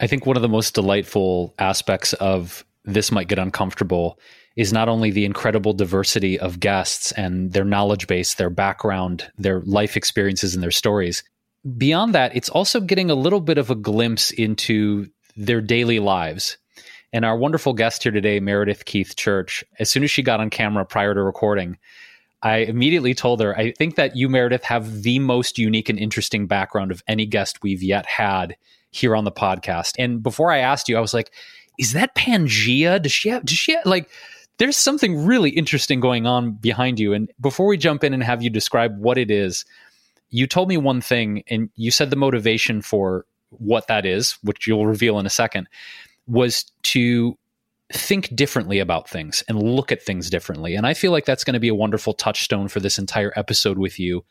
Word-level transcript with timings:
I 0.00 0.06
think 0.06 0.24
one 0.24 0.36
of 0.36 0.42
the 0.42 0.48
most 0.48 0.74
delightful 0.74 1.54
aspects 1.58 2.14
of 2.14 2.64
this 2.84 3.12
might 3.12 3.28
get 3.28 3.38
uncomfortable 3.38 4.18
is 4.56 4.72
not 4.72 4.88
only 4.88 5.10
the 5.10 5.26
incredible 5.26 5.74
diversity 5.74 6.38
of 6.38 6.58
guests 6.58 7.12
and 7.12 7.52
their 7.52 7.64
knowledge 7.64 8.06
base, 8.06 8.34
their 8.34 8.50
background, 8.50 9.30
their 9.36 9.60
life 9.60 9.96
experiences, 9.96 10.54
and 10.54 10.62
their 10.62 10.70
stories. 10.70 11.22
Beyond 11.76 12.14
that, 12.14 12.34
it's 12.34 12.48
also 12.48 12.80
getting 12.80 13.10
a 13.10 13.14
little 13.14 13.40
bit 13.40 13.58
of 13.58 13.70
a 13.70 13.74
glimpse 13.74 14.30
into 14.30 15.08
their 15.36 15.60
daily 15.60 15.98
lives. 15.98 16.56
And 17.12 17.24
our 17.24 17.36
wonderful 17.36 17.74
guest 17.74 18.02
here 18.02 18.12
today, 18.12 18.40
Meredith 18.40 18.86
Keith 18.86 19.16
Church, 19.16 19.62
as 19.78 19.90
soon 19.90 20.02
as 20.02 20.10
she 20.10 20.22
got 20.22 20.40
on 20.40 20.48
camera 20.48 20.86
prior 20.86 21.12
to 21.12 21.22
recording, 21.22 21.76
I 22.42 22.58
immediately 22.58 23.14
told 23.14 23.40
her, 23.42 23.56
I 23.56 23.72
think 23.72 23.96
that 23.96 24.16
you, 24.16 24.30
Meredith, 24.30 24.64
have 24.64 25.02
the 25.02 25.18
most 25.18 25.58
unique 25.58 25.90
and 25.90 25.98
interesting 25.98 26.46
background 26.46 26.90
of 26.90 27.02
any 27.06 27.26
guest 27.26 27.62
we've 27.62 27.82
yet 27.82 28.06
had 28.06 28.56
here 28.90 29.16
on 29.16 29.24
the 29.24 29.32
podcast. 29.32 29.94
And 29.98 30.22
before 30.22 30.50
I 30.50 30.58
asked 30.58 30.88
you, 30.88 30.96
I 30.96 31.00
was 31.00 31.14
like, 31.14 31.32
is 31.78 31.92
that 31.92 32.14
Pangea? 32.14 33.00
Does 33.00 33.12
she 33.12 33.28
have, 33.30 33.44
does 33.44 33.56
she 33.56 33.72
have, 33.72 33.86
like, 33.86 34.10
there's 34.58 34.76
something 34.76 35.24
really 35.24 35.50
interesting 35.50 36.00
going 36.00 36.26
on 36.26 36.52
behind 36.52 37.00
you. 37.00 37.14
And 37.14 37.30
before 37.40 37.66
we 37.66 37.78
jump 37.78 38.04
in 38.04 38.12
and 38.12 38.22
have 38.22 38.42
you 38.42 38.50
describe 38.50 38.98
what 38.98 39.16
it 39.16 39.30
is, 39.30 39.64
you 40.28 40.46
told 40.46 40.68
me 40.68 40.76
one 40.76 41.00
thing 41.00 41.42
and 41.48 41.70
you 41.76 41.90
said 41.90 42.10
the 42.10 42.16
motivation 42.16 42.82
for 42.82 43.24
what 43.48 43.86
that 43.88 44.04
is, 44.04 44.36
which 44.42 44.66
you'll 44.66 44.86
reveal 44.86 45.18
in 45.18 45.24
a 45.24 45.30
second, 45.30 45.66
was 46.26 46.70
to 46.82 47.38
think 47.92 48.34
differently 48.36 48.78
about 48.78 49.08
things 49.08 49.42
and 49.48 49.62
look 49.62 49.90
at 49.90 50.02
things 50.02 50.30
differently. 50.30 50.74
And 50.74 50.86
I 50.86 50.94
feel 50.94 51.10
like 51.10 51.24
that's 51.24 51.42
going 51.42 51.54
to 51.54 51.60
be 51.60 51.68
a 51.68 51.74
wonderful 51.74 52.12
touchstone 52.12 52.68
for 52.68 52.80
this 52.80 52.98
entire 52.98 53.32
episode 53.36 53.78
with 53.78 53.98
you 53.98 54.24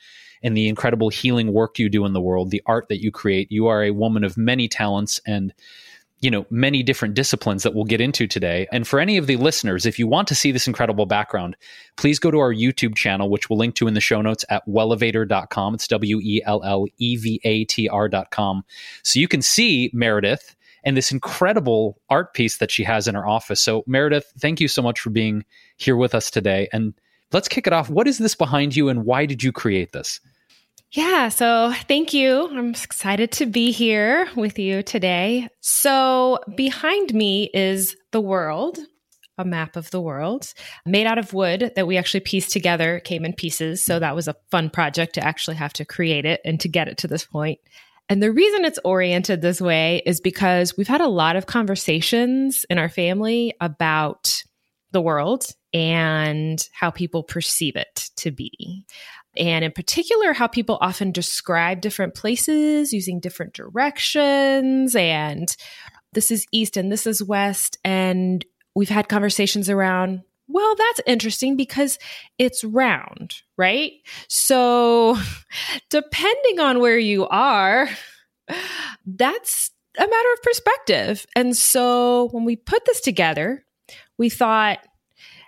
and 0.44 0.56
the 0.56 0.68
incredible 0.68 1.10
healing 1.10 1.54
work 1.54 1.80
you 1.80 1.90
do 1.90 2.06
in 2.06 2.14
the 2.14 2.22
world, 2.22 2.52
the 2.52 2.62
art 2.66 2.88
that 2.90 3.02
you 3.02 3.12
create. 3.12 3.52
You 3.52 3.68
are 3.68 3.84
a 3.84 3.92
woman 3.92 4.24
of 4.24 4.38
many 4.38 4.68
talents 4.68 5.20
and 5.26 5.54
you 6.22 6.30
know 6.30 6.46
many 6.50 6.84
different 6.84 7.14
disciplines 7.14 7.64
that 7.64 7.74
we'll 7.74 7.86
get 7.86 8.02
into 8.02 8.28
today. 8.28 8.68
And 8.72 8.88
for 8.88 9.00
any 9.00 9.18
of 9.18 9.28
the 9.28 9.38
listeners 9.38 9.86
if 9.86 9.98
you 9.98 10.08
want 10.08 10.28
to 10.28 10.36
see 10.36 10.52
this 10.52 10.68
incredible 10.68 11.06
background 11.06 11.56
please 11.96 12.20
go 12.20 12.30
to 12.30 12.40
our 12.40 12.54
youtube 12.54 12.96
channel 12.96 13.30
which 13.30 13.50
we'll 13.50 13.58
link 13.58 13.76
to 13.76 13.88
in 13.88 13.94
the 13.94 14.02
show 14.02 14.22
notes 14.22 14.44
at 14.50 14.68
wellevatr.com 14.68 15.76
it's 15.76 15.88
w-e-l-l-e-v-a-t-r.com 15.88 18.64
so 19.04 19.20
you 19.20 19.30
can 19.30 19.42
see 19.42 19.90
meredith 19.94 20.58
and 20.84 20.96
this 20.96 21.12
incredible 21.12 22.00
art 22.10 22.34
piece 22.34 22.58
that 22.58 22.72
she 22.72 22.84
has 22.84 23.08
in 23.08 23.16
her 23.16 23.28
office. 23.28 23.62
So 23.62 23.84
meredith 23.88 24.32
thank 24.40 24.60
you 24.60 24.68
so 24.68 24.82
much 24.82 25.00
for 25.00 25.10
being 25.10 25.46
here 25.78 25.96
with 25.96 26.16
us 26.16 26.32
today. 26.32 26.68
And 26.72 26.94
let's 27.32 27.48
kick 27.48 27.68
it 27.68 27.74
off 27.74 27.90
what 27.90 28.08
is 28.08 28.18
this 28.18 28.36
behind 28.36 28.76
you 28.76 28.90
and 28.90 29.06
why 29.06 29.26
did 29.26 29.44
you 29.44 29.52
create 29.52 29.92
this 29.92 30.20
yeah, 30.92 31.30
so 31.30 31.72
thank 31.88 32.14
you. 32.14 32.48
I'm 32.50 32.72
excited 32.72 33.32
to 33.34 33.46
be 33.46 33.72
here 33.72 34.28
with 34.36 34.58
you 34.58 34.82
today. 34.82 35.48
So, 35.62 36.40
behind 36.56 37.14
me 37.14 37.52
is 37.54 37.96
the 38.12 38.22
world, 38.22 38.80
a 39.38 39.46
map 39.46 39.76
of 39.76 39.92
the 39.92 40.02
world 40.02 40.52
made 40.88 41.06
out 41.06 41.20
of 41.20 41.32
wood 41.32 41.74
that 41.76 41.86
we 41.86 41.96
actually 41.98 42.22
pieced 42.22 42.50
together, 42.50 43.00
came 43.02 43.24
in 43.24 43.34
pieces. 43.34 43.86
So, 43.86 44.00
that 44.00 44.16
was 44.16 44.28
a 44.28 44.36
fun 44.50 44.72
project 44.72 45.14
to 45.14 45.24
actually 45.24 45.58
have 45.58 45.74
to 45.74 45.86
create 45.86 46.26
it 46.26 46.42
and 46.44 46.60
to 46.60 46.68
get 46.68 46.88
it 46.88 46.98
to 47.00 47.08
this 47.08 47.24
point. 47.24 47.60
And 48.10 48.24
the 48.24 48.32
reason 48.32 48.66
it's 48.66 48.80
oriented 48.84 49.44
this 49.44 49.62
way 49.62 50.02
is 50.08 50.20
because 50.20 50.76
we've 50.76 50.88
had 50.88 51.02
a 51.02 51.08
lot 51.08 51.36
of 51.36 51.46
conversations 51.46 52.66
in 52.68 52.80
our 52.80 52.90
family 52.90 53.54
about 53.62 54.44
the 54.92 55.02
world 55.02 55.46
and 55.74 56.68
how 56.74 56.90
people 56.90 57.24
perceive 57.24 57.76
it 57.76 58.10
to 58.18 58.32
be 58.32 58.86
and 59.38 59.64
in 59.64 59.72
particular, 59.72 60.34
how 60.34 60.48
people 60.48 60.78
often 60.82 61.12
describe 61.12 61.82
different 61.82 62.14
places 62.16 62.92
using 62.92 63.20
different 63.20 63.54
directions. 63.54 64.96
And 64.96 65.56
this 66.14 66.32
is 66.32 66.46
east 66.52 66.78
and 66.78 66.92
this 66.92 67.06
is 67.06 67.24
west. 67.24 67.78
And 67.86 68.46
we've 68.76 68.90
had 68.90 69.08
conversations 69.08 69.70
around, 69.70 70.24
well, 70.48 70.76
that's 70.76 71.02
interesting 71.06 71.56
because 71.56 72.00
it's 72.38 72.64
round, 72.64 73.36
right? 73.56 73.94
So, 74.28 75.18
depending 75.90 76.60
on 76.60 76.80
where 76.80 76.98
you 76.98 77.28
are, 77.28 77.88
that's 79.06 79.72
a 79.98 80.02
matter 80.02 80.34
of 80.34 80.42
perspective. 80.42 81.26
And 81.36 81.56
so, 81.56 82.30
when 82.32 82.46
we 82.46 82.56
put 82.56 82.86
this 82.86 83.00
together, 83.00 83.64
we 84.20 84.30
thought, 84.30 84.78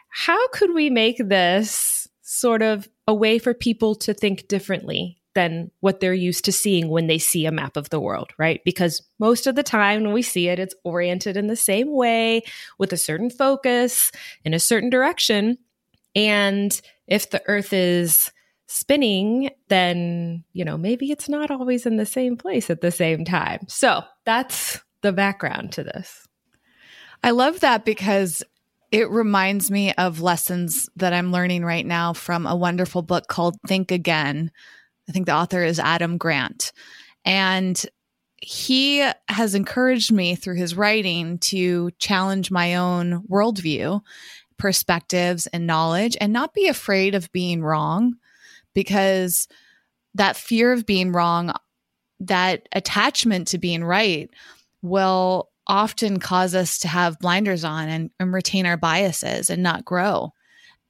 how 0.10 0.48
could 0.48 0.74
we 0.74 0.90
make 0.90 1.18
this 1.20 2.08
sort 2.22 2.64
of 2.64 2.90
a 3.08 3.14
way 3.14 3.38
for 3.38 3.54
people 3.54 3.94
to 3.94 4.14
think 4.14 4.48
differently 4.48 5.22
than 5.34 5.72
what 5.80 6.00
they're 6.00 6.14
used 6.14 6.46
to 6.46 6.52
seeing 6.52 6.90
when 6.90 7.08
they 7.08 7.18
see 7.18 7.46
a 7.46 7.52
map 7.52 7.78
of 7.78 7.90
the 7.90 8.00
world, 8.00 8.32
right? 8.38 8.62
Because 8.66 9.02
most 9.20 9.48
of 9.48 9.56
the 9.56 9.64
time 9.64 10.04
when 10.04 10.14
we 10.14 10.22
see 10.22 10.48
it, 10.48 10.60
it's 10.60 10.76
oriented 10.84 11.38
in 11.38 11.48
the 11.48 11.56
same 11.56 11.94
way 11.94 12.42
with 12.80 12.92
a 12.92 12.98
certain 12.98 13.30
focus 13.30 14.12
in 14.44 14.54
a 14.54 14.60
certain 14.60 14.90
direction. 14.90 15.58
And 16.16 16.80
if 17.08 17.30
the 17.30 17.42
earth 17.48 17.72
is 17.72 18.32
spinning, 18.68 19.50
then, 19.70 20.44
you 20.54 20.66
know, 20.66 20.78
maybe 20.78 21.12
it's 21.12 21.30
not 21.30 21.52
always 21.52 21.86
in 21.86 21.98
the 21.98 22.06
same 22.06 22.36
place 22.36 22.70
at 22.70 22.82
the 22.82 22.92
same 22.92 23.24
time. 23.24 23.66
So 23.68 24.04
that's 24.26 24.82
the 25.02 25.14
background 25.14 25.74
to 25.74 25.84
this. 25.84 26.28
I 27.24 27.32
love 27.32 27.60
that 27.60 27.86
because 27.86 28.44
it 28.92 29.10
reminds 29.10 29.72
me 29.72 29.94
of 29.94 30.22
lessons 30.22 30.90
that 30.98 31.14
I'm 31.14 31.32
learning 31.32 31.64
right 31.64 31.86
now 31.86 32.14
from 32.14 32.46
a 32.46 32.56
wonderful 32.56 33.02
book 33.02 33.28
called 33.28 33.56
Think 33.66 33.92
Again. 33.92 34.52
I 35.08 35.14
think 35.14 35.26
the 35.26 35.36
author 35.36 35.64
is 35.64 35.80
Adam 35.80 36.18
Grant. 36.18 36.74
And 37.24 37.82
he 38.38 39.08
has 39.30 39.56
encouraged 39.56 40.12
me 40.12 40.36
through 40.36 40.56
his 40.56 40.76
writing 40.76 41.38
to 41.38 41.92
challenge 42.00 42.52
my 42.52 42.76
own 42.76 43.24
worldview, 43.30 44.02
perspectives, 44.58 45.48
and 45.48 45.68
knowledge, 45.68 46.18
and 46.20 46.34
not 46.34 46.54
be 46.54 46.68
afraid 46.68 47.16
of 47.16 47.32
being 47.32 47.62
wrong 47.62 48.16
because 48.74 49.48
that 50.16 50.36
fear 50.36 50.74
of 50.74 50.86
being 50.86 51.12
wrong, 51.12 51.54
that 52.20 52.68
attachment 52.74 53.50
to 53.50 53.58
being 53.58 53.84
right, 53.84 54.30
will 54.82 55.51
often 55.72 56.20
cause 56.20 56.54
us 56.54 56.80
to 56.80 56.90
have 56.90 57.18
blinders 57.20 57.64
on 57.64 57.88
and, 57.88 58.12
and 58.20 58.34
retain 58.34 58.66
our 58.66 58.76
biases 58.76 59.50
and 59.50 59.64
not 59.64 59.86
grow. 59.86 60.34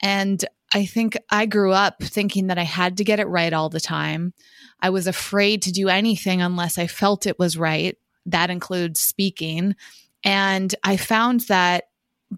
And 0.01 0.43
I 0.73 0.85
think 0.85 1.15
I 1.29 1.45
grew 1.45 1.71
up 1.71 2.01
thinking 2.01 2.47
that 2.47 2.57
I 2.57 2.63
had 2.63 2.97
to 2.97 3.03
get 3.03 3.19
it 3.19 3.27
right 3.27 3.53
all 3.53 3.69
the 3.69 3.79
time. 3.79 4.33
I 4.79 4.89
was 4.89 5.05
afraid 5.05 5.61
to 5.63 5.71
do 5.71 5.87
anything 5.87 6.41
unless 6.41 6.79
I 6.79 6.87
felt 6.87 7.27
it 7.27 7.37
was 7.37 7.59
right. 7.59 7.95
That 8.25 8.49
includes 8.49 8.99
speaking. 8.99 9.75
And 10.23 10.73
I 10.83 10.97
found 10.97 11.41
that 11.41 11.89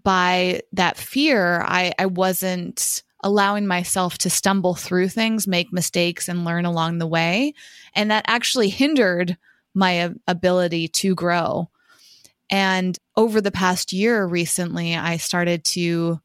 by 0.02 0.60
that 0.74 0.98
fear, 0.98 1.62
I, 1.62 1.94
I 1.98 2.06
wasn't 2.06 3.02
allowing 3.22 3.66
myself 3.66 4.18
to 4.18 4.28
stumble 4.28 4.74
through 4.74 5.08
things, 5.08 5.48
make 5.48 5.72
mistakes, 5.72 6.28
and 6.28 6.44
learn 6.44 6.66
along 6.66 6.98
the 6.98 7.06
way. 7.06 7.54
And 7.94 8.10
that 8.10 8.26
actually 8.28 8.68
hindered 8.68 9.38
my 9.72 10.12
ability 10.28 10.88
to 10.88 11.14
grow. 11.14 11.70
And 12.50 12.96
over 13.16 13.40
the 13.40 13.50
past 13.50 13.92
year 13.92 14.24
recently, 14.24 14.94
I 14.94 15.16
started 15.16 15.64
to 15.66 16.20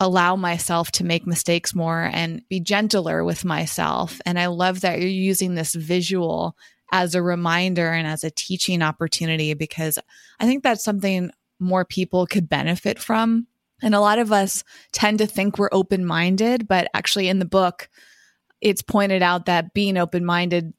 allow 0.00 0.34
myself 0.34 0.90
to 0.92 1.04
make 1.04 1.26
mistakes 1.26 1.74
more 1.74 2.10
and 2.12 2.42
be 2.48 2.58
gentler 2.58 3.22
with 3.22 3.44
myself. 3.44 4.20
And 4.24 4.38
I 4.38 4.46
love 4.46 4.80
that 4.80 4.98
you're 4.98 5.08
using 5.08 5.54
this 5.54 5.74
visual 5.74 6.56
as 6.90 7.14
a 7.14 7.22
reminder 7.22 7.92
and 7.92 8.06
as 8.06 8.24
a 8.24 8.30
teaching 8.30 8.82
opportunity 8.82 9.54
because 9.54 9.98
I 10.40 10.46
think 10.46 10.62
that's 10.62 10.82
something 10.82 11.30
more 11.60 11.84
people 11.84 12.26
could 12.26 12.48
benefit 12.48 12.98
from. 12.98 13.46
And 13.82 13.94
a 13.94 14.00
lot 14.00 14.18
of 14.18 14.32
us 14.32 14.64
tend 14.92 15.18
to 15.18 15.26
think 15.26 15.58
we're 15.58 15.68
open 15.70 16.04
minded, 16.04 16.66
but 16.66 16.88
actually, 16.94 17.28
in 17.28 17.38
the 17.38 17.44
book, 17.44 17.88
it's 18.60 18.82
pointed 18.82 19.22
out 19.22 19.46
that 19.46 19.72
being 19.72 19.96
open 19.96 20.24
minded 20.24 20.74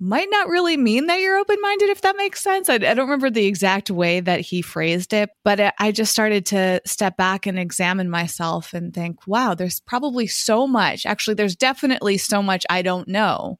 might 0.00 0.28
not 0.30 0.48
really 0.48 0.78
mean 0.78 1.06
that 1.06 1.20
you're 1.20 1.38
open 1.38 1.58
minded, 1.60 1.90
if 1.90 2.00
that 2.00 2.16
makes 2.16 2.40
sense. 2.40 2.70
I, 2.70 2.74
I, 2.74 2.78
don't 2.78 3.00
remember 3.00 3.28
the 3.28 3.46
exact 3.46 3.90
way 3.90 4.20
that 4.20 4.40
he 4.40 4.62
phrased 4.62 5.12
it, 5.12 5.28
but 5.44 5.60
it, 5.60 5.74
I 5.78 5.92
just 5.92 6.10
started 6.10 6.46
to 6.46 6.80
step 6.86 7.18
back 7.18 7.46
and 7.46 7.58
examine 7.58 8.08
myself 8.08 8.72
and 8.72 8.94
think, 8.94 9.26
wow, 9.26 9.54
there's 9.54 9.80
probably 9.80 10.26
so 10.26 10.66
much. 10.66 11.04
Actually, 11.04 11.34
there's 11.34 11.54
definitely 11.54 12.16
so 12.16 12.42
much 12.42 12.64
I 12.70 12.80
don't 12.80 13.08
know. 13.08 13.58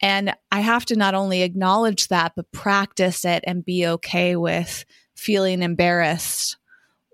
And 0.00 0.34
I 0.52 0.60
have 0.60 0.84
to 0.86 0.96
not 0.96 1.14
only 1.14 1.42
acknowledge 1.42 2.08
that, 2.08 2.32
but 2.36 2.50
practice 2.52 3.24
it 3.24 3.42
and 3.46 3.64
be 3.64 3.86
okay 3.86 4.36
with 4.36 4.84
feeling 5.16 5.62
embarrassed 5.62 6.58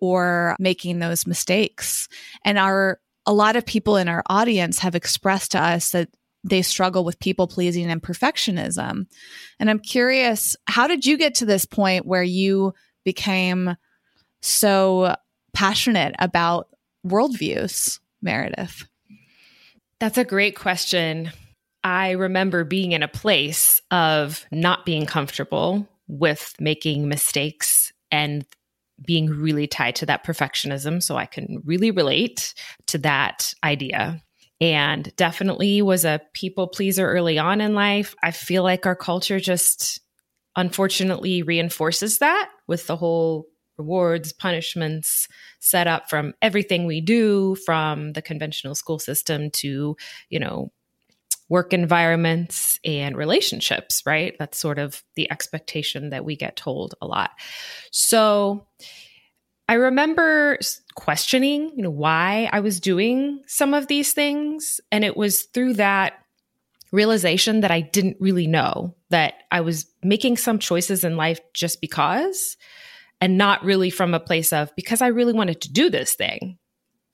or 0.01 0.57
making 0.59 0.99
those 0.99 1.27
mistakes. 1.27 2.09
And 2.45 2.59
our 2.59 3.01
a 3.27 3.33
lot 3.33 3.57
of 3.57 3.67
people 3.67 3.99
in 3.99 4.09
our 4.09 4.23
audience 4.27 4.79
have 4.79 4.95
expressed 4.95 5.53
to 5.53 5.63
us 5.63 5.91
that 5.91 6.09
they 6.45 6.63
struggle 6.63 7.05
with 7.05 7.19
people 7.21 7.47
pleasing 7.47 7.91
and 7.91 8.03
perfectionism. 8.03 9.07
And 9.59 9.71
I'm 9.71 9.79
curious, 9.79 10.57
how 10.67 10.87
did 10.87 11.05
you 11.05 11.19
get 11.19 11.35
to 11.37 11.47
this 11.47 11.65
point 11.65 12.07
where 12.07 12.23
you 12.23 12.75
became 13.05 13.77
so 14.41 15.15
passionate 15.53 16.15
about 16.19 16.69
worldviews, 17.07 17.99
Meredith? 18.23 18.85
That's 20.01 20.19
a 20.19 20.25
great 20.25 20.57
question. 20.57 21.33
I 21.83 22.13
remember 22.13 22.65
being 22.65 22.93
in 22.93 23.03
a 23.03 23.09
place 23.09 23.81
of 23.91 24.47
not 24.53 24.87
being 24.87 25.07
comfortable 25.07 25.89
with 26.07 26.55
making 26.61 27.09
mistakes 27.09 27.93
and 28.11 28.45
being 29.05 29.29
really 29.29 29.67
tied 29.67 29.97
to 29.97 30.07
that 30.07 30.25
perfectionism. 30.25 31.03
So 31.03 31.17
I 31.17 31.27
can 31.27 31.63
really 31.65 31.91
relate 31.91 32.55
to 32.87 32.99
that 32.99 33.55
idea. 33.63 34.23
And 34.61 35.15
definitely 35.17 35.83
was 35.83 36.05
a 36.05 36.21
people 36.33 36.67
pleaser 36.67 37.09
early 37.09 37.39
on 37.39 37.61
in 37.61 37.75
life. 37.75 38.15
I 38.23 38.33
feel 38.33 38.63
like 38.63 38.87
our 38.87 38.97
culture 38.97 39.39
just 39.39 40.01
unfortunately 40.57 41.43
reinforces 41.43 42.19
that 42.19 42.51
with 42.67 42.87
the 42.89 42.97
whole 42.97 43.47
rewards, 43.77 44.33
punishments 44.33 45.29
set 45.61 45.87
up 45.87 46.11
from 46.11 46.35
everything 46.43 46.85
we 46.87 47.01
do, 47.01 47.55
from 47.65 48.13
the 48.13 48.23
conventional 48.23 48.75
school 48.75 48.99
system 48.99 49.51
to, 49.53 49.97
you 50.29 50.41
know, 50.41 50.73
work 51.49 51.73
environments 51.73 52.79
and 52.85 53.17
relationships, 53.17 54.03
right? 54.05 54.37
That's 54.39 54.59
sort 54.59 54.79
of 54.79 55.03
the 55.15 55.31
expectation 55.31 56.11
that 56.11 56.25
we 56.25 56.37
get 56.37 56.57
told 56.57 56.95
a 57.01 57.07
lot. 57.07 57.31
So 57.91 58.67
I 59.69 59.75
remember 59.75 60.59
questioning, 60.99 61.71
you 61.77 61.83
know, 61.83 61.91
why 61.91 62.51
I 62.53 62.59
was 62.59 62.81
doing 62.81 63.43
some 63.47 63.73
of 63.73 63.87
these 63.87 64.13
things. 64.13 64.81
And 64.91 65.05
it 65.05 65.17
was 65.17 65.43
through 65.43 65.75
that 65.75 66.15
realization 66.91 67.61
that 67.61 67.71
I 67.71 67.81
didn't 67.81 68.17
really 68.19 68.49
know 68.49 68.97
that 69.11 69.35
I 69.53 69.61
was 69.61 69.87
making 70.03 70.39
some 70.39 70.59
choices 70.59 71.05
in 71.05 71.17
life 71.17 71.39
just 71.55 71.81
because 71.81 72.57
and 73.21 73.39
not 73.39 73.65
really 73.65 73.91
from 73.91 74.13
a 74.13 74.21
place 74.21 74.53
of 74.53 74.75
because 74.75 75.01
I 75.01 75.09
really 75.09 75.33
wanted 75.33 75.61
to 75.63 75.73
do 75.73 75.89
this 75.89 76.15
thing 76.15 76.59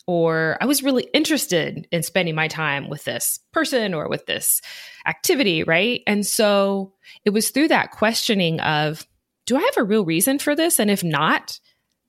or 0.06 0.56
I 0.60 0.66
was 0.66 0.82
really 0.82 1.08
interested 1.12 1.86
in 1.90 2.02
spending 2.02 2.34
my 2.34 2.48
time 2.48 2.88
with 2.88 3.04
this 3.04 3.40
person 3.52 3.94
or 3.94 4.08
with 4.08 4.26
this 4.26 4.62
activity, 5.06 5.62
right? 5.62 6.02
And 6.06 6.26
so 6.26 6.94
it 7.24 7.30
was 7.30 7.50
through 7.50 7.68
that 7.68 7.90
questioning 7.90 8.60
of, 8.60 9.06
do 9.46 9.56
I 9.56 9.60
have 9.60 9.76
a 9.76 9.84
real 9.84 10.04
reason 10.04 10.38
for 10.38 10.56
this? 10.56 10.78
And 10.78 10.90
if 10.90 11.04
not, 11.04 11.58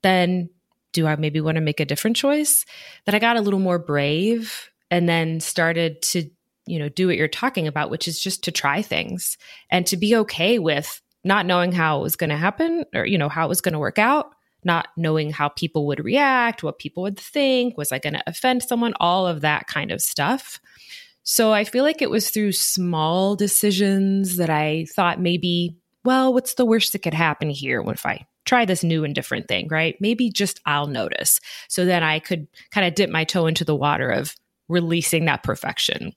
then 0.02 0.50
do 0.96 1.06
I 1.06 1.14
maybe 1.16 1.40
want 1.40 1.56
to 1.56 1.60
make 1.60 1.78
a 1.78 1.84
different 1.84 2.16
choice? 2.16 2.64
That 3.04 3.14
I 3.14 3.18
got 3.18 3.36
a 3.36 3.42
little 3.42 3.60
more 3.60 3.78
brave 3.78 4.70
and 4.90 5.06
then 5.08 5.40
started 5.40 6.00
to, 6.00 6.28
you 6.66 6.78
know, 6.78 6.88
do 6.88 7.06
what 7.06 7.16
you're 7.16 7.28
talking 7.28 7.68
about, 7.68 7.90
which 7.90 8.08
is 8.08 8.18
just 8.18 8.42
to 8.44 8.50
try 8.50 8.80
things 8.80 9.36
and 9.70 9.86
to 9.86 9.96
be 9.96 10.16
okay 10.16 10.58
with 10.58 11.02
not 11.22 11.44
knowing 11.44 11.72
how 11.72 11.98
it 11.98 12.02
was 12.02 12.16
going 12.16 12.30
to 12.30 12.36
happen 12.36 12.84
or, 12.94 13.04
you 13.04 13.18
know, 13.18 13.28
how 13.28 13.44
it 13.44 13.48
was 13.48 13.60
going 13.60 13.74
to 13.74 13.78
work 13.78 13.98
out 13.98 14.32
not 14.64 14.88
knowing 14.96 15.30
how 15.30 15.48
people 15.48 15.86
would 15.86 16.04
react, 16.04 16.64
what 16.64 16.80
people 16.80 17.04
would 17.04 17.18
think, 17.18 17.78
was 17.78 17.92
I 17.92 18.00
going 18.00 18.14
to 18.14 18.22
offend 18.26 18.64
someone, 18.64 18.94
all 18.98 19.24
of 19.24 19.42
that 19.42 19.68
kind 19.68 19.92
of 19.92 20.00
stuff. 20.00 20.60
So 21.22 21.52
I 21.52 21.62
feel 21.62 21.84
like 21.84 22.02
it 22.02 22.10
was 22.10 22.30
through 22.30 22.50
small 22.52 23.36
decisions 23.36 24.36
that 24.38 24.50
I 24.50 24.86
thought 24.94 25.20
maybe, 25.20 25.76
well, 26.04 26.34
what's 26.34 26.54
the 26.54 26.66
worst 26.66 26.92
that 26.92 27.02
could 27.02 27.14
happen 27.14 27.48
here 27.48 27.80
if 27.86 28.04
I 28.04 28.26
try 28.46 28.64
this 28.64 28.82
new 28.82 29.04
and 29.04 29.14
different 29.14 29.48
thing, 29.48 29.68
right? 29.68 29.96
Maybe 30.00 30.30
just 30.30 30.60
I'll 30.64 30.86
notice. 30.86 31.40
So 31.68 31.84
then 31.84 32.02
I 32.02 32.20
could 32.20 32.46
kind 32.70 32.86
of 32.86 32.94
dip 32.94 33.10
my 33.10 33.24
toe 33.24 33.46
into 33.46 33.64
the 33.64 33.76
water 33.76 34.10
of 34.10 34.34
releasing 34.68 35.26
that 35.26 35.42
perfection. 35.42 36.12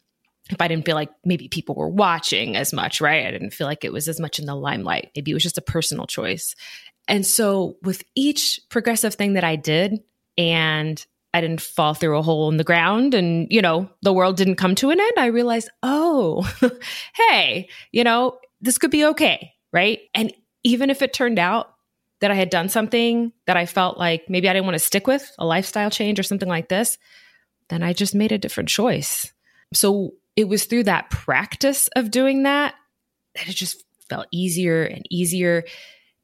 If 0.50 0.62
I 0.62 0.68
didn't 0.68 0.86
feel 0.86 0.96
like 0.96 1.12
maybe 1.26 1.48
people 1.48 1.76
were 1.76 1.90
watching 1.90 2.56
as 2.56 2.74
much, 2.74 3.02
right? 3.02 3.28
I 3.28 3.31
didn't 3.31 3.54
feel 3.54 3.68
like 3.68 3.84
it 3.84 3.94
was 3.94 4.08
as 4.08 4.20
much 4.20 4.40
in 4.40 4.46
the 4.46 4.56
limelight. 4.56 5.12
Maybe 5.16 5.31
it 5.31 5.36
was 5.36 5.44
just 5.44 5.58
a 5.58 5.62
personal 5.62 6.08
choice. 6.08 6.56
And 7.08 7.26
so 7.26 7.78
with 7.84 8.04
each 8.16 8.60
progressive 8.70 9.16
thing 9.16 9.34
that 9.34 9.44
I 9.44 9.56
did, 9.56 10.00
and 10.38 11.06
I 11.34 11.42
didn't 11.42 11.62
fall 11.62 11.94
through 11.94 12.18
a 12.18 12.24
hole 12.24 12.50
in 12.50 12.58
the 12.58 12.64
ground 12.64 13.14
and, 13.14 13.48
you 13.52 13.62
know, 13.62 13.90
the 14.02 14.14
world 14.14 14.38
didn't 14.38 14.56
come 14.56 14.74
to 14.75 14.90
an 14.90 15.00
end, 15.00 15.14
I 15.18 15.28
realized, 15.28 15.70
oh, 15.84 16.50
hey, 17.30 17.70
you 17.92 18.04
know, 18.04 18.40
this 18.62 18.78
could 18.78 18.90
be 18.90 19.06
okay. 19.06 19.54
Right. 19.72 20.00
And 20.16 20.34
even 20.64 20.90
if 20.90 21.02
it 21.02 21.14
turned 21.14 21.38
out 21.38 21.74
that 22.21 22.31
I 22.31 22.36
had 22.36 22.50
done 22.50 22.69
something 22.69 23.31
that 23.45 23.57
I 23.57 23.66
felt 23.66 23.98
like 23.98 24.30
maybe 24.30 24.50
I 24.50 24.54
didn't 24.54 24.66
want 24.66 24.75
to 24.75 24.80
stick 24.80 25.07
with, 25.07 25.31
a 25.38 25.45
lifestyle 25.45 25.89
change 25.89 26.19
or 26.19 26.24
something 26.24 26.50
like 26.50 26.69
this, 26.69 26.98
then 27.69 27.83
I 27.83 27.94
just 27.94 28.16
made 28.16 28.31
a 28.31 28.38
different 28.38 28.69
choice. 28.69 29.31
So 29.74 30.13
it 30.36 30.48
was 30.48 30.66
through 30.66 30.83
that 30.83 31.10
practice 31.10 31.88
of 31.95 32.12
doing 32.12 32.44
that 32.44 32.75
that 33.36 33.48
it 33.48 33.54
just 33.54 33.83
felt 34.10 34.27
easier 34.31 34.83
and 34.83 35.06
easier 35.10 35.63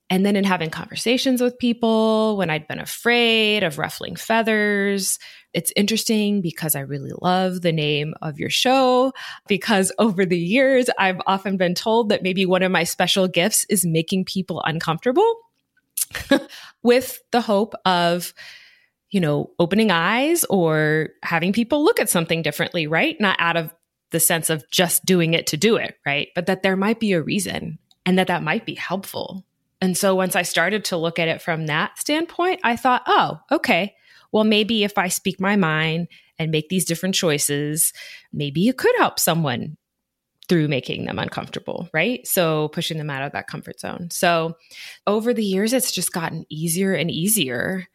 and 0.09 0.23
then 0.23 0.35
in 0.35 0.43
having 0.43 0.69
conversations 0.69 1.41
with 1.41 1.57
people 1.57 2.37
when 2.37 2.51
I'd 2.51 2.67
been 2.67 2.79
afraid 2.79 3.63
of 3.63 3.79
ruffling 3.79 4.15
feathers, 4.15 5.17
it's 5.51 5.73
interesting 5.75 6.41
because 6.41 6.75
I 6.75 6.81
really 6.81 7.13
love 7.21 7.61
the 7.61 7.71
name 7.71 8.13
of 8.21 8.39
your 8.39 8.51
show. 8.51 9.13
Because 9.47 9.91
over 9.99 10.25
the 10.25 10.37
years, 10.37 10.89
I've 10.99 11.21
often 11.25 11.57
been 11.57 11.73
told 11.73 12.09
that 12.09 12.21
maybe 12.21 12.45
one 12.45 12.61
of 12.61 12.71
my 12.71 12.83
special 12.83 13.27
gifts 13.27 13.65
is 13.67 13.83
making 13.85 14.25
people 14.25 14.61
uncomfortable 14.61 15.39
with 16.83 17.19
the 17.31 17.41
hope 17.41 17.73
of, 17.85 18.33
you 19.09 19.19
know, 19.19 19.51
opening 19.59 19.91
eyes 19.91 20.43
or 20.45 21.09
having 21.23 21.53
people 21.53 21.83
look 21.83 21.99
at 21.99 22.09
something 22.09 22.41
differently, 22.41 22.87
right? 22.87 23.19
Not 23.19 23.37
out 23.39 23.57
of 23.57 23.73
the 24.11 24.19
sense 24.19 24.49
of 24.49 24.69
just 24.71 25.05
doing 25.05 25.33
it 25.33 25.47
to 25.47 25.57
do 25.57 25.75
it, 25.75 25.97
right? 26.05 26.29
But 26.35 26.45
that 26.45 26.63
there 26.63 26.75
might 26.75 26.99
be 26.99 27.13
a 27.13 27.21
reason 27.21 27.79
and 28.05 28.19
that 28.19 28.27
that 28.27 28.43
might 28.43 28.65
be 28.65 28.75
helpful 28.75 29.45
and 29.81 29.97
so 29.97 30.15
once 30.15 30.35
I 30.35 30.41
started 30.41 30.85
to 30.85 30.97
look 30.97 31.19
at 31.19 31.27
it 31.27 31.41
from 31.41 31.67
that 31.67 31.99
standpoint, 31.99 32.59
I 32.63 32.75
thought, 32.75 33.03
oh, 33.07 33.39
okay, 33.51 33.95
well, 34.31 34.43
maybe 34.43 34.83
if 34.83 34.97
I 34.97 35.09
speak 35.09 35.39
my 35.39 35.55
mind 35.55 36.07
and 36.39 36.51
make 36.51 36.69
these 36.69 36.85
different 36.85 37.15
choices, 37.15 37.93
maybe 38.33 38.67
it 38.67 38.77
could 38.77 38.95
help 38.97 39.19
someone 39.19 39.77
through 40.47 40.67
making 40.67 41.05
them 41.05 41.19
uncomfortable, 41.19 41.89
right? 41.93 42.25
So 42.27 42.69
pushing 42.69 42.97
them 42.97 43.09
out 43.09 43.23
of 43.23 43.31
that 43.33 43.47
comfort 43.47 43.79
zone. 43.79 44.09
So 44.11 44.55
over 45.07 45.33
the 45.33 45.43
years, 45.43 45.73
it's 45.73 45.91
just 45.91 46.13
gotten 46.13 46.45
easier 46.49 46.93
and 46.93 47.09
easier. 47.09 47.87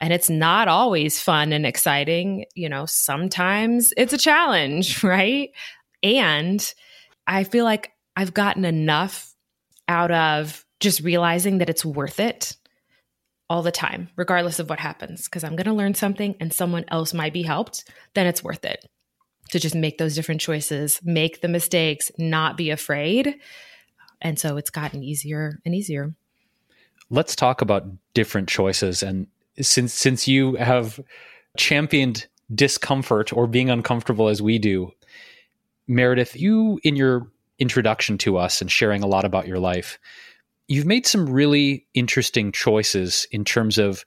And 0.00 0.12
it's 0.12 0.30
not 0.30 0.68
always 0.68 1.20
fun 1.20 1.52
and 1.52 1.66
exciting. 1.66 2.46
You 2.54 2.68
know, 2.68 2.86
sometimes 2.86 3.92
it's 3.96 4.12
a 4.12 4.18
challenge, 4.18 5.02
right? 5.04 5.50
And 6.02 6.74
I 7.26 7.44
feel 7.44 7.64
like 7.64 7.92
I've 8.14 8.34
gotten 8.34 8.64
enough 8.64 9.34
out 9.88 10.10
of 10.10 10.64
just 10.80 11.00
realizing 11.00 11.58
that 11.58 11.70
it's 11.70 11.84
worth 11.84 12.20
it 12.20 12.56
all 13.48 13.62
the 13.62 13.72
time, 13.72 14.08
regardless 14.16 14.58
of 14.58 14.68
what 14.68 14.80
happens, 14.80 15.24
because 15.24 15.44
I'm 15.44 15.56
going 15.56 15.66
to 15.66 15.72
learn 15.72 15.94
something 15.94 16.34
and 16.40 16.52
someone 16.52 16.84
else 16.88 17.14
might 17.14 17.32
be 17.32 17.42
helped, 17.42 17.88
then 18.14 18.26
it's 18.26 18.42
worth 18.42 18.64
it 18.64 18.84
to 19.50 19.58
just 19.58 19.74
make 19.74 19.98
those 19.98 20.14
different 20.14 20.40
choices, 20.40 21.00
make 21.04 21.40
the 21.40 21.48
mistakes, 21.48 22.10
not 22.18 22.56
be 22.56 22.70
afraid. 22.70 23.36
And 24.20 24.38
so 24.38 24.56
it's 24.56 24.70
gotten 24.70 25.02
easier 25.02 25.60
and 25.64 25.74
easier. 25.74 26.14
Let's 27.10 27.36
talk 27.36 27.60
about 27.60 27.86
different 28.14 28.48
choices. 28.48 29.02
And 29.02 29.26
since 29.60 29.92
since 29.92 30.26
you 30.26 30.54
have 30.56 31.00
championed 31.56 32.26
discomfort 32.54 33.32
or 33.32 33.46
being 33.46 33.70
uncomfortable 33.70 34.28
as 34.28 34.42
we 34.42 34.58
do, 34.58 34.92
Meredith, 35.86 36.36
you 36.36 36.80
in 36.82 36.96
your 36.96 37.28
introduction 37.58 38.18
to 38.18 38.36
us 38.36 38.60
and 38.60 38.70
sharing 38.70 39.02
a 39.02 39.06
lot 39.06 39.24
about 39.24 39.46
your 39.46 39.58
life, 39.58 39.98
you've 40.68 40.86
made 40.86 41.06
some 41.06 41.28
really 41.28 41.86
interesting 41.94 42.52
choices 42.52 43.26
in 43.30 43.44
terms 43.44 43.78
of 43.78 44.04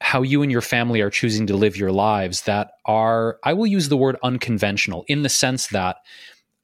how 0.00 0.22
you 0.22 0.42
and 0.42 0.50
your 0.50 0.60
family 0.60 1.00
are 1.00 1.10
choosing 1.10 1.46
to 1.46 1.56
live 1.56 1.76
your 1.76 1.92
lives 1.92 2.42
that 2.42 2.72
are, 2.86 3.38
I 3.44 3.52
will 3.52 3.66
use 3.66 3.88
the 3.88 3.96
word 3.96 4.16
unconventional 4.22 5.04
in 5.08 5.22
the 5.22 5.28
sense 5.28 5.68
that 5.68 5.96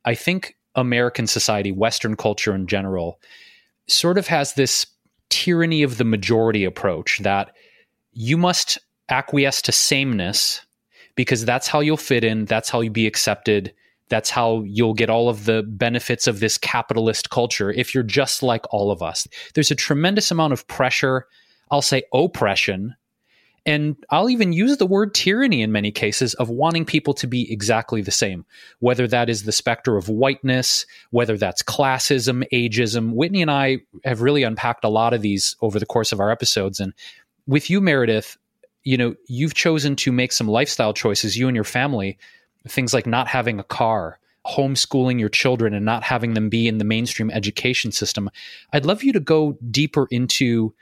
I 0.05 0.15
think 0.15 0.57
American 0.75 1.27
society, 1.27 1.73
Western 1.73 2.17
culture 2.17 2.55
in 2.55 2.67
general, 2.67 3.21
sort 3.89 4.19
of 4.19 4.27
has 4.27 4.55
this 4.55 4.87
tyranny 5.29 5.83
of 5.83 5.99
the 5.99 6.05
majority 6.05 6.65
approach 6.65 7.19
that 7.21 7.53
you 8.13 8.37
must 8.37 8.79
acquiesce 9.09 9.63
to 9.63 9.73
sameness 9.73 10.65
because 11.15 11.45
that's 11.45 11.69
how 11.69 11.81
you'll 11.81 11.97
fit 11.97 12.25
in, 12.25 12.45
that's 12.47 12.69
how 12.69 12.81
you'll 12.81 12.93
be 12.93 13.07
accepted 13.07 13.73
that's 14.09 14.31
how 14.31 14.63
you'll 14.67 14.95
get 14.95 15.11
all 15.11 15.29
of 15.29 15.45
the 15.45 15.63
benefits 15.63 16.27
of 16.27 16.41
this 16.41 16.59
capitalist 16.59 17.31
culture 17.31 17.73
if 17.73 17.95
you're 17.95 18.05
just 18.05 18.43
like 18.43 18.65
all 18.73 18.91
of 18.91 19.03
us. 19.03 19.27
There's 19.55 19.71
a 19.71 19.77
tremendous 19.77 20.31
amount 20.31 20.53
of 20.53 20.67
pressure, 20.69 21.27
I'll 21.71 21.83
say 21.83 22.05
oppression, 22.15 22.95
and 23.67 23.97
I'll 24.11 24.31
even 24.31 24.53
use 24.53 24.77
the 24.77 24.87
word 24.87 25.13
tyranny 25.13 25.61
in 25.61 25.73
many 25.73 25.91
cases 25.91 26.35
of 26.35 26.49
wanting 26.49 26.85
people 26.85 27.13
to 27.15 27.27
be 27.27 27.53
exactly 27.53 28.01
the 28.01 28.13
same, 28.13 28.47
whether 28.79 29.09
that 29.09 29.29
is 29.29 29.43
the 29.43 29.51
specter 29.51 29.97
of 29.97 30.09
whiteness, 30.09 30.87
whether 31.11 31.37
that's 31.37 31.65
classism, 31.65 32.45
ageism. 32.53 33.13
Whitney 33.13 33.43
and 33.43 33.51
I 33.51 33.79
have 34.05 34.23
really 34.23 34.45
unpacked 34.45 34.85
a 34.85 34.89
lot 34.89 35.13
of 35.13 35.21
these 35.21 35.57
over 35.61 35.81
the 35.81 35.87
course 35.87 36.13
of 36.13 36.21
our 36.21 36.31
episodes. 36.31 36.79
And 36.79 36.95
with 37.49 37.69
you, 37.69 37.81
Meredith, 37.81 38.39
you 38.85 38.97
know, 38.97 39.17
you've 39.27 39.55
chosen 39.55 39.97
to 39.97 40.13
make 40.13 40.31
some 40.31 40.47
lifestyle 40.47 40.93
choices, 40.93 41.37
you 41.37 41.49
and 41.49 41.57
your 41.57 41.65
family, 41.65 42.19
things 42.69 42.95
like 42.95 43.05
not 43.05 43.27
having 43.27 43.59
a 43.59 43.65
car, 43.65 44.21
homeschooling 44.47 45.19
your 45.19 45.29
children 45.29 45.75
and 45.75 45.85
not 45.85 46.05
having 46.05 46.35
them 46.35 46.49
be 46.49 46.69
in 46.69 46.79
the 46.79 46.85
mainstream 46.85 47.33
education 47.33 47.91
system. 47.91 48.31
I'd 48.73 48.87
love 48.87 49.03
you 49.03 49.13
to 49.13 49.19
go 49.19 49.59
deeper 49.73 50.07
into 50.13 50.73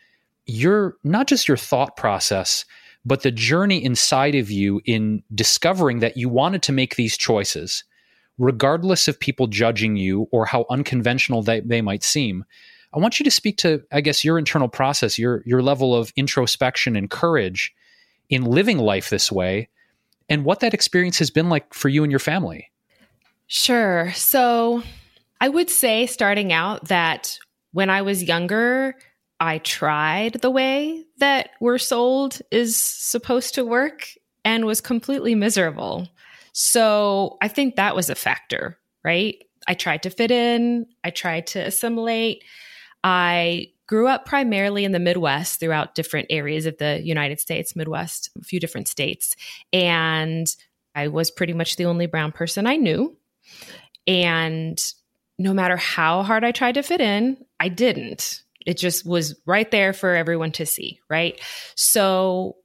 your 0.47 0.97
not 1.05 1.27
just 1.27 1.49
your 1.49 1.57
thought 1.57 1.97
process, 1.97 2.65
but 3.05 3.23
the 3.23 3.31
journey 3.31 3.85
inside 3.85 4.35
of 4.35 4.51
you 4.51 4.81
in 4.85 5.23
discovering 5.35 6.01
that 6.01 6.17
you 6.17 6.29
wanted 6.29 6.63
to 6.63 6.73
make 6.73 6.97
these 6.97 7.17
choices, 7.17 7.85
regardless 8.39 9.09
of 9.09 9.21
people 9.21 9.47
judging 9.47 9.97
you 9.97 10.29
or 10.33 10.47
how 10.47 10.65
unconventional 10.71 11.43
they, 11.43 11.61
they 11.61 11.83
might 11.83 12.03
seem. 12.03 12.45
I 12.95 12.99
want 12.99 13.19
you 13.19 13.25
to 13.25 13.31
speak 13.31 13.59
to, 13.59 13.83
I 13.93 14.01
guess, 14.01 14.25
your 14.25 14.39
internal 14.39 14.69
process, 14.69 15.19
your 15.19 15.43
your 15.45 15.63
level 15.63 15.95
of 15.95 16.13
introspection 16.17 16.97
and 16.97 17.11
courage 17.11 17.75
in 18.31 18.45
living 18.45 18.79
life 18.79 19.11
this 19.11 19.31
way, 19.31 19.69
and 20.29 20.45
what 20.45 20.61
that 20.61 20.75
experience 20.75 21.19
has 21.19 21.31
been 21.31 21.49
like 21.49 21.75
for 21.75 21.89
you 21.89 22.05
and 22.05 22.13
your 22.13 22.21
family. 22.21 22.71
Sure. 23.47 24.13
So 24.15 24.83
I 25.41 25.49
would 25.49 25.69
say 25.69 26.07
starting 26.07 26.53
out 26.53 26.87
that 26.87 27.39
when 27.73 27.91
I 27.91 28.03
was 28.03 28.23
younger, 28.23 28.95
I 29.45 29.59
tried 29.59 30.41
the 30.41 30.51
way 30.51 31.05
that 31.19 31.51
we're 31.61 31.77
sold 31.77 32.41
is 32.51 32.79
supposed 32.79 33.55
to 33.57 33.65
work 33.65 34.09
and 34.43 34.65
was 34.65 34.81
completely 34.81 35.35
miserable. 35.35 36.09
So 36.53 37.37
I 37.43 37.49
think 37.49 37.77
that 37.77 37.95
was 37.95 38.09
a 38.09 38.15
factor, 38.15 38.79
right? 39.05 39.37
I 39.69 39.75
tried 39.75 40.03
to 40.05 40.11
fit 40.11 40.31
in, 40.31 40.87
I 41.05 41.11
tried 41.11 41.47
to 41.49 41.59
assimilate. 41.59 42.43
I 43.05 43.67
grew 43.87 44.09
up 44.09 44.25
primarily 44.25 44.83
in 44.83 44.93
the 44.93 44.99
Midwest 44.99 45.61
throughout 45.61 45.95
different 45.95 46.29
areas 46.31 46.65
of 46.65 46.79
the 46.79 47.03
United 47.05 47.39
States, 47.39 47.77
Midwest, 47.77 48.31
a 48.41 48.45
few 48.45 48.59
different 48.59 48.89
states. 48.89 49.37
And 49.75 50.47
I 50.95 51.09
was 51.09 51.31
pretty 51.31 51.53
much 51.53 51.77
the 51.77 51.85
only 51.85 52.07
brown 52.07 52.33
person 52.33 52.67
I 52.67 52.77
knew. 52.77 53.15
And 54.07 54.83
no 55.39 55.53
matter 55.53 55.77
how 55.77 56.23
hard 56.23 56.45
I 56.45 56.53
tried 56.53 56.77
to 56.77 56.83
fit 56.83 57.03
in, 57.03 57.45
I 57.61 57.69
didn't. 57.69 58.44
It 58.67 58.79
just 58.79 59.07
was 59.07 59.39
right 59.47 59.71
there 59.71 59.93
for 59.93 60.15
everyone 60.15 60.53
to 60.53 60.67
see, 60.67 61.01
right? 61.09 61.41
So, 61.75 62.57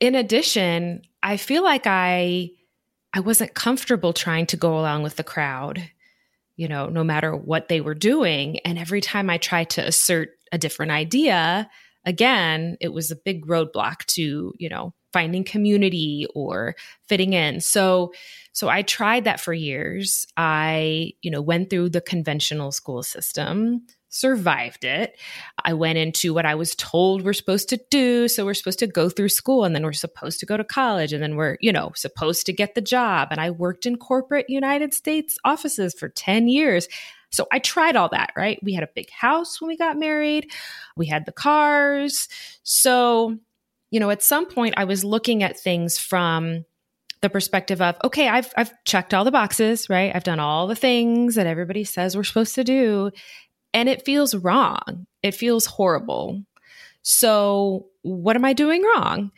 in 0.00 0.14
addition, 0.14 1.02
I 1.22 1.36
feel 1.36 1.62
like 1.62 1.86
I 1.86 2.50
I 3.14 3.20
wasn't 3.20 3.54
comfortable 3.54 4.12
trying 4.12 4.46
to 4.46 4.56
go 4.56 4.78
along 4.78 5.02
with 5.02 5.16
the 5.16 5.24
crowd, 5.24 5.82
you 6.56 6.68
know, 6.68 6.88
no 6.88 7.04
matter 7.04 7.36
what 7.36 7.68
they 7.68 7.80
were 7.80 7.94
doing, 7.94 8.58
and 8.60 8.78
every 8.78 9.00
time 9.00 9.28
I 9.28 9.38
tried 9.38 9.70
to 9.70 9.86
assert 9.86 10.30
a 10.50 10.58
different 10.58 10.92
idea, 10.92 11.68
again, 12.04 12.76
it 12.80 12.92
was 12.92 13.10
a 13.10 13.16
big 13.16 13.46
roadblock 13.46 14.04
to, 14.06 14.52
you 14.58 14.68
know, 14.68 14.94
finding 15.12 15.44
community 15.44 16.26
or 16.34 16.74
fitting 17.08 17.34
in. 17.34 17.60
So 17.60 18.12
so 18.52 18.68
I 18.68 18.82
tried 18.82 19.24
that 19.24 19.40
for 19.40 19.52
years. 19.52 20.26
I, 20.36 21.12
you 21.22 21.30
know, 21.30 21.40
went 21.42 21.70
through 21.70 21.90
the 21.90 22.00
conventional 22.00 22.72
school 22.72 23.02
system, 23.02 23.86
survived 24.12 24.84
it. 24.84 25.18
I 25.64 25.72
went 25.72 25.96
into 25.96 26.34
what 26.34 26.44
I 26.44 26.54
was 26.54 26.74
told 26.74 27.24
we're 27.24 27.32
supposed 27.32 27.70
to 27.70 27.80
do. 27.90 28.28
So 28.28 28.44
we're 28.44 28.52
supposed 28.52 28.78
to 28.80 28.86
go 28.86 29.08
through 29.08 29.30
school 29.30 29.64
and 29.64 29.74
then 29.74 29.82
we're 29.82 29.94
supposed 29.94 30.38
to 30.40 30.46
go 30.46 30.58
to 30.58 30.64
college 30.64 31.14
and 31.14 31.22
then 31.22 31.34
we're, 31.34 31.56
you 31.60 31.72
know, 31.72 31.92
supposed 31.96 32.44
to 32.46 32.52
get 32.52 32.74
the 32.74 32.82
job. 32.82 33.28
And 33.30 33.40
I 33.40 33.50
worked 33.50 33.86
in 33.86 33.96
corporate 33.96 34.50
United 34.50 34.92
States 34.92 35.38
offices 35.44 35.94
for 35.94 36.10
10 36.10 36.46
years. 36.46 36.88
So 37.30 37.46
I 37.50 37.58
tried 37.58 37.96
all 37.96 38.10
that, 38.10 38.32
right? 38.36 38.58
We 38.62 38.74
had 38.74 38.84
a 38.84 38.90
big 38.94 39.10
house 39.10 39.60
when 39.60 39.68
we 39.68 39.78
got 39.78 39.98
married. 39.98 40.50
We 40.94 41.06
had 41.06 41.24
the 41.24 41.32
cars. 41.32 42.28
So, 42.64 43.38
you 43.90 43.98
know, 43.98 44.10
at 44.10 44.22
some 44.22 44.44
point 44.44 44.74
I 44.76 44.84
was 44.84 45.04
looking 45.04 45.42
at 45.42 45.58
things 45.58 45.96
from 45.96 46.66
the 47.22 47.30
perspective 47.30 47.80
of 47.80 47.96
okay 48.02 48.28
i've 48.28 48.52
i've 48.56 48.72
checked 48.84 49.14
all 49.14 49.22
the 49.22 49.30
boxes 49.30 49.88
right 49.88 50.10
i've 50.12 50.24
done 50.24 50.40
all 50.40 50.66
the 50.66 50.74
things 50.74 51.36
that 51.36 51.46
everybody 51.46 51.84
says 51.84 52.16
we're 52.16 52.24
supposed 52.24 52.56
to 52.56 52.64
do 52.64 53.12
and 53.74 53.88
it 53.88 54.04
feels 54.04 54.34
wrong 54.34 55.06
it 55.22 55.34
feels 55.34 55.66
horrible 55.66 56.42
so 57.02 57.86
what 58.02 58.36
am 58.36 58.44
i 58.44 58.52
doing 58.52 58.82
wrong 58.82 59.30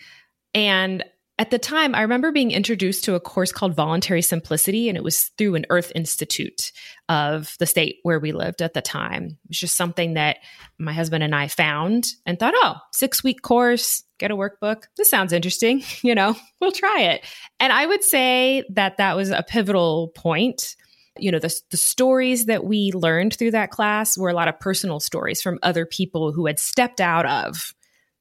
and 0.54 1.04
at 1.36 1.50
the 1.50 1.58
time, 1.58 1.96
I 1.96 2.02
remember 2.02 2.30
being 2.30 2.52
introduced 2.52 3.02
to 3.04 3.16
a 3.16 3.20
course 3.20 3.50
called 3.50 3.74
Voluntary 3.74 4.22
Simplicity, 4.22 4.88
and 4.88 4.96
it 4.96 5.02
was 5.02 5.32
through 5.36 5.56
an 5.56 5.66
Earth 5.68 5.90
Institute 5.96 6.70
of 7.08 7.56
the 7.58 7.66
state 7.66 7.96
where 8.04 8.20
we 8.20 8.30
lived 8.30 8.62
at 8.62 8.72
the 8.72 8.80
time. 8.80 9.24
It 9.24 9.48
was 9.48 9.58
just 9.58 9.76
something 9.76 10.14
that 10.14 10.36
my 10.78 10.92
husband 10.92 11.24
and 11.24 11.34
I 11.34 11.48
found 11.48 12.06
and 12.24 12.38
thought, 12.38 12.54
oh, 12.56 12.76
six 12.92 13.24
week 13.24 13.42
course, 13.42 14.04
get 14.18 14.30
a 14.30 14.36
workbook. 14.36 14.84
This 14.96 15.10
sounds 15.10 15.32
interesting. 15.32 15.82
You 16.04 16.14
know, 16.14 16.36
we'll 16.60 16.70
try 16.70 17.00
it. 17.00 17.24
And 17.58 17.72
I 17.72 17.86
would 17.86 18.04
say 18.04 18.62
that 18.70 18.98
that 18.98 19.16
was 19.16 19.30
a 19.30 19.42
pivotal 19.42 20.08
point. 20.14 20.76
You 21.18 21.30
know, 21.30 21.38
the, 21.38 21.54
the 21.70 21.76
stories 21.76 22.46
that 22.46 22.64
we 22.64 22.90
learned 22.92 23.34
through 23.34 23.52
that 23.52 23.70
class 23.70 24.18
were 24.18 24.30
a 24.30 24.34
lot 24.34 24.48
of 24.48 24.58
personal 24.58 25.00
stories 25.00 25.40
from 25.40 25.58
other 25.62 25.86
people 25.86 26.32
who 26.32 26.46
had 26.46 26.58
stepped 26.58 27.00
out 27.00 27.26
of 27.26 27.74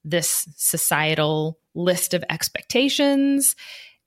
this 0.03 0.47
societal 0.57 1.57
list 1.75 2.13
of 2.13 2.23
expectations 2.29 3.55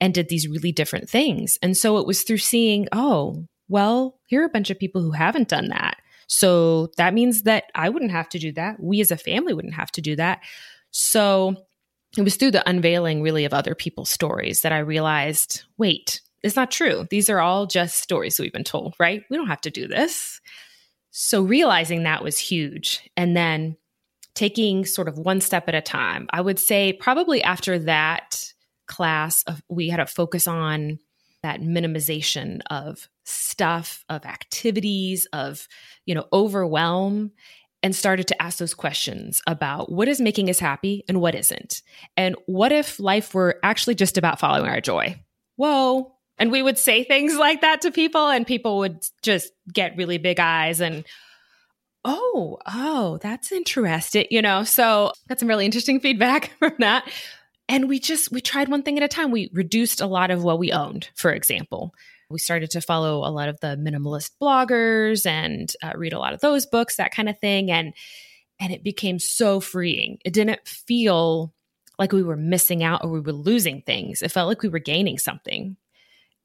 and 0.00 0.14
did 0.14 0.28
these 0.28 0.48
really 0.48 0.72
different 0.72 1.08
things. 1.08 1.58
And 1.62 1.76
so 1.76 1.98
it 1.98 2.06
was 2.06 2.22
through 2.22 2.38
seeing, 2.38 2.86
oh, 2.92 3.46
well, 3.68 4.18
here 4.26 4.42
are 4.42 4.46
a 4.46 4.50
bunch 4.50 4.70
of 4.70 4.78
people 4.78 5.02
who 5.02 5.12
haven't 5.12 5.48
done 5.48 5.68
that. 5.68 5.96
So 6.28 6.88
that 6.96 7.14
means 7.14 7.42
that 7.42 7.64
I 7.74 7.88
wouldn't 7.88 8.10
have 8.10 8.28
to 8.30 8.38
do 8.38 8.52
that. 8.52 8.80
We 8.80 9.00
as 9.00 9.10
a 9.10 9.16
family 9.16 9.54
wouldn't 9.54 9.74
have 9.74 9.90
to 9.92 10.00
do 10.00 10.16
that. 10.16 10.40
So 10.90 11.56
it 12.16 12.22
was 12.22 12.36
through 12.36 12.52
the 12.52 12.68
unveiling, 12.68 13.22
really, 13.22 13.44
of 13.44 13.54
other 13.54 13.74
people's 13.74 14.10
stories 14.10 14.62
that 14.62 14.72
I 14.72 14.78
realized 14.78 15.64
wait, 15.78 16.20
it's 16.42 16.56
not 16.56 16.70
true. 16.70 17.06
These 17.10 17.28
are 17.30 17.40
all 17.40 17.66
just 17.66 18.02
stories 18.02 18.38
we've 18.38 18.52
been 18.52 18.64
told, 18.64 18.94
right? 18.98 19.22
We 19.30 19.36
don't 19.36 19.48
have 19.48 19.60
to 19.62 19.70
do 19.70 19.88
this. 19.88 20.40
So 21.10 21.42
realizing 21.42 22.02
that 22.02 22.22
was 22.22 22.38
huge. 22.38 23.08
And 23.16 23.36
then 23.36 23.76
taking 24.36 24.84
sort 24.84 25.08
of 25.08 25.18
one 25.18 25.40
step 25.40 25.68
at 25.68 25.74
a 25.74 25.80
time. 25.80 26.28
I 26.30 26.40
would 26.40 26.58
say 26.58 26.92
probably 26.92 27.42
after 27.42 27.78
that 27.80 28.52
class, 28.86 29.42
of, 29.44 29.62
we 29.68 29.88
had 29.88 29.98
a 29.98 30.06
focus 30.06 30.46
on 30.46 31.00
that 31.42 31.60
minimization 31.60 32.60
of 32.70 33.08
stuff, 33.24 34.04
of 34.08 34.24
activities, 34.24 35.26
of 35.32 35.66
you 36.04 36.14
know 36.14 36.26
overwhelm, 36.32 37.32
and 37.82 37.94
started 37.94 38.28
to 38.28 38.42
ask 38.42 38.58
those 38.58 38.74
questions 38.74 39.42
about 39.46 39.90
what 39.90 40.08
is 40.08 40.20
making 40.20 40.50
us 40.50 40.58
happy 40.58 41.04
and 41.08 41.20
what 41.20 41.34
isn't, 41.34 41.82
and 42.16 42.36
what 42.46 42.72
if 42.72 43.00
life 43.00 43.34
were 43.34 43.58
actually 43.62 43.94
just 43.94 44.18
about 44.18 44.38
following 44.38 44.70
our 44.70 44.80
joy. 44.80 45.18
Whoa. 45.56 46.15
And 46.38 46.50
we 46.50 46.62
would 46.62 46.78
say 46.78 47.04
things 47.04 47.36
like 47.36 47.62
that 47.62 47.82
to 47.82 47.90
people, 47.90 48.28
and 48.28 48.46
people 48.46 48.78
would 48.78 49.04
just 49.22 49.52
get 49.72 49.96
really 49.96 50.18
big 50.18 50.38
eyes 50.38 50.80
and, 50.80 51.04
oh, 52.04 52.58
oh, 52.66 53.18
that's 53.22 53.52
interesting. 53.52 54.26
You 54.30 54.42
know, 54.42 54.64
so 54.64 55.12
got 55.28 55.40
some 55.40 55.48
really 55.48 55.64
interesting 55.64 56.00
feedback 56.00 56.52
from 56.58 56.74
that. 56.78 57.10
And 57.68 57.88
we 57.88 57.98
just, 57.98 58.30
we 58.30 58.40
tried 58.40 58.68
one 58.68 58.82
thing 58.82 58.96
at 58.96 59.02
a 59.02 59.08
time. 59.08 59.32
We 59.32 59.50
reduced 59.52 60.00
a 60.00 60.06
lot 60.06 60.30
of 60.30 60.44
what 60.44 60.58
we 60.58 60.70
owned, 60.70 61.10
for 61.16 61.32
example. 61.32 61.92
We 62.30 62.38
started 62.38 62.70
to 62.72 62.80
follow 62.80 63.18
a 63.18 63.30
lot 63.30 63.48
of 63.48 63.58
the 63.60 63.76
minimalist 63.76 64.32
bloggers 64.40 65.26
and 65.26 65.72
uh, 65.82 65.92
read 65.96 66.12
a 66.12 66.18
lot 66.18 66.32
of 66.32 66.40
those 66.40 66.66
books, 66.66 66.96
that 66.96 67.12
kind 67.12 67.28
of 67.28 67.38
thing. 67.40 67.70
And, 67.70 67.92
and 68.60 68.72
it 68.72 68.84
became 68.84 69.18
so 69.18 69.60
freeing. 69.60 70.18
It 70.24 70.32
didn't 70.32 70.66
feel 70.66 71.52
like 71.98 72.12
we 72.12 72.22
were 72.22 72.36
missing 72.36 72.82
out 72.82 73.02
or 73.04 73.10
we 73.10 73.20
were 73.20 73.32
losing 73.32 73.82
things. 73.82 74.22
It 74.22 74.30
felt 74.32 74.48
like 74.48 74.62
we 74.62 74.68
were 74.68 74.78
gaining 74.78 75.18
something. 75.18 75.76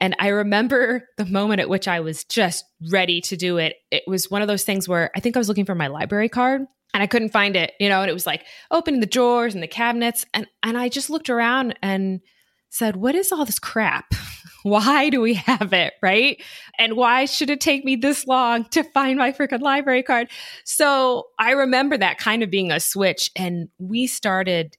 And 0.01 0.15
I 0.20 0.29
remember 0.29 1.08
the 1.17 1.25
moment 1.25 1.62
at 1.62 1.70
which 1.70 1.88
I 1.88 2.00
was 2.00 2.24
just 2.24 2.65
ready 2.91 3.22
to 3.22 3.38
do 3.38 3.58
it. 3.58 3.75
It 3.91 4.03
was 4.08 4.31
one 4.31 4.41
of 4.41 4.48
those 4.48 4.63
things 4.63 4.89
where 4.89 5.12
I 5.15 5.20
think 5.20 5.38
I 5.38 5.39
was 5.39 5.48
looking 5.48 5.65
for 5.65 5.75
my 5.75 5.88
library 5.88 6.27
card 6.27 6.63
and 6.93 7.03
I 7.03 7.08
couldn't 7.08 7.29
find 7.29 7.55
it, 7.55 7.74
you 7.79 7.88
know, 7.88 8.01
and 8.01 8.10
it 8.10 8.13
was 8.13 8.25
like 8.25 8.43
opening 8.72 9.00
the 9.00 9.05
drawers 9.05 9.53
and 9.53 9.62
the 9.62 9.67
cabinets. 9.67 10.25
And, 10.34 10.48
and 10.63 10.75
I 10.75 10.89
just 10.89 11.12
looked 11.12 11.29
around 11.29 11.77
and 11.84 12.20
said, 12.72 12.96
What 12.96 13.13
is 13.13 13.31
all 13.31 13.46
this 13.46 13.60
crap? 13.60 14.13
why 14.63 15.10
do 15.10 15.22
we 15.22 15.36
have 15.36 15.72
it? 15.72 15.93
Right. 16.01 16.41
And 16.77 16.96
why 16.96 17.25
should 17.25 17.50
it 17.50 17.62
take 17.62 17.86
me 17.86 17.96
this 17.96 18.25
long 18.25 18.65
to 18.72 18.84
find 18.84 19.17
my 19.17 19.31
freaking 19.31 19.62
library 19.62 20.03
card? 20.03 20.29
So 20.65 21.27
I 21.39 21.51
remember 21.51 21.98
that 21.98 22.17
kind 22.17 22.43
of 22.43 22.50
being 22.50 22.72
a 22.72 22.79
switch. 22.79 23.31
And 23.36 23.70
we 23.77 24.08
started 24.08 24.77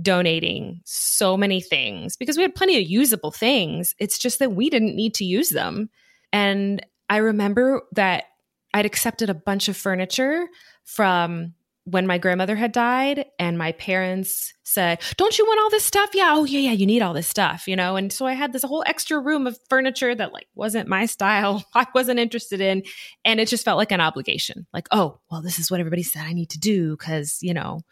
donating 0.00 0.80
so 0.84 1.36
many 1.36 1.60
things 1.60 2.16
because 2.16 2.36
we 2.36 2.42
had 2.42 2.54
plenty 2.54 2.76
of 2.76 2.88
usable 2.88 3.30
things. 3.30 3.94
It's 3.98 4.18
just 4.18 4.38
that 4.40 4.52
we 4.52 4.70
didn't 4.70 4.96
need 4.96 5.14
to 5.14 5.24
use 5.24 5.50
them. 5.50 5.90
And 6.32 6.84
I 7.08 7.18
remember 7.18 7.82
that 7.92 8.24
I'd 8.72 8.86
accepted 8.86 9.30
a 9.30 9.34
bunch 9.34 9.68
of 9.68 9.76
furniture 9.76 10.48
from 10.82 11.54
when 11.84 12.06
my 12.06 12.16
grandmother 12.16 12.56
had 12.56 12.72
died 12.72 13.26
and 13.38 13.58
my 13.58 13.72
parents 13.72 14.54
said, 14.62 15.02
"Don't 15.16 15.38
you 15.38 15.44
want 15.44 15.60
all 15.60 15.70
this 15.70 15.84
stuff?" 15.84 16.10
Yeah, 16.14 16.32
oh 16.34 16.44
yeah, 16.44 16.60
yeah, 16.60 16.72
you 16.72 16.86
need 16.86 17.02
all 17.02 17.12
this 17.12 17.28
stuff, 17.28 17.68
you 17.68 17.76
know. 17.76 17.96
And 17.96 18.10
so 18.12 18.26
I 18.26 18.32
had 18.32 18.52
this 18.52 18.62
whole 18.62 18.82
extra 18.86 19.20
room 19.20 19.46
of 19.46 19.58
furniture 19.68 20.14
that 20.14 20.32
like 20.32 20.48
wasn't 20.54 20.88
my 20.88 21.04
style. 21.06 21.62
I 21.74 21.86
wasn't 21.94 22.20
interested 22.20 22.60
in, 22.60 22.84
and 23.24 23.38
it 23.38 23.48
just 23.48 23.64
felt 23.64 23.76
like 23.76 23.92
an 23.92 24.00
obligation. 24.00 24.66
Like, 24.72 24.88
"Oh, 24.92 25.20
well, 25.30 25.42
this 25.42 25.58
is 25.58 25.70
what 25.70 25.80
everybody 25.80 26.02
said 26.02 26.24
I 26.24 26.32
need 26.32 26.50
to 26.50 26.58
do 26.58 26.96
cuz, 26.96 27.38
you 27.42 27.52
know, 27.52 27.82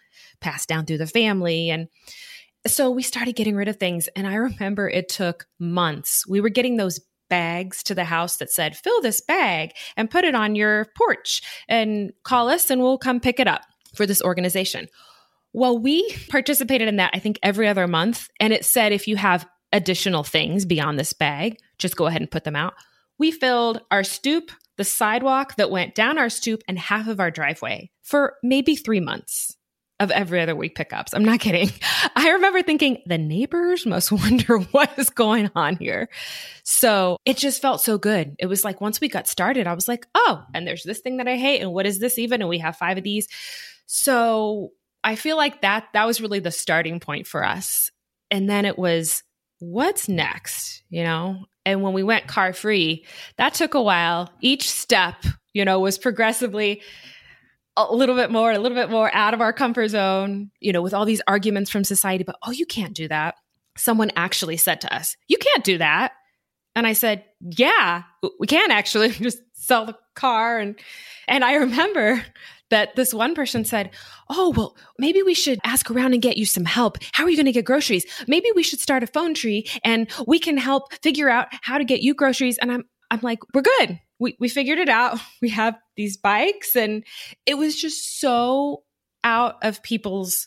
passed 0.42 0.68
down 0.68 0.84
through 0.84 0.98
the 0.98 1.06
family." 1.06 1.70
And 1.70 1.88
so 2.66 2.90
we 2.90 3.02
started 3.02 3.34
getting 3.36 3.56
rid 3.56 3.68
of 3.68 3.76
things, 3.76 4.08
and 4.14 4.26
I 4.26 4.34
remember 4.34 4.88
it 4.88 5.08
took 5.08 5.46
months. 5.58 6.26
We 6.28 6.40
were 6.40 6.48
getting 6.50 6.76
those 6.76 7.00
bags 7.32 7.82
to 7.82 7.94
the 7.94 8.04
house 8.04 8.36
that 8.36 8.50
said, 8.50 8.76
fill 8.76 9.00
this 9.00 9.22
bag 9.22 9.70
and 9.96 10.10
put 10.10 10.22
it 10.22 10.34
on 10.34 10.54
your 10.54 10.88
porch 10.94 11.40
and 11.66 12.12
call 12.24 12.50
us 12.50 12.68
and 12.68 12.82
we'll 12.82 12.98
come 12.98 13.20
pick 13.20 13.40
it 13.40 13.48
up 13.48 13.62
for 13.94 14.04
this 14.04 14.20
organization. 14.20 14.86
Well, 15.54 15.78
we 15.78 16.14
participated 16.28 16.88
in 16.88 16.96
that, 16.96 17.12
I 17.14 17.20
think, 17.20 17.38
every 17.42 17.68
other 17.68 17.86
month. 17.86 18.28
And 18.38 18.52
it 18.52 18.66
said 18.66 18.92
if 18.92 19.08
you 19.08 19.16
have 19.16 19.48
additional 19.72 20.24
things 20.24 20.66
beyond 20.66 20.98
this 20.98 21.14
bag, 21.14 21.56
just 21.78 21.96
go 21.96 22.04
ahead 22.04 22.20
and 22.20 22.30
put 22.30 22.44
them 22.44 22.54
out. 22.54 22.74
We 23.18 23.30
filled 23.30 23.80
our 23.90 24.04
stoop, 24.04 24.50
the 24.76 24.84
sidewalk 24.84 25.56
that 25.56 25.70
went 25.70 25.94
down 25.94 26.18
our 26.18 26.28
stoop, 26.28 26.60
and 26.68 26.78
half 26.78 27.08
of 27.08 27.18
our 27.18 27.30
driveway 27.30 27.90
for 28.02 28.34
maybe 28.42 28.76
three 28.76 29.00
months 29.00 29.56
of 30.02 30.10
every 30.10 30.40
other 30.40 30.54
week 30.56 30.74
pickups. 30.74 31.14
I'm 31.14 31.24
not 31.24 31.40
kidding. 31.40 31.70
I 32.16 32.30
remember 32.30 32.62
thinking 32.62 33.02
the 33.06 33.18
neighbors 33.18 33.86
must 33.86 34.12
wonder 34.12 34.58
what 34.58 34.98
is 34.98 35.10
going 35.10 35.50
on 35.54 35.76
here. 35.76 36.08
So 36.64 37.16
it 37.24 37.36
just 37.36 37.62
felt 37.62 37.80
so 37.80 37.98
good. 37.98 38.36
It 38.38 38.46
was 38.46 38.64
like 38.64 38.80
once 38.80 39.00
we 39.00 39.08
got 39.08 39.28
started, 39.28 39.66
I 39.66 39.74
was 39.74 39.88
like, 39.88 40.06
oh, 40.14 40.42
and 40.54 40.66
there's 40.66 40.82
this 40.82 41.00
thing 41.00 41.18
that 41.18 41.28
I 41.28 41.36
hate. 41.36 41.60
And 41.60 41.72
what 41.72 41.86
is 41.86 41.98
this 41.98 42.18
even? 42.18 42.42
And 42.42 42.48
we 42.48 42.58
have 42.58 42.76
five 42.76 42.98
of 42.98 43.04
these. 43.04 43.28
So 43.86 44.70
I 45.04 45.16
feel 45.16 45.36
like 45.36 45.62
that 45.62 45.88
that 45.94 46.06
was 46.06 46.20
really 46.20 46.40
the 46.40 46.50
starting 46.50 47.00
point 47.00 47.26
for 47.26 47.44
us. 47.44 47.90
And 48.30 48.48
then 48.48 48.64
it 48.64 48.78
was 48.78 49.22
what's 49.58 50.08
next, 50.08 50.82
you 50.88 51.04
know? 51.04 51.44
And 51.64 51.82
when 51.82 51.92
we 51.92 52.02
went 52.02 52.26
car 52.26 52.52
free, 52.52 53.06
that 53.36 53.54
took 53.54 53.74
a 53.74 53.82
while. 53.82 54.30
Each 54.40 54.68
step, 54.68 55.24
you 55.52 55.64
know, 55.64 55.78
was 55.78 55.98
progressively 55.98 56.82
a 57.76 57.94
little 57.94 58.14
bit 58.14 58.30
more, 58.30 58.52
a 58.52 58.58
little 58.58 58.76
bit 58.76 58.90
more 58.90 59.12
out 59.14 59.34
of 59.34 59.40
our 59.40 59.52
comfort 59.52 59.88
zone, 59.88 60.50
you 60.60 60.72
know, 60.72 60.82
with 60.82 60.94
all 60.94 61.04
these 61.04 61.22
arguments 61.26 61.70
from 61.70 61.84
society, 61.84 62.24
but 62.24 62.36
oh, 62.42 62.50
you 62.50 62.66
can't 62.66 62.94
do 62.94 63.08
that. 63.08 63.36
Someone 63.76 64.10
actually 64.16 64.58
said 64.58 64.80
to 64.82 64.94
us, 64.94 65.16
You 65.28 65.38
can't 65.38 65.64
do 65.64 65.78
that. 65.78 66.12
And 66.76 66.86
I 66.86 66.92
said, 66.92 67.24
Yeah, 67.40 68.02
we 68.38 68.46
can 68.46 68.70
actually 68.70 69.08
just 69.10 69.38
sell 69.54 69.86
the 69.86 69.96
car. 70.14 70.58
And 70.58 70.78
and 71.28 71.44
I 71.44 71.54
remember 71.54 72.22
that 72.70 72.96
this 72.96 73.14
one 73.14 73.34
person 73.34 73.64
said, 73.64 73.90
Oh, 74.28 74.52
well, 74.54 74.76
maybe 74.98 75.22
we 75.22 75.34
should 75.34 75.58
ask 75.64 75.90
around 75.90 76.12
and 76.12 76.20
get 76.20 76.36
you 76.36 76.44
some 76.44 76.64
help. 76.64 76.98
How 77.12 77.24
are 77.24 77.30
you 77.30 77.36
going 77.36 77.46
to 77.46 77.52
get 77.52 77.64
groceries? 77.64 78.04
Maybe 78.26 78.48
we 78.54 78.62
should 78.62 78.80
start 78.80 79.02
a 79.02 79.06
phone 79.06 79.32
tree 79.32 79.66
and 79.84 80.10
we 80.26 80.38
can 80.38 80.58
help 80.58 80.92
figure 81.02 81.30
out 81.30 81.48
how 81.62 81.78
to 81.78 81.84
get 81.84 82.02
you 82.02 82.14
groceries. 82.14 82.58
And 82.58 82.70
I'm, 82.70 82.84
I'm 83.10 83.20
like, 83.22 83.38
we're 83.54 83.62
good. 83.62 84.00
We, 84.22 84.36
we 84.38 84.48
figured 84.48 84.78
it 84.78 84.88
out. 84.88 85.18
We 85.42 85.50
have 85.50 85.76
these 85.96 86.16
bikes. 86.16 86.76
And 86.76 87.04
it 87.46 87.54
was 87.54 87.80
just 87.80 88.20
so 88.20 88.84
out 89.24 89.56
of 89.62 89.82
people's 89.82 90.46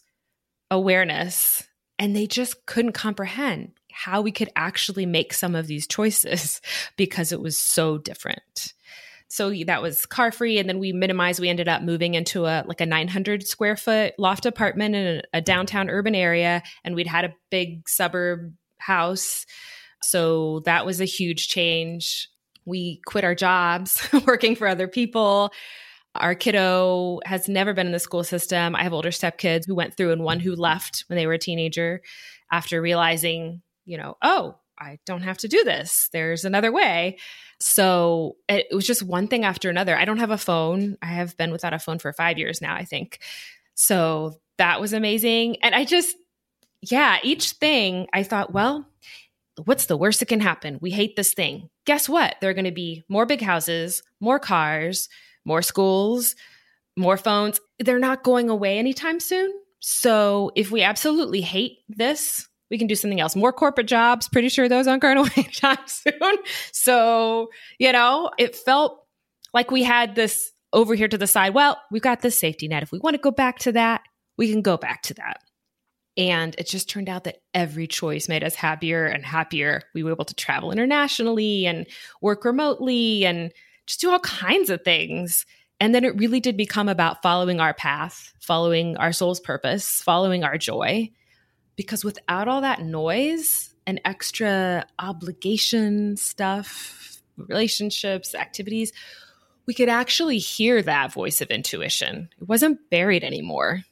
awareness. 0.71 1.67
And 1.99 2.15
they 2.15 2.27
just 2.27 2.65
couldn't 2.65 2.93
comprehend 2.93 3.73
how 3.91 4.21
we 4.21 4.31
could 4.31 4.49
actually 4.55 5.05
make 5.05 5.33
some 5.33 5.55
of 5.55 5.67
these 5.67 5.87
choices 5.87 6.61
because 6.97 7.31
it 7.31 7.41
was 7.41 7.57
so 7.57 7.97
different. 7.97 8.73
So 9.27 9.51
that 9.65 9.81
was 9.81 10.05
car 10.05 10.31
free. 10.31 10.59
And 10.59 10.69
then 10.69 10.79
we 10.79 10.93
minimized, 10.93 11.41
we 11.41 11.49
ended 11.49 11.67
up 11.67 11.81
moving 11.81 12.13
into 12.13 12.45
a 12.45 12.63
like 12.67 12.79
a 12.79 12.85
900 12.85 13.45
square 13.45 13.75
foot 13.75 14.13
loft 14.17 14.45
apartment 14.45 14.95
in 14.95 15.07
a, 15.17 15.37
a 15.37 15.41
downtown 15.41 15.89
urban 15.89 16.15
area. 16.15 16.63
And 16.83 16.95
we'd 16.95 17.07
had 17.07 17.25
a 17.25 17.33
big 17.49 17.89
suburb 17.89 18.53
house. 18.77 19.45
So 20.01 20.61
that 20.61 20.85
was 20.85 21.01
a 21.01 21.05
huge 21.05 21.47
change. 21.47 22.29
We 22.65 23.01
quit 23.05 23.23
our 23.23 23.35
jobs 23.35 24.07
working 24.25 24.55
for 24.55 24.67
other 24.67 24.87
people. 24.87 25.51
Our 26.15 26.33
kiddo 26.33 27.19
has 27.25 27.49
never 27.49 27.73
been 27.73 27.87
in 27.87 27.91
the 27.93 27.99
school 27.99 28.23
system. 28.23 28.75
I 28.75 28.83
have 28.83 28.93
older 28.93 29.09
stepkids 29.09 29.65
who 29.67 29.75
went 29.75 29.97
through 29.97 30.11
and 30.11 30.23
one 30.23 30.39
who 30.39 30.55
left 30.55 31.03
when 31.07 31.17
they 31.17 31.27
were 31.27 31.33
a 31.33 31.39
teenager 31.39 32.01
after 32.51 32.81
realizing, 32.81 33.61
you 33.83 33.97
know, 33.97 34.15
oh, 34.21 34.55
I 34.79 34.99
don't 35.05 35.23
have 35.23 35.37
to 35.39 35.47
do 35.47 35.63
this. 35.63 36.09
There's 36.11 36.45
another 36.45 36.71
way. 36.71 37.17
So 37.59 38.37
it, 38.49 38.67
was 38.71 38.85
just 38.85 39.03
one 39.03 39.27
thing 39.27 39.45
after 39.45 39.69
another. 39.69 39.97
I 39.97 40.05
don't 40.05 40.19
have 40.19 40.31
a 40.31 40.37
phone. 40.37 40.97
I 41.01 41.07
have 41.07 41.37
been 41.37 41.51
without 41.51 41.73
a 41.73 41.79
phone 41.79 41.99
for 41.99 42.11
five 42.13 42.37
years 42.37 42.61
now, 42.61 42.75
I 42.75 42.85
think. 42.85 43.19
So 43.73 44.39
that 44.57 44.81
was 44.81 44.93
amazing. 44.93 45.57
And 45.63 45.73
I 45.73 45.85
just, 45.85 46.15
yeah, 46.81 47.17
each 47.23 47.51
thing 47.53 48.07
I 48.13 48.23
thought, 48.23 48.53
well, 48.53 48.87
what's 49.63 49.85
the 49.85 49.97
worst 49.97 50.19
that 50.19 50.27
can 50.27 50.41
happen? 50.41 50.79
We 50.81 50.91
hate 50.91 51.15
this 51.15 51.33
thing. 51.33 51.69
Guess 51.85 52.09
what? 52.09 52.35
There 52.41 52.49
are 52.49 52.53
going 52.53 52.65
to 52.65 52.71
be 52.71 53.03
more 53.07 53.25
big 53.25 53.41
houses, 53.41 54.03
more 54.19 54.39
cars, 54.39 55.07
more 55.45 55.61
schools, 55.61 56.35
more 56.97 57.17
phones. 57.17 57.59
They're 57.79 57.99
not 57.99 58.23
going 58.23 58.49
away 58.49 58.77
anytime 58.77 59.19
soon. 59.19 59.53
So 59.79 60.51
if 60.55 60.71
we 60.71 60.81
absolutely 60.81 61.41
hate 61.41 61.77
this, 61.87 62.47
we 62.71 62.77
can 62.77 62.87
do 62.87 62.95
something 62.95 63.19
else. 63.19 63.35
More 63.35 63.53
corporate 63.53 63.87
jobs. 63.87 64.27
Pretty 64.27 64.49
sure 64.49 64.67
those 64.67 64.87
aren't 64.87 65.01
going 65.01 65.17
away 65.19 65.31
anytime 65.37 65.77
soon. 65.85 66.37
So, 66.71 67.49
you 67.79 67.91
know, 67.91 68.31
it 68.37 68.55
felt 68.55 69.05
like 69.53 69.71
we 69.71 69.83
had 69.83 70.15
this 70.15 70.51
over 70.73 70.95
here 70.95 71.07
to 71.07 71.17
the 71.17 71.27
side. 71.27 71.53
Well, 71.53 71.79
we've 71.91 72.01
got 72.01 72.21
this 72.21 72.37
safety 72.37 72.67
net. 72.67 72.83
If 72.83 72.91
we 72.91 72.99
want 72.99 73.13
to 73.15 73.21
go 73.21 73.31
back 73.31 73.59
to 73.59 73.71
that, 73.73 74.01
we 74.37 74.51
can 74.51 74.61
go 74.61 74.75
back 74.75 75.03
to 75.03 75.13
that. 75.15 75.41
And 76.17 76.55
it 76.57 76.67
just 76.67 76.89
turned 76.89 77.09
out 77.09 77.25
that 77.25 77.41
every 77.53 77.87
choice 77.87 78.29
made 78.29 78.43
us 78.43 78.55
happier 78.55 79.05
and 79.05 79.25
happier. 79.25 79.83
We 79.93 80.03
were 80.03 80.11
able 80.11 80.25
to 80.25 80.35
travel 80.35 80.71
internationally 80.71 81.65
and 81.65 81.85
work 82.21 82.45
remotely 82.45 83.25
and 83.25 83.51
just 83.85 83.99
do 84.01 84.09
all 84.09 84.19
kinds 84.19 84.69
of 84.69 84.83
things. 84.83 85.45
And 85.79 85.93
then 85.93 86.05
it 86.05 86.15
really 86.17 86.39
did 86.39 86.55
become 86.55 86.87
about 86.87 87.21
following 87.21 87.59
our 87.59 87.73
path, 87.73 88.33
following 88.39 88.95
our 88.95 89.11
soul's 89.11 89.41
purpose, 89.41 90.01
following 90.01 90.43
our 90.43 90.57
joy 90.57 91.11
because 91.75 92.05
without 92.05 92.47
all 92.47 92.61
that 92.61 92.81
noise 92.81 93.73
and 93.85 94.01
extra 94.05 94.85
obligation 94.99 96.17
stuff, 96.17 97.21
relationships, 97.37 98.33
activities, 98.33 98.93
we 99.65 99.73
could 99.73 99.89
actually 99.89 100.37
hear 100.37 100.81
that 100.81 101.11
voice 101.11 101.41
of 101.41 101.49
intuition. 101.49 102.29
It 102.39 102.47
wasn't 102.47 102.89
buried 102.89 103.23
anymore, 103.23 103.83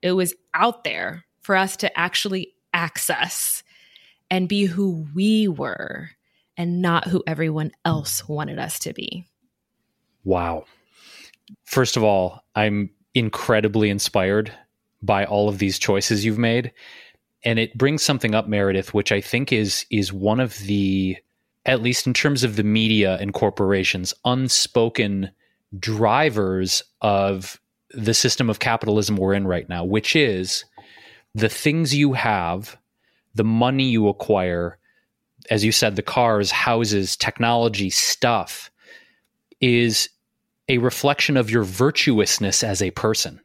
it 0.00 0.12
was 0.12 0.34
out 0.52 0.84
there 0.84 1.24
for 1.42 1.56
us 1.56 1.76
to 1.78 1.98
actually 1.98 2.54
access 2.72 3.62
and 4.30 4.48
be 4.48 4.64
who 4.64 5.06
we 5.14 5.46
were 5.48 6.10
and 6.56 6.80
not 6.80 7.08
who 7.08 7.22
everyone 7.26 7.72
else 7.84 8.26
wanted 8.28 8.58
us 8.58 8.78
to 8.80 8.92
be. 8.92 9.26
Wow. 10.24 10.64
First 11.64 11.96
of 11.96 12.02
all, 12.02 12.42
I'm 12.54 12.90
incredibly 13.14 13.90
inspired 13.90 14.52
by 15.02 15.24
all 15.24 15.48
of 15.48 15.58
these 15.58 15.78
choices 15.78 16.24
you've 16.24 16.38
made 16.38 16.72
and 17.44 17.58
it 17.58 17.76
brings 17.76 18.02
something 18.02 18.34
up 18.34 18.48
meredith 18.48 18.94
which 18.94 19.12
i 19.12 19.20
think 19.20 19.52
is 19.52 19.84
is 19.90 20.12
one 20.12 20.40
of 20.40 20.56
the 20.60 21.16
at 21.66 21.82
least 21.82 22.06
in 22.06 22.14
terms 22.14 22.44
of 22.44 22.56
the 22.56 22.62
media 22.62 23.16
and 23.20 23.34
corporations 23.34 24.14
unspoken 24.24 25.30
drivers 25.78 26.82
of 27.00 27.60
the 27.90 28.14
system 28.14 28.48
of 28.48 28.60
capitalism 28.60 29.16
we're 29.16 29.34
in 29.34 29.46
right 29.46 29.68
now 29.68 29.84
which 29.84 30.16
is 30.16 30.64
the 31.34 31.48
things 31.48 31.94
you 31.94 32.12
have 32.12 32.76
the 33.34 33.44
money 33.44 33.84
you 33.84 34.08
acquire 34.08 34.78
as 35.50 35.64
you 35.64 35.72
said 35.72 35.96
the 35.96 36.02
cars 36.02 36.50
houses 36.50 37.16
technology 37.16 37.90
stuff 37.90 38.70
is 39.60 40.08
a 40.68 40.78
reflection 40.78 41.36
of 41.36 41.50
your 41.50 41.64
virtuousness 41.64 42.62
as 42.62 42.82
a 42.82 42.90
person 42.92 43.40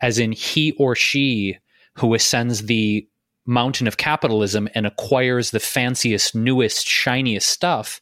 as 0.00 0.18
in 0.18 0.32
he 0.32 0.72
or 0.72 0.94
she 0.94 1.58
who 1.94 2.14
ascends 2.14 2.66
the 2.66 3.06
mountain 3.46 3.86
of 3.86 3.96
capitalism 3.96 4.68
and 4.74 4.86
acquires 4.86 5.50
the 5.50 5.60
fanciest, 5.60 6.34
newest, 6.34 6.86
shiniest 6.86 7.48
stuff 7.48 8.00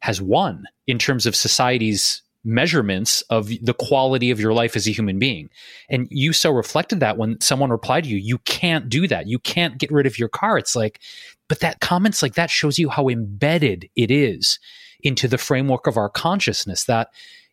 has 0.00 0.20
won 0.20 0.64
in 0.86 0.98
terms 0.98 1.26
of 1.26 1.36
society's 1.36 2.22
measurements 2.44 3.22
of 3.30 3.48
the 3.48 3.74
quality 3.74 4.30
of 4.30 4.40
your 4.40 4.54
life 4.54 4.74
as 4.76 4.86
a 4.86 4.92
human 4.92 5.18
being. 5.18 5.50
And 5.88 6.08
you 6.10 6.32
so 6.32 6.50
reflected 6.50 7.00
that 7.00 7.18
when 7.18 7.40
someone 7.40 7.70
replied 7.70 8.04
to 8.04 8.10
you, 8.10 8.16
you 8.16 8.38
can't 8.38 8.88
do 8.88 9.06
that. 9.08 9.26
You 9.26 9.38
can't 9.38 9.78
get 9.78 9.90
rid 9.90 10.06
of 10.06 10.18
your 10.18 10.28
car. 10.28 10.56
It's 10.56 10.74
like, 10.74 11.00
but 11.48 11.60
that 11.60 11.80
comments 11.80 12.22
like 12.22 12.34
that 12.34 12.50
shows 12.50 12.78
you 12.78 12.88
how 12.88 13.08
embedded 13.08 13.88
it 13.96 14.10
is 14.10 14.58
into 15.02 15.28
the 15.28 15.38
framework 15.38 15.86
of 15.86 15.96
our 15.96 16.08
consciousness 16.08 16.84
that 16.84 17.08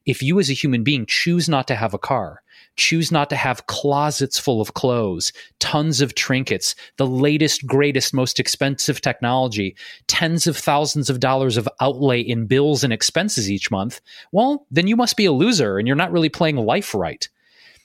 if 0.06 0.24
you 0.24 0.40
as 0.40 0.50
a 0.50 0.54
human 0.54 0.84
being 0.84 1.06
choose 1.06 1.50
not 1.50 1.68
to 1.68 1.76
have 1.76 1.94
a 1.94 2.00
car, 2.00 2.42
choose 2.78 3.12
not 3.12 3.30
to 3.30 3.36
have 3.36 3.68
closets 3.68 4.40
full 4.40 4.62
of 4.62 4.76
clothes, 4.76 5.34
tons 5.60 6.00
of 6.00 6.16
trinkets, 6.16 6.76
the 6.98 7.08
latest, 7.08 7.66
greatest, 7.66 8.14
most 8.14 8.40
expensive 8.40 9.02
technology, 9.02 9.76
tens 10.08 10.48
of 10.48 10.56
thousands 10.56 11.10
of 11.10 11.20
dollars 11.20 11.58
of 11.58 11.68
outlay 11.82 12.22
in 12.22 12.46
bills 12.46 12.84
and 12.84 12.94
expenses 12.94 13.52
each 13.52 13.70
month, 13.72 14.00
well, 14.32 14.66
then 14.72 14.88
you 14.88 14.96
must 14.96 15.18
be 15.18 15.26
a 15.26 15.32
loser 15.32 15.78
and 15.78 15.88
you're 15.88 15.96
not 15.96 16.12
really 16.12 16.30
playing 16.30 16.56
life 16.56 16.94
right. 16.94 17.28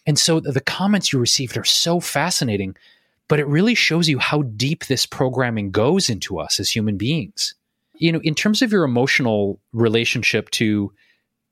And 0.07 0.19
so 0.19 0.41
the 0.41 0.61
comments 0.61 1.13
you 1.13 1.19
received 1.19 1.57
are 1.57 1.65
so 1.65 1.99
fascinating, 1.99 2.77
but 3.29 3.41
it 3.41 3.47
really 3.47 3.75
shows 3.75 4.09
you 4.09 4.19
how 4.19 4.43
deep 4.43 4.87
this 4.87 5.07
programming 5.07 5.71
goes 5.71 6.11
into 6.11 6.39
us 6.39 6.61
as 6.61 6.71
human 6.71 6.97
beings. 6.97 7.55
You 7.95 8.13
know, 8.13 8.21
in 8.23 8.35
terms 8.35 8.63
of 8.63 8.73
your 8.73 8.85
emotional 8.85 9.61
relationship 9.73 10.51
to 10.51 10.93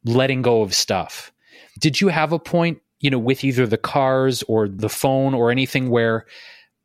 letting 0.04 0.42
go 0.42 0.62
of 0.62 0.74
stuff, 0.74 1.32
did 1.78 2.00
you 2.00 2.08
have 2.08 2.32
a 2.32 2.38
point, 2.38 2.80
you 3.00 3.10
know, 3.10 3.18
with 3.18 3.44
either 3.44 3.66
the 3.66 3.78
cars 3.78 4.42
or 4.44 4.68
the 4.68 4.88
phone 4.88 5.34
or 5.34 5.50
anything 5.50 5.90
where 5.90 6.26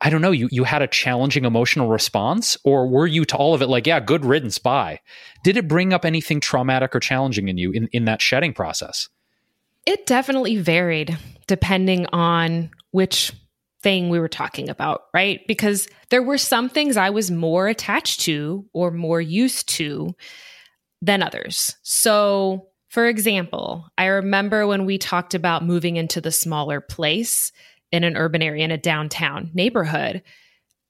I 0.00 0.10
don't 0.10 0.20
know, 0.20 0.30
you 0.30 0.48
you 0.50 0.64
had 0.64 0.82
a 0.82 0.86
challenging 0.86 1.44
emotional 1.44 1.88
response 1.88 2.56
or 2.64 2.88
were 2.88 3.06
you 3.06 3.24
to 3.26 3.36
all 3.36 3.54
of 3.54 3.62
it 3.62 3.68
like, 3.68 3.86
yeah, 3.86 4.00
good 4.00 4.24
riddance, 4.24 4.58
bye? 4.58 5.00
Did 5.42 5.56
it 5.56 5.68
bring 5.68 5.92
up 5.92 6.04
anything 6.04 6.40
traumatic 6.40 6.94
or 6.94 7.00
challenging 7.00 7.48
in 7.48 7.56
you 7.56 7.72
in, 7.72 7.88
in 7.92 8.04
that 8.04 8.20
shedding 8.20 8.52
process? 8.52 9.08
It 9.86 10.04
definitely 10.04 10.56
varied 10.56 11.16
depending 11.46 12.06
on 12.12 12.70
which 12.90 13.32
thing 13.82 14.08
we 14.08 14.18
were 14.18 14.28
talking 14.28 14.68
about, 14.68 15.04
right? 15.14 15.46
Because 15.46 15.88
there 16.10 16.22
were 16.22 16.38
some 16.38 16.68
things 16.68 16.96
I 16.96 17.10
was 17.10 17.30
more 17.30 17.68
attached 17.68 18.20
to 18.22 18.66
or 18.72 18.90
more 18.90 19.20
used 19.20 19.68
to 19.70 20.14
than 21.00 21.22
others. 21.22 21.76
So, 21.82 22.68
for 22.96 23.06
example, 23.06 23.90
I 23.98 24.06
remember 24.06 24.66
when 24.66 24.86
we 24.86 24.96
talked 24.96 25.34
about 25.34 25.62
moving 25.62 25.96
into 25.96 26.18
the 26.18 26.32
smaller 26.32 26.80
place 26.80 27.52
in 27.92 28.04
an 28.04 28.16
urban 28.16 28.40
area, 28.40 28.64
in 28.64 28.70
a 28.70 28.78
downtown 28.78 29.50
neighborhood, 29.52 30.22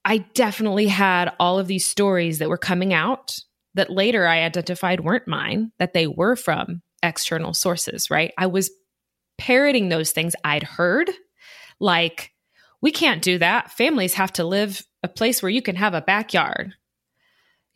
I 0.05 0.19
definitely 0.19 0.87
had 0.87 1.33
all 1.41 1.59
of 1.59 1.67
these 1.67 1.85
stories 1.85 2.39
that 2.39 2.49
were 2.49 2.59
coming 2.59 2.95
out 2.95 3.37
that 3.75 3.91
later 3.91 4.25
I 4.25 4.45
identified 4.45 5.01
weren't 5.01 5.27
mine, 5.27 5.73
that 5.81 5.95
they 5.95 6.07
were 6.07 6.37
from 6.37 6.81
external 7.03 7.55
sources, 7.55 8.09
right? 8.09 8.33
I 8.39 8.47
was 8.47 8.71
parroting 9.37 9.89
those 9.89 10.13
things 10.13 10.37
I'd 10.45 10.63
heard, 10.63 11.11
like, 11.81 12.31
we 12.81 12.93
can't 12.93 13.21
do 13.21 13.39
that. 13.39 13.73
Families 13.73 14.15
have 14.15 14.33
to 14.35 14.45
live 14.45 14.87
a 15.03 15.09
place 15.09 15.43
where 15.43 15.51
you 15.51 15.61
can 15.61 15.75
have 15.75 15.95
a 15.95 16.03
backyard. 16.03 16.73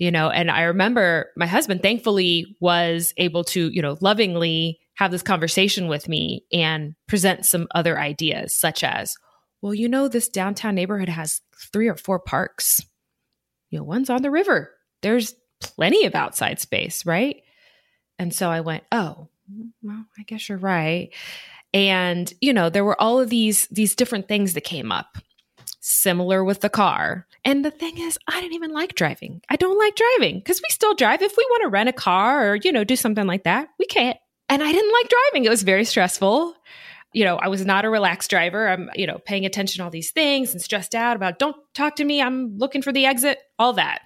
You 0.01 0.11
know, 0.11 0.31
and 0.31 0.51
I 0.51 0.63
remember 0.63 1.31
my 1.37 1.47
husband 1.47 1.83
thankfully 1.83 2.57
was 2.59 3.13
able 3.19 3.45
to, 3.45 3.69
you 3.69 3.83
know, 3.83 3.99
lovingly 4.01 4.81
have 4.95 5.11
this 5.11 5.23
conversation 5.23 5.89
with 5.89 6.09
me 6.09 6.47
and 6.51 6.95
present 7.07 7.45
some 7.45 7.69
other 7.75 7.99
ideas, 7.99 8.55
such 8.57 8.83
as, 8.83 9.15
well, 9.61 9.75
you 9.75 9.91
know, 9.91 10.09
this 10.09 10.31
downtown 10.31 10.75
neighborhood 10.75 11.11
has 11.11 11.43
three 11.71 11.87
or 11.87 11.97
four 11.97 12.19
parks. 12.19 12.81
You 13.69 13.79
know, 13.79 13.85
one's 13.85 14.09
on 14.09 14.23
the 14.23 14.31
river. 14.31 14.73
There's 15.03 15.35
plenty 15.61 16.07
of 16.07 16.15
outside 16.15 16.61
space, 16.61 17.05
right? 17.05 17.43
And 18.19 18.35
so 18.35 18.49
I 18.49 18.61
went, 18.61 18.85
oh, 18.91 19.29
well, 19.83 20.07
I 20.19 20.23
guess 20.23 20.49
you're 20.49 20.57
right. 20.57 21.11
And, 21.75 22.33
you 22.41 22.55
know, 22.55 22.71
there 22.71 22.87
were 22.87 23.01
all 23.01 23.21
of 23.21 23.29
these 23.29 23.67
these 23.69 23.95
different 23.95 24.29
things 24.29 24.55
that 24.55 24.63
came 24.63 24.91
up. 24.91 25.19
Similar 25.81 26.45
with 26.45 26.61
the 26.61 26.69
car. 26.69 27.27
And 27.45 27.65
the 27.65 27.71
thing 27.71 27.99
is, 27.99 28.19
I 28.29 28.41
didn't 28.41 28.55
even 28.55 28.73
like 28.73 28.95
driving. 28.95 29.41
I 29.49 29.57
don't 29.57 29.79
like 29.79 29.97
driving 29.97 30.39
because 30.39 30.61
we 30.61 30.71
still 30.71 30.95
drive. 30.95 31.23
If 31.23 31.37
we 31.37 31.47
want 31.51 31.63
to 31.63 31.69
rent 31.69 31.89
a 31.89 31.93
car 31.93 32.51
or, 32.51 32.57
you 32.57 32.71
know, 32.71 32.85
do 32.85 32.97
something 32.97 33.27
like 33.27 33.45
that, 33.45 33.69
we 33.79 33.87
can't. 33.87 34.19
And 34.51 34.63
I 34.63 34.71
didn't 34.71 34.93
like 34.93 35.09
driving. 35.09 35.47
It 35.47 35.51
was 35.51 35.63
very 35.63 35.85
stressful. 35.85 36.55
You 37.13 37.25
know, 37.25 37.37
I 37.37 37.49
was 37.49 37.65
not 37.65 37.85
a 37.85 37.91
relaxed 37.91 38.29
driver. 38.31 38.69
I'm, 38.69 38.91
you 38.95 39.07
know, 39.07 39.19
paying 39.25 39.47
attention 39.47 39.79
to 39.79 39.85
all 39.85 39.91
these 39.91 40.11
things 40.11 40.53
and 40.53 40.61
stressed 40.61 40.95
out 40.95 41.17
about 41.17 41.39
don't 41.39 41.57
talk 41.75 41.97
to 41.97 42.05
me. 42.05 42.21
I'm 42.21 42.59
looking 42.59 42.83
for 42.83 42.93
the 42.93 43.07
exit, 43.07 43.39
all 43.59 43.73
that. 43.73 44.03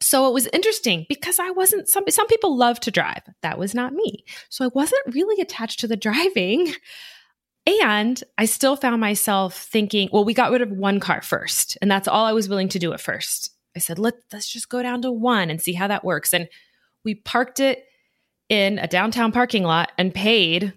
So 0.00 0.28
it 0.28 0.34
was 0.34 0.46
interesting 0.52 1.06
because 1.08 1.38
I 1.38 1.50
wasn't 1.50 1.88
some 1.88 2.04
some 2.08 2.26
people 2.26 2.56
love 2.56 2.80
to 2.80 2.90
drive. 2.90 3.22
That 3.42 3.58
was 3.58 3.74
not 3.74 3.92
me. 3.92 4.24
So 4.48 4.64
I 4.64 4.68
wasn't 4.74 5.14
really 5.14 5.40
attached 5.40 5.80
to 5.80 5.88
the 5.88 5.96
driving. 5.96 6.74
And 7.66 8.22
I 8.38 8.44
still 8.44 8.76
found 8.76 9.00
myself 9.00 9.56
thinking, 9.56 10.08
well, 10.12 10.24
we 10.24 10.34
got 10.34 10.52
rid 10.52 10.62
of 10.62 10.70
one 10.70 11.00
car 11.00 11.20
first, 11.20 11.76
and 11.82 11.90
that's 11.90 12.06
all 12.06 12.24
I 12.24 12.32
was 12.32 12.48
willing 12.48 12.68
to 12.70 12.78
do 12.78 12.92
at 12.92 13.00
first. 13.00 13.50
I 13.74 13.80
said, 13.80 13.98
Let, 13.98 14.14
let's 14.32 14.50
just 14.50 14.68
go 14.68 14.82
down 14.82 15.02
to 15.02 15.12
one 15.12 15.50
and 15.50 15.60
see 15.60 15.72
how 15.72 15.88
that 15.88 16.04
works. 16.04 16.32
And 16.32 16.48
we 17.04 17.14
parked 17.14 17.60
it 17.60 17.84
in 18.48 18.78
a 18.78 18.86
downtown 18.86 19.32
parking 19.32 19.64
lot 19.64 19.92
and 19.98 20.14
paid 20.14 20.72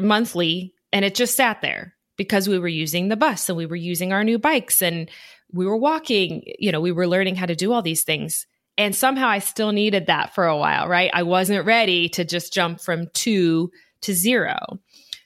monthly 0.00 0.74
and 0.92 1.04
it 1.04 1.14
just 1.14 1.36
sat 1.36 1.60
there 1.60 1.94
because 2.16 2.48
we 2.48 2.58
were 2.58 2.68
using 2.68 3.08
the 3.08 3.16
bus 3.16 3.48
and 3.48 3.56
we 3.56 3.66
were 3.66 3.76
using 3.76 4.12
our 4.12 4.24
new 4.24 4.38
bikes 4.38 4.82
and 4.82 5.10
we 5.52 5.66
were 5.66 5.76
walking 5.76 6.42
you 6.58 6.72
know 6.72 6.80
we 6.80 6.92
were 6.92 7.06
learning 7.06 7.36
how 7.36 7.46
to 7.46 7.54
do 7.54 7.72
all 7.72 7.82
these 7.82 8.02
things 8.02 8.46
and 8.78 8.96
somehow 8.96 9.28
i 9.28 9.38
still 9.38 9.72
needed 9.72 10.06
that 10.06 10.34
for 10.34 10.46
a 10.46 10.56
while 10.56 10.88
right 10.88 11.10
i 11.14 11.22
wasn't 11.22 11.64
ready 11.64 12.08
to 12.08 12.24
just 12.24 12.52
jump 12.52 12.80
from 12.80 13.06
2 13.14 13.70
to 14.00 14.14
0 14.14 14.56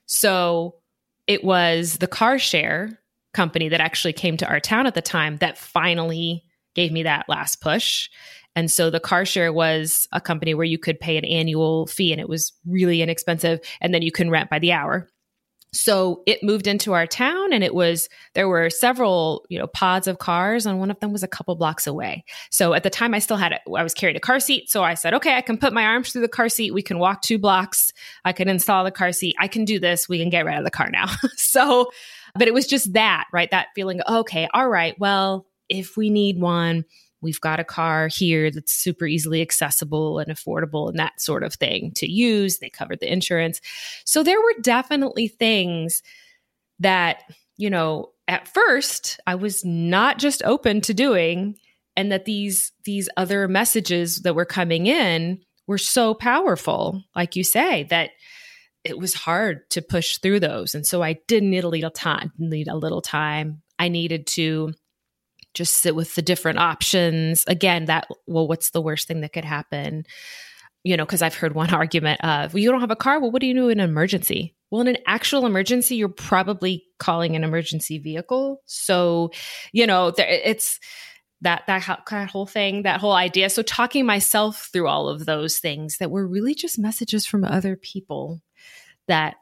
so 0.06 0.74
it 1.26 1.44
was 1.44 1.98
the 1.98 2.06
car 2.06 2.38
share 2.38 2.98
company 3.34 3.68
that 3.68 3.80
actually 3.80 4.12
came 4.12 4.36
to 4.36 4.48
our 4.48 4.60
town 4.60 4.86
at 4.86 4.94
the 4.94 5.02
time 5.02 5.36
that 5.38 5.58
finally 5.58 6.42
gave 6.74 6.92
me 6.92 7.02
that 7.02 7.28
last 7.28 7.60
push 7.60 8.08
and 8.56 8.70
so 8.70 8.88
the 8.88 8.98
car 8.98 9.26
share 9.26 9.52
was 9.52 10.08
a 10.12 10.20
company 10.20 10.54
where 10.54 10.64
you 10.64 10.78
could 10.78 10.98
pay 10.98 11.18
an 11.18 11.26
annual 11.26 11.86
fee 11.86 12.10
and 12.10 12.20
it 12.20 12.28
was 12.28 12.54
really 12.66 13.02
inexpensive. 13.02 13.60
And 13.82 13.92
then 13.92 14.00
you 14.00 14.10
can 14.10 14.30
rent 14.30 14.48
by 14.48 14.58
the 14.58 14.72
hour. 14.72 15.06
So 15.72 16.22
it 16.26 16.42
moved 16.42 16.66
into 16.66 16.94
our 16.94 17.06
town 17.06 17.52
and 17.52 17.62
it 17.62 17.74
was, 17.74 18.08
there 18.34 18.48
were 18.48 18.70
several, 18.70 19.44
you 19.48 19.58
know, 19.58 19.66
pods 19.66 20.06
of 20.06 20.18
cars 20.18 20.64
and 20.64 20.78
one 20.78 20.90
of 20.90 20.98
them 21.00 21.12
was 21.12 21.22
a 21.22 21.28
couple 21.28 21.54
blocks 21.54 21.86
away. 21.86 22.24
So 22.50 22.72
at 22.72 22.82
the 22.82 22.90
time 22.90 23.12
I 23.12 23.18
still 23.18 23.36
had 23.36 23.52
I 23.52 23.82
was 23.82 23.94
carried 23.94 24.16
a 24.16 24.20
car 24.20 24.40
seat. 24.40 24.70
So 24.70 24.82
I 24.82 24.94
said, 24.94 25.12
okay, 25.14 25.36
I 25.36 25.42
can 25.42 25.58
put 25.58 25.72
my 25.72 25.84
arms 25.84 26.12
through 26.12 26.22
the 26.22 26.28
car 26.28 26.48
seat. 26.48 26.72
We 26.72 26.82
can 26.82 26.98
walk 26.98 27.22
two 27.22 27.38
blocks. 27.38 27.92
I 28.24 28.32
can 28.32 28.48
install 28.48 28.84
the 28.84 28.90
car 28.90 29.12
seat. 29.12 29.36
I 29.38 29.48
can 29.48 29.64
do 29.64 29.78
this. 29.78 30.08
We 30.08 30.18
can 30.18 30.30
get 30.30 30.46
rid 30.46 30.56
of 30.56 30.64
the 30.64 30.70
car 30.70 30.88
now. 30.90 31.06
so, 31.36 31.90
but 32.34 32.48
it 32.48 32.54
was 32.54 32.66
just 32.66 32.92
that, 32.94 33.26
right? 33.32 33.50
That 33.50 33.68
feeling, 33.74 34.00
okay, 34.08 34.48
all 34.54 34.68
right, 34.68 34.98
well, 34.98 35.46
if 35.68 35.96
we 35.96 36.10
need 36.10 36.40
one, 36.40 36.84
we've 37.20 37.40
got 37.40 37.60
a 37.60 37.64
car 37.64 38.08
here 38.08 38.50
that's 38.50 38.72
super 38.72 39.06
easily 39.06 39.42
accessible 39.42 40.18
and 40.18 40.30
affordable 40.30 40.88
and 40.88 40.98
that 40.98 41.20
sort 41.20 41.42
of 41.42 41.54
thing 41.54 41.92
to 41.96 42.10
use. 42.10 42.58
They 42.58 42.70
covered 42.70 43.00
the 43.00 43.12
insurance. 43.12 43.60
So 44.04 44.22
there 44.22 44.40
were 44.40 44.54
definitely 44.60 45.28
things 45.28 46.02
that, 46.78 47.22
you 47.56 47.70
know, 47.70 48.10
at 48.28 48.48
first 48.48 49.20
I 49.26 49.36
was 49.36 49.64
not 49.64 50.18
just 50.18 50.42
open 50.42 50.80
to 50.82 50.94
doing 50.94 51.56
and 51.96 52.12
that 52.12 52.26
these 52.26 52.72
these 52.84 53.08
other 53.16 53.48
messages 53.48 54.22
that 54.22 54.34
were 54.34 54.44
coming 54.44 54.86
in 54.86 55.40
were 55.66 55.78
so 55.78 56.14
powerful 56.14 57.02
like 57.14 57.36
you 57.36 57.44
say 57.44 57.84
that 57.84 58.10
it 58.84 58.98
was 58.98 59.14
hard 59.14 59.68
to 59.70 59.82
push 59.82 60.18
through 60.18 60.40
those 60.40 60.74
and 60.74 60.86
so 60.86 61.02
I 61.02 61.18
did 61.26 61.42
need 61.42 61.64
a 61.64 61.68
little 61.68 61.90
time 61.90 62.32
need 62.38 62.68
a 62.68 62.76
little 62.76 63.02
time 63.02 63.62
I 63.78 63.88
needed 63.88 64.26
to 64.28 64.74
just 65.56 65.74
sit 65.74 65.96
with 65.96 66.14
the 66.14 66.22
different 66.22 66.58
options. 66.58 67.44
Again, 67.46 67.86
that, 67.86 68.06
well, 68.26 68.46
what's 68.46 68.70
the 68.70 68.82
worst 68.82 69.08
thing 69.08 69.22
that 69.22 69.32
could 69.32 69.44
happen? 69.44 70.04
You 70.84 70.96
know, 70.96 71.04
because 71.04 71.22
I've 71.22 71.34
heard 71.34 71.54
one 71.54 71.70
argument 71.74 72.20
of, 72.22 72.54
well, 72.54 72.62
you 72.62 72.70
don't 72.70 72.80
have 72.80 72.90
a 72.90 72.96
car. 72.96 73.18
Well, 73.18 73.30
what 73.30 73.40
do 73.40 73.46
you 73.46 73.54
do 73.54 73.68
in 73.68 73.80
an 73.80 73.88
emergency? 73.88 74.54
Well, 74.70 74.82
in 74.82 74.88
an 74.88 74.98
actual 75.06 75.46
emergency, 75.46 75.96
you're 75.96 76.08
probably 76.08 76.84
calling 76.98 77.34
an 77.34 77.44
emergency 77.44 77.98
vehicle. 77.98 78.62
So, 78.66 79.30
you 79.72 79.86
know, 79.86 80.12
it's 80.18 80.78
that 81.42 81.64
that 81.66 82.02
that 82.10 82.30
whole 82.30 82.46
thing, 82.46 82.82
that 82.82 83.00
whole 83.00 83.12
idea. 83.12 83.48
So, 83.48 83.62
talking 83.62 84.06
myself 84.06 84.68
through 84.72 84.88
all 84.88 85.08
of 85.08 85.24
those 85.24 85.58
things 85.58 85.98
that 85.98 86.10
were 86.10 86.26
really 86.26 86.54
just 86.54 86.78
messages 86.78 87.26
from 87.26 87.44
other 87.44 87.76
people 87.76 88.40
that 89.06 89.36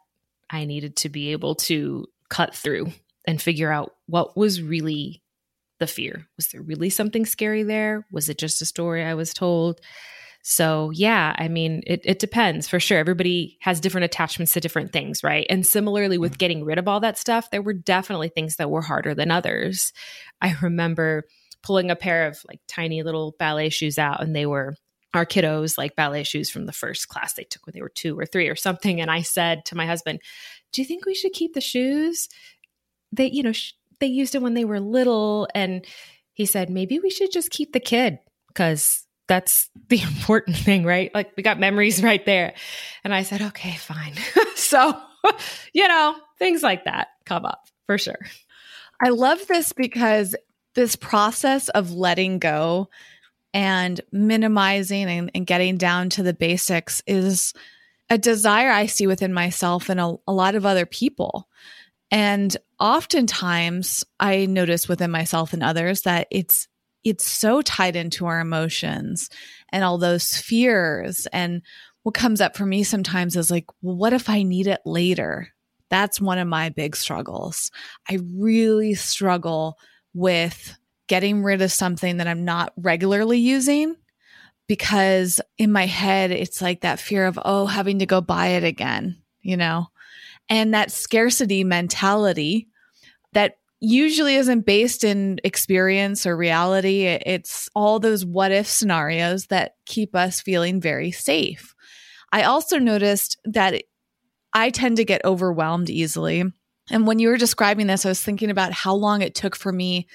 I 0.50 0.66
needed 0.66 0.96
to 0.96 1.08
be 1.08 1.32
able 1.32 1.54
to 1.54 2.06
cut 2.28 2.54
through 2.54 2.92
and 3.26 3.40
figure 3.40 3.72
out 3.72 3.94
what 4.06 4.36
was 4.36 4.60
really 4.60 5.22
the 5.84 5.92
fear. 5.92 6.26
Was 6.36 6.48
there 6.48 6.62
really 6.62 6.88
something 6.88 7.26
scary 7.26 7.62
there? 7.62 8.06
Was 8.10 8.30
it 8.30 8.38
just 8.38 8.62
a 8.62 8.64
story 8.64 9.04
I 9.04 9.12
was 9.12 9.34
told? 9.34 9.80
So, 10.42 10.90
yeah, 10.90 11.34
I 11.38 11.48
mean, 11.48 11.82
it, 11.86 12.00
it 12.04 12.18
depends 12.18 12.68
for 12.68 12.80
sure. 12.80 12.98
Everybody 12.98 13.58
has 13.60 13.80
different 13.80 14.06
attachments 14.06 14.52
to 14.52 14.60
different 14.60 14.92
things, 14.92 15.22
right? 15.22 15.46
And 15.50 15.66
similarly, 15.66 16.16
with 16.16 16.32
mm-hmm. 16.32 16.38
getting 16.38 16.64
rid 16.64 16.78
of 16.78 16.88
all 16.88 17.00
that 17.00 17.18
stuff, 17.18 17.50
there 17.50 17.62
were 17.62 17.74
definitely 17.74 18.28
things 18.28 18.56
that 18.56 18.70
were 18.70 18.82
harder 18.82 19.14
than 19.14 19.30
others. 19.30 19.92
I 20.40 20.54
remember 20.62 21.24
pulling 21.62 21.90
a 21.90 21.96
pair 21.96 22.26
of 22.26 22.38
like 22.48 22.60
tiny 22.66 23.02
little 23.02 23.34
ballet 23.38 23.68
shoes 23.68 23.98
out, 23.98 24.22
and 24.22 24.34
they 24.34 24.46
were 24.46 24.74
our 25.14 25.26
kiddos 25.26 25.78
like 25.78 25.96
ballet 25.96 26.24
shoes 26.24 26.50
from 26.50 26.66
the 26.66 26.72
first 26.72 27.08
class 27.08 27.34
they 27.34 27.44
took 27.44 27.66
when 27.66 27.72
they 27.74 27.82
were 27.82 27.92
two 27.94 28.18
or 28.18 28.26
three 28.26 28.48
or 28.48 28.56
something. 28.56 29.00
And 29.00 29.10
I 29.10 29.22
said 29.22 29.64
to 29.66 29.76
my 29.76 29.86
husband, 29.86 30.20
Do 30.72 30.82
you 30.82 30.86
think 30.86 31.04
we 31.04 31.14
should 31.14 31.32
keep 31.32 31.54
the 31.54 31.60
shoes? 31.60 32.28
They, 33.12 33.30
you 33.30 33.42
know, 33.42 33.52
sh- 33.52 33.72
they 34.04 34.10
used 34.10 34.34
it 34.34 34.42
when 34.42 34.52
they 34.52 34.66
were 34.66 34.80
little. 34.80 35.48
And 35.54 35.86
he 36.34 36.44
said, 36.44 36.68
maybe 36.68 36.98
we 36.98 37.08
should 37.08 37.32
just 37.32 37.50
keep 37.50 37.72
the 37.72 37.80
kid 37.80 38.18
because 38.48 39.06
that's 39.28 39.70
the 39.88 40.02
important 40.02 40.58
thing, 40.58 40.84
right? 40.84 41.10
Like 41.14 41.32
we 41.38 41.42
got 41.42 41.58
memories 41.58 42.02
right 42.02 42.24
there. 42.26 42.52
And 43.02 43.14
I 43.14 43.22
said, 43.22 43.40
okay, 43.40 43.72
fine. 43.76 44.14
so, 44.56 44.94
you 45.72 45.88
know, 45.88 46.14
things 46.38 46.62
like 46.62 46.84
that 46.84 47.08
come 47.24 47.46
up 47.46 47.66
for 47.86 47.96
sure. 47.96 48.18
I 49.02 49.08
love 49.08 49.46
this 49.46 49.72
because 49.72 50.36
this 50.74 50.96
process 50.96 51.70
of 51.70 51.92
letting 51.92 52.38
go 52.38 52.90
and 53.54 54.00
minimizing 54.12 55.06
and, 55.06 55.30
and, 55.34 55.46
getting 55.46 55.76
down 55.76 56.10
to 56.10 56.24
the 56.24 56.34
basics 56.34 57.00
is 57.06 57.54
a 58.10 58.18
desire 58.18 58.70
I 58.70 58.86
see 58.86 59.06
within 59.06 59.32
myself 59.32 59.88
and 59.88 60.00
a, 60.00 60.16
a 60.26 60.32
lot 60.32 60.56
of 60.56 60.66
other 60.66 60.84
people 60.84 61.48
And 62.10 62.56
oftentimes 62.84 64.04
I 64.20 64.44
notice 64.44 64.86
within 64.86 65.10
myself 65.10 65.54
and 65.54 65.62
others 65.62 66.02
that 66.02 66.28
it's 66.30 66.68
it's 67.02 67.26
so 67.26 67.62
tied 67.62 67.96
into 67.96 68.26
our 68.26 68.40
emotions 68.40 69.30
and 69.72 69.82
all 69.82 69.98
those 69.98 70.36
fears 70.36 71.26
and 71.32 71.62
what 72.02 72.14
comes 72.14 72.42
up 72.42 72.56
for 72.56 72.66
me 72.66 72.82
sometimes 72.82 73.36
is 73.36 73.50
like, 73.50 73.64
well, 73.80 73.96
what 73.96 74.12
if 74.12 74.28
I 74.28 74.42
need 74.42 74.66
it 74.66 74.80
later? 74.84 75.48
That's 75.88 76.20
one 76.20 76.38
of 76.38 76.46
my 76.46 76.68
big 76.68 76.94
struggles. 76.94 77.70
I 78.08 78.18
really 78.36 78.94
struggle 78.94 79.78
with 80.12 80.76
getting 81.08 81.42
rid 81.42 81.62
of 81.62 81.72
something 81.72 82.18
that 82.18 82.26
I'm 82.28 82.44
not 82.44 82.74
regularly 82.76 83.38
using 83.38 83.96
because 84.66 85.40
in 85.56 85.72
my 85.72 85.86
head, 85.86 86.30
it's 86.30 86.60
like 86.60 86.82
that 86.82 87.00
fear 87.00 87.26
of, 87.26 87.38
oh, 87.42 87.64
having 87.66 88.00
to 88.00 88.06
go 88.06 88.20
buy 88.20 88.48
it 88.48 88.64
again, 88.64 89.22
you 89.40 89.56
know? 89.56 89.86
And 90.50 90.74
that 90.74 90.92
scarcity 90.92 91.64
mentality 91.64 92.68
that 93.34 93.58
usually 93.80 94.36
isn't 94.36 94.64
based 94.64 95.04
in 95.04 95.38
experience 95.44 96.26
or 96.26 96.36
reality. 96.36 97.04
It's 97.04 97.68
all 97.74 98.00
those 98.00 98.24
what 98.24 98.50
if 98.50 98.66
scenarios 98.66 99.46
that 99.46 99.74
keep 99.84 100.14
us 100.14 100.40
feeling 100.40 100.80
very 100.80 101.10
safe. 101.10 101.74
I 102.32 102.44
also 102.44 102.78
noticed 102.78 103.38
that 103.44 103.82
I 104.52 104.70
tend 104.70 104.96
to 104.96 105.04
get 105.04 105.24
overwhelmed 105.24 105.90
easily. 105.90 106.44
And 106.90 107.06
when 107.06 107.18
you 107.18 107.28
were 107.28 107.36
describing 107.36 107.86
this, 107.86 108.06
I 108.06 108.08
was 108.08 108.20
thinking 108.20 108.50
about 108.50 108.72
how 108.72 108.94
long 108.94 109.20
it 109.20 109.34
took 109.34 109.54
for 109.54 109.72
me 109.72 110.06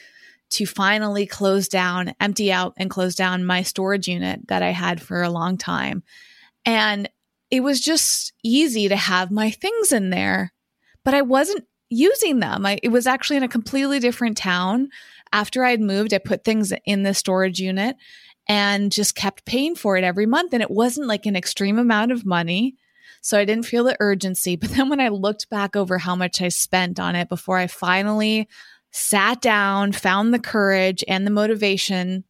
to 0.51 0.65
finally 0.65 1.27
close 1.27 1.67
down, 1.67 2.13
empty 2.19 2.51
out, 2.51 2.73
and 2.77 2.89
close 2.89 3.15
down 3.15 3.45
my 3.45 3.62
storage 3.62 4.08
unit 4.08 4.47
that 4.47 4.63
I 4.63 4.71
had 4.71 5.01
for 5.01 5.21
a 5.21 5.29
long 5.29 5.58
time. 5.58 6.03
And 6.65 7.10
it 7.51 7.62
was 7.62 7.79
just 7.79 8.34
easy 8.43 8.88
to 8.89 8.95
have 8.95 9.32
my 9.32 9.51
things 9.51 9.91
in 9.91 10.10
there, 10.10 10.53
but 11.03 11.13
I 11.13 11.21
wasn't 11.21 11.65
using 11.89 12.39
them. 12.39 12.65
I, 12.65 12.80
it 12.84 12.89
was 12.89 13.08
actually 13.08 13.38
in 13.38 13.43
a 13.43 13.49
completely 13.49 13.99
different 13.99 14.38
town. 14.38 14.89
After 15.32 15.63
I'd 15.63 15.82
moved, 15.82 16.13
I 16.13 16.17
put 16.17 16.43
things 16.43 16.73
in 16.86 17.04
the 17.04 17.13
storage 17.13 17.60
unit 17.60 17.95
and 18.47 18.91
just 18.91 19.15
kept 19.15 19.45
paying 19.45 19.75
for 19.75 19.97
it 19.97 20.04
every 20.04 20.25
month. 20.25 20.54
And 20.54 20.63
it 20.63 20.71
wasn't 20.71 21.08
like 21.08 21.25
an 21.25 21.36
extreme 21.36 21.78
amount 21.78 22.12
of 22.12 22.25
money. 22.25 22.75
So 23.21 23.38
I 23.38 23.45
didn't 23.45 23.65
feel 23.65 23.84
the 23.84 23.97
urgency. 23.99 24.56
But 24.60 24.71
then 24.71 24.89
when 24.89 24.99
I 24.99 25.10
looked 25.10 25.49
back 25.49 25.75
over 25.75 25.97
how 25.97 26.15
much 26.15 26.41
I 26.41 26.49
spent 26.49 26.99
on 26.99 27.15
it 27.15 27.30
before 27.30 27.58
I 27.58 27.67
finally 27.67 28.47
sat 28.91 29.41
down, 29.41 29.91
found 29.91 30.34
the 30.34 30.39
courage 30.39 31.04
and 31.08 31.25
the 31.25 31.32
motivation, 31.32 32.23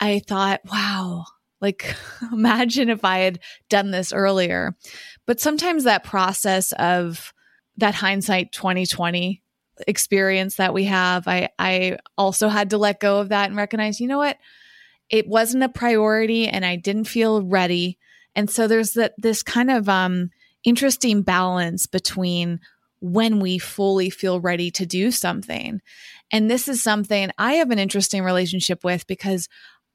I 0.00 0.20
thought, 0.20 0.60
wow, 0.64 1.26
like 1.60 1.94
imagine 2.32 2.88
if 2.88 3.04
I 3.04 3.18
had 3.18 3.38
done 3.68 3.92
this 3.92 4.12
earlier. 4.12 4.74
But 5.26 5.40
sometimes 5.40 5.84
that 5.84 6.02
process 6.02 6.72
of 6.72 7.32
that 7.78 7.94
hindsight 7.94 8.52
2020 8.52 9.42
experience 9.86 10.56
that 10.56 10.74
we 10.74 10.84
have, 10.84 11.26
I 11.26 11.48
I 11.58 11.98
also 12.16 12.48
had 12.48 12.70
to 12.70 12.78
let 12.78 13.00
go 13.00 13.18
of 13.18 13.30
that 13.30 13.48
and 13.48 13.56
recognize, 13.56 14.00
you 14.00 14.08
know 14.08 14.18
what? 14.18 14.38
It 15.10 15.26
wasn't 15.26 15.64
a 15.64 15.68
priority 15.68 16.48
and 16.48 16.64
I 16.64 16.76
didn't 16.76 17.04
feel 17.04 17.42
ready. 17.42 17.98
And 18.34 18.48
so 18.50 18.66
there's 18.66 18.92
that 18.92 19.14
this 19.18 19.42
kind 19.42 19.70
of 19.70 19.88
um 19.88 20.30
interesting 20.64 21.22
balance 21.22 21.86
between 21.86 22.60
when 23.00 23.40
we 23.40 23.58
fully 23.58 24.10
feel 24.10 24.40
ready 24.40 24.70
to 24.70 24.86
do 24.86 25.10
something. 25.10 25.80
And 26.30 26.50
this 26.50 26.68
is 26.68 26.82
something 26.82 27.30
I 27.36 27.54
have 27.54 27.70
an 27.70 27.80
interesting 27.80 28.22
relationship 28.22 28.84
with 28.84 29.06
because 29.08 29.48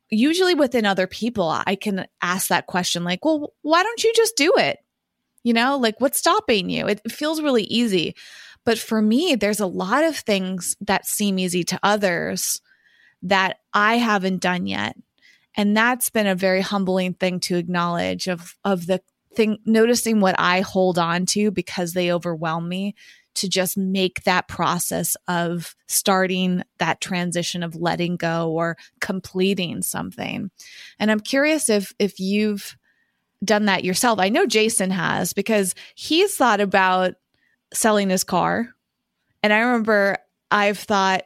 usually 0.10 0.54
within 0.54 0.86
other 0.86 1.08
people, 1.08 1.50
I 1.66 1.76
can 1.76 2.06
ask 2.22 2.50
that 2.50 2.68
question 2.68 3.04
like, 3.04 3.24
well, 3.24 3.54
why 3.62 3.84
don't 3.84 4.04
you 4.04 4.12
just 4.14 4.36
do 4.36 4.54
it? 4.58 4.80
You 5.48 5.54
know, 5.54 5.78
like 5.78 6.02
what's 6.02 6.20
stopping 6.20 6.70
you? 6.70 6.88
It 6.88 7.10
feels 7.10 7.42
really 7.42 7.64
easy. 7.64 8.18
But 8.66 8.78
for 8.78 9.02
me, 9.02 9.36
there's 9.36 9.62
a 9.62 9.66
lot 9.66 10.04
of 10.04 10.18
things 10.18 10.76
that 10.82 11.06
seem 11.06 11.40
easy 11.40 11.64
to 11.64 11.80
others 11.84 12.60
that 13.22 13.60
I 13.74 13.96
haven't 13.96 14.42
done 14.42 14.68
yet. 14.68 14.98
And 15.56 15.76
that's 15.76 16.10
been 16.10 16.28
a 16.28 16.36
very 16.36 16.60
humbling 16.60 17.14
thing 17.14 17.40
to 17.40 17.56
acknowledge 17.56 18.28
of 18.28 18.56
of 18.66 18.88
the 18.88 19.00
thing 19.36 19.60
noticing 19.66 20.20
what 20.20 20.36
I 20.38 20.60
hold 20.60 21.00
on 21.00 21.26
to 21.28 21.50
because 21.50 21.94
they 21.94 22.12
overwhelm 22.12 22.68
me 22.68 22.94
to 23.36 23.48
just 23.48 23.78
make 23.78 24.24
that 24.24 24.50
process 24.50 25.16
of 25.30 25.78
starting 25.88 26.62
that 26.80 27.00
transition 27.00 27.64
of 27.64 27.78
letting 27.78 28.18
go 28.18 28.52
or 28.52 28.76
completing 29.00 29.82
something. 29.82 30.52
And 31.00 31.10
I'm 31.10 31.22
curious 31.22 31.70
if 31.70 31.94
if 32.00 32.20
you've 32.20 32.76
done 33.44 33.66
that 33.66 33.84
yourself. 33.84 34.20
I 34.20 34.30
know 34.30 34.46
Jason 34.46 34.92
has 34.92 35.34
because 35.34 35.76
he's 35.96 36.36
thought 36.36 36.60
about 36.60 37.16
selling 37.74 38.10
his 38.10 38.24
car. 38.24 38.70
And 39.44 39.54
I 39.54 39.60
remember 39.60 40.18
I've 40.52 40.80
thought, 40.80 41.24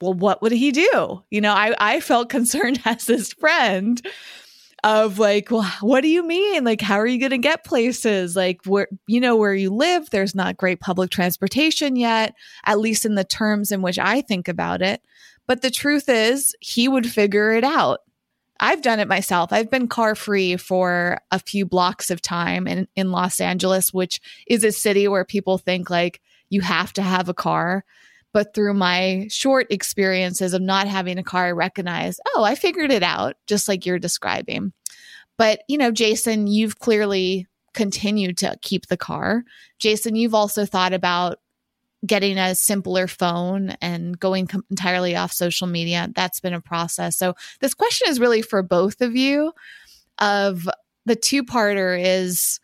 well, 0.00 0.14
what 0.14 0.42
would 0.42 0.52
he 0.52 0.70
do? 0.70 1.22
You 1.30 1.40
know, 1.40 1.52
I, 1.52 1.74
I 1.78 2.00
felt 2.00 2.28
concerned 2.30 2.80
as 2.84 3.06
his 3.06 3.32
friend 3.32 4.00
of 4.84 5.18
like, 5.18 5.50
well, 5.50 5.70
what 5.80 6.02
do 6.02 6.08
you 6.08 6.22
mean? 6.22 6.64
Like, 6.64 6.80
how 6.80 7.00
are 7.00 7.06
you 7.06 7.18
going 7.18 7.30
to 7.30 7.38
get 7.38 7.64
places? 7.64 8.36
Like, 8.36 8.64
where, 8.64 8.88
you 9.08 9.20
know, 9.20 9.36
where 9.36 9.54
you 9.54 9.70
live, 9.70 10.10
there's 10.10 10.34
not 10.34 10.56
great 10.56 10.80
public 10.80 11.10
transportation 11.10 11.96
yet, 11.96 12.34
at 12.64 12.78
least 12.78 13.04
in 13.04 13.16
the 13.16 13.24
terms 13.24 13.72
in 13.72 13.82
which 13.82 13.98
I 13.98 14.20
think 14.20 14.46
about 14.46 14.80
it. 14.80 15.02
But 15.48 15.62
the 15.62 15.70
truth 15.70 16.08
is, 16.08 16.54
he 16.60 16.88
would 16.88 17.10
figure 17.10 17.52
it 17.52 17.64
out. 17.64 18.00
I've 18.60 18.82
done 18.82 19.00
it 19.00 19.08
myself. 19.08 19.52
I've 19.52 19.70
been 19.70 19.88
car 19.88 20.14
free 20.14 20.56
for 20.56 21.20
a 21.30 21.38
few 21.38 21.64
blocks 21.64 22.10
of 22.10 22.20
time 22.20 22.66
in, 22.66 22.88
in 22.96 23.12
Los 23.12 23.40
Angeles, 23.40 23.92
which 23.92 24.20
is 24.46 24.64
a 24.64 24.72
city 24.72 25.06
where 25.06 25.24
people 25.24 25.58
think 25.58 25.90
like 25.90 26.20
you 26.50 26.60
have 26.60 26.92
to 26.94 27.02
have 27.02 27.28
a 27.28 27.34
car. 27.34 27.84
But 28.32 28.54
through 28.54 28.74
my 28.74 29.26
short 29.30 29.68
experiences 29.70 30.52
of 30.52 30.60
not 30.60 30.86
having 30.86 31.18
a 31.18 31.22
car, 31.22 31.46
I 31.46 31.52
recognize, 31.52 32.20
oh, 32.34 32.44
I 32.44 32.56
figured 32.56 32.92
it 32.92 33.02
out, 33.02 33.36
just 33.46 33.68
like 33.68 33.86
you're 33.86 33.98
describing. 33.98 34.72
But, 35.38 35.62
you 35.68 35.78
know, 35.78 35.90
Jason, 35.90 36.46
you've 36.46 36.78
clearly 36.78 37.46
continued 37.72 38.36
to 38.38 38.58
keep 38.60 38.86
the 38.86 38.96
car. 38.96 39.44
Jason, 39.78 40.14
you've 40.14 40.34
also 40.34 40.66
thought 40.66 40.92
about 40.92 41.38
getting 42.06 42.38
a 42.38 42.54
simpler 42.54 43.06
phone 43.06 43.70
and 43.80 44.18
going 44.18 44.46
com- 44.46 44.64
entirely 44.70 45.16
off 45.16 45.32
social 45.32 45.66
media. 45.66 46.08
That's 46.14 46.40
been 46.40 46.54
a 46.54 46.60
process. 46.60 47.16
So 47.16 47.34
this 47.60 47.74
question 47.74 48.08
is 48.08 48.20
really 48.20 48.42
for 48.42 48.62
both 48.62 49.00
of 49.00 49.16
you 49.16 49.52
of 50.18 50.68
the 51.06 51.16
two-parter 51.16 52.00
is 52.00 52.60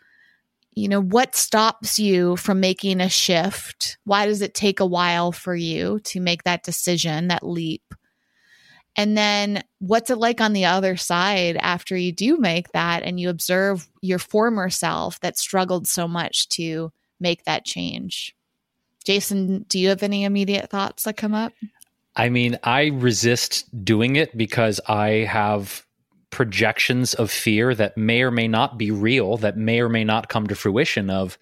you 0.77 0.89
know, 0.89 1.01
what 1.01 1.37
stops 1.37 1.99
you 1.99 2.37
from 2.37 2.61
making 2.61 3.01
a 3.01 3.09
shift? 3.09 3.97
Why 4.05 4.27
does 4.27 4.43
it 4.43 4.55
take 4.55 4.81
a 4.81 4.87
while 4.87 5.31
for 5.31 5.55
you 5.55 6.01
to 6.01 6.21
make 6.21 6.43
that 6.43 6.65
decision, 6.65 7.29
that 7.29 7.47
leap? 7.47 7.95
And 8.97 9.17
then 9.17 9.63
what's 9.79 10.11
it 10.11 10.19
like 10.19 10.41
on 10.41 10.53
the 10.53 10.67
other 10.67 10.97
side 10.97 11.57
after 11.57 11.97
you 11.97 12.13
do 12.13 12.39
make 12.39 12.73
that 12.73 13.03
and 13.03 13.19
you 13.19 13.29
observe 13.29 13.89
your 14.03 14.19
former 14.19 14.71
self 14.71 15.21
that 15.21 15.39
struggled 15.39 15.87
so 15.87 16.07
much 16.07 16.49
to 16.51 16.93
make 17.21 17.45
that 17.45 17.65
change? 17.65 18.35
Jason, 19.05 19.65
do 19.69 19.79
you 19.79 19.89
have 19.89 20.03
any 20.03 20.25
immediate 20.25 20.71
thoughts 20.71 21.05
that 21.05 21.17
come 21.17 21.35
up? 21.35 21.53
I 22.17 22.29
mean, 22.29 22.59
I 22.63 22.87
resist 22.87 23.85
doing 23.85 24.17
it 24.17 24.37
because 24.37 24.81
I 24.89 25.09
have 25.29 25.85
projections 26.31 27.15
of 27.15 27.31
fear 27.31 27.75
that 27.75 27.97
may 27.97 28.23
or 28.23 28.31
may 28.31 28.49
not 28.49 28.79
be 28.79 28.91
real, 28.91 29.37
that 29.39 29.57
may 29.57 29.81
or 29.81 29.89
may 29.89 30.05
not 30.05 30.29
come 30.29 30.47
to 30.47 30.55
fruition 30.55 31.11
of 31.11 31.39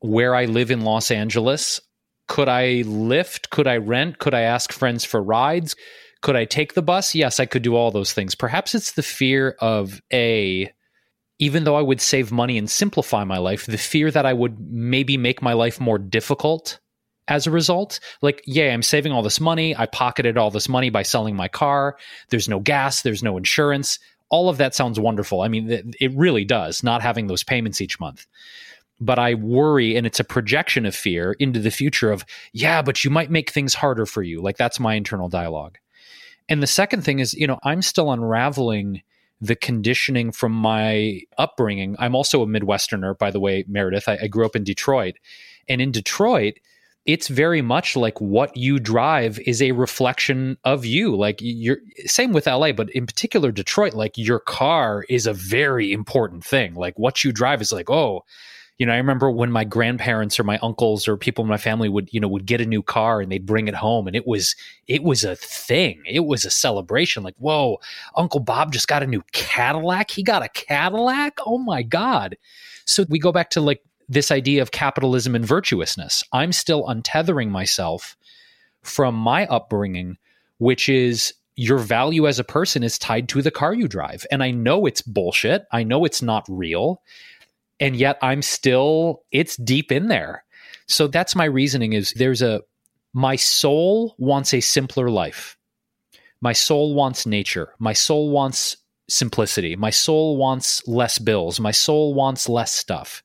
where 0.00 0.34
I 0.34 0.46
live 0.46 0.70
in 0.70 0.82
Los 0.82 1.10
Angeles. 1.10 1.80
Could 2.26 2.48
I 2.48 2.82
Lyft? 2.84 3.50
Could 3.50 3.66
I 3.66 3.76
rent? 3.76 4.18
Could 4.18 4.34
I 4.34 4.40
ask 4.40 4.72
friends 4.72 5.04
for 5.04 5.22
rides? 5.22 5.76
Could 6.22 6.36
I 6.36 6.46
take 6.46 6.74
the 6.74 6.82
bus? 6.82 7.14
Yes, 7.14 7.38
I 7.38 7.46
could 7.46 7.62
do 7.62 7.76
all 7.76 7.90
those 7.90 8.12
things. 8.12 8.34
Perhaps 8.34 8.74
it's 8.74 8.92
the 8.92 9.02
fear 9.02 9.56
of 9.60 10.00
A, 10.12 10.72
even 11.38 11.64
though 11.64 11.76
I 11.76 11.82
would 11.82 12.00
save 12.00 12.32
money 12.32 12.56
and 12.56 12.70
simplify 12.70 13.24
my 13.24 13.38
life, 13.38 13.66
the 13.66 13.76
fear 13.76 14.10
that 14.10 14.24
I 14.24 14.32
would 14.32 14.58
maybe 14.58 15.16
make 15.16 15.42
my 15.42 15.52
life 15.52 15.80
more 15.80 15.98
difficult 15.98 16.80
as 17.28 17.46
a 17.46 17.50
result. 17.50 18.00
Like, 18.22 18.42
yeah, 18.46 18.72
I'm 18.72 18.82
saving 18.82 19.12
all 19.12 19.22
this 19.22 19.40
money. 19.40 19.76
I 19.76 19.86
pocketed 19.86 20.36
all 20.36 20.50
this 20.50 20.68
money 20.68 20.90
by 20.90 21.02
selling 21.02 21.36
my 21.36 21.48
car. 21.48 21.96
There's 22.30 22.48
no 22.48 22.60
gas, 22.60 23.02
there's 23.02 23.22
no 23.22 23.36
insurance 23.36 23.98
all 24.34 24.48
of 24.48 24.58
that 24.58 24.74
sounds 24.74 24.98
wonderful. 24.98 25.42
I 25.42 25.48
mean, 25.48 25.92
it 26.00 26.12
really 26.16 26.44
does, 26.44 26.82
not 26.82 27.02
having 27.02 27.28
those 27.28 27.44
payments 27.44 27.80
each 27.80 28.00
month. 28.00 28.26
But 29.00 29.18
I 29.18 29.34
worry, 29.34 29.96
and 29.96 30.06
it's 30.06 30.18
a 30.18 30.24
projection 30.24 30.86
of 30.86 30.94
fear 30.94 31.36
into 31.38 31.60
the 31.60 31.70
future 31.70 32.10
of, 32.10 32.24
yeah, 32.52 32.82
but 32.82 33.04
you 33.04 33.10
might 33.10 33.30
make 33.30 33.50
things 33.50 33.74
harder 33.74 34.06
for 34.06 34.22
you. 34.22 34.40
Like 34.40 34.56
that's 34.56 34.80
my 34.80 34.94
internal 34.94 35.28
dialogue. 35.28 35.78
And 36.48 36.60
the 36.62 36.66
second 36.66 37.02
thing 37.02 37.20
is, 37.20 37.34
you 37.34 37.46
know, 37.46 37.60
I'm 37.62 37.80
still 37.80 38.10
unraveling 38.10 39.02
the 39.40 39.54
conditioning 39.54 40.32
from 40.32 40.50
my 40.50 41.20
upbringing. 41.38 41.94
I'm 42.00 42.16
also 42.16 42.42
a 42.42 42.46
Midwesterner, 42.46 43.16
by 43.16 43.30
the 43.30 43.40
way, 43.40 43.64
Meredith. 43.68 44.08
I, 44.08 44.18
I 44.22 44.26
grew 44.26 44.46
up 44.46 44.56
in 44.56 44.64
Detroit. 44.64 45.14
And 45.68 45.80
in 45.80 45.92
Detroit, 45.92 46.54
it's 47.06 47.28
very 47.28 47.60
much 47.60 47.96
like 47.96 48.20
what 48.20 48.56
you 48.56 48.78
drive 48.78 49.38
is 49.40 49.60
a 49.60 49.72
reflection 49.72 50.56
of 50.64 50.86
you. 50.86 51.14
Like 51.14 51.38
you're 51.40 51.78
same 52.06 52.32
with 52.32 52.46
LA, 52.46 52.72
but 52.72 52.90
in 52.90 53.06
particular 53.06 53.52
Detroit, 53.52 53.94
like 53.94 54.16
your 54.16 54.40
car 54.40 55.04
is 55.08 55.26
a 55.26 55.34
very 55.34 55.92
important 55.92 56.44
thing. 56.44 56.74
Like 56.74 56.98
what 56.98 57.22
you 57.22 57.30
drive 57.30 57.60
is 57.60 57.72
like, 57.72 57.90
oh, 57.90 58.24
you 58.78 58.86
know, 58.86 58.92
I 58.92 58.96
remember 58.96 59.30
when 59.30 59.52
my 59.52 59.64
grandparents 59.64 60.40
or 60.40 60.44
my 60.44 60.58
uncles 60.58 61.06
or 61.06 61.16
people 61.16 61.44
in 61.44 61.48
my 61.48 61.58
family 61.58 61.88
would, 61.88 62.08
you 62.12 62.18
know, 62.18 62.26
would 62.26 62.46
get 62.46 62.60
a 62.60 62.66
new 62.66 62.82
car 62.82 63.20
and 63.20 63.30
they'd 63.30 63.46
bring 63.46 63.68
it 63.68 63.74
home 63.74 64.06
and 64.06 64.16
it 64.16 64.26
was 64.26 64.56
it 64.88 65.02
was 65.02 65.24
a 65.24 65.36
thing. 65.36 66.02
It 66.06 66.24
was 66.24 66.46
a 66.46 66.50
celebration. 66.50 67.22
Like, 67.22 67.36
whoa, 67.36 67.80
Uncle 68.16 68.40
Bob 68.40 68.72
just 68.72 68.88
got 68.88 69.02
a 69.02 69.06
new 69.06 69.22
Cadillac. 69.32 70.10
He 70.10 70.22
got 70.22 70.42
a 70.42 70.48
Cadillac. 70.48 71.38
Oh 71.44 71.58
my 71.58 71.82
God. 71.82 72.36
So 72.86 73.04
we 73.08 73.18
go 73.18 73.30
back 73.30 73.50
to 73.50 73.60
like 73.60 73.82
this 74.08 74.30
idea 74.30 74.62
of 74.62 74.70
capitalism 74.70 75.34
and 75.34 75.44
virtuousness. 75.44 76.22
I'm 76.32 76.52
still 76.52 76.84
untethering 76.84 77.50
myself 77.50 78.16
from 78.82 79.14
my 79.14 79.46
upbringing, 79.46 80.18
which 80.58 80.88
is 80.88 81.34
your 81.56 81.78
value 81.78 82.26
as 82.26 82.38
a 82.38 82.44
person 82.44 82.82
is 82.82 82.98
tied 82.98 83.28
to 83.28 83.40
the 83.40 83.50
car 83.50 83.72
you 83.72 83.88
drive. 83.88 84.26
And 84.30 84.42
I 84.42 84.50
know 84.50 84.86
it's 84.86 85.02
bullshit. 85.02 85.64
I 85.72 85.84
know 85.84 86.04
it's 86.04 86.20
not 86.20 86.44
real 86.48 87.00
and 87.80 87.96
yet 87.96 88.18
I'm 88.22 88.42
still 88.42 89.22
it's 89.30 89.56
deep 89.56 89.90
in 89.90 90.08
there. 90.08 90.44
So 90.86 91.06
that's 91.06 91.36
my 91.36 91.44
reasoning 91.44 91.92
is 91.92 92.12
there's 92.12 92.42
a 92.42 92.62
my 93.12 93.36
soul 93.36 94.14
wants 94.18 94.52
a 94.54 94.60
simpler 94.60 95.10
life. 95.10 95.56
My 96.40 96.52
soul 96.52 96.94
wants 96.94 97.26
nature. 97.26 97.74
My 97.78 97.92
soul 97.92 98.30
wants 98.30 98.76
simplicity. 99.08 99.76
My 99.76 99.90
soul 99.90 100.36
wants 100.36 100.86
less 100.86 101.18
bills. 101.18 101.60
My 101.60 101.70
soul 101.70 102.14
wants 102.14 102.48
less 102.48 102.72
stuff. 102.72 103.22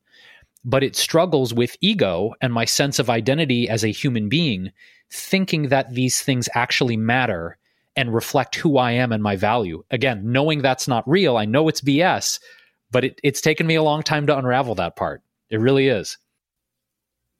But 0.65 0.84
it 0.84 0.95
struggles 0.95 1.54
with 1.54 1.78
ego 1.82 2.34
and 2.41 2.54
my 2.54 2.65
sense 2.65 3.00
of 3.00 3.10
identity 3.10 3.69
as 3.69 3.84
a 3.84 3.91
human 3.91 4.30
being, 4.30 4.72
thinking 5.12 5.69
that 5.69 5.93
these 5.93 6.22
things 6.22 6.50
actually 6.54 6.98
matter 6.98 7.58
and 7.95 8.13
reflect 8.13 8.56
who 8.56 8.78
I 8.78 8.91
am 8.91 9.12
and 9.12 9.24
my 9.24 9.36
value. 9.36 9.84
Again, 9.91 10.22
knowing 10.32 10.62
that's 10.62 10.88
not 10.88 11.08
real, 11.10 11.38
I 11.38 11.45
know 11.45 11.67
it's 11.67 11.82
BS, 11.82 12.39
but 12.91 13.04
it, 13.04 13.19
it's 13.24 13.41
taken 13.41 13.67
me 13.67 13.76
a 13.76 13.84
long 13.84 14.04
time 14.04 14.28
to 14.28 14.38
unravel 14.38 14.76
that 14.76 14.95
part. 14.95 15.22
It 15.50 15.60
really 15.60 15.88
is. 15.88 16.17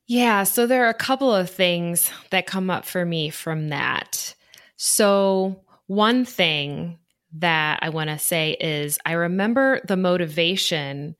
Yeah. 0.08 0.44
So 0.44 0.66
there 0.66 0.86
are 0.86 0.90
a 0.90 0.94
couple 0.94 1.34
of 1.34 1.50
things 1.50 2.10
that 2.32 2.48
come 2.48 2.70
up 2.70 2.86
for 2.86 3.06
me 3.06 3.30
from 3.30 3.70
that. 3.70 4.34
So, 4.76 5.62
one 5.88 6.24
thing 6.24 6.98
that 7.34 7.80
I 7.82 7.90
want 7.90 8.10
to 8.10 8.18
say 8.18 8.58
is 8.60 8.98
I 9.06 9.12
remember 9.14 9.82
the 9.86 9.98
motivation 9.98 11.16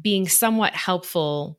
being 0.00 0.28
somewhat 0.28 0.74
helpful 0.74 1.58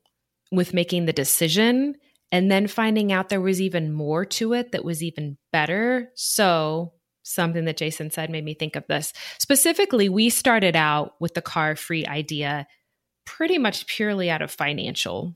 with 0.52 0.74
making 0.74 1.06
the 1.06 1.12
decision 1.12 1.96
and 2.32 2.50
then 2.50 2.66
finding 2.66 3.12
out 3.12 3.28
there 3.28 3.40
was 3.40 3.60
even 3.60 3.92
more 3.92 4.24
to 4.24 4.52
it 4.52 4.72
that 4.72 4.84
was 4.84 5.02
even 5.02 5.38
better. 5.52 6.10
So, 6.14 6.92
something 7.22 7.64
that 7.64 7.76
Jason 7.76 8.10
said 8.10 8.30
made 8.30 8.44
me 8.44 8.54
think 8.54 8.76
of 8.76 8.86
this. 8.86 9.12
Specifically, 9.38 10.08
we 10.08 10.30
started 10.30 10.76
out 10.76 11.14
with 11.20 11.34
the 11.34 11.42
car 11.42 11.74
free 11.74 12.06
idea 12.06 12.68
pretty 13.24 13.58
much 13.58 13.86
purely 13.88 14.30
out 14.30 14.42
of 14.42 14.50
financial 14.50 15.34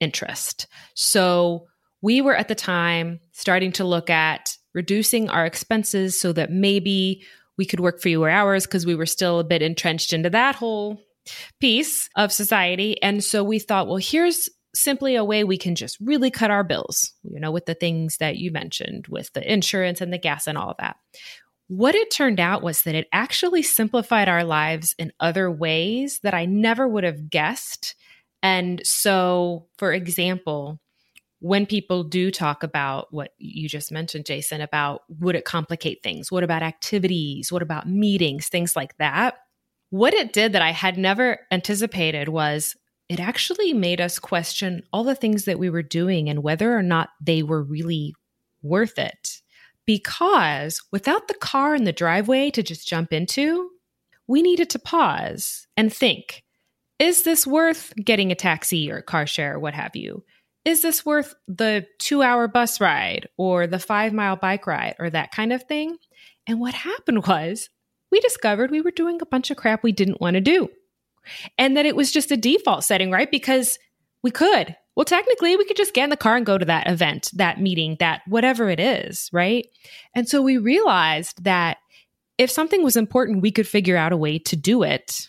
interest. 0.00 0.66
So 0.94 1.68
we 2.02 2.20
were 2.20 2.34
at 2.34 2.48
the 2.48 2.54
time 2.54 3.20
starting 3.32 3.72
to 3.72 3.84
look 3.84 4.10
at 4.10 4.56
reducing 4.74 5.30
our 5.30 5.46
expenses 5.46 6.20
so 6.20 6.32
that 6.32 6.50
maybe 6.50 7.22
we 7.56 7.64
could 7.64 7.80
work 7.80 8.00
fewer 8.00 8.28
hours 8.28 8.66
because 8.66 8.86
we 8.86 8.94
were 8.94 9.06
still 9.06 9.38
a 9.38 9.44
bit 9.44 9.62
entrenched 9.62 10.12
into 10.12 10.30
that 10.30 10.56
whole 10.56 11.00
piece 11.60 12.08
of 12.16 12.32
society. 12.32 13.00
And 13.02 13.22
so 13.22 13.44
we 13.44 13.58
thought, 13.58 13.86
well, 13.86 13.96
here's 13.96 14.48
simply 14.74 15.16
a 15.16 15.24
way 15.24 15.44
we 15.44 15.58
can 15.58 15.74
just 15.74 15.98
really 16.00 16.30
cut 16.30 16.50
our 16.50 16.64
bills, 16.64 17.12
you 17.22 17.40
know, 17.40 17.50
with 17.50 17.66
the 17.66 17.74
things 17.74 18.18
that 18.18 18.36
you 18.36 18.50
mentioned, 18.52 19.06
with 19.08 19.32
the 19.32 19.52
insurance 19.52 20.00
and 20.00 20.12
the 20.12 20.18
gas 20.18 20.46
and 20.46 20.56
all 20.56 20.70
of 20.70 20.76
that. 20.78 20.96
What 21.68 21.94
it 21.94 22.10
turned 22.10 22.40
out 22.40 22.62
was 22.62 22.82
that 22.82 22.94
it 22.94 23.08
actually 23.12 23.62
simplified 23.62 24.28
our 24.28 24.44
lives 24.44 24.94
in 24.98 25.12
other 25.20 25.50
ways 25.50 26.20
that 26.22 26.34
I 26.34 26.44
never 26.44 26.86
would 26.86 27.04
have 27.04 27.30
guessed. 27.30 27.94
And 28.42 28.80
so, 28.84 29.66
for 29.78 29.92
example, 29.92 30.80
when 31.40 31.66
people 31.66 32.04
do 32.04 32.30
talk 32.30 32.62
about 32.62 33.12
what 33.12 33.32
you 33.38 33.68
just 33.68 33.90
mentioned, 33.90 34.26
Jason, 34.26 34.60
about 34.60 35.02
would 35.20 35.34
it 35.34 35.44
complicate 35.44 36.02
things? 36.02 36.30
What 36.30 36.44
about 36.44 36.62
activities? 36.62 37.50
What 37.50 37.62
about 37.62 37.88
meetings? 37.88 38.48
Things 38.48 38.76
like 38.76 38.96
that. 38.98 39.36
What 39.90 40.14
it 40.14 40.32
did 40.32 40.52
that 40.52 40.62
I 40.62 40.70
had 40.70 40.96
never 40.96 41.40
anticipated 41.50 42.28
was 42.28 42.76
it 43.08 43.18
actually 43.18 43.72
made 43.72 44.00
us 44.00 44.20
question 44.20 44.84
all 44.92 45.02
the 45.02 45.16
things 45.16 45.44
that 45.44 45.58
we 45.58 45.68
were 45.68 45.82
doing 45.82 46.28
and 46.28 46.44
whether 46.44 46.76
or 46.76 46.82
not 46.82 47.10
they 47.20 47.42
were 47.42 47.62
really 47.62 48.14
worth 48.62 48.98
it. 48.98 49.40
Because 49.86 50.80
without 50.92 51.26
the 51.26 51.34
car 51.34 51.74
in 51.74 51.82
the 51.82 51.92
driveway 51.92 52.50
to 52.50 52.62
just 52.62 52.86
jump 52.86 53.12
into, 53.12 53.70
we 54.28 54.42
needed 54.42 54.70
to 54.70 54.78
pause 54.78 55.66
and 55.76 55.92
think 55.92 56.44
is 57.00 57.22
this 57.22 57.46
worth 57.46 57.94
getting 57.96 58.30
a 58.30 58.34
taxi 58.34 58.90
or 58.90 59.00
car 59.00 59.26
share 59.26 59.54
or 59.54 59.58
what 59.58 59.72
have 59.72 59.96
you? 59.96 60.22
Is 60.66 60.82
this 60.82 61.04
worth 61.04 61.34
the 61.48 61.86
two 61.98 62.22
hour 62.22 62.46
bus 62.46 62.78
ride 62.78 63.26
or 63.38 63.66
the 63.66 63.78
five 63.78 64.12
mile 64.12 64.36
bike 64.36 64.66
ride 64.66 64.96
or 64.98 65.08
that 65.08 65.32
kind 65.32 65.52
of 65.52 65.62
thing? 65.64 65.96
And 66.46 66.60
what 66.60 66.74
happened 66.74 67.26
was 67.26 67.70
we 68.10 68.20
discovered 68.20 68.70
we 68.70 68.80
were 68.80 68.90
doing 68.90 69.20
a 69.20 69.26
bunch 69.26 69.50
of 69.50 69.56
crap 69.56 69.82
we 69.82 69.92
didn't 69.92 70.20
want 70.20 70.34
to 70.34 70.40
do 70.40 70.68
and 71.58 71.76
that 71.76 71.86
it 71.86 71.96
was 71.96 72.12
just 72.12 72.30
a 72.30 72.36
default 72.36 72.84
setting, 72.84 73.10
right? 73.10 73.30
Because 73.30 73.78
we 74.22 74.30
could. 74.30 74.76
Well, 74.96 75.04
technically, 75.04 75.56
we 75.56 75.64
could 75.64 75.76
just 75.76 75.94
get 75.94 76.04
in 76.04 76.10
the 76.10 76.16
car 76.16 76.36
and 76.36 76.44
go 76.44 76.58
to 76.58 76.64
that 76.64 76.88
event, 76.88 77.30
that 77.34 77.60
meeting, 77.60 77.96
that 78.00 78.22
whatever 78.26 78.68
it 78.68 78.80
is, 78.80 79.30
right? 79.32 79.66
And 80.14 80.28
so 80.28 80.42
we 80.42 80.58
realized 80.58 81.44
that 81.44 81.78
if 82.38 82.50
something 82.50 82.82
was 82.82 82.96
important, 82.96 83.42
we 83.42 83.52
could 83.52 83.68
figure 83.68 83.96
out 83.96 84.12
a 84.12 84.16
way 84.16 84.38
to 84.38 84.56
do 84.56 84.82
it. 84.82 85.28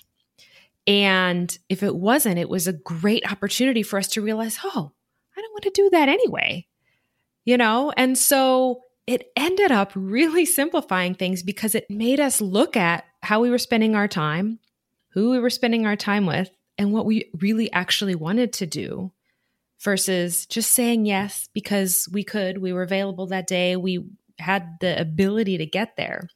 And 0.87 1.55
if 1.69 1.83
it 1.83 1.95
wasn't, 1.95 2.39
it 2.39 2.49
was 2.49 2.67
a 2.67 2.73
great 2.73 3.29
opportunity 3.31 3.83
for 3.83 3.99
us 3.99 4.07
to 4.09 4.21
realize, 4.21 4.57
oh, 4.63 4.91
I 5.37 5.41
don't 5.41 5.53
want 5.53 5.63
to 5.63 5.71
do 5.73 5.89
that 5.91 6.09
anyway. 6.09 6.67
You 7.45 7.57
know? 7.57 7.93
And 7.95 8.17
so 8.17 8.81
it 9.07 9.31
ended 9.35 9.71
up 9.71 9.91
really 9.95 10.45
simplifying 10.45 11.15
things 11.15 11.43
because 11.43 11.75
it 11.75 11.89
made 11.89 12.19
us 12.19 12.41
look 12.41 12.77
at 12.77 13.05
how 13.21 13.41
we 13.41 13.49
were 13.49 13.57
spending 13.57 13.95
our 13.95 14.07
time 14.07 14.59
who 15.11 15.31
we 15.31 15.39
were 15.39 15.49
spending 15.49 15.85
our 15.85 15.95
time 15.95 16.25
with, 16.25 16.49
and 16.77 16.91
what 16.91 17.05
we 17.05 17.29
really 17.39 17.71
actually 17.71 18.15
wanted 18.15 18.53
to 18.53 18.65
do 18.65 19.11
versus 19.79 20.45
just 20.45 20.71
saying 20.71 21.05
yes 21.05 21.49
because 21.53 22.07
we 22.11 22.23
could, 22.23 22.57
we 22.57 22.73
were 22.73 22.83
available 22.83 23.27
that 23.27 23.47
day, 23.47 23.75
we 23.75 24.05
had 24.39 24.77
the 24.79 24.99
ability 24.99 25.57
to 25.57 25.65
get 25.65 25.95
there. 25.97 26.29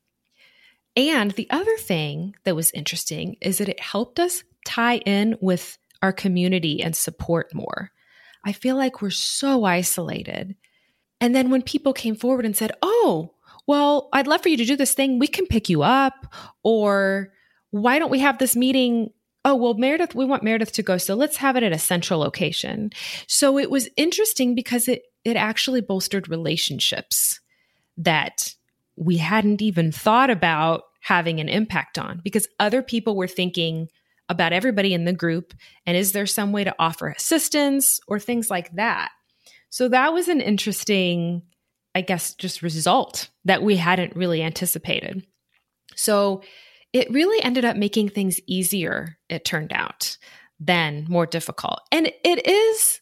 And 0.95 1.31
the 1.31 1.49
other 1.49 1.77
thing 1.77 2.35
that 2.43 2.55
was 2.55 2.71
interesting 2.71 3.37
is 3.41 3.57
that 3.57 3.69
it 3.69 3.79
helped 3.79 4.19
us 4.19 4.43
tie 4.65 4.97
in 4.97 5.37
with 5.41 5.77
our 6.01 6.13
community 6.13 6.81
and 6.81 6.95
support 6.95 7.53
more. 7.53 7.91
I 8.43 8.51
feel 8.51 8.75
like 8.75 9.01
we're 9.01 9.09
so 9.09 9.63
isolated. 9.63 10.55
And 11.21 11.35
then 11.35 11.49
when 11.49 11.61
people 11.61 11.93
came 11.93 12.15
forward 12.15 12.45
and 12.45 12.55
said, 12.55 12.71
Oh, 12.81 13.33
well, 13.67 14.09
I'd 14.13 14.27
love 14.27 14.41
for 14.41 14.49
you 14.49 14.57
to 14.57 14.65
do 14.65 14.75
this 14.75 14.93
thing, 14.93 15.19
we 15.19 15.27
can 15.27 15.47
pick 15.47 15.69
you 15.69 15.81
up, 15.81 16.33
or 16.63 17.33
why 17.71 17.99
don't 17.99 18.11
we 18.11 18.19
have 18.19 18.37
this 18.37 18.55
meeting? 18.55 19.11
Oh, 19.43 19.55
well, 19.55 19.73
Meredith, 19.75 20.15
we 20.15 20.25
want 20.25 20.43
Meredith 20.43 20.71
to 20.73 20.83
go. 20.83 20.97
So 20.97 21.15
let's 21.15 21.37
have 21.37 21.55
it 21.55 21.63
at 21.63 21.71
a 21.71 21.79
central 21.79 22.19
location. 22.19 22.91
So 23.27 23.57
it 23.57 23.69
was 23.69 23.89
interesting 23.97 24.55
because 24.55 24.87
it, 24.87 25.03
it 25.23 25.35
actually 25.35 25.81
bolstered 25.81 26.29
relationships 26.29 27.39
that 27.97 28.55
we 28.95 29.17
hadn't 29.17 29.61
even 29.61 29.91
thought 29.91 30.29
about 30.29 30.83
having 31.01 31.39
an 31.39 31.49
impact 31.49 31.97
on 31.97 32.21
because 32.23 32.47
other 32.59 32.81
people 32.81 33.15
were 33.15 33.27
thinking 33.27 33.89
about 34.29 34.53
everybody 34.53 34.93
in 34.93 35.05
the 35.05 35.13
group 35.13 35.53
and 35.85 35.95
is 35.95 36.13
there 36.13 36.25
some 36.25 36.51
way 36.51 36.63
to 36.63 36.75
offer 36.79 37.09
assistance 37.09 37.99
or 38.07 38.19
things 38.19 38.49
like 38.49 38.73
that. 38.75 39.09
So 39.75 39.89
that 39.89 40.13
was 40.13 40.29
an 40.29 40.39
interesting, 40.39 41.41
I 41.93 41.99
guess, 41.99 42.33
just 42.33 42.61
result 42.61 43.27
that 43.43 43.61
we 43.61 43.75
hadn't 43.75 44.15
really 44.15 44.41
anticipated. 44.41 45.27
So 45.97 46.43
it 46.93 47.11
really 47.11 47.43
ended 47.43 47.65
up 47.65 47.75
making 47.75 48.07
things 48.07 48.39
easier, 48.47 49.17
it 49.27 49.43
turned 49.43 49.73
out, 49.73 50.17
than 50.61 51.07
more 51.09 51.25
difficult. 51.25 51.81
And 51.91 52.09
it 52.23 52.47
is, 52.47 53.01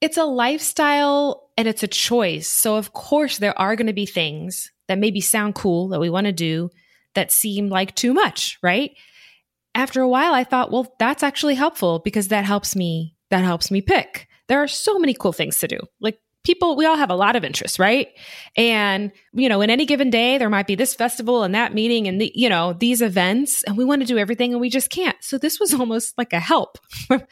it's 0.00 0.16
a 0.16 0.24
lifestyle 0.24 1.50
and 1.58 1.68
it's 1.68 1.82
a 1.82 1.86
choice. 1.86 2.48
So, 2.48 2.76
of 2.76 2.94
course, 2.94 3.36
there 3.36 3.58
are 3.58 3.76
going 3.76 3.86
to 3.86 3.92
be 3.92 4.06
things 4.06 4.72
that 4.88 4.96
maybe 4.96 5.20
sound 5.20 5.54
cool 5.54 5.88
that 5.88 6.00
we 6.00 6.08
want 6.08 6.24
to 6.24 6.32
do 6.32 6.70
that 7.14 7.30
seem 7.30 7.68
like 7.68 7.94
too 7.94 8.14
much, 8.14 8.58
right? 8.62 8.92
After 9.74 10.00
a 10.00 10.08
while, 10.08 10.32
I 10.32 10.44
thought, 10.44 10.72
well, 10.72 10.94
that's 10.98 11.22
actually 11.22 11.56
helpful 11.56 11.98
because 11.98 12.28
that 12.28 12.46
helps 12.46 12.74
me, 12.74 13.16
that 13.28 13.44
helps 13.44 13.70
me 13.70 13.82
pick. 13.82 14.28
There 14.50 14.60
are 14.60 14.68
so 14.68 14.98
many 14.98 15.14
cool 15.14 15.32
things 15.32 15.58
to 15.60 15.68
do. 15.68 15.78
Like 16.00 16.18
people 16.42 16.74
we 16.74 16.84
all 16.84 16.96
have 16.96 17.10
a 17.10 17.14
lot 17.14 17.36
of 17.36 17.44
interests 17.44 17.78
right? 17.78 18.08
And 18.56 19.12
you 19.32 19.48
know 19.48 19.60
in 19.60 19.70
any 19.70 19.86
given 19.86 20.10
day 20.10 20.38
there 20.38 20.50
might 20.50 20.66
be 20.66 20.74
this 20.74 20.92
festival 20.92 21.44
and 21.44 21.54
that 21.54 21.72
meeting 21.72 22.08
and 22.08 22.20
the, 22.20 22.32
you 22.34 22.48
know 22.48 22.72
these 22.72 23.00
events 23.00 23.62
and 23.62 23.76
we 23.76 23.84
want 23.84 24.02
to 24.02 24.06
do 24.06 24.18
everything 24.18 24.52
and 24.52 24.60
we 24.60 24.68
just 24.68 24.90
can't. 24.90 25.16
So 25.20 25.38
this 25.38 25.60
was 25.60 25.72
almost 25.80 26.18
like 26.18 26.32
a 26.32 26.40
help 26.40 26.78
an 27.10 27.22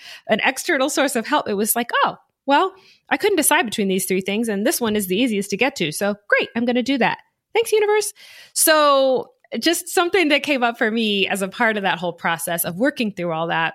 external 0.44 0.88
source 0.88 1.16
of 1.16 1.26
help. 1.26 1.48
It 1.48 1.54
was 1.54 1.74
like 1.74 1.90
oh 2.04 2.16
well 2.46 2.72
i 3.10 3.16
couldn't 3.16 3.36
decide 3.36 3.64
between 3.64 3.88
these 3.88 4.06
three 4.06 4.22
things 4.22 4.48
and 4.48 4.64
this 4.64 4.80
one 4.80 4.96
is 4.96 5.08
the 5.08 5.16
easiest 5.18 5.50
to 5.50 5.56
get 5.56 5.74
to. 5.76 5.90
So 5.90 6.14
great 6.28 6.50
i'm 6.54 6.64
going 6.64 6.76
to 6.76 6.84
do 6.84 6.98
that. 6.98 7.18
Thanks 7.52 7.72
universe. 7.72 8.12
So 8.52 9.32
just 9.58 9.88
something 9.88 10.28
that 10.28 10.44
came 10.44 10.62
up 10.62 10.78
for 10.78 10.90
me 10.90 11.26
as 11.26 11.42
a 11.42 11.48
part 11.48 11.76
of 11.76 11.82
that 11.82 11.98
whole 11.98 12.12
process 12.12 12.64
of 12.64 12.76
working 12.76 13.12
through 13.12 13.32
all 13.32 13.48
that 13.48 13.74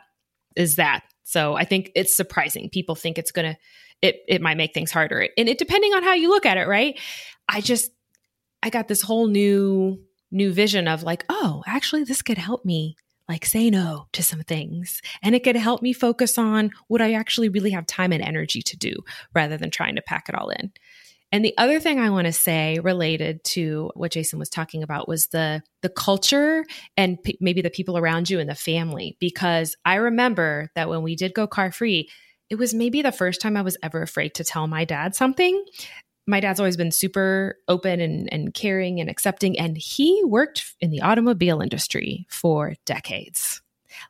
is 0.55 0.75
that 0.77 1.03
So 1.23 1.55
I 1.55 1.65
think 1.65 1.91
it's 1.95 2.15
surprising. 2.15 2.69
People 2.69 2.95
think 2.95 3.17
it's 3.17 3.31
going 3.31 3.53
to, 3.53 3.57
it, 4.01 4.21
it 4.27 4.41
might 4.41 4.57
make 4.57 4.73
things 4.73 4.91
harder. 4.91 5.27
And 5.37 5.49
it, 5.49 5.57
depending 5.57 5.93
on 5.93 6.03
how 6.03 6.13
you 6.13 6.29
look 6.29 6.45
at 6.45 6.57
it, 6.57 6.67
right? 6.67 6.99
I 7.47 7.61
just, 7.61 7.91
I 8.61 8.69
got 8.69 8.87
this 8.87 9.01
whole 9.01 9.27
new, 9.27 10.01
new 10.31 10.51
vision 10.51 10.87
of 10.87 11.03
like, 11.03 11.25
oh, 11.29 11.63
actually, 11.65 12.03
this 12.03 12.21
could 12.21 12.37
help 12.37 12.65
me 12.65 12.95
like 13.29 13.45
say 13.45 13.69
no 13.69 14.07
to 14.11 14.21
some 14.21 14.41
things. 14.41 15.01
And 15.21 15.33
it 15.33 15.43
could 15.43 15.55
help 15.55 15.81
me 15.81 15.93
focus 15.93 16.37
on 16.37 16.71
what 16.87 17.01
I 17.01 17.13
actually 17.13 17.49
really 17.49 17.71
have 17.71 17.85
time 17.85 18.11
and 18.11 18.21
energy 18.21 18.61
to 18.61 18.77
do 18.77 18.95
rather 19.33 19.57
than 19.57 19.69
trying 19.69 19.95
to 19.95 20.01
pack 20.01 20.27
it 20.27 20.35
all 20.35 20.49
in. 20.49 20.73
And 21.33 21.43
the 21.43 21.57
other 21.57 21.79
thing 21.79 21.99
I 21.99 22.11
want 22.11 22.27
to 22.27 22.31
say 22.31 22.77
related 22.83 23.43
to 23.45 23.89
what 23.95 24.11
Jason 24.11 24.37
was 24.37 24.49
talking 24.49 24.83
about 24.83 25.07
was 25.07 25.27
the 25.27 25.63
the 25.81 25.89
culture 25.89 26.63
and 26.95 27.21
p- 27.23 27.39
maybe 27.41 27.61
the 27.61 27.71
people 27.71 27.97
around 27.97 28.29
you 28.29 28.39
and 28.39 28.47
the 28.47 28.55
family. 28.55 29.17
Because 29.19 29.75
I 29.83 29.95
remember 29.95 30.69
that 30.75 30.89
when 30.89 31.01
we 31.01 31.15
did 31.15 31.33
go 31.33 31.47
car 31.47 31.71
free, 31.71 32.07
it 32.51 32.55
was 32.55 32.75
maybe 32.75 33.01
the 33.01 33.11
first 33.11 33.41
time 33.41 33.57
I 33.57 33.63
was 33.63 33.77
ever 33.81 34.03
afraid 34.03 34.35
to 34.35 34.43
tell 34.43 34.67
my 34.67 34.85
dad 34.85 35.15
something. 35.15 35.65
My 36.27 36.39
dad's 36.39 36.59
always 36.59 36.77
been 36.77 36.91
super 36.91 37.57
open 37.67 37.99
and, 37.99 38.31
and 38.31 38.53
caring 38.53 39.01
and 39.01 39.09
accepting, 39.09 39.57
and 39.59 39.75
he 39.75 40.23
worked 40.23 40.75
in 40.79 40.91
the 40.91 41.01
automobile 41.01 41.61
industry 41.61 42.27
for 42.29 42.75
decades. 42.85 43.59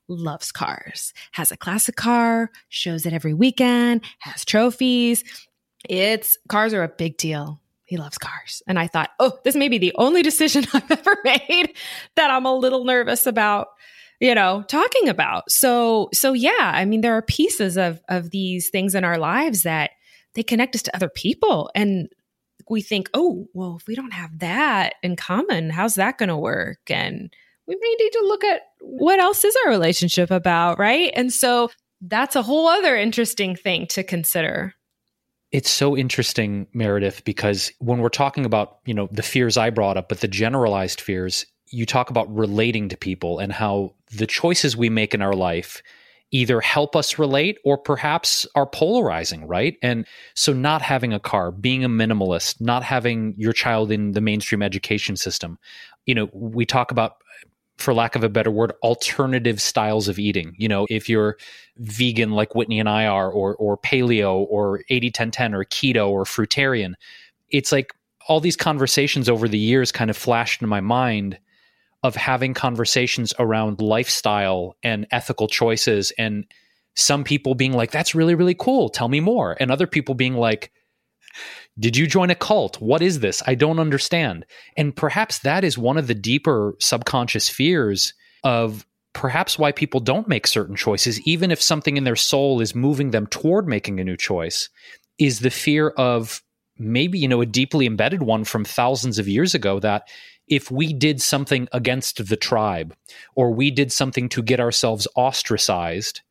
Loves 0.09 0.51
cars, 0.51 1.13
has 1.31 1.51
a 1.51 1.57
classic 1.57 1.95
car, 1.95 2.51
shows 2.67 3.05
it 3.05 3.13
every 3.13 3.33
weekend, 3.33 4.01
has 4.19 4.45
trophies, 4.45 5.23
it's 5.83 6.37
cars 6.49 6.73
are 6.73 6.83
a 6.83 6.89
big 6.89 7.17
deal. 7.17 7.59
He 7.85 7.97
loves 7.97 8.17
cars. 8.17 8.61
And 8.67 8.79
I 8.79 8.87
thought, 8.87 9.11
oh, 9.19 9.37
this 9.43 9.55
may 9.55 9.67
be 9.69 9.77
the 9.77 9.93
only 9.95 10.21
decision 10.21 10.65
I've 10.73 10.89
ever 10.89 11.17
made 11.23 11.75
that 12.15 12.31
I'm 12.31 12.45
a 12.45 12.55
little 12.55 12.85
nervous 12.85 13.27
about, 13.27 13.67
you 14.19 14.33
know, 14.33 14.63
talking 14.67 15.09
about. 15.09 15.51
So, 15.51 16.09
so 16.13 16.33
yeah, 16.33 16.71
I 16.73 16.85
mean, 16.85 17.01
there 17.01 17.15
are 17.15 17.21
pieces 17.21 17.77
of, 17.77 18.01
of 18.09 18.31
these 18.31 18.69
things 18.69 18.95
in 18.95 19.03
our 19.03 19.17
lives 19.17 19.63
that 19.63 19.91
they 20.33 20.43
connect 20.43 20.75
us 20.75 20.81
to 20.83 20.95
other 20.95 21.09
people. 21.09 21.69
And 21.75 22.09
we 22.69 22.81
think, 22.81 23.09
oh, 23.13 23.47
well, 23.53 23.77
if 23.79 23.87
we 23.87 23.95
don't 23.95 24.13
have 24.13 24.39
that 24.39 24.95
in 25.03 25.15
common, 25.15 25.69
how's 25.69 25.95
that 25.95 26.17
going 26.17 26.29
to 26.29 26.37
work? 26.37 26.79
And 26.89 27.33
we 27.67 27.75
may 27.79 27.95
need 27.99 28.11
to 28.11 28.25
look 28.25 28.43
at 28.43 28.61
what 28.81 29.19
else 29.19 29.43
is 29.43 29.55
our 29.63 29.71
relationship 29.71 30.31
about, 30.31 30.79
right? 30.79 31.11
And 31.15 31.31
so 31.31 31.69
that's 32.01 32.35
a 32.35 32.41
whole 32.41 32.67
other 32.67 32.95
interesting 32.95 33.55
thing 33.55 33.87
to 33.87 34.03
consider. 34.03 34.73
It's 35.53 35.69
so 35.69 35.95
interesting, 35.95 36.65
Meredith, 36.73 37.23
because 37.25 37.71
when 37.77 37.99
we're 37.99 38.09
talking 38.09 38.43
about, 38.43 38.79
you 38.87 38.93
know, 38.95 39.07
the 39.11 39.21
fears 39.21 39.55
I 39.55 39.69
brought 39.69 39.97
up, 39.97 40.09
but 40.09 40.19
the 40.19 40.27
generalized 40.27 40.99
fears, 40.99 41.45
you 41.67 41.85
talk 41.85 42.09
about 42.09 42.33
relating 42.35 42.89
to 42.89 42.97
people 42.97 43.37
and 43.37 43.53
how 43.53 43.93
the 44.11 44.25
choices 44.25 44.75
we 44.75 44.89
make 44.89 45.13
in 45.13 45.21
our 45.21 45.35
life 45.35 45.83
either 46.31 46.59
help 46.59 46.95
us 46.95 47.19
relate 47.19 47.59
or 47.63 47.77
perhaps 47.77 48.47
are 48.55 48.65
polarizing, 48.65 49.45
right? 49.45 49.77
And 49.83 50.07
so 50.33 50.53
not 50.53 50.81
having 50.81 51.13
a 51.13 51.19
car, 51.19 51.51
being 51.51 51.83
a 51.83 51.89
minimalist, 51.89 52.59
not 52.59 52.81
having 52.81 53.35
your 53.37 53.53
child 53.53 53.91
in 53.91 54.13
the 54.13 54.21
mainstream 54.21 54.63
education 54.63 55.15
system. 55.15 55.59
You 56.07 56.15
know, 56.15 56.29
we 56.33 56.65
talk 56.65 56.89
about 56.89 57.17
for 57.77 57.93
lack 57.93 58.15
of 58.15 58.23
a 58.23 58.29
better 58.29 58.51
word, 58.51 58.73
alternative 58.83 59.61
styles 59.61 60.07
of 60.07 60.19
eating. 60.19 60.55
You 60.57 60.67
know, 60.67 60.85
if 60.89 61.09
you're 61.09 61.37
vegan 61.77 62.31
like 62.31 62.55
Whitney 62.55 62.79
and 62.79 62.89
I 62.89 63.07
are, 63.07 63.31
or 63.31 63.55
or 63.55 63.77
paleo, 63.77 64.45
or 64.49 64.81
80-10-10, 64.89 65.53
or 65.53 65.65
keto, 65.65 66.09
or 66.09 66.23
fruitarian, 66.23 66.93
it's 67.49 67.71
like 67.71 67.93
all 68.27 68.39
these 68.39 68.55
conversations 68.55 69.29
over 69.29 69.47
the 69.47 69.57
years 69.57 69.91
kind 69.91 70.09
of 70.09 70.17
flashed 70.17 70.61
in 70.61 70.69
my 70.69 70.81
mind 70.81 71.39
of 72.03 72.15
having 72.15 72.53
conversations 72.53 73.33
around 73.39 73.81
lifestyle 73.81 74.75
and 74.83 75.07
ethical 75.11 75.47
choices 75.47 76.11
and 76.17 76.45
some 76.95 77.23
people 77.23 77.55
being 77.55 77.73
like 77.73 77.91
that's 77.91 78.13
really 78.13 78.35
really 78.35 78.53
cool 78.53 78.89
tell 78.89 79.07
me 79.07 79.19
more 79.19 79.57
and 79.59 79.71
other 79.71 79.87
people 79.87 80.13
being 80.13 80.35
like 80.35 80.71
did 81.79 81.97
you 81.97 82.07
join 82.07 82.29
a 82.29 82.35
cult? 82.35 82.81
What 82.81 83.01
is 83.01 83.19
this? 83.19 83.41
I 83.47 83.55
don't 83.55 83.79
understand. 83.79 84.45
And 84.77 84.95
perhaps 84.95 85.39
that 85.39 85.63
is 85.63 85.77
one 85.77 85.97
of 85.97 86.07
the 86.07 86.15
deeper 86.15 86.75
subconscious 86.79 87.49
fears 87.49 88.13
of 88.43 88.85
perhaps 89.13 89.57
why 89.57 89.71
people 89.71 89.99
don't 89.99 90.27
make 90.27 90.47
certain 90.47 90.75
choices, 90.75 91.21
even 91.21 91.51
if 91.51 91.61
something 91.61 91.97
in 91.97 92.03
their 92.03 92.15
soul 92.15 92.61
is 92.61 92.75
moving 92.75 93.11
them 93.11 93.27
toward 93.27 93.67
making 93.67 93.99
a 93.99 94.03
new 94.03 94.17
choice, 94.17 94.69
is 95.19 95.39
the 95.39 95.51
fear 95.51 95.89
of 95.89 96.41
maybe, 96.77 97.19
you 97.19 97.27
know, 97.27 97.41
a 97.41 97.45
deeply 97.45 97.85
embedded 97.85 98.23
one 98.23 98.43
from 98.43 98.65
thousands 98.65 99.19
of 99.19 99.27
years 99.27 99.53
ago 99.53 99.79
that 99.79 100.07
if 100.47 100.69
we 100.71 100.91
did 100.91 101.21
something 101.21 101.67
against 101.71 102.27
the 102.27 102.35
tribe 102.35 102.95
or 103.35 103.51
we 103.51 103.71
did 103.71 103.91
something 103.91 104.27
to 104.29 104.41
get 104.41 104.59
ourselves 104.59 105.07
ostracized, 105.15 106.21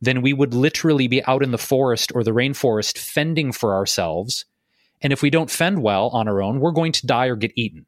then 0.00 0.22
we 0.22 0.32
would 0.32 0.54
literally 0.54 1.08
be 1.08 1.24
out 1.24 1.42
in 1.42 1.50
the 1.50 1.58
forest 1.58 2.12
or 2.14 2.22
the 2.22 2.32
rainforest 2.32 2.98
fending 2.98 3.52
for 3.52 3.74
ourselves 3.74 4.44
and 5.00 5.12
if 5.12 5.22
we 5.22 5.30
don't 5.30 5.50
fend 5.50 5.82
well 5.82 6.08
on 6.08 6.28
our 6.28 6.42
own, 6.42 6.60
we're 6.60 6.72
going 6.72 6.92
to 6.92 7.06
die 7.06 7.26
or 7.26 7.36
get 7.36 7.52
eaten. 7.54 7.86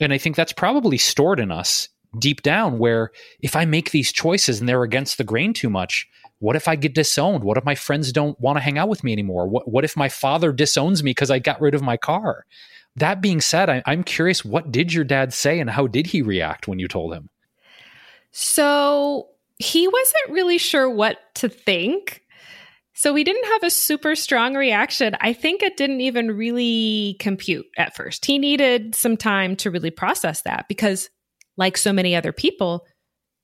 And 0.00 0.12
I 0.12 0.18
think 0.18 0.36
that's 0.36 0.52
probably 0.52 0.98
stored 0.98 1.40
in 1.40 1.50
us 1.50 1.88
deep 2.18 2.42
down 2.42 2.78
where 2.78 3.10
if 3.40 3.56
I 3.56 3.64
make 3.64 3.90
these 3.90 4.12
choices 4.12 4.60
and 4.60 4.68
they're 4.68 4.82
against 4.82 5.18
the 5.18 5.24
grain 5.24 5.52
too 5.52 5.68
much, 5.68 6.08
what 6.38 6.56
if 6.56 6.68
I 6.68 6.76
get 6.76 6.94
disowned? 6.94 7.42
What 7.42 7.58
if 7.58 7.64
my 7.64 7.74
friends 7.74 8.12
don't 8.12 8.38
want 8.40 8.56
to 8.56 8.62
hang 8.62 8.78
out 8.78 8.88
with 8.88 9.02
me 9.02 9.12
anymore? 9.12 9.48
What, 9.48 9.68
what 9.68 9.84
if 9.84 9.96
my 9.96 10.08
father 10.08 10.52
disowns 10.52 11.02
me 11.02 11.10
because 11.10 11.30
I 11.30 11.38
got 11.38 11.60
rid 11.60 11.74
of 11.74 11.82
my 11.82 11.96
car? 11.96 12.46
That 12.94 13.20
being 13.20 13.40
said, 13.40 13.68
I, 13.68 13.82
I'm 13.86 14.04
curious, 14.04 14.44
what 14.44 14.70
did 14.70 14.92
your 14.92 15.04
dad 15.04 15.32
say 15.32 15.58
and 15.58 15.68
how 15.68 15.86
did 15.86 16.06
he 16.06 16.22
react 16.22 16.68
when 16.68 16.78
you 16.78 16.88
told 16.88 17.12
him? 17.12 17.28
So 18.32 19.28
he 19.58 19.88
wasn't 19.88 20.30
really 20.30 20.58
sure 20.58 20.88
what 20.88 21.18
to 21.36 21.48
think. 21.48 22.22
So 22.94 23.12
we 23.12 23.24
didn't 23.24 23.44
have 23.44 23.62
a 23.62 23.70
super 23.70 24.14
strong 24.14 24.54
reaction. 24.54 25.16
I 25.20 25.32
think 25.32 25.62
it 25.62 25.76
didn't 25.76 26.00
even 26.00 26.32
really 26.32 27.16
compute 27.20 27.66
at 27.76 27.94
first. 27.94 28.24
He 28.24 28.38
needed 28.38 28.94
some 28.94 29.16
time 29.16 29.56
to 29.56 29.70
really 29.70 29.90
process 29.90 30.42
that 30.42 30.66
because, 30.68 31.10
like 31.58 31.76
so 31.76 31.92
many 31.92 32.16
other 32.16 32.32
people, 32.32 32.86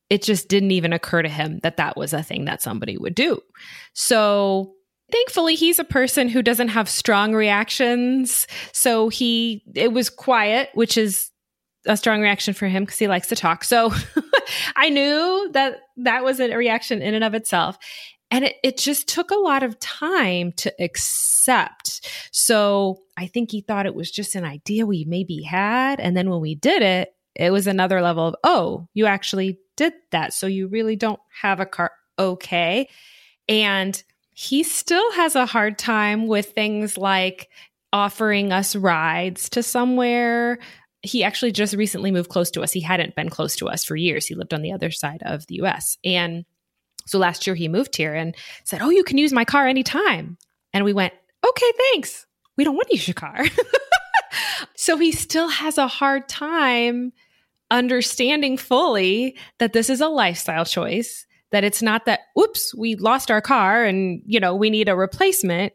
it 0.09 0.23
just 0.23 0.49
didn't 0.49 0.71
even 0.71 0.93
occur 0.93 1.23
to 1.23 1.29
him 1.29 1.61
that 1.63 1.79
that 1.79 1.97
was 1.97 2.13
a 2.13 2.23
thing 2.23 2.45
that 2.47 2.63
somebody 2.63 2.99
would 2.99 3.15
do. 3.15 3.41
So 3.95 4.75
thankfully 5.11 5.55
he's 5.55 5.79
a 5.79 5.85
person 5.85 6.29
who 6.29 6.43
doesn't 6.43 6.69
have 6.69 6.89
strong 6.89 7.35
reactions 7.35 8.47
so 8.73 9.09
he 9.11 9.63
it 9.75 9.93
was 9.93 10.09
quiet 10.09 10.71
which 10.73 10.97
is 10.97 11.31
a 11.87 11.97
strong 11.97 12.23
reaction 12.23 12.55
for 12.55 12.67
him 12.67 12.85
because 12.85 12.99
he 12.99 13.09
likes 13.09 13.29
to 13.29 13.37
talk 13.37 13.63
so 13.63 13.93
i 14.76 14.88
knew 14.88 15.51
that 15.53 15.80
that 15.97 16.24
was 16.24 16.40
a 16.40 16.57
reaction 16.57 17.03
in 17.03 17.14
and 17.14 17.24
of 17.24 17.34
itself 17.34 17.78
and 18.32 18.47
it, 18.47 18.57
it 18.64 18.78
just 18.78 19.09
took 19.09 19.30
a 19.30 19.36
lot 19.36 19.62
of 19.62 19.78
time 19.78 20.53
to 20.53 20.72
accept. 20.82 22.09
So 22.32 23.01
I 23.18 23.26
think 23.26 23.51
he 23.51 23.61
thought 23.61 23.84
it 23.84 23.95
was 23.95 24.11
just 24.11 24.34
an 24.34 24.45
idea 24.45 24.86
we 24.86 25.05
maybe 25.05 25.43
had. 25.43 26.01
And 26.01 26.16
then 26.16 26.30
when 26.30 26.40
we 26.40 26.55
did 26.55 26.82
it, 26.82 27.14
it 27.34 27.51
was 27.51 27.66
another 27.66 28.01
level 28.01 28.28
of, 28.28 28.34
oh, 28.43 28.88
you 28.95 29.05
actually 29.05 29.59
did 29.76 29.93
that. 30.12 30.32
So 30.32 30.47
you 30.47 30.66
really 30.66 30.97
don't 30.97 31.20
have 31.43 31.61
a 31.61 31.66
car. 31.66 31.93
Okay. 32.18 32.88
And 33.51 34.03
he 34.32 34.62
still 34.62 35.12
has 35.12 35.36
a 35.36 35.45
hard 35.45 35.78
time 35.78 36.26
with 36.26 36.53
things 36.53 36.97
like 36.97 37.51
offering 37.93 38.51
us 38.51 38.74
rides 38.74 39.51
to 39.51 39.62
somewhere. 39.62 40.59
He 41.03 41.25
actually 41.25 41.53
just 41.53 41.75
recently 41.75 42.11
moved 42.11 42.31
close 42.31 42.51
to 42.53 42.63
us. 42.63 42.73
He 42.73 42.81
hadn't 42.81 43.17
been 43.17 43.29
close 43.29 43.57
to 43.57 43.69
us 43.69 43.85
for 43.85 43.97
years. 43.97 44.27
He 44.27 44.35
lived 44.35 44.55
on 44.55 44.63
the 44.63 44.73
other 44.73 44.91
side 44.91 45.23
of 45.25 45.47
the 45.47 45.57
US. 45.63 45.99
And 46.05 46.45
so 47.07 47.19
last 47.19 47.47
year 47.47 47.57
he 47.57 47.69
moved 47.69 47.97
here 47.97 48.15
and 48.15 48.35
said, 48.65 48.83
Oh, 48.83 48.91
you 48.91 49.05
can 49.05 49.19
use 49.19 49.33
my 49.33 49.45
car 49.45 49.67
anytime. 49.67 50.39
And 50.73 50.85
we 50.85 50.93
went, 50.93 51.13
Okay, 51.47 51.73
thanks. 51.93 52.27
We 52.57 52.65
don't 52.65 52.77
want 52.77 52.89
to 52.89 52.97
use 52.97 53.09
your 53.09 53.15
car. 53.15 53.45
so 54.77 54.97
he 54.97 55.13
still 55.13 55.49
has 55.49 55.79
a 55.79 55.89
hard 55.89 56.29
time 56.29 57.13
understanding 57.71 58.57
fully 58.57 59.37
that 59.59 59.73
this 59.73 59.89
is 59.91 60.01
a 60.01 60.09
lifestyle 60.09 60.65
choice, 60.65 61.27
that 61.51 61.65
it's 61.65 61.83
not 61.83 62.05
that, 62.05 62.21
oops, 62.39 62.75
we 62.75 62.95
lost 62.97 63.31
our 63.31 63.41
car 63.41 63.85
and, 63.85 64.23
you 64.27 64.39
know, 64.39 64.55
we 64.55 64.71
need 64.71 64.89
a 64.89 64.95
replacement. 64.95 65.73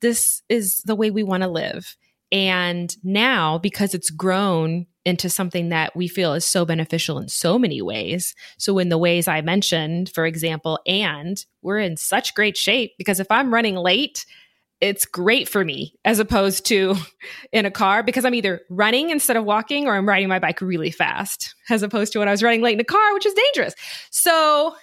This 0.00 0.42
is 0.48 0.82
the 0.82 0.94
way 0.94 1.10
we 1.10 1.22
want 1.22 1.42
to 1.42 1.48
live. 1.48 1.96
And 2.30 2.94
now, 3.02 3.58
because 3.58 3.94
it's 3.94 4.10
grown 4.10 4.86
into 5.04 5.30
something 5.30 5.70
that 5.70 5.96
we 5.96 6.06
feel 6.06 6.34
is 6.34 6.44
so 6.44 6.66
beneficial 6.66 7.18
in 7.18 7.28
so 7.28 7.58
many 7.58 7.80
ways. 7.80 8.34
So, 8.58 8.78
in 8.78 8.90
the 8.90 8.98
ways 8.98 9.26
I 9.26 9.40
mentioned, 9.40 10.10
for 10.14 10.26
example, 10.26 10.78
and 10.86 11.42
we're 11.62 11.78
in 11.78 11.96
such 11.96 12.34
great 12.34 12.56
shape 12.56 12.92
because 12.98 13.18
if 13.18 13.30
I'm 13.30 13.52
running 13.52 13.76
late, 13.76 14.26
it's 14.80 15.06
great 15.06 15.48
for 15.48 15.64
me 15.64 15.94
as 16.04 16.18
opposed 16.18 16.66
to 16.66 16.96
in 17.52 17.64
a 17.64 17.70
car 17.70 18.02
because 18.02 18.24
I'm 18.24 18.34
either 18.34 18.60
running 18.68 19.08
instead 19.10 19.36
of 19.36 19.44
walking 19.44 19.86
or 19.86 19.96
I'm 19.96 20.08
riding 20.08 20.28
my 20.28 20.38
bike 20.38 20.60
really 20.60 20.90
fast 20.90 21.54
as 21.70 21.82
opposed 21.82 22.12
to 22.12 22.18
when 22.18 22.28
I 22.28 22.32
was 22.32 22.42
running 22.42 22.60
late 22.60 22.74
in 22.74 22.80
a 22.80 22.84
car, 22.84 23.14
which 23.14 23.26
is 23.26 23.34
dangerous. 23.34 23.74
So, 24.10 24.76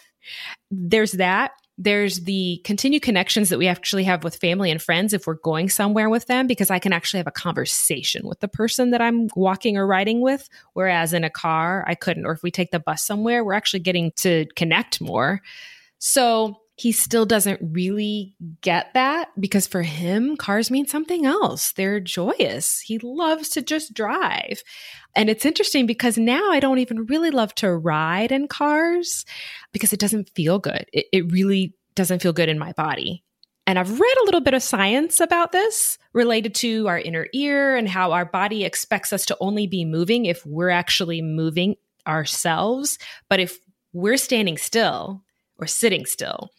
there's 0.71 1.13
that 1.13 1.51
there's 1.77 2.21
the 2.21 2.61
continued 2.63 3.01
connections 3.01 3.49
that 3.49 3.59
we 3.59 3.67
actually 3.67 4.05
have 4.05 4.23
with 4.23 4.37
family 4.37 4.71
and 4.71 4.81
friends 4.81 5.13
if 5.13 5.27
we're 5.27 5.33
going 5.33 5.69
somewhere 5.69 6.09
with 6.09 6.25
them 6.27 6.47
because 6.47 6.71
I 6.71 6.79
can 6.79 6.93
actually 6.93 7.17
have 7.17 7.27
a 7.27 7.31
conversation 7.31 8.25
with 8.25 8.39
the 8.39 8.47
person 8.47 8.91
that 8.91 9.01
I'm 9.01 9.27
walking 9.35 9.75
or 9.75 9.85
riding 9.85 10.21
with. 10.21 10.47
Whereas 10.73 11.11
in 11.11 11.25
a 11.25 11.29
car, 11.29 11.83
I 11.85 11.95
couldn't. 11.95 12.25
Or 12.25 12.31
if 12.31 12.43
we 12.43 12.51
take 12.51 12.71
the 12.71 12.79
bus 12.79 13.03
somewhere, 13.03 13.43
we're 13.43 13.53
actually 13.53 13.81
getting 13.81 14.11
to 14.17 14.45
connect 14.55 15.01
more. 15.01 15.41
So 15.99 16.61
he 16.77 16.91
still 16.91 17.25
doesn't 17.25 17.59
really 17.61 18.35
get 18.59 18.93
that 18.93 19.29
because 19.39 19.65
for 19.65 19.81
him, 19.81 20.35
cars 20.35 20.69
mean 20.69 20.85
something 20.85 21.25
else. 21.25 21.71
They're 21.71 22.01
joyous. 22.01 22.81
He 22.81 22.99
loves 22.99 23.49
to 23.49 23.61
just 23.61 23.93
drive. 23.93 24.61
And 25.15 25.29
it's 25.29 25.45
interesting 25.45 25.85
because 25.85 26.17
now 26.17 26.51
I 26.51 26.59
don't 26.59 26.79
even 26.79 27.05
really 27.05 27.31
love 27.31 27.55
to 27.55 27.71
ride 27.71 28.33
in 28.33 28.49
cars 28.49 29.25
because 29.71 29.93
it 29.93 30.01
doesn't 30.01 30.29
feel 30.31 30.59
good. 30.59 30.85
It, 30.91 31.05
it 31.13 31.31
really 31.31 31.73
doesn't 31.95 32.21
feel 32.21 32.33
good 32.33 32.49
in 32.49 32.59
my 32.59 32.73
body. 32.73 33.23
And 33.65 33.79
I've 33.79 33.99
read 33.99 34.17
a 34.21 34.25
little 34.25 34.41
bit 34.41 34.53
of 34.53 34.61
science 34.61 35.21
about 35.21 35.53
this 35.53 35.97
related 36.11 36.53
to 36.55 36.89
our 36.89 36.99
inner 36.99 37.27
ear 37.33 37.77
and 37.77 37.87
how 37.87 38.11
our 38.11 38.25
body 38.25 38.65
expects 38.65 39.13
us 39.13 39.25
to 39.27 39.37
only 39.39 39.65
be 39.65 39.85
moving 39.85 40.25
if 40.25 40.45
we're 40.45 40.69
actually 40.69 41.21
moving 41.21 41.77
ourselves. 42.05 42.99
But 43.29 43.39
if 43.39 43.57
we're 43.93 44.17
standing 44.17 44.57
still 44.57 45.23
or 45.57 45.67
sitting 45.67 46.05
still 46.05 46.51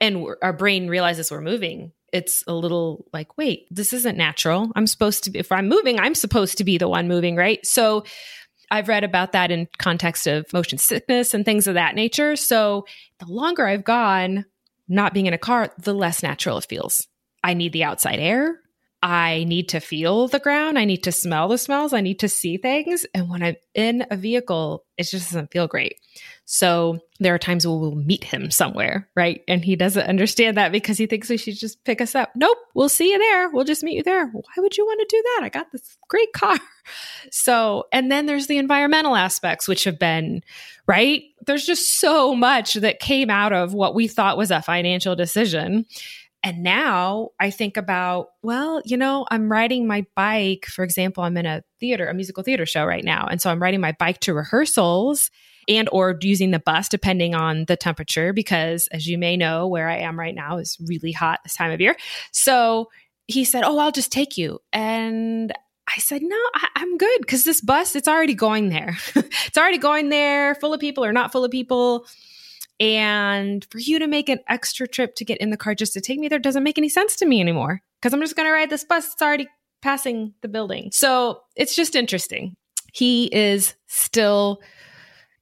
and 0.00 0.26
our 0.42 0.52
brain 0.52 0.88
realizes 0.88 1.30
we're 1.30 1.40
moving, 1.40 1.92
it's 2.12 2.44
a 2.46 2.54
little 2.54 3.06
like, 3.12 3.36
wait, 3.36 3.66
this 3.70 3.92
isn't 3.92 4.16
natural. 4.16 4.70
I'm 4.74 4.86
supposed 4.86 5.24
to 5.24 5.30
be, 5.30 5.38
if 5.38 5.52
I'm 5.52 5.68
moving, 5.68 5.98
I'm 5.98 6.14
supposed 6.14 6.58
to 6.58 6.64
be 6.64 6.78
the 6.78 6.88
one 6.88 7.08
moving, 7.08 7.36
right? 7.36 7.64
So 7.66 8.04
I've 8.70 8.88
read 8.88 9.04
about 9.04 9.32
that 9.32 9.50
in 9.50 9.68
context 9.78 10.26
of 10.26 10.50
motion 10.52 10.78
sickness 10.78 11.34
and 11.34 11.44
things 11.44 11.66
of 11.66 11.74
that 11.74 11.94
nature. 11.94 12.36
So 12.36 12.86
the 13.18 13.26
longer 13.26 13.66
I've 13.66 13.84
gone, 13.84 14.44
not 14.88 15.14
being 15.14 15.26
in 15.26 15.34
a 15.34 15.38
car, 15.38 15.72
the 15.78 15.94
less 15.94 16.22
natural 16.22 16.58
it 16.58 16.66
feels. 16.68 17.06
I 17.42 17.54
need 17.54 17.72
the 17.72 17.84
outside 17.84 18.18
air. 18.18 18.60
I 19.02 19.44
need 19.44 19.68
to 19.70 19.80
feel 19.80 20.26
the 20.26 20.40
ground. 20.40 20.78
I 20.78 20.84
need 20.84 21.04
to 21.04 21.12
smell 21.12 21.48
the 21.48 21.58
smells. 21.58 21.92
I 21.92 22.00
need 22.00 22.18
to 22.20 22.28
see 22.28 22.56
things. 22.56 23.06
And 23.14 23.28
when 23.28 23.44
I'm 23.44 23.56
in 23.74 24.04
a 24.10 24.16
vehicle, 24.16 24.84
it 24.96 25.04
just 25.04 25.30
doesn't 25.30 25.52
feel 25.52 25.68
great. 25.68 26.00
So 26.46 26.98
there 27.20 27.34
are 27.34 27.38
times 27.38 27.64
where 27.64 27.76
we'll 27.76 27.94
meet 27.94 28.24
him 28.24 28.50
somewhere, 28.50 29.08
right? 29.14 29.42
And 29.46 29.64
he 29.64 29.76
doesn't 29.76 30.08
understand 30.08 30.56
that 30.56 30.72
because 30.72 30.98
he 30.98 31.06
thinks 31.06 31.28
we 31.28 31.36
should 31.36 31.56
just 31.56 31.84
pick 31.84 32.00
us 32.00 32.16
up. 32.16 32.30
Nope, 32.34 32.58
we'll 32.74 32.88
see 32.88 33.12
you 33.12 33.18
there. 33.18 33.50
We'll 33.50 33.64
just 33.64 33.84
meet 33.84 33.96
you 33.96 34.02
there. 34.02 34.26
Why 34.26 34.42
would 34.56 34.76
you 34.76 34.84
want 34.84 35.00
to 35.00 35.16
do 35.16 35.22
that? 35.22 35.40
I 35.44 35.48
got 35.48 35.70
this 35.70 35.96
great 36.08 36.32
car. 36.32 36.56
So, 37.30 37.84
and 37.92 38.10
then 38.10 38.24
there's 38.24 38.46
the 38.46 38.56
environmental 38.56 39.14
aspects, 39.14 39.68
which 39.68 39.84
have 39.84 39.98
been, 39.98 40.42
right? 40.86 41.22
There's 41.46 41.66
just 41.66 42.00
so 42.00 42.34
much 42.34 42.74
that 42.74 42.98
came 42.98 43.28
out 43.28 43.52
of 43.52 43.74
what 43.74 43.94
we 43.94 44.08
thought 44.08 44.38
was 44.38 44.50
a 44.50 44.62
financial 44.62 45.14
decision. 45.14 45.84
And 46.42 46.62
now 46.62 47.30
I 47.40 47.50
think 47.50 47.76
about, 47.76 48.28
well, 48.42 48.80
you 48.84 48.96
know, 48.96 49.26
I'm 49.30 49.50
riding 49.50 49.86
my 49.86 50.06
bike. 50.14 50.66
For 50.66 50.84
example, 50.84 51.24
I'm 51.24 51.36
in 51.36 51.46
a 51.46 51.62
theater, 51.80 52.08
a 52.08 52.14
musical 52.14 52.44
theater 52.44 52.64
show 52.64 52.84
right 52.84 53.04
now. 53.04 53.26
And 53.26 53.42
so 53.42 53.50
I'm 53.50 53.60
riding 53.60 53.80
my 53.80 53.92
bike 53.98 54.20
to 54.20 54.34
rehearsals 54.34 55.30
and 55.68 55.88
or 55.92 56.16
using 56.22 56.50
the 56.50 56.58
bus 56.58 56.88
depending 56.88 57.34
on 57.34 57.66
the 57.66 57.76
temperature 57.76 58.32
because 58.32 58.88
as 58.88 59.06
you 59.06 59.18
may 59.18 59.36
know 59.36 59.66
where 59.66 59.88
I 59.88 59.98
am 59.98 60.18
right 60.18 60.34
now 60.34 60.56
is 60.58 60.78
really 60.86 61.12
hot 61.12 61.40
this 61.44 61.54
time 61.54 61.70
of 61.70 61.80
year. 61.80 61.96
So 62.32 62.88
he 63.26 63.44
said, 63.44 63.64
"Oh, 63.64 63.78
I'll 63.78 63.92
just 63.92 64.10
take 64.10 64.38
you." 64.38 64.60
And 64.72 65.52
I 65.86 65.98
said, 66.00 66.22
"No, 66.22 66.36
I, 66.54 66.68
am 66.76 66.96
good 66.96 67.20
because 67.20 67.44
this 67.44 67.60
bus 67.60 67.94
it's 67.94 68.08
already 68.08 68.34
going 68.34 68.70
there. 68.70 68.96
it's 69.14 69.58
already 69.58 69.78
going 69.78 70.08
there, 70.08 70.54
full 70.54 70.72
of 70.72 70.80
people 70.80 71.04
or 71.04 71.12
not 71.12 71.30
full 71.30 71.44
of 71.44 71.50
people." 71.50 72.06
And 72.80 73.66
for 73.70 73.78
you 73.78 73.98
to 73.98 74.06
make 74.06 74.28
an 74.28 74.38
extra 74.48 74.86
trip 74.86 75.14
to 75.16 75.24
get 75.24 75.38
in 75.38 75.50
the 75.50 75.56
car 75.56 75.74
just 75.74 75.92
to 75.94 76.00
take 76.00 76.18
me 76.18 76.28
there 76.28 76.38
doesn't 76.38 76.62
make 76.62 76.78
any 76.78 76.88
sense 76.88 77.16
to 77.16 77.26
me 77.26 77.40
anymore 77.40 77.82
because 78.00 78.12
I'm 78.14 78.20
just 78.20 78.36
going 78.36 78.46
to 78.46 78.52
ride 78.52 78.70
this 78.70 78.84
bus. 78.84 79.12
It's 79.12 79.22
already 79.22 79.48
passing 79.82 80.34
the 80.42 80.48
building. 80.48 80.90
So 80.92 81.42
it's 81.56 81.74
just 81.74 81.94
interesting. 81.96 82.56
He 82.92 83.26
is 83.26 83.74
still 83.86 84.60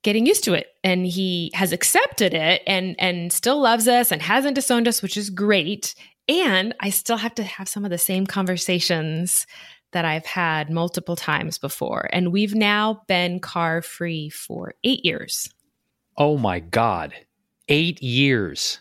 getting 0.07 0.25
used 0.25 0.45
to 0.45 0.55
it 0.55 0.69
and 0.85 1.05
he 1.05 1.51
has 1.53 1.73
accepted 1.73 2.33
it 2.33 2.63
and 2.65 2.95
and 3.01 3.33
still 3.33 3.61
loves 3.61 3.89
us 3.89 4.13
and 4.13 4.23
hasn't 4.23 4.55
disowned 4.55 4.87
us 4.87 5.03
which 5.03 5.17
is 5.17 5.31
great 5.31 5.97
and 6.29 6.73
i 6.79 6.91
still 6.91 7.17
have 7.17 7.35
to 7.35 7.43
have 7.43 7.69
some 7.69 7.85
of 7.85 7.91
the 7.91 7.99
same 7.99 8.25
conversations 8.25 9.49
that 9.91 10.05
i've 10.05 10.25
had 10.25 10.71
multiple 10.71 11.17
times 11.17 11.59
before 11.59 12.09
and 12.13 12.31
we've 12.31 12.55
now 12.55 13.03
been 13.09 13.41
car 13.41 13.83
free 13.83 14.31
for 14.31 14.75
8 14.85 15.05
years 15.05 15.53
oh 16.17 16.39
my 16.39 16.61
god 16.61 17.13
8 17.69 18.03
years 18.03 18.81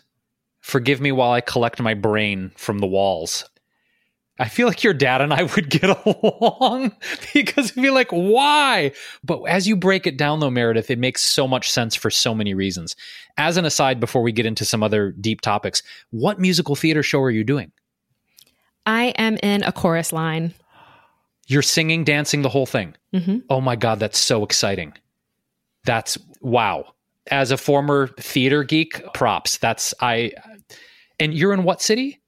forgive 0.60 1.00
me 1.00 1.12
while 1.12 1.32
i 1.32 1.40
collect 1.40 1.80
my 1.80 1.94
brain 1.94 2.52
from 2.56 2.78
the 2.78 2.86
walls 2.86 3.44
I 4.38 4.48
feel 4.48 4.66
like 4.66 4.84
your 4.84 4.92
dad 4.92 5.22
and 5.22 5.32
I 5.32 5.44
would 5.44 5.70
get 5.70 5.84
along 6.06 6.92
because 7.32 7.70
it'd 7.70 7.82
be 7.82 7.90
like, 7.90 8.10
why? 8.10 8.92
But 9.24 9.42
as 9.44 9.66
you 9.66 9.76
break 9.76 10.06
it 10.06 10.18
down, 10.18 10.40
though, 10.40 10.50
Meredith, 10.50 10.90
it 10.90 10.98
makes 10.98 11.22
so 11.22 11.48
much 11.48 11.70
sense 11.70 11.94
for 11.94 12.10
so 12.10 12.34
many 12.34 12.52
reasons. 12.52 12.96
As 13.38 13.56
an 13.56 13.64
aside, 13.64 13.98
before 13.98 14.22
we 14.22 14.32
get 14.32 14.46
into 14.46 14.64
some 14.64 14.82
other 14.82 15.12
deep 15.12 15.40
topics, 15.40 15.82
what 16.10 16.38
musical 16.38 16.76
theater 16.76 17.02
show 17.02 17.22
are 17.22 17.30
you 17.30 17.44
doing? 17.44 17.72
I 18.84 19.06
am 19.18 19.38
in 19.42 19.62
a 19.62 19.72
chorus 19.72 20.12
line. 20.12 20.54
You're 21.48 21.62
singing, 21.62 22.04
dancing, 22.04 22.42
the 22.42 22.48
whole 22.48 22.66
thing. 22.66 22.94
Mm-hmm. 23.14 23.38
Oh 23.48 23.60
my 23.60 23.76
God, 23.76 24.00
that's 24.00 24.18
so 24.18 24.44
exciting. 24.44 24.92
That's 25.84 26.18
wow. 26.40 26.92
As 27.30 27.50
a 27.50 27.56
former 27.56 28.08
theater 28.20 28.62
geek, 28.62 29.02
props. 29.12 29.58
That's, 29.58 29.92
I, 30.00 30.32
and 31.18 31.34
you're 31.34 31.52
in 31.52 31.64
what 31.64 31.82
city? 31.82 32.20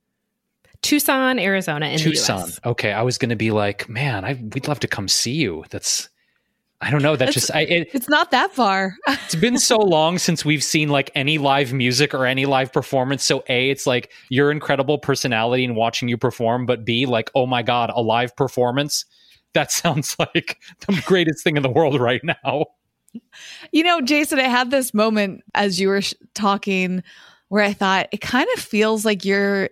Tucson, 0.82 1.38
Arizona, 1.38 1.86
in 1.86 1.98
Tucson. 1.98 2.50
Okay, 2.64 2.92
I 2.92 3.02
was 3.02 3.18
going 3.18 3.30
to 3.30 3.36
be 3.36 3.50
like, 3.50 3.88
man, 3.88 4.24
I 4.24 4.34
we'd 4.34 4.68
love 4.68 4.80
to 4.80 4.88
come 4.88 5.08
see 5.08 5.32
you. 5.32 5.64
That's 5.70 6.08
I 6.80 6.90
don't 6.90 7.02
know. 7.02 7.16
That's 7.16 7.34
just 7.34 7.52
I, 7.52 7.62
it, 7.62 7.88
it's 7.92 8.08
not 8.08 8.30
that 8.30 8.52
far. 8.52 8.96
it's 9.08 9.34
been 9.34 9.58
so 9.58 9.78
long 9.78 10.18
since 10.18 10.44
we've 10.44 10.62
seen 10.62 10.88
like 10.88 11.10
any 11.16 11.36
live 11.36 11.72
music 11.72 12.14
or 12.14 12.24
any 12.24 12.46
live 12.46 12.72
performance. 12.72 13.24
So 13.24 13.42
a, 13.48 13.70
it's 13.70 13.86
like 13.86 14.12
your 14.28 14.52
incredible 14.52 14.98
personality 14.98 15.64
and 15.64 15.74
watching 15.74 16.08
you 16.08 16.16
perform, 16.16 16.66
but 16.66 16.84
b, 16.84 17.06
like 17.06 17.30
oh 17.34 17.46
my 17.46 17.62
god, 17.62 17.90
a 17.92 18.00
live 18.00 18.36
performance. 18.36 19.04
That 19.54 19.72
sounds 19.72 20.16
like 20.18 20.60
the 20.86 21.02
greatest 21.04 21.42
thing 21.42 21.56
in 21.56 21.64
the 21.64 21.70
world 21.70 21.98
right 21.98 22.22
now. 22.22 22.66
You 23.72 23.82
know, 23.82 24.00
Jason, 24.00 24.38
I 24.38 24.44
had 24.44 24.70
this 24.70 24.92
moment 24.92 25.42
as 25.54 25.80
you 25.80 25.88
were 25.88 26.02
sh- 26.02 26.14
talking 26.34 27.02
where 27.48 27.64
I 27.64 27.72
thought 27.72 28.08
it 28.12 28.20
kind 28.20 28.48
of 28.54 28.60
feels 28.60 29.04
like 29.04 29.24
you're 29.24 29.70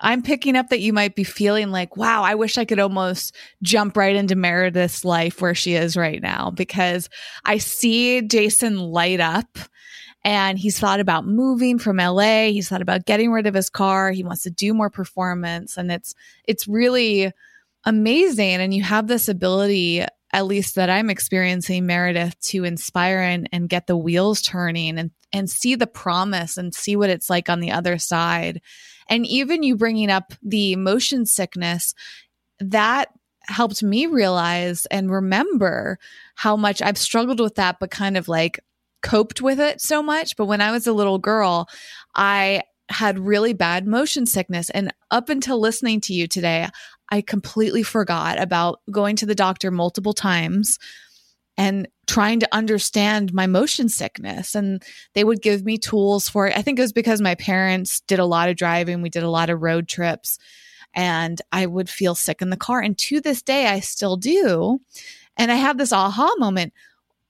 I'm 0.00 0.22
picking 0.22 0.56
up 0.56 0.68
that 0.68 0.80
you 0.80 0.92
might 0.92 1.14
be 1.14 1.24
feeling 1.24 1.70
like, 1.70 1.96
wow, 1.96 2.22
I 2.22 2.34
wish 2.34 2.58
I 2.58 2.64
could 2.64 2.80
almost 2.80 3.34
jump 3.62 3.96
right 3.96 4.14
into 4.14 4.34
Meredith's 4.34 5.04
life 5.04 5.40
where 5.40 5.54
she 5.54 5.74
is 5.74 5.96
right 5.96 6.20
now 6.20 6.50
because 6.50 7.08
I 7.44 7.58
see 7.58 8.20
Jason 8.22 8.78
light 8.78 9.20
up 9.20 9.58
and 10.24 10.58
he's 10.58 10.78
thought 10.78 11.00
about 11.00 11.26
moving 11.26 11.78
from 11.78 11.98
LA. 11.98 12.46
He's 12.46 12.68
thought 12.68 12.82
about 12.82 13.06
getting 13.06 13.30
rid 13.30 13.46
of 13.46 13.54
his 13.54 13.70
car. 13.70 14.10
He 14.10 14.24
wants 14.24 14.42
to 14.42 14.50
do 14.50 14.74
more 14.74 14.90
performance 14.90 15.76
and 15.76 15.92
it's 15.92 16.14
it's 16.44 16.66
really 16.66 17.32
amazing 17.86 18.56
and 18.56 18.74
you 18.74 18.82
have 18.82 19.06
this 19.06 19.28
ability 19.28 20.04
at 20.34 20.46
least 20.46 20.74
that 20.74 20.90
I'm 20.90 21.10
experiencing 21.10 21.86
Meredith 21.86 22.38
to 22.48 22.64
inspire 22.64 23.20
and, 23.20 23.48
and 23.52 23.68
get 23.68 23.86
the 23.86 23.96
wheels 23.96 24.42
turning 24.42 24.98
and 24.98 25.10
and 25.32 25.50
see 25.50 25.74
the 25.74 25.86
promise 25.86 26.56
and 26.56 26.72
see 26.72 26.94
what 26.94 27.10
it's 27.10 27.28
like 27.28 27.48
on 27.48 27.58
the 27.58 27.72
other 27.72 27.98
side 27.98 28.60
and 29.08 29.26
even 29.26 29.62
you 29.62 29.76
bringing 29.76 30.10
up 30.10 30.32
the 30.42 30.76
motion 30.76 31.26
sickness, 31.26 31.94
that 32.60 33.08
helped 33.42 33.82
me 33.82 34.06
realize 34.06 34.86
and 34.86 35.10
remember 35.10 35.98
how 36.34 36.56
much 36.56 36.80
I've 36.80 36.98
struggled 36.98 37.40
with 37.40 37.56
that, 37.56 37.76
but 37.78 37.90
kind 37.90 38.16
of 38.16 38.28
like 38.28 38.60
coped 39.02 39.42
with 39.42 39.60
it 39.60 39.80
so 39.80 40.02
much. 40.02 40.36
But 40.36 40.46
when 40.46 40.60
I 40.60 40.72
was 40.72 40.86
a 40.86 40.92
little 40.92 41.18
girl, 41.18 41.68
I 42.14 42.62
had 42.88 43.18
really 43.18 43.52
bad 43.52 43.86
motion 43.86 44.26
sickness. 44.26 44.70
And 44.70 44.92
up 45.10 45.28
until 45.28 45.58
listening 45.58 46.00
to 46.02 46.14
you 46.14 46.26
today, 46.26 46.68
I 47.10 47.20
completely 47.20 47.82
forgot 47.82 48.40
about 48.40 48.80
going 48.90 49.16
to 49.16 49.26
the 49.26 49.34
doctor 49.34 49.70
multiple 49.70 50.12
times 50.14 50.78
and 51.56 51.88
trying 52.06 52.40
to 52.40 52.48
understand 52.52 53.32
my 53.32 53.46
motion 53.46 53.88
sickness. 53.88 54.54
And 54.54 54.82
they 55.14 55.24
would 55.24 55.40
give 55.40 55.64
me 55.64 55.78
tools 55.78 56.28
for 56.28 56.48
it. 56.48 56.56
I 56.56 56.62
think 56.62 56.78
it 56.78 56.82
was 56.82 56.92
because 56.92 57.20
my 57.20 57.34
parents 57.34 58.00
did 58.00 58.18
a 58.18 58.24
lot 58.24 58.48
of 58.48 58.56
driving, 58.56 59.02
we 59.02 59.10
did 59.10 59.22
a 59.22 59.30
lot 59.30 59.50
of 59.50 59.62
road 59.62 59.88
trips, 59.88 60.38
and 60.94 61.40
I 61.52 61.66
would 61.66 61.88
feel 61.88 62.14
sick 62.14 62.42
in 62.42 62.50
the 62.50 62.56
car. 62.56 62.80
And 62.80 62.96
to 62.98 63.20
this 63.20 63.42
day, 63.42 63.66
I 63.66 63.80
still 63.80 64.16
do. 64.16 64.80
And 65.36 65.50
I 65.50 65.56
have 65.56 65.78
this 65.78 65.92
aha 65.92 66.32
moment. 66.38 66.72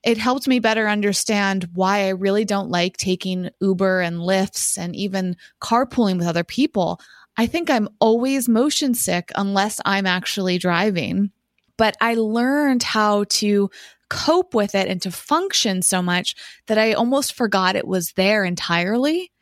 It 0.02 0.18
helped 0.18 0.46
me 0.46 0.58
better 0.58 0.86
understand 0.86 1.70
why 1.72 2.04
I 2.04 2.10
really 2.10 2.44
don't 2.44 2.68
like 2.68 2.98
taking 2.98 3.48
Uber 3.60 4.00
and 4.00 4.18
Lyfts 4.18 4.76
and 4.76 4.94
even 4.94 5.36
carpooling 5.62 6.18
with 6.18 6.26
other 6.26 6.44
people. 6.44 7.00
I 7.36 7.46
think 7.46 7.70
I'm 7.70 7.88
always 8.00 8.48
motion 8.48 8.94
sick 8.94 9.32
unless 9.34 9.80
I'm 9.84 10.06
actually 10.06 10.58
driving 10.58 11.30
but 11.76 11.96
I 12.00 12.14
learned 12.14 12.82
how 12.82 13.24
to 13.24 13.70
cope 14.08 14.54
with 14.54 14.74
it 14.74 14.88
and 14.88 15.00
to 15.02 15.10
function 15.10 15.82
so 15.82 16.02
much 16.02 16.34
that 16.66 16.78
I 16.78 16.92
almost 16.92 17.34
forgot 17.34 17.76
it 17.76 17.86
was 17.86 18.12
there 18.12 18.44
entirely. 18.44 19.32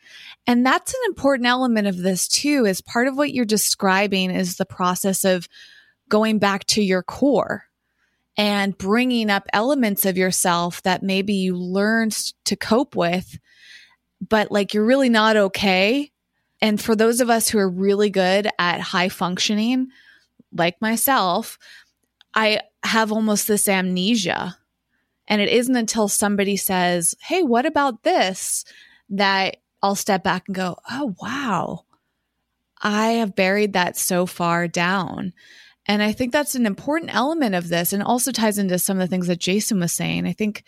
And 0.46 0.64
that's 0.64 0.92
an 0.92 1.00
important 1.06 1.46
element 1.46 1.86
of 1.86 1.98
this 1.98 2.26
too, 2.26 2.64
is 2.64 2.80
part 2.80 3.08
of 3.08 3.16
what 3.16 3.32
you're 3.32 3.44
describing 3.44 4.30
is 4.30 4.56
the 4.56 4.64
process 4.64 5.24
of 5.24 5.48
going 6.08 6.38
back 6.38 6.64
to 6.64 6.82
your 6.82 7.02
core 7.02 7.64
and 8.36 8.76
bringing 8.76 9.30
up 9.30 9.46
elements 9.52 10.06
of 10.06 10.16
yourself 10.16 10.82
that 10.82 11.02
maybe 11.02 11.34
you 11.34 11.56
learned 11.56 12.16
to 12.44 12.56
cope 12.56 12.96
with 12.96 13.38
but 14.26 14.52
like 14.52 14.72
you're 14.72 14.86
really 14.86 15.08
not 15.08 15.36
okay. 15.36 16.12
And 16.62 16.80
for 16.80 16.96
those 16.96 17.20
of 17.20 17.28
us 17.28 17.48
who 17.48 17.58
are 17.58 17.68
really 17.68 18.08
good 18.08 18.48
at 18.58 18.80
high 18.80 19.10
functioning, 19.10 19.88
like 20.52 20.80
myself, 20.80 21.58
I 22.34 22.60
have 22.84 23.12
almost 23.12 23.46
this 23.46 23.68
amnesia. 23.68 24.56
And 25.28 25.42
it 25.42 25.50
isn't 25.50 25.76
until 25.76 26.08
somebody 26.08 26.56
says, 26.56 27.14
Hey, 27.20 27.42
what 27.42 27.66
about 27.66 28.04
this? 28.04 28.64
that 29.12 29.58
I'll 29.82 29.94
step 29.94 30.24
back 30.24 30.44
and 30.48 30.56
go, 30.56 30.76
Oh, 30.90 31.14
wow. 31.20 31.84
I 32.80 33.08
have 33.12 33.36
buried 33.36 33.74
that 33.74 33.96
so 33.96 34.26
far 34.26 34.66
down. 34.66 35.32
And 35.86 36.02
I 36.02 36.12
think 36.12 36.32
that's 36.32 36.54
an 36.54 36.66
important 36.66 37.14
element 37.14 37.54
of 37.54 37.68
this 37.68 37.92
and 37.92 38.02
also 38.02 38.32
ties 38.32 38.58
into 38.58 38.78
some 38.78 38.98
of 38.98 39.08
the 39.08 39.12
things 39.12 39.26
that 39.26 39.38
Jason 39.38 39.80
was 39.80 39.92
saying. 39.92 40.26
I 40.26 40.32
think 40.32 40.64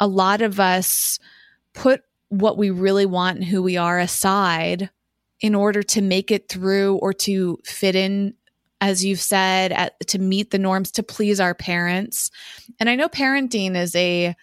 a 0.00 0.06
lot 0.06 0.42
of 0.42 0.60
us 0.60 1.18
put 1.74 2.02
what 2.28 2.58
we 2.58 2.70
really 2.70 3.06
want 3.06 3.36
and 3.36 3.46
who 3.46 3.62
we 3.62 3.76
are 3.76 3.98
aside 3.98 4.90
in 5.46 5.54
order 5.54 5.80
to 5.80 6.02
make 6.02 6.32
it 6.32 6.48
through 6.48 6.96
or 6.96 7.12
to 7.12 7.56
fit 7.64 7.94
in 7.94 8.34
as 8.80 9.04
you've 9.04 9.20
said 9.20 9.70
at, 9.72 9.98
to 10.08 10.18
meet 10.18 10.50
the 10.50 10.58
norms 10.58 10.90
to 10.90 11.02
please 11.02 11.38
our 11.38 11.54
parents. 11.54 12.30
And 12.80 12.90
i 12.90 12.96
know 12.96 13.08
parenting 13.08 13.76
is 13.76 13.94
a 13.94 14.34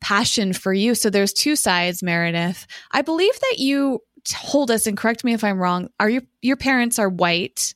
passion 0.00 0.52
for 0.52 0.72
you 0.72 0.94
so 0.94 1.10
there's 1.10 1.32
two 1.32 1.54
sides 1.54 2.02
meredith. 2.02 2.66
I 2.90 3.02
believe 3.02 3.38
that 3.38 3.58
you 3.58 4.00
told 4.24 4.70
us 4.70 4.86
and 4.86 4.96
correct 4.96 5.24
me 5.24 5.32
if 5.32 5.42
i'm 5.42 5.58
wrong 5.58 5.88
are 6.00 6.10
you 6.10 6.22
your 6.42 6.56
parents 6.56 6.98
are 6.98 7.08
white? 7.08 7.74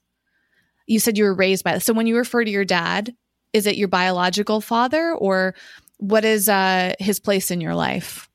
You 0.87 0.99
said 0.99 1.17
you 1.17 1.25
were 1.25 1.35
raised 1.35 1.63
by 1.63 1.79
so 1.79 1.93
when 1.93 2.09
you 2.09 2.17
refer 2.17 2.45
to 2.45 2.51
your 2.51 2.65
dad 2.65 3.15
is 3.53 3.67
it 3.67 3.77
your 3.77 3.89
biological 3.89 4.61
father 4.61 5.15
or 5.15 5.55
what 5.99 6.25
is 6.25 6.49
uh, 6.49 6.95
his 6.99 7.21
place 7.21 7.53
in 7.53 7.61
your 7.61 7.77
life 7.77 8.29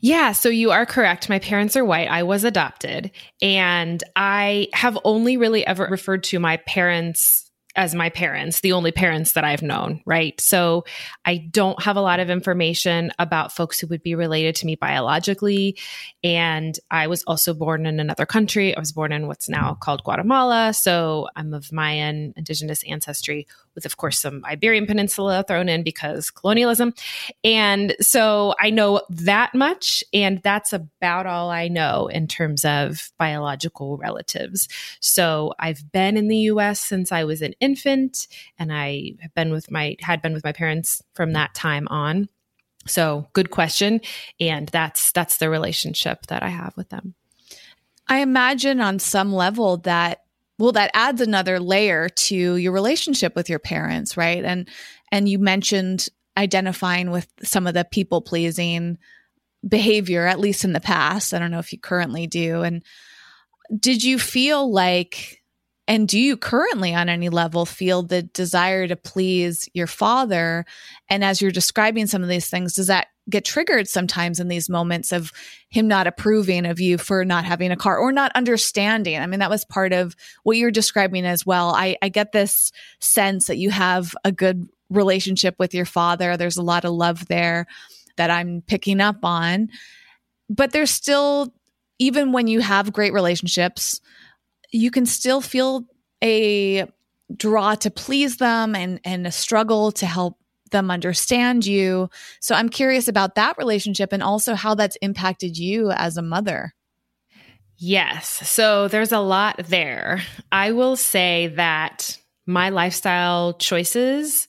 yeah, 0.00 0.32
so 0.32 0.48
you 0.48 0.70
are 0.70 0.86
correct. 0.86 1.28
My 1.28 1.38
parents 1.38 1.76
are 1.76 1.84
white. 1.84 2.08
I 2.08 2.22
was 2.22 2.44
adopted, 2.44 3.10
and 3.42 4.02
I 4.16 4.68
have 4.72 4.98
only 5.04 5.36
really 5.36 5.66
ever 5.66 5.86
referred 5.90 6.24
to 6.24 6.38
my 6.38 6.58
parents 6.58 7.48
as 7.78 7.94
my 7.94 8.08
parents, 8.08 8.60
the 8.60 8.72
only 8.72 8.90
parents 8.90 9.32
that 9.32 9.44
I've 9.44 9.62
known, 9.62 10.02
right? 10.04 10.38
So 10.40 10.84
I 11.24 11.36
don't 11.36 11.80
have 11.80 11.96
a 11.96 12.00
lot 12.00 12.18
of 12.18 12.28
information 12.28 13.12
about 13.20 13.52
folks 13.52 13.78
who 13.78 13.86
would 13.86 14.02
be 14.02 14.16
related 14.16 14.56
to 14.56 14.66
me 14.66 14.74
biologically. 14.74 15.78
And 16.24 16.76
I 16.90 17.06
was 17.06 17.22
also 17.28 17.54
born 17.54 17.86
in 17.86 18.00
another 18.00 18.26
country. 18.26 18.76
I 18.76 18.80
was 18.80 18.90
born 18.90 19.12
in 19.12 19.28
what's 19.28 19.48
now 19.48 19.74
called 19.74 20.02
Guatemala. 20.02 20.72
So 20.74 21.28
I'm 21.36 21.54
of 21.54 21.70
Mayan 21.70 22.34
indigenous 22.36 22.82
ancestry 22.82 23.46
with, 23.74 23.84
of 23.84 23.96
course, 23.96 24.18
some 24.18 24.44
Iberian 24.44 24.86
Peninsula 24.86 25.44
thrown 25.46 25.68
in 25.68 25.82
because 25.82 26.30
colonialism. 26.30 26.94
And 27.44 27.94
so 28.00 28.54
I 28.60 28.70
know 28.70 29.02
that 29.10 29.54
much, 29.54 30.02
and 30.12 30.40
that's 30.42 30.72
about 30.72 31.26
all 31.26 31.50
I 31.50 31.68
know 31.68 32.06
in 32.08 32.26
terms 32.26 32.64
of 32.64 33.10
biological 33.18 33.96
relatives. 33.96 34.68
So 35.00 35.54
I've 35.58 35.90
been 35.92 36.16
in 36.16 36.28
the 36.28 36.38
US 36.52 36.80
since 36.80 37.12
I 37.12 37.24
was 37.24 37.42
an 37.42 37.54
infant, 37.60 38.26
and 38.58 38.72
I 38.72 39.12
have 39.20 39.34
been 39.34 39.52
with 39.52 39.70
my 39.70 39.96
had 40.00 40.22
been 40.22 40.34
with 40.34 40.44
my 40.44 40.52
parents 40.52 41.02
from 41.14 41.32
that 41.32 41.54
time 41.54 41.88
on. 41.88 42.28
So 42.86 43.28
good 43.32 43.50
question. 43.50 44.00
And 44.40 44.68
that's 44.68 45.12
that's 45.12 45.38
the 45.38 45.50
relationship 45.50 46.26
that 46.26 46.42
I 46.42 46.48
have 46.48 46.76
with 46.76 46.88
them. 46.88 47.14
I 48.08 48.20
imagine 48.20 48.80
on 48.80 48.98
some 48.98 49.32
level 49.34 49.78
that 49.78 50.22
well 50.58 50.72
that 50.72 50.90
adds 50.94 51.20
another 51.20 51.60
layer 51.60 52.08
to 52.08 52.56
your 52.56 52.72
relationship 52.72 53.34
with 53.36 53.48
your 53.48 53.58
parents 53.58 54.16
right? 54.16 54.44
And 54.44 54.68
and 55.10 55.28
you 55.28 55.38
mentioned 55.38 56.08
identifying 56.36 57.10
with 57.10 57.26
some 57.42 57.66
of 57.66 57.74
the 57.74 57.84
people 57.84 58.20
pleasing 58.20 58.98
behavior 59.66 60.26
at 60.26 60.38
least 60.38 60.64
in 60.64 60.72
the 60.72 60.80
past. 60.80 61.34
I 61.34 61.38
don't 61.38 61.50
know 61.50 61.58
if 61.58 61.72
you 61.72 61.80
currently 61.80 62.26
do. 62.26 62.62
And 62.62 62.84
did 63.78 64.02
you 64.04 64.18
feel 64.18 64.70
like 64.70 65.42
and 65.88 66.06
do 66.06 66.20
you 66.20 66.36
currently 66.36 66.94
on 66.94 67.08
any 67.08 67.30
level 67.30 67.64
feel 67.64 68.02
the 68.02 68.22
desire 68.22 68.86
to 68.86 68.94
please 68.94 69.68
your 69.72 69.86
father? 69.86 70.66
And 71.08 71.24
as 71.24 71.40
you're 71.40 71.50
describing 71.50 72.06
some 72.06 72.22
of 72.22 72.28
these 72.28 72.48
things 72.48 72.74
does 72.74 72.88
that 72.88 73.08
get 73.28 73.44
triggered 73.44 73.88
sometimes 73.88 74.40
in 74.40 74.48
these 74.48 74.68
moments 74.68 75.12
of 75.12 75.32
him 75.68 75.86
not 75.88 76.06
approving 76.06 76.66
of 76.66 76.80
you 76.80 76.98
for 76.98 77.24
not 77.24 77.44
having 77.44 77.70
a 77.70 77.76
car 77.76 77.98
or 77.98 78.12
not 78.12 78.32
understanding. 78.34 79.18
I 79.18 79.26
mean, 79.26 79.40
that 79.40 79.50
was 79.50 79.64
part 79.64 79.92
of 79.92 80.16
what 80.42 80.56
you're 80.56 80.70
describing 80.70 81.26
as 81.26 81.44
well. 81.44 81.74
I, 81.74 81.96
I 82.00 82.08
get 82.08 82.32
this 82.32 82.72
sense 83.00 83.46
that 83.46 83.58
you 83.58 83.70
have 83.70 84.14
a 84.24 84.32
good 84.32 84.68
relationship 84.90 85.56
with 85.58 85.74
your 85.74 85.84
father. 85.84 86.36
There's 86.36 86.56
a 86.56 86.62
lot 86.62 86.84
of 86.84 86.92
love 86.92 87.26
there 87.28 87.66
that 88.16 88.30
I'm 88.30 88.62
picking 88.66 89.00
up 89.00 89.24
on. 89.24 89.68
But 90.48 90.72
there's 90.72 90.90
still, 90.90 91.52
even 91.98 92.32
when 92.32 92.46
you 92.46 92.60
have 92.60 92.92
great 92.92 93.12
relationships, 93.12 94.00
you 94.70 94.90
can 94.90 95.06
still 95.06 95.40
feel 95.40 95.84
a 96.22 96.86
draw 97.36 97.74
to 97.74 97.90
please 97.90 98.38
them 98.38 98.74
and 98.74 99.00
and 99.04 99.26
a 99.26 99.32
struggle 99.32 99.92
to 99.92 100.06
help 100.06 100.38
them 100.70 100.90
understand 100.90 101.66
you. 101.66 102.10
So 102.40 102.54
I'm 102.54 102.68
curious 102.68 103.08
about 103.08 103.34
that 103.34 103.58
relationship 103.58 104.12
and 104.12 104.22
also 104.22 104.54
how 104.54 104.74
that's 104.74 104.96
impacted 104.96 105.58
you 105.58 105.90
as 105.90 106.16
a 106.16 106.22
mother. 106.22 106.74
Yes. 107.76 108.48
So 108.48 108.88
there's 108.88 109.12
a 109.12 109.20
lot 109.20 109.56
there. 109.68 110.22
I 110.50 110.72
will 110.72 110.96
say 110.96 111.48
that 111.54 112.18
my 112.46 112.70
lifestyle 112.70 113.54
choices 113.54 114.48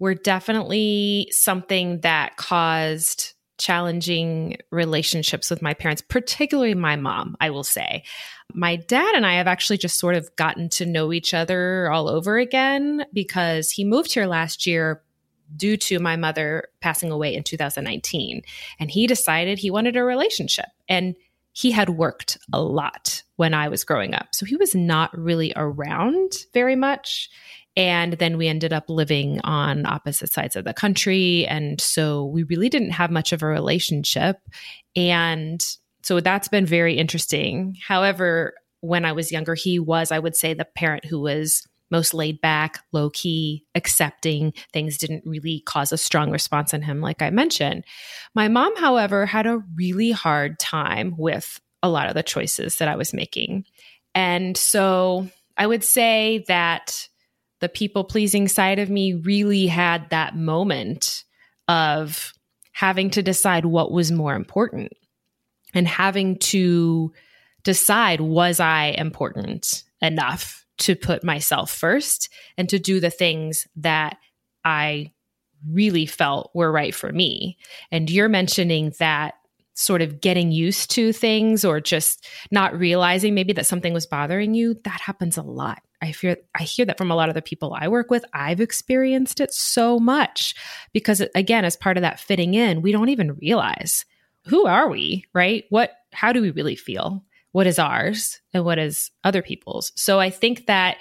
were 0.00 0.14
definitely 0.14 1.28
something 1.30 2.00
that 2.00 2.36
caused 2.36 3.34
challenging 3.58 4.56
relationships 4.70 5.50
with 5.50 5.60
my 5.60 5.74
parents, 5.74 6.02
particularly 6.08 6.74
my 6.74 6.96
mom, 6.96 7.36
I 7.40 7.50
will 7.50 7.64
say. 7.64 8.04
My 8.54 8.76
dad 8.76 9.14
and 9.14 9.26
I 9.26 9.34
have 9.34 9.48
actually 9.48 9.78
just 9.78 9.98
sort 9.98 10.14
of 10.14 10.34
gotten 10.36 10.68
to 10.70 10.86
know 10.86 11.12
each 11.12 11.34
other 11.34 11.90
all 11.90 12.08
over 12.08 12.38
again 12.38 13.04
because 13.12 13.70
he 13.70 13.84
moved 13.84 14.14
here 14.14 14.26
last 14.26 14.66
year 14.66 15.02
due 15.56 15.76
to 15.76 15.98
my 15.98 16.16
mother 16.16 16.68
passing 16.80 17.10
away 17.10 17.34
in 17.34 17.42
2019. 17.42 18.42
And 18.78 18.90
he 18.90 19.06
decided 19.06 19.58
he 19.58 19.70
wanted 19.70 19.96
a 19.96 20.04
relationship. 20.04 20.66
And 20.88 21.14
he 21.52 21.72
had 21.72 21.90
worked 21.90 22.38
a 22.52 22.62
lot 22.62 23.22
when 23.36 23.52
I 23.52 23.68
was 23.68 23.82
growing 23.82 24.14
up. 24.14 24.28
So 24.32 24.46
he 24.46 24.56
was 24.56 24.74
not 24.74 25.16
really 25.18 25.52
around 25.56 26.32
very 26.54 26.76
much. 26.76 27.28
And 27.76 28.14
then 28.14 28.36
we 28.38 28.48
ended 28.48 28.72
up 28.72 28.84
living 28.88 29.40
on 29.42 29.86
opposite 29.86 30.32
sides 30.32 30.56
of 30.56 30.64
the 30.64 30.74
country. 30.74 31.46
And 31.46 31.80
so 31.80 32.26
we 32.26 32.42
really 32.44 32.68
didn't 32.68 32.90
have 32.90 33.10
much 33.10 33.32
of 33.32 33.42
a 33.42 33.46
relationship. 33.46 34.36
And 34.94 35.64
so 36.02 36.20
that's 36.20 36.48
been 36.48 36.66
very 36.66 36.96
interesting. 36.96 37.76
However, 37.86 38.54
when 38.80 39.04
I 39.04 39.12
was 39.12 39.32
younger, 39.32 39.54
he 39.54 39.78
was, 39.78 40.12
I 40.12 40.18
would 40.18 40.36
say, 40.36 40.54
the 40.54 40.64
parent 40.64 41.04
who 41.04 41.20
was 41.20 41.66
most 41.90 42.14
laid 42.14 42.40
back, 42.40 42.80
low 42.92 43.10
key, 43.10 43.64
accepting. 43.74 44.52
Things 44.72 44.98
didn't 44.98 45.24
really 45.26 45.62
cause 45.66 45.92
a 45.92 45.98
strong 45.98 46.30
response 46.30 46.74
in 46.74 46.82
him, 46.82 47.00
like 47.00 47.22
I 47.22 47.30
mentioned. 47.30 47.84
My 48.34 48.48
mom, 48.48 48.76
however, 48.76 49.26
had 49.26 49.46
a 49.46 49.62
really 49.74 50.10
hard 50.10 50.58
time 50.58 51.14
with 51.16 51.60
a 51.82 51.88
lot 51.88 52.08
of 52.08 52.14
the 52.14 52.22
choices 52.22 52.76
that 52.76 52.88
I 52.88 52.96
was 52.96 53.14
making. 53.14 53.64
And 54.14 54.56
so 54.56 55.28
I 55.56 55.66
would 55.66 55.84
say 55.84 56.44
that 56.48 57.08
the 57.60 57.68
people 57.68 58.04
pleasing 58.04 58.48
side 58.48 58.78
of 58.78 58.90
me 58.90 59.14
really 59.14 59.66
had 59.66 60.10
that 60.10 60.36
moment 60.36 61.24
of 61.66 62.32
having 62.72 63.10
to 63.10 63.22
decide 63.22 63.64
what 63.64 63.90
was 63.90 64.12
more 64.12 64.34
important 64.34 64.92
and 65.74 65.86
having 65.86 66.38
to 66.38 67.12
decide 67.64 68.20
was 68.20 68.60
I 68.60 68.94
important 68.96 69.82
enough 70.00 70.64
to 70.78 70.96
put 70.96 71.24
myself 71.24 71.70
first 71.70 72.28
and 72.56 72.68
to 72.68 72.78
do 72.78 73.00
the 73.00 73.10
things 73.10 73.66
that 73.76 74.16
I 74.64 75.12
really 75.68 76.06
felt 76.06 76.50
were 76.54 76.70
right 76.70 76.94
for 76.94 77.12
me. 77.12 77.58
And 77.90 78.10
you're 78.10 78.28
mentioning 78.28 78.92
that 78.98 79.34
sort 79.74 80.02
of 80.02 80.20
getting 80.20 80.50
used 80.50 80.90
to 80.90 81.12
things 81.12 81.64
or 81.64 81.80
just 81.80 82.26
not 82.50 82.76
realizing 82.76 83.34
maybe 83.34 83.52
that 83.52 83.66
something 83.66 83.92
was 83.92 84.06
bothering 84.06 84.54
you, 84.54 84.74
that 84.84 85.00
happens 85.00 85.36
a 85.36 85.42
lot. 85.42 85.80
I 86.02 86.12
fear 86.12 86.36
I 86.58 86.64
hear 86.64 86.84
that 86.86 86.98
from 86.98 87.10
a 87.10 87.16
lot 87.16 87.28
of 87.28 87.34
the 87.34 87.42
people 87.42 87.74
I 87.74 87.88
work 87.88 88.10
with. 88.10 88.24
I've 88.32 88.60
experienced 88.60 89.40
it 89.40 89.52
so 89.52 89.98
much 89.98 90.54
because 90.92 91.22
again, 91.34 91.64
as 91.64 91.76
part 91.76 91.96
of 91.96 92.02
that 92.02 92.20
fitting 92.20 92.54
in, 92.54 92.82
we 92.82 92.92
don't 92.92 93.08
even 93.08 93.34
realize 93.34 94.04
who 94.46 94.66
are 94.66 94.88
we, 94.88 95.24
right? 95.32 95.64
What 95.70 95.92
how 96.12 96.32
do 96.32 96.40
we 96.40 96.50
really 96.50 96.76
feel? 96.76 97.24
What 97.52 97.66
is 97.66 97.78
ours 97.78 98.40
and 98.52 98.64
what 98.64 98.78
is 98.78 99.10
other 99.24 99.42
people's. 99.42 99.92
So 99.96 100.20
I 100.20 100.30
think 100.30 100.66
that 100.66 100.98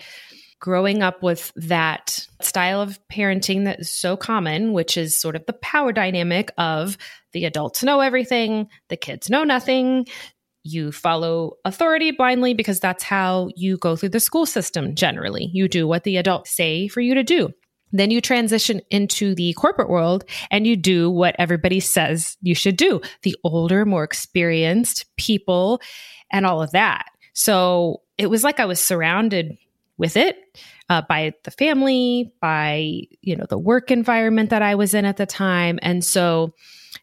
growing 0.60 1.04
up 1.04 1.22
with 1.22 1.52
that 1.56 2.26
style 2.42 2.82
of 2.82 3.00
parenting 3.12 3.66
that 3.66 3.82
is 3.82 3.94
so 3.94 4.18
common, 4.18 4.74
which 4.74 4.98
is 4.98 5.20
sort 5.20 5.36
of 5.36 5.46
the 5.46 5.54
power 5.54 5.92
dynamic 5.92 6.52
of 6.58 6.98
the 7.34 7.46
adults 7.46 7.84
know 7.84 8.00
everything, 8.00 8.68
the 8.90 8.98
kids 8.98 9.30
know 9.30 9.44
nothing. 9.44 10.08
You 10.64 10.92
follow 10.92 11.54
authority 11.64 12.12
blindly 12.12 12.54
because 12.54 12.80
that's 12.80 13.04
how 13.04 13.50
you 13.56 13.78
go 13.78 13.96
through 13.96 14.10
the 14.10 14.20
school 14.20 14.46
system 14.46 14.96
generally. 14.96 15.50
You 15.54 15.68
do 15.68 15.88
what 15.88 16.04
the 16.04 16.18
adults 16.18 16.52
say 16.56 16.88
for 16.88 17.02
you 17.02 17.14
to 17.14 17.24
do. 17.24 17.52
Then 17.92 18.12
you 18.12 18.22
transition 18.22 18.82
into 18.90 19.34
the 19.36 19.54
corporate 19.54 19.90
world 19.90 20.26
and 20.52 20.68
you 20.68 20.76
do 20.76 21.10
what 21.10 21.36
everybody 21.40 21.80
says 21.80 22.38
you 22.42 22.56
should 22.56 22.78
do 22.78 23.02
the 23.24 23.36
older, 23.44 23.86
more 23.86 24.04
experienced 24.04 25.06
people 25.18 25.82
and 26.32 26.46
all 26.46 26.62
of 26.62 26.72
that. 26.72 27.06
So 27.34 28.02
it 28.18 28.30
was 28.30 28.44
like 28.44 28.60
I 28.60 28.66
was 28.66 28.82
surrounded 28.82 29.58
with 29.98 30.18
it 30.18 30.38
uh, 30.90 31.02
by 31.08 31.34
the 31.44 31.52
family, 31.52 32.32
by 32.42 33.02
you 33.22 33.36
know 33.36 33.46
the 33.50 33.58
work 33.58 33.92
environment 33.92 34.50
that 34.52 34.62
I 34.62 34.76
was 34.76 34.94
in 34.94 35.06
at 35.06 35.18
the 35.18 35.26
time, 35.26 35.80
and 35.82 36.04
so 36.04 36.54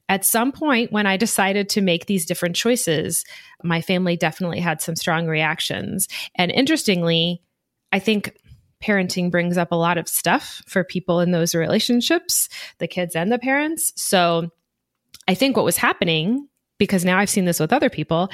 at 0.09 0.25
some 0.25 0.53
point 0.53 0.93
when 0.93 1.07
I 1.07 1.17
decided 1.17 1.69
to 1.71 1.81
make 1.81 2.07
these 2.07 2.27
different 2.27 2.57
choices, 2.57 3.25
my 3.63 3.81
family 3.81 4.17
definitely 4.17 4.61
had 4.61 4.81
some 4.81 4.97
strong 4.97 5.27
reactions. 5.27 6.09
And 6.35 6.51
interestingly, 6.51 7.43
I 7.93 7.99
think 7.99 8.37
parenting 8.85 9.31
brings 9.31 9.57
up 9.57 9.73
a 9.73 9.77
lot 9.77 9.97
of 9.97 10.09
stuff 10.09 10.63
for 10.67 10.85
people 10.85 11.21
in 11.21 11.31
those 11.31 11.55
relationships, 11.55 12.49
the 12.79 12.87
kids 12.87 13.17
and 13.17 13.33
the 13.33 13.39
parents. 13.39 13.93
So 13.97 14.51
I 15.27 15.35
think 15.35 15.57
what 15.57 15.65
was 15.65 15.77
happening, 15.77 16.49
because 16.79 17.05
now 17.05 17.19
I've 17.19 17.31
seen 17.31 17.47
this 17.47 17.61
with 17.61 17.73
other 17.73 17.89
people, 17.89 18.29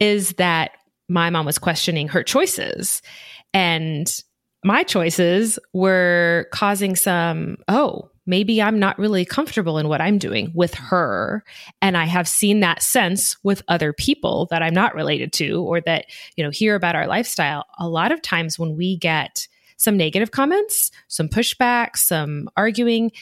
is 0.00 0.30
that 0.34 0.72
my 1.08 1.30
mom 1.30 1.46
was 1.46 1.58
questioning 1.58 2.08
her 2.08 2.24
choices. 2.24 3.00
And 3.54 4.12
my 4.64 4.82
choices 4.82 5.58
were 5.72 6.48
causing 6.52 6.96
some, 6.96 7.58
oh, 7.68 8.10
maybe 8.26 8.60
I'm 8.60 8.80
not 8.80 8.98
really 8.98 9.24
comfortable 9.24 9.78
in 9.78 9.86
what 9.86 10.00
I'm 10.00 10.18
doing 10.18 10.50
with 10.52 10.74
her. 10.74 11.44
And 11.80 11.96
I 11.96 12.06
have 12.06 12.26
seen 12.26 12.58
that 12.60 12.82
sense 12.82 13.36
with 13.44 13.62
other 13.68 13.92
people 13.92 14.48
that 14.50 14.62
I'm 14.62 14.74
not 14.74 14.96
related 14.96 15.32
to 15.34 15.62
or 15.62 15.80
that, 15.82 16.06
you 16.34 16.42
know, 16.42 16.50
hear 16.50 16.74
about 16.74 16.96
our 16.96 17.06
lifestyle. 17.06 17.64
A 17.78 17.88
lot 17.88 18.10
of 18.10 18.20
times 18.20 18.58
when 18.58 18.76
we 18.76 18.96
get 18.96 19.46
some 19.76 19.96
negative 19.96 20.30
comments, 20.30 20.90
some 21.08 21.28
pushback, 21.28 21.96
some 21.96 22.48
arguing. 22.56 23.12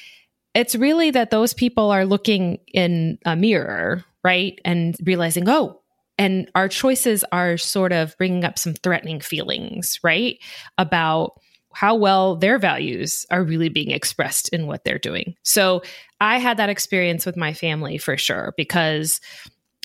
It's 0.55 0.75
really 0.75 1.11
that 1.11 1.31
those 1.31 1.55
people 1.55 1.91
are 1.91 2.05
looking 2.05 2.59
in 2.73 3.19
a 3.25 3.37
mirror, 3.37 4.05
right? 4.23 4.59
And 4.65 4.97
realizing, 5.05 5.49
oh, 5.49 5.81
and 6.19 6.51
our 6.55 6.69
choices 6.69 7.25
are 7.33 7.57
sort 7.57 7.93
of 7.93 8.17
bringing 8.19 8.45
up 8.45 8.59
some 8.59 8.75
threatening 8.75 9.21
feelings, 9.21 9.99
right? 10.03 10.39
About 10.79 11.41
how 11.73 11.97
well 11.97 12.37
their 12.37 12.59
values 12.59 13.27
are 13.31 13.43
really 13.43 13.69
being 13.69 13.91
expressed 13.91 14.49
in 14.51 14.67
what 14.67 14.85
they're 14.85 14.99
doing. 14.99 15.35
So 15.43 15.83
I 16.21 16.39
had 16.39 16.57
that 16.59 16.69
experience 16.69 17.27
with 17.27 17.37
my 17.37 17.53
family 17.53 17.99
for 17.99 18.17
sure 18.17 18.55
because 18.57 19.21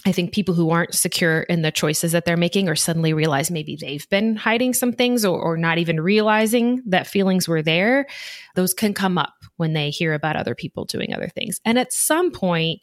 I 0.05 0.11
think 0.11 0.33
people 0.33 0.53
who 0.55 0.69
aren't 0.69 0.93
secure 0.93 1.41
in 1.41 1.61
the 1.61 1.71
choices 1.71 2.13
that 2.13 2.23
they're 2.25 2.37
making 2.37 2.69
or 2.69 2.75
suddenly 2.75 3.13
realize 3.13 3.51
maybe 3.51 3.75
they've 3.75 4.07
been 4.09 4.35
hiding 4.35 4.73
some 4.73 4.93
things 4.93 5.25
or, 5.25 5.39
or, 5.39 5.57
not 5.57 5.77
even 5.77 5.99
realizing 5.99 6.81
that 6.85 7.05
feelings 7.05 7.47
were 7.47 7.61
there, 7.61 8.07
those 8.55 8.73
can 8.73 8.93
come 8.93 9.17
up 9.17 9.33
when 9.57 9.73
they 9.73 9.89
hear 9.89 10.13
about 10.13 10.37
other 10.37 10.55
people 10.55 10.85
doing 10.85 11.13
other 11.13 11.27
things. 11.27 11.59
And 11.65 11.77
at 11.77 11.91
some 11.91 12.31
point, 12.31 12.79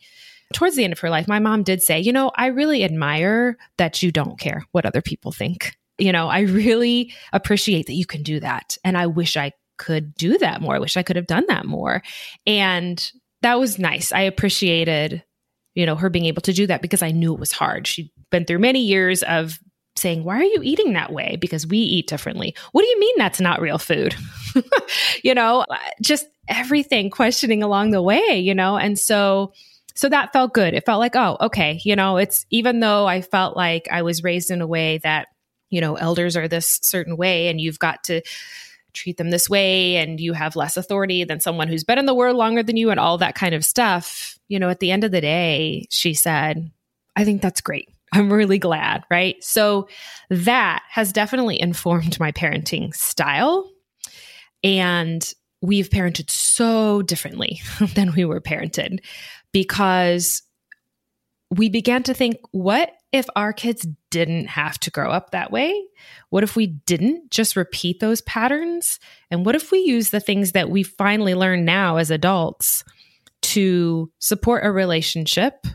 towards 0.53 0.77
the 0.77 0.85
end 0.85 0.93
of 0.93 0.99
her 1.01 1.11
life, 1.11 1.27
my 1.27 1.39
mom 1.39 1.62
did 1.62 1.83
say, 1.83 2.01
You 2.01 2.12
know, 2.12 2.31
I 2.37 2.47
really 2.47 2.85
admire 2.85 3.57
that 3.79 4.03
you 4.03 4.12
don't 4.12 4.39
care 4.39 4.64
what 4.73 4.85
other 4.85 5.03
people 5.03 5.33
think. 5.33 5.75
You 5.99 6.12
know, 6.12 6.29
I 6.29 6.41
really 6.41 7.14
appreciate 7.33 7.87
that 7.87 7.95
you 7.95 8.05
can 8.05 8.23
do 8.23 8.41
that. 8.41 8.77
And 8.85 8.99
I 8.99 9.07
wish 9.07 9.37
I 9.37 9.53
could 9.79 10.14
do 10.14 10.39
that 10.39 10.61
more. 10.61 10.77
I 10.77 10.81
wish 10.81 10.97
I 10.97 11.03
could 11.03 11.17
have 11.17 11.27
done 11.27 11.45
that 11.49 11.64
more. 11.64 12.03
And 12.47 13.11
that 13.43 13.59
was 13.59 13.79
nice. 13.79 14.12
I 14.12 14.21
appreciated 14.21 15.23
you 15.77 15.87
know, 15.87 15.95
her 15.95 16.11
being 16.11 16.24
able 16.24 16.43
to 16.43 16.53
do 16.53 16.66
that 16.66 16.83
because 16.83 17.03
I 17.03 17.12
knew 17.12 17.35
it 17.35 17.39
was 17.39 17.53
hard. 17.53 17.87
She'd 17.87 18.11
been 18.31 18.47
through 18.47 18.59
many 18.59 18.81
years 18.81 19.22
of 19.22 19.61
saying, 19.95 20.24
Why 20.24 20.39
are 20.39 20.45
you 20.45 20.61
eating 20.62 20.95
that 20.95 21.12
way? 21.12 21.37
Because 21.39 21.66
we 21.66 21.79
eat 21.79 22.09
differently. 22.09 22.57
What 22.72 22.83
do 22.83 22.89
you 22.89 22.99
mean 22.99 23.14
that's 23.18 23.41
not 23.41 23.61
real 23.61 23.79
food? 23.79 24.16
you 25.22 25.35
know, 25.35 25.64
uh, 25.68 25.77
just 26.03 26.27
everything 26.49 27.11
questioning 27.11 27.62
along 27.62 27.91
the 27.91 28.03
way, 28.03 28.39
you 28.39 28.55
know? 28.55 28.77
And 28.79 28.99
so, 28.99 29.53
so 29.95 30.09
that 30.09 30.33
felt 30.33 30.55
good. 30.55 30.74
It 30.74 30.87
felt 30.87 30.99
like, 30.99 31.14
oh, 31.14 31.37
okay, 31.43 31.81
you 31.85 31.95
know, 31.95 32.16
it's 32.16 32.47
even 32.51 32.81
though 32.81 33.07
I 33.07 33.20
felt 33.20 33.57
like 33.57 33.87
I 33.91 34.03
was 34.03 34.24
raised 34.24 34.51
in 34.51 34.62
a 34.62 34.66
way 34.66 34.99
that, 34.99 35.29
you 35.68 35.83
know, 35.83 35.97
elders 35.97 36.37
are 36.37 36.49
this 36.49 36.79
certain 36.83 37.18
way 37.18 37.49
and 37.49 37.61
you've 37.61 37.79
got 37.79 38.05
to 38.05 38.22
treat 38.97 39.17
them 39.17 39.31
this 39.31 39.49
way 39.49 39.97
and 39.97 40.19
you 40.21 40.33
have 40.33 40.57
less 40.57 40.77
authority 40.77 41.25
than 41.25 41.41
someone 41.41 41.69
who's 41.69 41.85
been 41.85 41.99
in 41.99 42.07
the 42.07 42.15
world 42.15 42.37
longer 42.37 42.63
than 42.63 42.77
you 42.77 42.91
and 42.91 42.99
all 42.99 43.19
that 43.19 43.35
kind 43.35 43.55
of 43.55 43.65
stuff. 43.65 44.39
You 44.49 44.59
know, 44.59 44.69
at 44.69 44.81
the 44.81 44.91
end 44.91 45.05
of 45.05 45.11
the 45.11 45.21
day, 45.21 45.87
she 45.91 46.15
said, 46.15 46.71
I 47.15 47.25
think 47.25 47.43
that's 47.43 47.61
great. 47.61 47.89
I'm 48.13 48.33
really 48.33 48.59
glad, 48.59 49.05
right? 49.11 49.43
So 49.43 49.89
that 50.31 50.83
has 50.89 51.13
definitely 51.13 51.61
informed 51.61 52.19
my 52.21 52.33
parenting 52.33 52.95
style. 52.95 53.71
And 54.63 55.29
we've 55.61 55.91
parented 55.91 56.31
so 56.31 57.03
differently 57.03 57.61
than 57.95 58.15
we 58.15 58.25
were 58.25 58.41
parented 58.41 59.01
because 59.53 60.43
we 61.51 61.69
began 61.69 62.03
to 62.05 62.15
think, 62.15 62.39
what 62.51 62.93
if 63.13 63.27
our 63.37 63.53
kids 63.53 63.87
didn't 64.11 64.49
have 64.49 64.79
to 64.81 64.91
grow 64.91 65.11
up 65.11 65.31
that 65.31 65.51
way? 65.51 65.81
What 66.31 66.43
if 66.43 66.57
we 66.57 66.67
didn't 66.67 67.31
just 67.31 67.57
repeat 67.57 68.01
those 68.01 68.21
patterns? 68.23 68.99
And 69.31 69.47
what 69.47 69.55
if 69.55 69.71
we 69.71 69.79
use 69.79 70.11
the 70.11 70.21
things 70.21 70.53
that 70.53 70.71
we 70.71 70.83
finally 70.83 71.35
learn 71.35 71.65
now 71.65 71.97
as 71.97 72.11
adults 72.11 72.85
to 73.43 74.11
support 74.19 74.65
a 74.65 74.73
relationship 74.73 75.67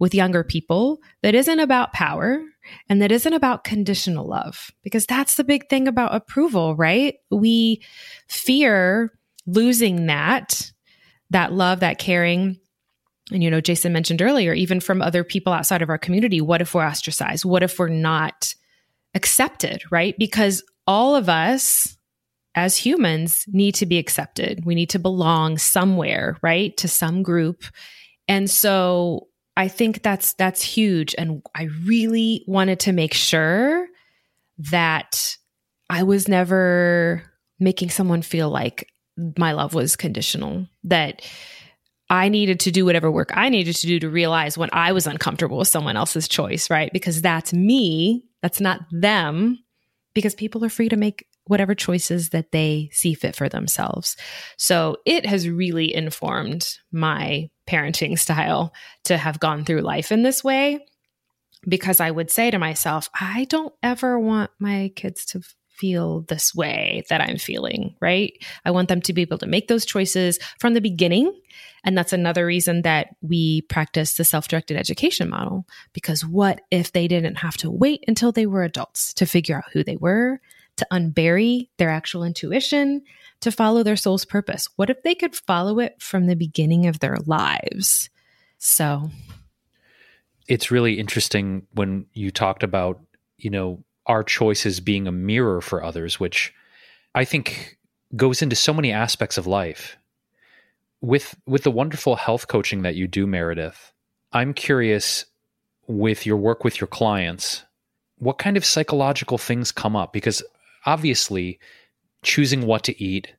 with 0.00 0.14
younger 0.14 0.42
people 0.42 0.98
that 1.22 1.34
isn't 1.34 1.60
about 1.60 1.92
power 1.92 2.42
and 2.88 3.00
that 3.00 3.12
isn't 3.12 3.32
about 3.32 3.64
conditional 3.64 4.26
love? 4.26 4.72
Because 4.82 5.06
that's 5.06 5.36
the 5.36 5.44
big 5.44 5.68
thing 5.70 5.86
about 5.86 6.14
approval, 6.14 6.74
right? 6.74 7.14
We 7.30 7.82
fear 8.28 9.12
losing 9.46 10.06
that, 10.06 10.72
that 11.30 11.52
love, 11.52 11.80
that 11.80 11.98
caring 11.98 12.58
and 13.32 13.42
you 13.42 13.50
know 13.50 13.60
jason 13.60 13.92
mentioned 13.92 14.20
earlier 14.20 14.52
even 14.52 14.80
from 14.80 15.00
other 15.00 15.24
people 15.24 15.52
outside 15.52 15.82
of 15.82 15.88
our 15.88 15.98
community 15.98 16.40
what 16.40 16.60
if 16.60 16.74
we're 16.74 16.86
ostracized? 16.86 17.44
What 17.44 17.62
if 17.62 17.78
we're 17.78 17.88
not 17.88 18.54
accepted 19.14 19.82
right? 19.90 20.14
Because 20.18 20.62
all 20.86 21.16
of 21.16 21.28
us 21.28 21.96
as 22.56 22.76
humans 22.76 23.46
need 23.48 23.74
to 23.76 23.86
be 23.86 23.98
accepted. 23.98 24.64
We 24.64 24.74
need 24.74 24.90
to 24.90 24.98
belong 24.98 25.58
somewhere 25.58 26.36
right? 26.42 26.76
To 26.76 26.88
some 26.88 27.22
group. 27.22 27.64
And 28.28 28.50
so 28.50 29.28
i 29.56 29.68
think 29.68 30.02
that's 30.02 30.34
that's 30.34 30.62
huge. 30.62 31.14
And 31.16 31.42
i 31.54 31.68
really 31.84 32.44
wanted 32.46 32.80
to 32.80 32.92
make 32.92 33.14
sure 33.14 33.86
that 34.58 35.36
i 35.90 36.02
was 36.02 36.28
never 36.28 37.22
making 37.58 37.90
someone 37.90 38.22
feel 38.22 38.50
like 38.50 38.88
my 39.38 39.52
love 39.52 39.74
was 39.74 39.96
conditional 39.96 40.66
that 40.82 41.22
I 42.10 42.28
needed 42.28 42.60
to 42.60 42.70
do 42.70 42.84
whatever 42.84 43.10
work 43.10 43.30
I 43.34 43.48
needed 43.48 43.76
to 43.76 43.86
do 43.86 43.98
to 44.00 44.10
realize 44.10 44.58
when 44.58 44.70
I 44.72 44.92
was 44.92 45.06
uncomfortable 45.06 45.58
with 45.58 45.68
someone 45.68 45.96
else's 45.96 46.28
choice, 46.28 46.70
right? 46.70 46.92
Because 46.92 47.22
that's 47.22 47.52
me, 47.52 48.24
that's 48.42 48.60
not 48.60 48.80
them, 48.90 49.58
because 50.14 50.34
people 50.34 50.64
are 50.64 50.70
free 50.70 50.88
to 50.88 50.96
make 50.96 51.26
whatever 51.46 51.74
choices 51.74 52.30
that 52.30 52.52
they 52.52 52.88
see 52.92 53.14
fit 53.14 53.36
for 53.36 53.48
themselves. 53.48 54.16
So 54.56 54.98
it 55.04 55.26
has 55.26 55.48
really 55.48 55.94
informed 55.94 56.78
my 56.90 57.50
parenting 57.66 58.18
style 58.18 58.72
to 59.04 59.16
have 59.16 59.40
gone 59.40 59.64
through 59.64 59.80
life 59.80 60.12
in 60.12 60.22
this 60.22 60.42
way 60.42 60.84
because 61.66 62.00
I 62.00 62.10
would 62.10 62.30
say 62.30 62.50
to 62.50 62.58
myself, 62.58 63.08
I 63.18 63.46
don't 63.48 63.74
ever 63.82 64.18
want 64.18 64.50
my 64.58 64.92
kids 64.96 65.24
to 65.26 65.42
feel 65.76 66.22
this 66.22 66.54
way 66.54 67.04
that 67.08 67.20
I'm 67.20 67.38
feeling, 67.38 67.94
right? 68.00 68.32
I 68.64 68.70
want 68.70 68.88
them 68.88 69.00
to 69.02 69.12
be 69.12 69.22
able 69.22 69.38
to 69.38 69.46
make 69.46 69.68
those 69.68 69.84
choices 69.84 70.38
from 70.58 70.74
the 70.74 70.80
beginning. 70.80 71.32
And 71.84 71.96
that's 71.96 72.12
another 72.12 72.46
reason 72.46 72.82
that 72.82 73.08
we 73.20 73.62
practice 73.62 74.14
the 74.14 74.24
self 74.24 74.48
directed 74.48 74.76
education 74.76 75.28
model. 75.28 75.66
Because 75.92 76.24
what 76.24 76.60
if 76.70 76.92
they 76.92 77.08
didn't 77.08 77.36
have 77.36 77.56
to 77.58 77.70
wait 77.70 78.04
until 78.08 78.32
they 78.32 78.46
were 78.46 78.62
adults 78.62 79.12
to 79.14 79.26
figure 79.26 79.56
out 79.56 79.72
who 79.72 79.84
they 79.84 79.96
were, 79.96 80.40
to 80.76 80.86
unbury 80.92 81.68
their 81.76 81.90
actual 81.90 82.24
intuition, 82.24 83.02
to 83.40 83.52
follow 83.52 83.82
their 83.82 83.96
soul's 83.96 84.24
purpose? 84.24 84.68
What 84.76 84.90
if 84.90 85.02
they 85.02 85.14
could 85.14 85.36
follow 85.36 85.78
it 85.78 86.00
from 86.00 86.26
the 86.26 86.36
beginning 86.36 86.86
of 86.86 87.00
their 87.00 87.18
lives? 87.26 88.08
So 88.58 89.10
it's 90.48 90.70
really 90.70 90.98
interesting 90.98 91.66
when 91.72 92.06
you 92.12 92.30
talked 92.30 92.62
about, 92.62 93.00
you 93.36 93.50
know, 93.50 93.84
our 94.06 94.22
choices 94.22 94.80
being 94.80 95.06
a 95.06 95.12
mirror 95.12 95.60
for 95.60 95.82
others, 95.82 96.20
which 96.20 96.52
I 97.14 97.24
think 97.24 97.78
goes 98.16 98.42
into 98.42 98.56
so 98.56 98.74
many 98.74 98.92
aspects 98.92 99.38
of 99.38 99.46
life. 99.46 99.96
With 101.00 101.34
with 101.46 101.64
the 101.64 101.70
wonderful 101.70 102.16
health 102.16 102.48
coaching 102.48 102.82
that 102.82 102.94
you 102.94 103.06
do, 103.06 103.26
Meredith, 103.26 103.92
I'm 104.32 104.54
curious 104.54 105.26
with 105.86 106.24
your 106.24 106.38
work 106.38 106.64
with 106.64 106.80
your 106.80 106.88
clients, 106.88 107.62
what 108.16 108.38
kind 108.38 108.56
of 108.56 108.64
psychological 108.64 109.36
things 109.36 109.70
come 109.70 109.96
up? 109.96 110.12
Because 110.12 110.42
obviously, 110.86 111.58
choosing 112.22 112.62
what 112.66 112.84
to 112.84 113.02
eat, 113.02 113.34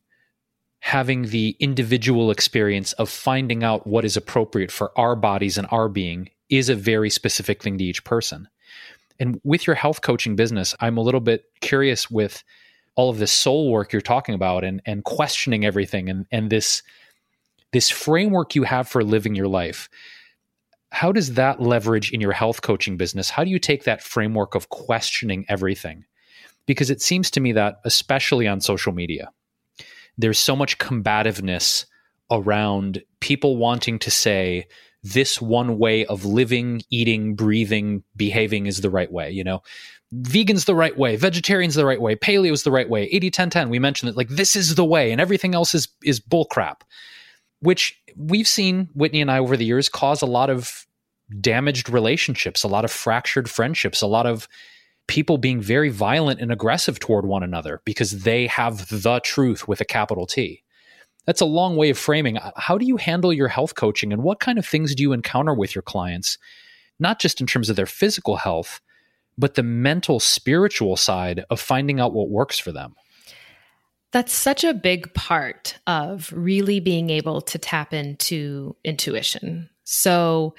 having 0.80 1.24
the 1.24 1.56
individual 1.60 2.30
experience 2.30 2.94
of 2.94 3.10
finding 3.10 3.64
out 3.64 3.88
what 3.88 4.06
is 4.06 4.16
appropriate 4.16 4.72
for 4.72 4.92
our 4.98 5.16
bodies 5.16 5.58
and 5.58 5.68
our 5.72 5.90
being 5.90 6.30
is 6.50 6.70
a 6.70 6.76
very 6.76 7.10
specific 7.10 7.64
thing 7.64 7.78
to 7.80 7.84
each 7.84 8.04
person. 8.04 8.48
And 9.20 9.40
with 9.44 9.68
your 9.68 9.76
health 9.76 10.02
coaching 10.02 10.36
business, 10.36 10.76
I'm 10.80 10.98
a 10.98 11.02
little 11.02 11.20
bit 11.20 11.46
curious 11.62 12.10
with 12.10 12.44
all 12.96 13.10
of 13.10 13.18
this 13.18 13.32
soul 13.32 13.72
work 13.72 13.92
you're 13.92 14.02
talking 14.02 14.36
about 14.36 14.64
and 14.64 14.82
and 14.86 15.04
questioning 15.04 15.66
everything 15.66 16.10
and 16.10 16.26
and 16.32 16.50
this 16.50 16.82
this 17.72 17.90
framework 17.90 18.56
you 18.56 18.64
have 18.64 18.88
for 18.88 19.04
living 19.04 19.36
your 19.36 19.48
life. 19.48 19.90
How 20.92 21.12
does 21.12 21.34
that 21.34 21.62
leverage 21.62 22.12
in 22.12 22.22
your 22.22 22.32
health 22.32 22.62
coaching 22.62 22.96
business? 22.96 23.30
How 23.30 23.44
do 23.44 23.50
you 23.50 23.60
take 23.60 23.84
that 23.84 24.02
framework 24.02 24.56
of 24.56 24.70
questioning 24.70 25.46
everything? 25.50 26.06
Because 26.68 26.90
it 26.90 27.02
seems 27.02 27.30
to 27.32 27.42
me 27.42 27.52
that 27.52 27.80
especially 27.84 28.48
on 28.48 28.62
social 28.62 28.94
media 28.94 29.32
there's 30.18 30.40
so 30.40 30.56
much 30.56 30.78
combativeness 30.78 31.86
around 32.32 33.04
people 33.20 33.58
wanting 33.58 34.00
to 34.00 34.12
say 34.12 34.68
this 35.14 35.42
one 35.42 35.78
way 35.78 36.06
of 36.06 36.26
living 36.26 36.82
eating 36.90 37.36
breathing 37.36 38.04
behaving 38.16 38.66
is 38.66 38.82
the 38.82 38.90
right 38.90 39.12
way 39.12 39.32
you 39.32 39.44
know 39.44 39.62
vegan's 40.12 40.66
the 40.66 40.76
right 40.76 40.98
way, 40.98 41.16
vegetarian's 41.16 41.76
the 41.76 41.86
right 41.86 42.00
way, 42.00 42.16
paleo's 42.16 42.64
the 42.64 42.72
right 42.72 42.90
way, 42.90 43.04
80 43.04 43.32
10 43.32 43.50
10. 43.50 43.70
We 43.70 43.80
mentioned 43.80 44.10
that 44.10 44.18
like 44.18 44.30
this 44.30 44.56
is 44.56 44.76
the 44.76 44.86
way 44.86 45.12
and 45.12 45.20
everything 45.20 45.56
else 45.56 45.76
is 45.76 45.88
is 46.04 46.20
bullcrap. 46.20 46.82
Which 47.60 48.00
we've 48.16 48.48
seen 48.48 48.90
Whitney 48.94 49.22
and 49.22 49.32
I 49.32 49.40
over 49.40 49.58
the 49.58 49.66
years 49.66 49.90
cause 49.90 50.22
a 50.22 50.28
lot 50.28 50.50
of 50.50 50.86
damaged 51.42 51.90
relationships, 51.90 52.64
a 52.64 52.68
lot 52.68 52.86
of 52.86 52.92
fractured 52.92 53.50
friendships, 53.50 54.02
a 54.02 54.08
lot 54.08 54.28
of 54.28 54.48
people 55.08 55.38
being 55.38 55.62
very 55.62 55.90
violent 55.90 56.42
and 56.42 56.52
aggressive 56.52 57.00
toward 57.00 57.26
one 57.26 57.44
another 57.44 57.82
because 57.86 58.24
they 58.24 58.48
have 58.48 58.88
the 58.90 59.20
truth 59.24 59.68
with 59.68 59.82
a 59.82 59.86
capital 59.86 60.26
T. 60.26 60.64
That's 61.26 61.42
a 61.42 61.46
long 61.46 61.76
way 61.76 61.90
of 61.90 61.98
framing. 61.98 62.38
Uh, 62.38 62.52
how 62.56 62.78
do 62.78 62.86
you 62.86 62.98
handle 62.98 63.34
your 63.34 63.48
health 63.48 63.76
coaching 63.76 64.14
and 64.14 64.24
what 64.24 64.40
kind 64.40 64.58
of 64.58 64.66
things 64.66 64.94
do 64.96 65.04
you 65.04 65.14
encounter 65.14 65.54
with 65.54 65.74
your 65.76 65.82
clients? 65.82 66.38
Not 67.00 67.20
just 67.20 67.42
in 67.42 67.48
terms 67.48 67.70
of 67.70 67.76
their 67.76 67.86
physical 67.86 68.38
health, 68.38 68.80
but 69.38 69.56
the 69.56 69.64
mental, 69.64 70.20
spiritual 70.20 70.96
side 70.96 71.44
of 71.50 71.60
finding 71.60 72.00
out 72.00 72.14
what 72.14 72.30
works 72.30 72.58
for 72.58 72.72
them. 72.72 72.96
That's 74.12 74.34
such 74.34 74.64
a 74.64 74.74
big 74.74 75.14
part 75.14 75.78
of 75.88 76.32
really 76.34 76.80
being 76.80 77.10
able 77.10 77.42
to 77.42 77.58
tap 77.58 77.94
into 77.94 78.76
intuition. 78.84 79.70
So, 79.84 80.56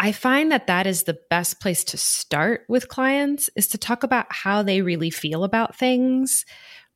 I 0.00 0.12
find 0.12 0.52
that 0.52 0.68
that 0.68 0.86
is 0.86 1.02
the 1.02 1.18
best 1.28 1.60
place 1.60 1.82
to 1.84 1.96
start 1.96 2.62
with 2.68 2.88
clients 2.88 3.50
is 3.56 3.66
to 3.68 3.78
talk 3.78 4.04
about 4.04 4.26
how 4.30 4.62
they 4.62 4.80
really 4.80 5.10
feel 5.10 5.42
about 5.42 5.74
things 5.74 6.44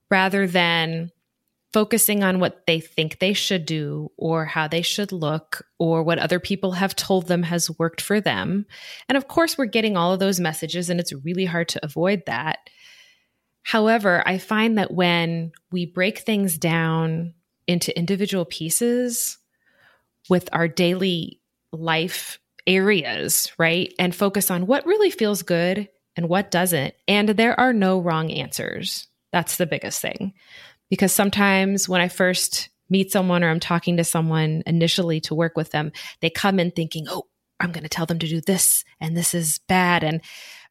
rather 0.08 0.46
than 0.46 1.10
focusing 1.72 2.22
on 2.22 2.38
what 2.38 2.66
they 2.66 2.80
think 2.80 3.18
they 3.18 3.32
should 3.32 3.64
do 3.64 4.10
or 4.16 4.44
how 4.44 4.68
they 4.68 4.82
should 4.82 5.10
look 5.10 5.66
or 5.78 6.02
what 6.02 6.18
other 6.18 6.38
people 6.38 6.72
have 6.72 6.94
told 6.94 7.28
them 7.28 7.42
has 7.42 7.70
worked 7.78 8.00
for 8.00 8.20
them. 8.20 8.66
And 9.08 9.16
of 9.16 9.28
course, 9.28 9.56
we're 9.56 9.66
getting 9.66 9.96
all 9.96 10.12
of 10.12 10.20
those 10.20 10.40
messages, 10.40 10.90
and 10.90 11.00
it's 11.00 11.12
really 11.12 11.46
hard 11.46 11.68
to 11.70 11.84
avoid 11.84 12.24
that. 12.26 12.58
However, 13.62 14.22
I 14.26 14.38
find 14.38 14.76
that 14.78 14.92
when 14.92 15.52
we 15.70 15.86
break 15.86 16.18
things 16.18 16.58
down 16.58 17.34
into 17.66 17.96
individual 17.96 18.44
pieces 18.44 19.38
with 20.28 20.48
our 20.52 20.68
daily 20.68 21.40
life 21.72 22.38
areas, 22.66 23.50
right, 23.58 23.92
and 23.98 24.14
focus 24.14 24.50
on 24.50 24.66
what 24.66 24.86
really 24.86 25.10
feels 25.10 25.42
good 25.42 25.88
and 26.16 26.28
what 26.28 26.50
doesn't, 26.50 26.94
and 27.08 27.30
there 27.30 27.58
are 27.58 27.72
no 27.72 27.98
wrong 28.00 28.30
answers. 28.30 29.08
That's 29.32 29.56
the 29.56 29.66
biggest 29.66 30.02
thing 30.02 30.34
because 30.92 31.10
sometimes 31.10 31.88
when 31.88 32.02
I 32.02 32.08
first 32.08 32.68
meet 32.90 33.10
someone 33.10 33.42
or 33.42 33.48
I'm 33.48 33.60
talking 33.60 33.96
to 33.96 34.04
someone 34.04 34.62
initially 34.66 35.22
to 35.22 35.34
work 35.34 35.56
with 35.56 35.70
them, 35.70 35.90
they 36.20 36.28
come 36.28 36.60
in 36.60 36.70
thinking, 36.70 37.06
oh, 37.08 37.22
I'm 37.58 37.72
going 37.72 37.84
to 37.84 37.88
tell 37.88 38.04
them 38.04 38.18
to 38.18 38.28
do 38.28 38.42
this 38.42 38.84
and 39.00 39.16
this 39.16 39.32
is 39.32 39.58
bad. 39.68 40.04
And 40.04 40.20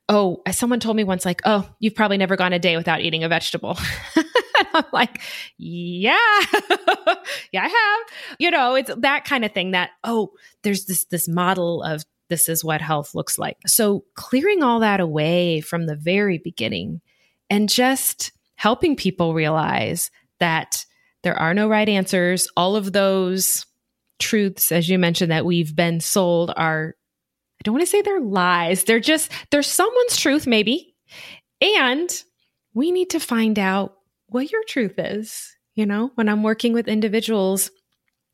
oh, 0.08 0.44
someone 0.52 0.80
told 0.80 0.96
me 0.96 1.04
once, 1.04 1.26
like, 1.26 1.42
oh, 1.44 1.68
you've 1.80 1.96
probably 1.96 2.18
never 2.18 2.36
gone 2.36 2.54
a 2.54 2.60
day 2.60 2.78
without 2.78 3.02
eating 3.02 3.24
a 3.24 3.30
vegetable. 3.30 3.80
I'm 4.76 4.86
like, 4.94 5.24
yeah, 5.58 6.20
yeah, 7.52 7.64
I 7.64 7.70
have. 7.70 8.16
You 8.38 8.52
know, 8.52 8.76
it's 8.76 8.92
that 8.98 9.26
kind 9.26 9.44
of 9.44 9.54
thing 9.54 9.72
that, 9.72 9.90
oh, 10.04 10.34
there's 10.62 10.86
this 10.86 11.06
this 11.06 11.28
model 11.28 11.82
of 11.82 12.06
this 12.30 12.48
is 12.48 12.64
what 12.64 12.80
health 12.80 13.16
looks 13.16 13.40
like. 13.40 13.58
So 13.66 14.04
clearing 14.14 14.62
all 14.62 14.82
that 14.82 15.00
away 15.00 15.62
from 15.62 15.88
the 15.88 15.96
very 15.96 16.38
beginning 16.38 17.02
and 17.50 17.68
just 17.68 18.32
helping 18.62 18.96
people 18.96 19.34
realize 19.34 20.12
that 20.40 20.86
there 21.24 21.34
are 21.34 21.52
no 21.52 21.68
right 21.68 21.90
answers. 21.90 22.48
All 22.56 22.76
of 22.76 22.94
those 22.94 23.66
truths, 24.20 24.72
as 24.72 24.88
you 24.88 25.00
mentioned, 25.00 25.32
that 25.32 25.46
we've 25.46 25.76
been 25.76 26.00
sold 26.00 26.54
are, 26.56 26.94
I 27.60 27.62
don't 27.64 27.74
want 27.74 27.82
to 27.82 27.90
say 27.90 28.04
they're 28.04 28.20
lies. 28.20 28.84
They're 28.84 29.00
just, 29.00 29.32
they're 29.50 29.64
someone's 29.64 30.16
truth, 30.16 30.46
maybe. 30.46 30.94
And 31.60 32.08
we 32.76 32.92
need 32.92 33.10
to 33.10 33.20
find 33.20 33.58
out 33.58 33.96
what 34.28 34.52
your 34.52 34.64
truth 34.68 35.00
is. 35.00 35.56
You 35.74 35.88
know, 35.88 36.12
when 36.14 36.30
I'm 36.30 36.44
working 36.44 36.74
with 36.74 36.88
individuals, 36.88 37.72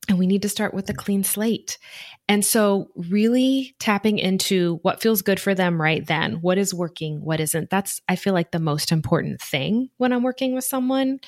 and 0.08 0.18
we 0.18 0.28
need 0.28 0.42
to 0.44 0.50
start 0.50 0.74
with 0.74 0.90
a 0.90 0.94
clean 0.94 1.24
slate. 1.24 1.78
And 2.28 2.44
so, 2.46 2.90
really 2.96 3.76
tapping 3.80 4.20
into 4.20 4.80
what 4.82 5.02
feels 5.02 5.22
good 5.22 5.40
for 5.40 5.54
them 5.54 5.82
right 5.82 6.06
then, 6.06 6.36
what 6.42 6.58
is 6.58 6.74
working, 6.74 7.24
what 7.24 7.40
isn't. 7.40 7.70
That's, 7.70 8.02
I 8.08 8.16
feel 8.16 8.34
like, 8.34 8.52
the 8.52 8.60
most 8.60 8.92
important 8.92 9.42
thing 9.42 9.90
when 9.98 10.14
I'm 10.14 10.24
working 10.24 10.54
with 10.54 10.64
someone. 10.64 11.20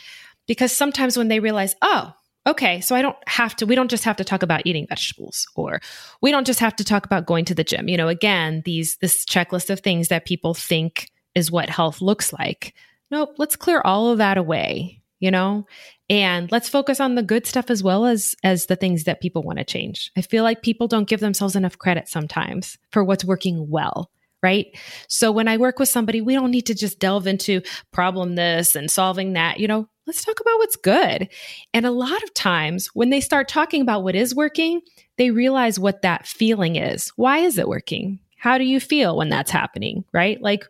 Because 0.47 0.75
sometimes 0.75 1.15
when 1.15 1.27
they 1.27 1.39
realize, 1.39 1.75
oh, 1.81 2.13
okay, 2.47 2.81
so 2.81 2.95
I 2.95 3.01
don't 3.01 3.17
have 3.27 3.55
to, 3.57 3.65
we 3.65 3.75
don't 3.75 3.91
just 3.91 4.03
have 4.05 4.17
to 4.17 4.23
talk 4.23 4.41
about 4.41 4.65
eating 4.65 4.87
vegetables 4.87 5.45
or 5.55 5.79
we 6.21 6.31
don't 6.31 6.47
just 6.47 6.59
have 6.59 6.75
to 6.77 6.83
talk 6.83 7.05
about 7.05 7.27
going 7.27 7.45
to 7.45 7.55
the 7.55 7.63
gym. 7.63 7.87
You 7.87 7.97
know, 7.97 8.07
again, 8.07 8.63
these, 8.65 8.97
this 9.01 9.25
checklist 9.25 9.69
of 9.69 9.81
things 9.81 10.07
that 10.07 10.25
people 10.25 10.53
think 10.53 11.11
is 11.35 11.51
what 11.51 11.69
health 11.69 12.01
looks 12.01 12.33
like. 12.33 12.73
Nope, 13.11 13.35
let's 13.37 13.55
clear 13.55 13.81
all 13.83 14.09
of 14.09 14.19
that 14.19 14.37
away, 14.37 14.98
you 15.19 15.31
know, 15.31 15.65
and 16.09 16.51
let's 16.51 16.69
focus 16.69 16.99
on 16.99 17.15
the 17.15 17.23
good 17.23 17.45
stuff 17.45 17.69
as 17.69 17.83
well 17.83 18.05
as 18.05 18.35
as 18.43 18.65
the 18.65 18.75
things 18.75 19.03
that 19.03 19.21
people 19.21 19.43
want 19.43 19.59
to 19.59 19.65
change. 19.65 20.11
I 20.17 20.21
feel 20.21 20.43
like 20.43 20.61
people 20.61 20.87
don't 20.87 21.07
give 21.07 21.19
themselves 21.19 21.55
enough 21.55 21.77
credit 21.77 22.07
sometimes 22.07 22.77
for 22.91 23.03
what's 23.03 23.25
working 23.25 23.69
well 23.69 24.09
right? 24.41 24.67
So 25.07 25.31
when 25.31 25.47
i 25.47 25.57
work 25.57 25.79
with 25.79 25.89
somebody 25.89 26.21
we 26.21 26.33
don't 26.33 26.51
need 26.51 26.65
to 26.67 26.75
just 26.75 26.99
delve 26.99 27.27
into 27.27 27.61
problem 27.91 28.35
this 28.35 28.75
and 28.75 28.89
solving 28.89 29.33
that 29.33 29.59
you 29.59 29.67
know? 29.67 29.87
Let's 30.07 30.25
talk 30.25 30.39
about 30.39 30.57
what's 30.57 30.75
good. 30.75 31.29
And 31.71 31.85
a 31.85 31.91
lot 31.91 32.23
of 32.23 32.33
times 32.33 32.87
when 32.95 33.11
they 33.11 33.21
start 33.21 33.47
talking 33.47 33.81
about 33.81 34.03
what 34.03 34.15
is 34.15 34.33
working 34.33 34.81
they 35.17 35.31
realize 35.31 35.77
what 35.77 36.01
that 36.03 36.25
feeling 36.25 36.77
is. 36.77 37.09
Why 37.17 37.39
is 37.39 37.57
it 37.57 37.67
working? 37.67 38.19
How 38.37 38.57
do 38.57 38.63
you 38.63 38.79
feel 38.79 39.17
when 39.17 39.29
that's 39.29 39.51
happening 39.51 40.05
right? 40.13 40.41
Like 40.41 40.65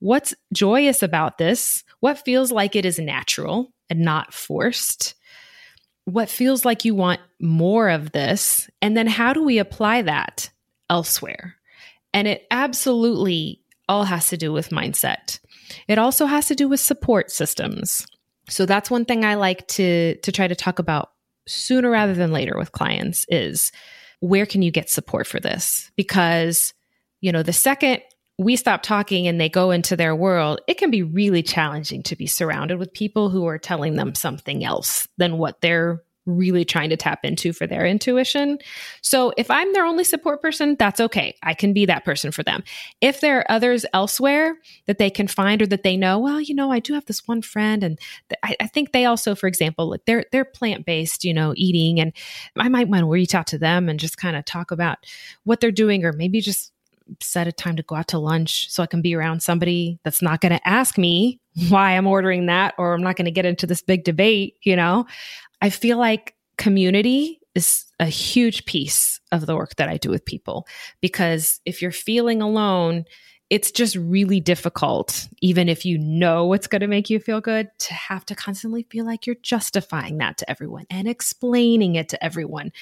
what's 0.00 0.34
joyous 0.52 1.02
about 1.02 1.38
this? 1.38 1.84
What 2.00 2.24
feels 2.24 2.50
like 2.52 2.76
it 2.76 2.84
is 2.84 2.98
natural 2.98 3.72
and 3.90 4.00
not 4.00 4.34
forced? 4.34 5.14
What 6.04 6.28
feels 6.28 6.64
like 6.64 6.84
you 6.84 6.94
want 6.94 7.20
more 7.40 7.88
of 7.88 8.12
this? 8.12 8.68
And 8.82 8.96
then 8.96 9.06
how 9.06 9.32
do 9.32 9.42
we 9.42 9.58
apply 9.58 10.02
that 10.02 10.50
elsewhere? 10.90 11.56
And 12.12 12.28
it 12.28 12.46
absolutely 12.50 13.60
all 13.88 14.04
has 14.04 14.28
to 14.28 14.36
do 14.36 14.52
with 14.52 14.70
mindset. 14.70 15.40
It 15.88 15.98
also 15.98 16.26
has 16.26 16.46
to 16.48 16.54
do 16.54 16.68
with 16.68 16.80
support 16.80 17.30
systems. 17.30 18.06
So 18.48 18.66
that's 18.66 18.90
one 18.90 19.04
thing 19.04 19.24
I 19.24 19.34
like 19.34 19.66
to 19.68 20.16
to 20.16 20.32
try 20.32 20.46
to 20.46 20.54
talk 20.54 20.78
about 20.78 21.10
sooner 21.46 21.90
rather 21.90 22.14
than 22.14 22.32
later 22.32 22.56
with 22.56 22.72
clients 22.72 23.26
is 23.28 23.72
where 24.20 24.46
can 24.46 24.62
you 24.62 24.70
get 24.70 24.90
support 24.90 25.26
for 25.26 25.40
this? 25.40 25.90
Because 25.96 26.74
you 27.20 27.32
know, 27.32 27.42
the 27.42 27.54
second 27.54 28.02
we 28.38 28.56
stop 28.56 28.82
talking 28.82 29.28
and 29.28 29.40
they 29.40 29.48
go 29.48 29.70
into 29.70 29.96
their 29.96 30.14
world, 30.14 30.60
it 30.66 30.78
can 30.78 30.90
be 30.90 31.02
really 31.02 31.42
challenging 31.42 32.02
to 32.04 32.16
be 32.16 32.26
surrounded 32.26 32.78
with 32.78 32.92
people 32.92 33.30
who 33.30 33.46
are 33.46 33.58
telling 33.58 33.94
them 33.94 34.14
something 34.14 34.64
else 34.64 35.06
than 35.18 35.38
what 35.38 35.60
they're 35.60 36.02
really 36.26 36.64
trying 36.64 36.90
to 36.90 36.96
tap 36.96 37.20
into 37.24 37.52
for 37.52 37.66
their 37.66 37.84
intuition. 37.84 38.58
So 39.02 39.32
if 39.36 39.50
I'm 39.50 39.72
their 39.72 39.84
only 39.84 40.04
support 40.04 40.40
person, 40.40 40.76
that's 40.78 41.00
okay. 41.00 41.36
I 41.42 41.54
can 41.54 41.72
be 41.72 41.86
that 41.86 42.04
person 42.04 42.32
for 42.32 42.42
them. 42.42 42.64
If 43.00 43.20
there 43.20 43.40
are 43.40 43.50
others 43.50 43.84
elsewhere 43.92 44.56
that 44.86 44.98
they 44.98 45.10
can 45.10 45.28
find 45.28 45.60
or 45.60 45.66
that 45.66 45.82
they 45.82 45.96
know, 45.96 46.18
well, 46.18 46.40
you 46.40 46.54
know, 46.54 46.72
I 46.72 46.78
do 46.78 46.94
have 46.94 47.04
this 47.04 47.28
one 47.28 47.42
friend, 47.42 47.84
and 47.84 47.98
th- 48.30 48.38
I, 48.42 48.56
I, 48.64 48.66
think 48.68 48.92
they 48.92 49.04
also, 49.04 49.34
for 49.34 49.46
example, 49.46 49.90
like 49.90 50.06
they're 50.06 50.24
they're 50.32 50.44
plant 50.44 50.86
based, 50.86 51.24
you 51.24 51.34
know, 51.34 51.52
eating, 51.56 52.00
and 52.00 52.12
I 52.56 52.68
might 52.68 52.88
want 52.88 53.02
to 53.02 53.06
reach 53.06 53.34
out 53.34 53.48
to 53.48 53.58
them 53.58 53.88
and 53.88 54.00
just 54.00 54.16
kind 54.16 54.36
of 54.36 54.44
talk 54.44 54.70
about 54.70 54.98
what 55.44 55.60
they're 55.60 55.70
doing, 55.70 56.04
or 56.04 56.12
maybe 56.12 56.40
just 56.40 56.72
set 57.20 57.46
a 57.46 57.52
time 57.52 57.76
to 57.76 57.82
go 57.82 57.96
out 57.96 58.08
to 58.08 58.18
lunch 58.18 58.70
so 58.70 58.82
I 58.82 58.86
can 58.86 59.02
be 59.02 59.14
around 59.14 59.42
somebody 59.42 59.98
that's 60.04 60.22
not 60.22 60.40
going 60.40 60.52
to 60.52 60.68
ask 60.68 60.98
me 60.98 61.40
why 61.68 61.92
I'm 61.92 62.06
ordering 62.06 62.46
that 62.46 62.74
or 62.78 62.94
I'm 62.94 63.02
not 63.02 63.16
going 63.16 63.26
to 63.26 63.30
get 63.30 63.46
into 63.46 63.66
this 63.66 63.82
big 63.82 64.04
debate, 64.04 64.56
you 64.62 64.76
know? 64.76 65.06
I 65.60 65.70
feel 65.70 65.98
like 65.98 66.34
community 66.56 67.40
is 67.54 67.84
a 68.00 68.06
huge 68.06 68.64
piece 68.64 69.20
of 69.32 69.46
the 69.46 69.56
work 69.56 69.76
that 69.76 69.88
I 69.88 69.96
do 69.96 70.10
with 70.10 70.24
people 70.24 70.66
because 71.00 71.60
if 71.64 71.80
you're 71.80 71.92
feeling 71.92 72.42
alone, 72.42 73.04
it's 73.50 73.70
just 73.70 73.96
really 73.96 74.40
difficult, 74.40 75.28
even 75.40 75.68
if 75.68 75.84
you 75.84 75.98
know 75.98 76.46
what's 76.46 76.66
going 76.66 76.80
to 76.80 76.86
make 76.86 77.10
you 77.10 77.18
feel 77.18 77.40
good, 77.40 77.68
to 77.78 77.94
have 77.94 78.24
to 78.26 78.34
constantly 78.34 78.86
feel 78.90 79.04
like 79.04 79.26
you're 79.26 79.36
justifying 79.42 80.18
that 80.18 80.38
to 80.38 80.50
everyone 80.50 80.86
and 80.90 81.06
explaining 81.08 81.94
it 81.96 82.08
to 82.08 82.24
everyone 82.24 82.72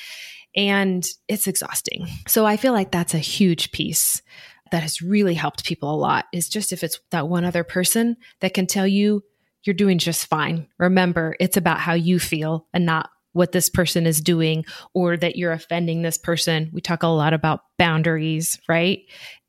and 0.54 1.06
it's 1.28 1.46
exhausting. 1.46 2.06
So 2.28 2.46
I 2.46 2.56
feel 2.56 2.72
like 2.72 2.90
that's 2.90 3.14
a 3.14 3.18
huge 3.18 3.72
piece 3.72 4.22
that 4.70 4.82
has 4.82 5.02
really 5.02 5.34
helped 5.34 5.64
people 5.64 5.94
a 5.94 5.96
lot 5.96 6.26
is 6.32 6.48
just 6.48 6.72
if 6.72 6.82
it's 6.82 7.00
that 7.10 7.28
one 7.28 7.44
other 7.44 7.64
person 7.64 8.16
that 8.40 8.54
can 8.54 8.66
tell 8.66 8.86
you 8.86 9.22
you're 9.64 9.74
doing 9.74 9.98
just 9.98 10.26
fine. 10.26 10.66
Remember, 10.78 11.36
it's 11.38 11.56
about 11.56 11.78
how 11.78 11.94
you 11.94 12.18
feel 12.18 12.66
and 12.72 12.84
not 12.84 13.10
what 13.32 13.52
this 13.52 13.68
person 13.68 14.06
is 14.06 14.20
doing 14.20 14.64
or 14.94 15.16
that 15.16 15.36
you're 15.36 15.52
offending 15.52 16.02
this 16.02 16.18
person. 16.18 16.70
We 16.72 16.80
talk 16.80 17.02
a 17.02 17.08
lot 17.08 17.32
about 17.32 17.60
boundaries, 17.78 18.58
right? 18.68 19.00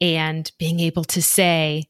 And 0.01 0.49
being 0.57 0.79
able 0.79 1.03
to 1.05 1.21
say, 1.21 1.86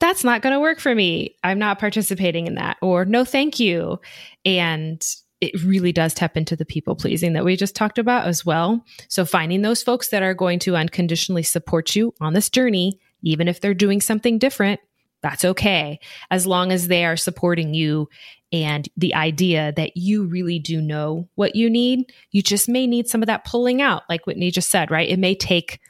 that's 0.00 0.24
not 0.24 0.42
going 0.42 0.52
to 0.52 0.60
work 0.60 0.78
for 0.78 0.94
me. 0.94 1.36
I'm 1.42 1.58
not 1.58 1.78
participating 1.78 2.46
in 2.46 2.56
that, 2.56 2.76
or 2.82 3.04
no, 3.04 3.24
thank 3.24 3.58
you. 3.58 3.98
And 4.44 5.02
it 5.40 5.62
really 5.62 5.92
does 5.92 6.14
tap 6.14 6.36
into 6.36 6.56
the 6.56 6.64
people 6.64 6.96
pleasing 6.96 7.34
that 7.34 7.44
we 7.44 7.56
just 7.56 7.76
talked 7.76 7.98
about 7.98 8.26
as 8.26 8.44
well. 8.44 8.84
So, 9.08 9.24
finding 9.24 9.62
those 9.62 9.82
folks 9.82 10.08
that 10.08 10.22
are 10.22 10.34
going 10.34 10.58
to 10.60 10.76
unconditionally 10.76 11.42
support 11.42 11.94
you 11.94 12.14
on 12.20 12.32
this 12.32 12.50
journey, 12.50 12.98
even 13.22 13.48
if 13.48 13.60
they're 13.60 13.74
doing 13.74 14.00
something 14.00 14.38
different, 14.38 14.80
that's 15.22 15.44
okay. 15.44 15.98
As 16.30 16.46
long 16.46 16.72
as 16.72 16.88
they 16.88 17.04
are 17.04 17.16
supporting 17.16 17.74
you 17.74 18.08
and 18.52 18.88
the 18.96 19.14
idea 19.14 19.72
that 19.76 19.96
you 19.96 20.24
really 20.24 20.58
do 20.58 20.80
know 20.80 21.28
what 21.34 21.56
you 21.56 21.68
need, 21.68 22.12
you 22.30 22.42
just 22.42 22.68
may 22.68 22.86
need 22.86 23.08
some 23.08 23.22
of 23.22 23.26
that 23.26 23.44
pulling 23.44 23.82
out, 23.82 24.02
like 24.08 24.26
Whitney 24.26 24.50
just 24.50 24.70
said, 24.70 24.90
right? 24.90 25.08
It 25.08 25.18
may 25.18 25.34
take 25.34 25.80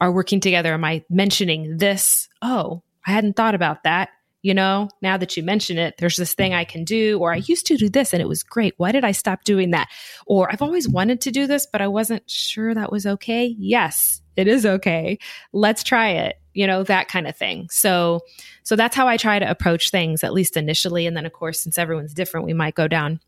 our 0.00 0.12
working 0.12 0.40
together. 0.40 0.72
Am 0.72 0.84
I 0.84 1.04
mentioning 1.10 1.78
this? 1.78 2.28
Oh, 2.42 2.82
I 3.06 3.12
hadn't 3.12 3.36
thought 3.36 3.54
about 3.54 3.84
that. 3.84 4.10
You 4.42 4.54
know, 4.54 4.88
now 5.02 5.16
that 5.16 5.36
you 5.36 5.42
mention 5.42 5.76
it, 5.76 5.96
there's 5.98 6.16
this 6.16 6.34
thing 6.34 6.54
I 6.54 6.64
can 6.64 6.84
do, 6.84 7.18
or 7.18 7.32
I 7.32 7.36
used 7.36 7.66
to 7.66 7.76
do 7.76 7.88
this 7.88 8.12
and 8.12 8.22
it 8.22 8.28
was 8.28 8.44
great. 8.44 8.74
Why 8.76 8.92
did 8.92 9.04
I 9.04 9.10
stop 9.10 9.42
doing 9.42 9.72
that? 9.72 9.88
Or 10.26 10.50
I've 10.52 10.62
always 10.62 10.88
wanted 10.88 11.20
to 11.22 11.32
do 11.32 11.48
this, 11.48 11.66
but 11.66 11.80
I 11.80 11.88
wasn't 11.88 12.30
sure 12.30 12.72
that 12.72 12.92
was 12.92 13.06
okay. 13.06 13.56
Yes, 13.58 14.22
it 14.36 14.46
is 14.46 14.64
okay. 14.64 15.18
Let's 15.52 15.82
try 15.82 16.10
it. 16.10 16.36
You 16.56 16.66
know, 16.66 16.82
that 16.84 17.08
kind 17.08 17.26
of 17.26 17.36
thing. 17.36 17.68
So, 17.70 18.20
so 18.62 18.76
that's 18.76 18.96
how 18.96 19.06
I 19.06 19.16
try 19.16 19.38
to 19.38 19.50
approach 19.50 19.90
things, 19.90 20.24
at 20.24 20.32
least 20.32 20.56
initially. 20.56 21.06
And 21.06 21.16
then, 21.16 21.26
of 21.26 21.32
course, 21.32 21.60
since 21.60 21.78
everyone's 21.78 22.14
different, 22.14 22.46
we 22.46 22.54
might 22.54 22.74
go 22.74 22.88
down 22.88 23.20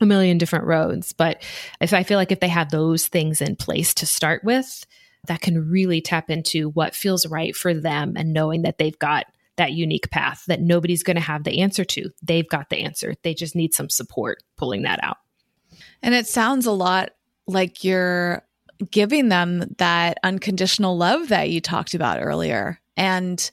a 0.00 0.06
million 0.06 0.38
different 0.38 0.66
roads. 0.66 1.12
But 1.12 1.42
if 1.80 1.92
I 1.92 2.02
feel 2.02 2.18
like 2.18 2.32
if 2.32 2.40
they 2.40 2.48
have 2.48 2.70
those 2.70 3.06
things 3.06 3.40
in 3.40 3.56
place 3.56 3.94
to 3.94 4.06
start 4.06 4.42
with, 4.44 4.84
that 5.26 5.40
can 5.40 5.70
really 5.70 6.00
tap 6.00 6.30
into 6.30 6.70
what 6.70 6.94
feels 6.94 7.26
right 7.26 7.54
for 7.54 7.72
them 7.72 8.14
and 8.16 8.32
knowing 8.32 8.62
that 8.62 8.78
they've 8.78 8.98
got 8.98 9.26
that 9.56 9.72
unique 9.72 10.10
path 10.10 10.44
that 10.48 10.60
nobody's 10.60 11.04
going 11.04 11.16
to 11.16 11.22
have 11.22 11.44
the 11.44 11.60
answer 11.60 11.84
to. 11.84 12.10
They've 12.22 12.48
got 12.48 12.70
the 12.70 12.78
answer. 12.78 13.14
They 13.22 13.34
just 13.34 13.54
need 13.54 13.72
some 13.72 13.88
support 13.88 14.42
pulling 14.56 14.82
that 14.82 15.02
out. 15.02 15.18
And 16.02 16.14
it 16.14 16.26
sounds 16.26 16.66
a 16.66 16.72
lot 16.72 17.10
like 17.46 17.84
you're 17.84 18.43
giving 18.90 19.28
them 19.28 19.74
that 19.78 20.18
unconditional 20.22 20.96
love 20.96 21.28
that 21.28 21.50
you 21.50 21.60
talked 21.60 21.94
about 21.94 22.22
earlier. 22.22 22.80
And 22.96 23.50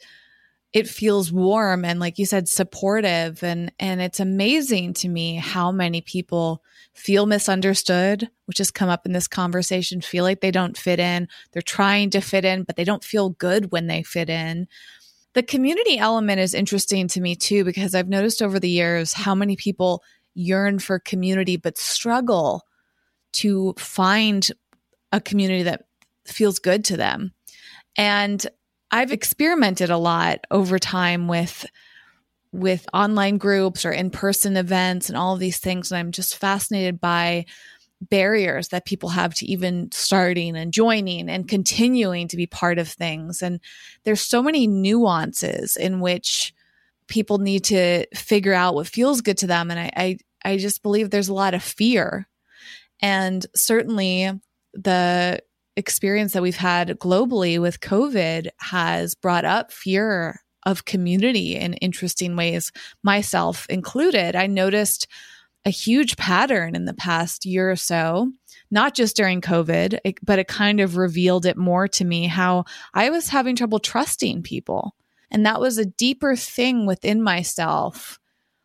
it 0.74 0.88
feels 0.88 1.32
warm 1.34 1.84
and 1.84 1.99
like 1.99 2.17
you 2.17 2.26
said 2.26 2.47
supportive. 2.47 3.43
And 3.43 3.72
and 3.80 4.01
it's 4.01 4.19
amazing 4.19 4.93
to 4.95 5.09
me 5.09 5.36
how 5.36 5.72
many 5.72 6.01
people 6.01 6.63
feel 6.93 7.26
misunderstood 7.26 8.30
which 8.45 8.57
has 8.57 8.72
come 8.72 8.89
up 8.89 9.05
in 9.05 9.13
this 9.13 9.28
conversation 9.28 10.01
feel 10.01 10.24
like 10.24 10.41
they 10.41 10.51
don't 10.51 10.78
fit 10.78 10.99
in. 10.99 11.28
They're 11.51 11.61
trying 11.61 12.09
to 12.11 12.22
fit 12.22 12.45
in 12.45 12.63
but 12.63 12.76
they 12.76 12.84
don't 12.84 13.03
feel 13.03 13.32
good 13.32 13.72
when 13.72 13.88
they 13.88 14.03
fit 14.03 14.30
in. 14.30 14.67
The 15.34 15.43
community 15.43 15.97
element 15.97 16.39
is 16.39 16.53
interesting 16.53 17.07
to 17.09 17.22
me 17.22 17.36
too 17.36 17.63
because 17.63 17.95
i've 17.95 18.09
noticed 18.09 18.41
over 18.41 18.59
the 18.59 18.69
years 18.69 19.13
how 19.13 19.34
many 19.34 19.55
people 19.55 20.03
yearn 20.34 20.80
for 20.80 20.99
community 20.99 21.57
but 21.57 21.78
struggle 21.78 22.65
to 23.34 23.74
find 23.78 24.51
a 25.12 25.22
community 25.22 25.64
that 25.64 25.86
feels 26.26 26.59
good 26.59 26.86
to 26.86 26.97
them. 26.97 27.34
And 27.97 28.45
I've 28.91 29.12
experimented 29.12 29.89
a 29.89 29.97
lot 29.97 30.45
over 30.51 30.80
time 30.80 31.28
with 31.28 31.66
with 32.53 32.86
online 32.93 33.38
groups 33.38 33.86
or 33.86 33.91
in-person 33.91 34.57
events 34.57 35.07
and 35.07 35.18
all 35.18 35.34
of 35.34 35.39
these 35.39 35.57
things. 35.57 35.89
And 35.89 35.97
I'm 35.97 36.12
just 36.12 36.36
fascinated 36.36 36.99
by 36.99 37.45
barriers 38.01 38.70
that 38.70 38.86
people 38.86 39.09
have 39.09 39.34
to 39.36 39.45
even 39.45 39.89
starting 39.93 40.57
and 40.57 40.74
joining 40.74 41.30
and 41.30 41.47
continuing 41.47 42.28
to 42.28 42.36
be 42.36 42.47
part 42.47 42.78
of 42.78 42.89
things. 42.89 43.41
And 43.41 43.62
there's 44.03 44.22
so 44.22 44.43
many 44.43 44.68
nuances 44.68 45.78
in 45.78 46.01
which 46.01 46.53
people 47.07 47.38
need 47.38 47.64
to 47.66 48.05
figure 48.14 48.53
out 48.53 48.76
what 48.76 48.88
feels 48.88 49.22
good 49.22 49.38
to 49.38 49.47
them. 49.47 49.72
And 49.72 49.80
I 49.80 49.91
I, 49.95 50.18
I 50.43 50.57
just 50.57 50.84
believe 50.84 51.09
there's 51.09 51.30
a 51.30 51.34
lot 51.34 51.53
of 51.53 51.64
fear. 51.64 52.28
And 53.01 53.45
certainly 53.55 54.32
the 54.74 55.41
experience 55.76 56.34
that 56.34 56.41
we've 56.41 56.55
had 56.55 56.89
globally 56.99 57.59
with 57.59 57.80
COVID 57.80 58.49
has 58.59 59.15
brought 59.15 59.45
up 59.45 59.72
fear 59.72 60.41
of 60.65 60.86
community 60.86 61.55
in 61.55 61.74
interesting 61.76 62.36
ways, 62.36 62.72
myself 63.03 63.65
included. 63.69 64.36
I 64.36 64.47
noticed 64.47 65.07
a 65.65 65.69
huge 65.69 66.17
pattern 66.17 66.76
in 66.76 66.86
the 66.86 66.93
past 66.93 67.45
year 67.45 67.72
or 67.72 67.76
so, 67.76 68.32
not 68.69 68.95
just 68.95 69.15
during 69.15 69.41
COVID, 69.41 69.99
but 70.24 70.39
it 70.39 70.47
kind 70.47 70.80
of 70.80 70.97
revealed 70.97 71.45
it 71.45 71.57
more 71.57 71.88
to 71.88 72.05
me 72.05 72.28
how 72.28 72.65
I 72.93 73.09
was 73.09 73.30
having 73.30 73.55
trouble 73.55 73.80
trusting 73.80 74.43
people. 74.43 74.95
And 75.30 75.45
that 75.45 75.61
was 75.61 75.78
a 75.78 75.86
deeper 75.86 76.36
thing 76.36 76.86
within 76.86 77.22
myself 77.22 78.19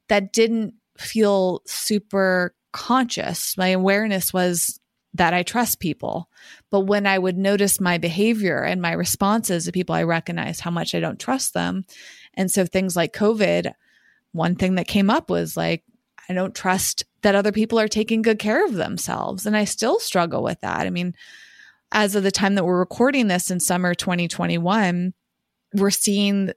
that 0.09 0.33
didn't 0.33 0.75
feel 0.99 1.63
super 1.67 2.55
conscious. 2.73 3.57
My 3.57 3.69
awareness 3.69 4.33
was 4.33 4.81
that 5.17 5.35
I 5.35 5.43
trust 5.43 5.81
people. 5.81 6.29
But 6.71 6.81
when 6.81 7.07
I 7.07 7.19
would 7.19 7.37
notice 7.37 7.81
my 7.81 7.99
behavior 7.99 8.63
and 8.63 8.81
my 8.83 8.93
responses 8.93 9.65
to 9.65 9.73
people, 9.73 9.95
I 9.95 10.03
recognized 10.03 10.61
how 10.61 10.71
much 10.71 10.95
I 10.95 11.01
don't 11.01 11.21
trust 11.21 11.55
them. 11.55 11.85
And 12.35 12.51
so 12.51 12.65
things 12.65 12.97
like 12.97 13.13
COVID, 13.13 13.73
one 14.33 14.57
thing 14.57 14.75
that 14.77 14.89
came 14.89 15.11
up 15.11 15.31
was 15.31 15.57
like, 15.57 15.85
I 16.29 16.35
don't 16.35 16.55
trust 16.55 17.05
that 17.23 17.35
other 17.35 17.53
people 17.53 17.79
are 17.79 17.89
taking 17.89 18.23
good 18.23 18.39
care 18.39 18.65
of 18.65 18.75
themselves. 18.75 19.47
And 19.47 19.57
I 19.57 19.65
still 19.65 19.99
struggle 19.99 20.43
with 20.43 20.61
that. 20.61 20.87
I 20.87 20.91
mean, 20.91 21.15
as 21.93 22.15
of 22.15 22.23
the 22.23 22.33
time 22.33 22.57
that 22.57 22.65
we're 22.65 22.79
recording 22.79 23.29
this 23.29 23.51
in 23.51 23.61
summer 23.61 23.95
2021, 23.95 25.15
we're 25.75 25.91
seeing 25.91 26.51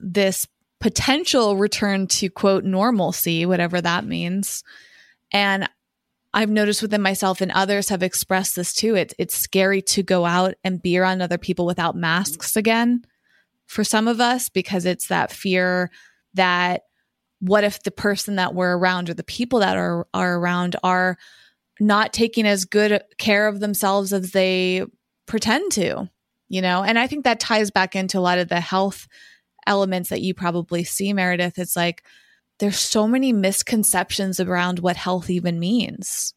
this 0.00 0.46
potential 0.80 1.56
return 1.56 2.08
to 2.08 2.28
quote 2.28 2.64
normalcy, 2.64 3.46
whatever 3.46 3.80
that 3.80 4.04
means. 4.04 4.64
And 5.32 5.68
I've 6.34 6.50
noticed 6.50 6.82
within 6.82 7.02
myself 7.02 7.40
and 7.40 7.52
others 7.52 7.90
have 7.90 8.02
expressed 8.02 8.56
this 8.56 8.72
too. 8.72 8.94
It's 8.94 9.14
it's 9.18 9.36
scary 9.36 9.82
to 9.82 10.02
go 10.02 10.24
out 10.24 10.54
and 10.64 10.82
be 10.82 10.98
around 10.98 11.20
other 11.20 11.38
people 11.38 11.66
without 11.66 11.96
masks 11.96 12.56
again 12.56 13.04
for 13.66 13.84
some 13.84 14.08
of 14.08 14.20
us 14.20 14.48
because 14.48 14.86
it's 14.86 15.08
that 15.08 15.32
fear 15.32 15.90
that 16.34 16.82
what 17.40 17.64
if 17.64 17.82
the 17.82 17.90
person 17.90 18.36
that 18.36 18.54
we're 18.54 18.76
around 18.76 19.10
or 19.10 19.14
the 19.14 19.24
people 19.24 19.58
that 19.58 19.76
are 19.76 20.06
are 20.14 20.38
around 20.38 20.76
are 20.82 21.18
not 21.80 22.12
taking 22.12 22.46
as 22.46 22.64
good 22.64 23.02
care 23.18 23.48
of 23.48 23.60
themselves 23.60 24.12
as 24.12 24.30
they 24.30 24.84
pretend 25.26 25.72
to, 25.72 26.08
you 26.48 26.62
know? 26.62 26.82
And 26.82 26.98
I 26.98 27.06
think 27.06 27.24
that 27.24 27.40
ties 27.40 27.70
back 27.70 27.96
into 27.96 28.18
a 28.18 28.20
lot 28.20 28.38
of 28.38 28.48
the 28.48 28.60
health 28.60 29.08
elements 29.66 30.08
that 30.10 30.22
you 30.22 30.34
probably 30.34 30.84
see 30.84 31.12
Meredith. 31.12 31.58
It's 31.58 31.76
like 31.76 32.04
there's 32.58 32.78
so 32.78 33.08
many 33.08 33.32
misconceptions 33.32 34.40
around 34.40 34.78
what 34.78 34.96
health 34.96 35.30
even 35.30 35.58
means. 35.58 36.34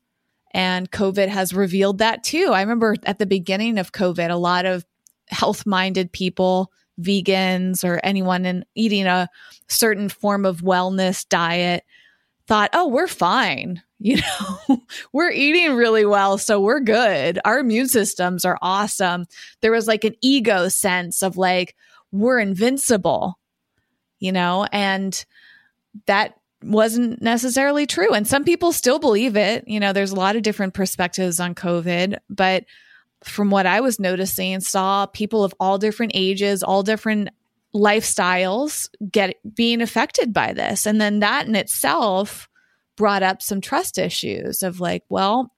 And 0.51 0.89
COVID 0.89 1.27
has 1.27 1.53
revealed 1.53 1.97
that 1.97 2.23
too. 2.23 2.51
I 2.53 2.61
remember 2.61 2.95
at 3.03 3.19
the 3.19 3.25
beginning 3.25 3.77
of 3.77 3.91
COVID, 3.91 4.29
a 4.29 4.37
lot 4.37 4.65
of 4.65 4.85
health 5.27 5.65
minded 5.65 6.11
people, 6.11 6.71
vegans, 6.99 7.83
or 7.83 7.99
anyone 8.03 8.45
in 8.45 8.65
eating 8.73 9.05
a 9.05 9.29
certain 9.67 10.09
form 10.09 10.45
of 10.45 10.61
wellness 10.61 11.27
diet 11.27 11.83
thought, 12.47 12.69
oh, 12.73 12.87
we're 12.87 13.07
fine. 13.07 13.81
You 13.97 14.17
know, 14.17 14.81
we're 15.13 15.31
eating 15.31 15.73
really 15.73 16.05
well, 16.05 16.37
so 16.37 16.59
we're 16.59 16.81
good. 16.81 17.39
Our 17.45 17.59
immune 17.59 17.87
systems 17.87 18.43
are 18.43 18.59
awesome. 18.61 19.25
There 19.61 19.71
was 19.71 19.87
like 19.87 20.03
an 20.03 20.15
ego 20.21 20.67
sense 20.67 21.23
of 21.23 21.37
like, 21.37 21.75
we're 22.11 22.39
invincible, 22.39 23.39
you 24.19 24.33
know, 24.33 24.67
and 24.73 25.25
that 26.05 26.35
wasn't 26.63 27.21
necessarily 27.21 27.85
true. 27.85 28.13
And 28.13 28.27
some 28.27 28.43
people 28.43 28.71
still 28.71 28.99
believe 28.99 29.35
it. 29.35 29.67
You 29.67 29.79
know, 29.79 29.93
there's 29.93 30.11
a 30.11 30.15
lot 30.15 30.35
of 30.35 30.41
different 30.41 30.73
perspectives 30.73 31.39
on 31.39 31.55
COVID, 31.55 32.17
but 32.29 32.65
from 33.23 33.49
what 33.49 33.65
I 33.65 33.81
was 33.81 33.99
noticing, 33.99 34.59
saw 34.59 35.05
people 35.07 35.43
of 35.43 35.53
all 35.59 35.77
different 35.77 36.11
ages, 36.15 36.63
all 36.63 36.83
different 36.83 37.29
lifestyles 37.73 38.89
get 39.11 39.35
being 39.55 39.81
affected 39.81 40.33
by 40.33 40.53
this. 40.53 40.85
And 40.85 41.01
then 41.01 41.19
that 41.19 41.47
in 41.47 41.55
itself 41.55 42.47
brought 42.95 43.23
up 43.23 43.41
some 43.41 43.61
trust 43.61 43.97
issues 43.97 44.63
of 44.63 44.79
like, 44.79 45.03
well, 45.09 45.51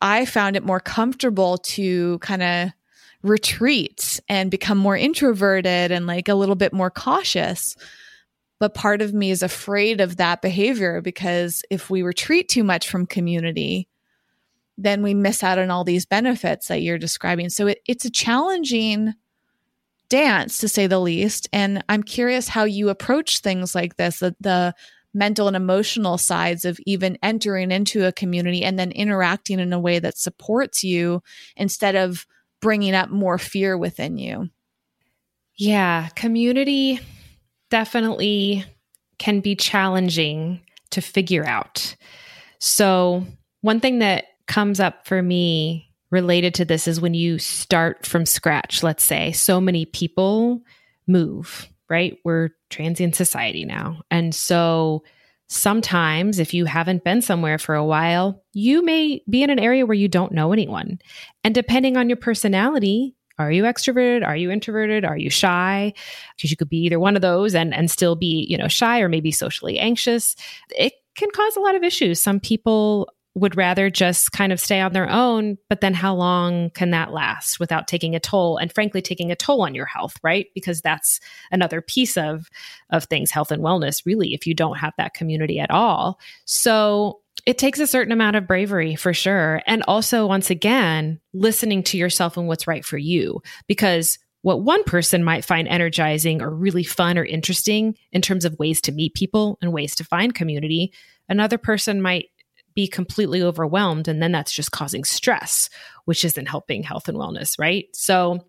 I 0.00 0.24
found 0.24 0.56
it 0.56 0.64
more 0.64 0.80
comfortable 0.80 1.58
to 1.58 2.18
kind 2.18 2.42
of 2.42 2.70
retreat 3.22 4.20
and 4.28 4.50
become 4.50 4.78
more 4.78 4.96
introverted 4.96 5.90
and 5.92 6.06
like 6.06 6.28
a 6.28 6.34
little 6.34 6.56
bit 6.56 6.72
more 6.72 6.90
cautious 6.90 7.76
but 8.62 8.74
part 8.74 9.02
of 9.02 9.12
me 9.12 9.32
is 9.32 9.42
afraid 9.42 10.00
of 10.00 10.18
that 10.18 10.40
behavior 10.40 11.00
because 11.00 11.64
if 11.68 11.90
we 11.90 12.00
retreat 12.00 12.48
too 12.48 12.62
much 12.62 12.88
from 12.88 13.06
community, 13.06 13.88
then 14.78 15.02
we 15.02 15.14
miss 15.14 15.42
out 15.42 15.58
on 15.58 15.68
all 15.68 15.82
these 15.82 16.06
benefits 16.06 16.68
that 16.68 16.80
you're 16.80 16.96
describing. 16.96 17.48
So 17.48 17.66
it, 17.66 17.80
it's 17.88 18.04
a 18.04 18.10
challenging 18.10 19.14
dance 20.08 20.58
to 20.58 20.68
say 20.68 20.86
the 20.86 21.00
least. 21.00 21.48
And 21.52 21.82
I'm 21.88 22.04
curious 22.04 22.46
how 22.46 22.62
you 22.62 22.88
approach 22.88 23.40
things 23.40 23.74
like 23.74 23.96
this, 23.96 24.20
the, 24.20 24.36
the 24.38 24.76
mental 25.12 25.48
and 25.48 25.56
emotional 25.56 26.16
sides 26.16 26.64
of 26.64 26.78
even 26.86 27.18
entering 27.20 27.72
into 27.72 28.06
a 28.06 28.12
community 28.12 28.62
and 28.62 28.78
then 28.78 28.92
interacting 28.92 29.58
in 29.58 29.72
a 29.72 29.80
way 29.80 29.98
that 29.98 30.16
supports 30.16 30.84
you 30.84 31.20
instead 31.56 31.96
of 31.96 32.28
bringing 32.60 32.94
up 32.94 33.10
more 33.10 33.38
fear 33.38 33.76
within 33.76 34.18
you. 34.18 34.50
Yeah, 35.56 36.10
community 36.10 37.00
definitely 37.72 38.66
can 39.18 39.40
be 39.40 39.56
challenging 39.56 40.60
to 40.90 41.00
figure 41.00 41.46
out. 41.46 41.96
So, 42.58 43.24
one 43.62 43.80
thing 43.80 44.00
that 44.00 44.26
comes 44.46 44.78
up 44.78 45.06
for 45.06 45.22
me 45.22 45.88
related 46.10 46.52
to 46.52 46.66
this 46.66 46.86
is 46.86 47.00
when 47.00 47.14
you 47.14 47.38
start 47.38 48.04
from 48.04 48.26
scratch, 48.26 48.82
let's 48.82 49.02
say, 49.02 49.32
so 49.32 49.58
many 49.58 49.86
people 49.86 50.60
move, 51.06 51.66
right? 51.88 52.18
We're 52.24 52.50
transient 52.68 53.16
society 53.16 53.64
now. 53.64 54.02
And 54.10 54.34
so 54.34 55.02
sometimes 55.48 56.38
if 56.38 56.52
you 56.52 56.66
haven't 56.66 57.04
been 57.04 57.22
somewhere 57.22 57.56
for 57.56 57.74
a 57.74 57.84
while, 57.84 58.42
you 58.52 58.84
may 58.84 59.22
be 59.30 59.42
in 59.42 59.48
an 59.48 59.58
area 59.58 59.86
where 59.86 59.94
you 59.94 60.08
don't 60.08 60.32
know 60.32 60.52
anyone. 60.52 60.98
And 61.42 61.54
depending 61.54 61.96
on 61.96 62.10
your 62.10 62.16
personality, 62.18 63.14
are 63.38 63.52
you 63.52 63.64
extroverted? 63.64 64.26
Are 64.26 64.36
you 64.36 64.50
introverted? 64.50 65.04
Are 65.04 65.16
you 65.16 65.30
shy? 65.30 65.92
Because 66.36 66.50
you 66.50 66.56
could 66.56 66.68
be 66.68 66.78
either 66.78 67.00
one 67.00 67.16
of 67.16 67.22
those 67.22 67.54
and, 67.54 67.74
and 67.74 67.90
still 67.90 68.16
be, 68.16 68.46
you 68.48 68.56
know, 68.56 68.68
shy 68.68 69.00
or 69.00 69.08
maybe 69.08 69.30
socially 69.30 69.78
anxious. 69.78 70.36
It 70.70 70.94
can 71.16 71.30
cause 71.30 71.56
a 71.56 71.60
lot 71.60 71.74
of 71.74 71.82
issues. 71.82 72.22
Some 72.22 72.40
people 72.40 73.08
would 73.34 73.56
rather 73.56 73.88
just 73.88 74.32
kind 74.32 74.52
of 74.52 74.60
stay 74.60 74.80
on 74.80 74.92
their 74.92 75.08
own. 75.08 75.56
But 75.70 75.80
then 75.80 75.94
how 75.94 76.14
long 76.14 76.70
can 76.70 76.90
that 76.90 77.12
last 77.12 77.58
without 77.58 77.88
taking 77.88 78.14
a 78.14 78.20
toll 78.20 78.58
and 78.58 78.72
frankly 78.72 79.00
taking 79.00 79.30
a 79.30 79.36
toll 79.36 79.62
on 79.62 79.74
your 79.74 79.86
health, 79.86 80.16
right? 80.22 80.48
Because 80.54 80.82
that's 80.82 81.18
another 81.50 81.80
piece 81.80 82.18
of 82.18 82.50
of 82.90 83.04
things, 83.04 83.30
health 83.30 83.50
and 83.50 83.62
wellness, 83.62 84.04
really, 84.04 84.34
if 84.34 84.46
you 84.46 84.54
don't 84.54 84.76
have 84.76 84.92
that 84.98 85.14
community 85.14 85.58
at 85.58 85.70
all. 85.70 86.18
So 86.44 87.21
it 87.46 87.58
takes 87.58 87.80
a 87.80 87.86
certain 87.86 88.12
amount 88.12 88.36
of 88.36 88.46
bravery 88.46 88.94
for 88.94 89.12
sure. 89.12 89.62
And 89.66 89.82
also, 89.88 90.26
once 90.26 90.50
again, 90.50 91.20
listening 91.32 91.82
to 91.84 91.98
yourself 91.98 92.36
and 92.36 92.46
what's 92.46 92.66
right 92.66 92.84
for 92.84 92.98
you. 92.98 93.42
Because 93.66 94.18
what 94.42 94.62
one 94.62 94.84
person 94.84 95.24
might 95.24 95.44
find 95.44 95.68
energizing 95.68 96.42
or 96.42 96.50
really 96.50 96.84
fun 96.84 97.18
or 97.18 97.24
interesting 97.24 97.96
in 98.12 98.22
terms 98.22 98.44
of 98.44 98.58
ways 98.58 98.80
to 98.82 98.92
meet 98.92 99.14
people 99.14 99.58
and 99.62 99.72
ways 99.72 99.94
to 99.96 100.04
find 100.04 100.34
community, 100.34 100.92
another 101.28 101.58
person 101.58 102.02
might 102.02 102.26
be 102.74 102.88
completely 102.88 103.42
overwhelmed. 103.42 104.08
And 104.08 104.22
then 104.22 104.32
that's 104.32 104.52
just 104.52 104.72
causing 104.72 105.04
stress, 105.04 105.68
which 106.04 106.24
isn't 106.24 106.48
helping 106.48 106.82
health 106.82 107.08
and 107.08 107.18
wellness, 107.18 107.58
right? 107.58 107.86
So 107.92 108.46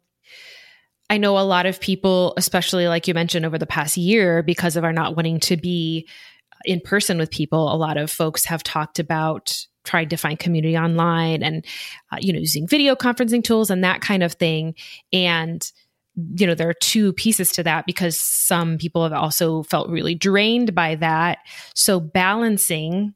I 1.09 1.17
know 1.17 1.37
a 1.37 1.41
lot 1.41 1.65
of 1.65 1.79
people, 1.79 2.33
especially 2.37 2.87
like 2.87 3.07
you 3.07 3.13
mentioned 3.13 3.45
over 3.45 3.57
the 3.57 3.67
past 3.67 3.97
year, 3.97 4.41
because 4.41 4.75
of 4.75 4.83
our 4.83 4.93
not 4.93 5.15
wanting 5.15 5.39
to 5.41 5.57
be 5.57 6.07
in 6.65 6.79
person 6.81 7.17
with 7.17 7.31
people, 7.31 7.73
a 7.73 7.75
lot 7.75 7.97
of 7.97 8.11
folks 8.11 8.45
have 8.45 8.63
talked 8.63 8.99
about 8.99 9.65
trying 9.83 10.09
to 10.09 10.17
find 10.17 10.39
community 10.39 10.77
online 10.77 11.43
and 11.43 11.65
uh, 12.11 12.17
you 12.19 12.31
know 12.31 12.39
using 12.39 12.67
video 12.67 12.95
conferencing 12.95 13.43
tools 13.43 13.69
and 13.69 13.83
that 13.83 14.01
kind 14.01 14.23
of 14.23 14.33
thing. 14.33 14.75
And 15.11 15.63
you 16.15 16.47
know 16.47 16.55
there 16.55 16.69
are 16.69 16.75
two 16.75 17.13
pieces 17.13 17.51
to 17.53 17.63
that 17.63 17.85
because 17.85 18.19
some 18.19 18.77
people 18.77 19.03
have 19.03 19.13
also 19.13 19.63
felt 19.63 19.89
really 19.89 20.15
drained 20.15 20.73
by 20.73 20.95
that. 20.95 21.39
So 21.75 21.99
balancing 21.99 23.13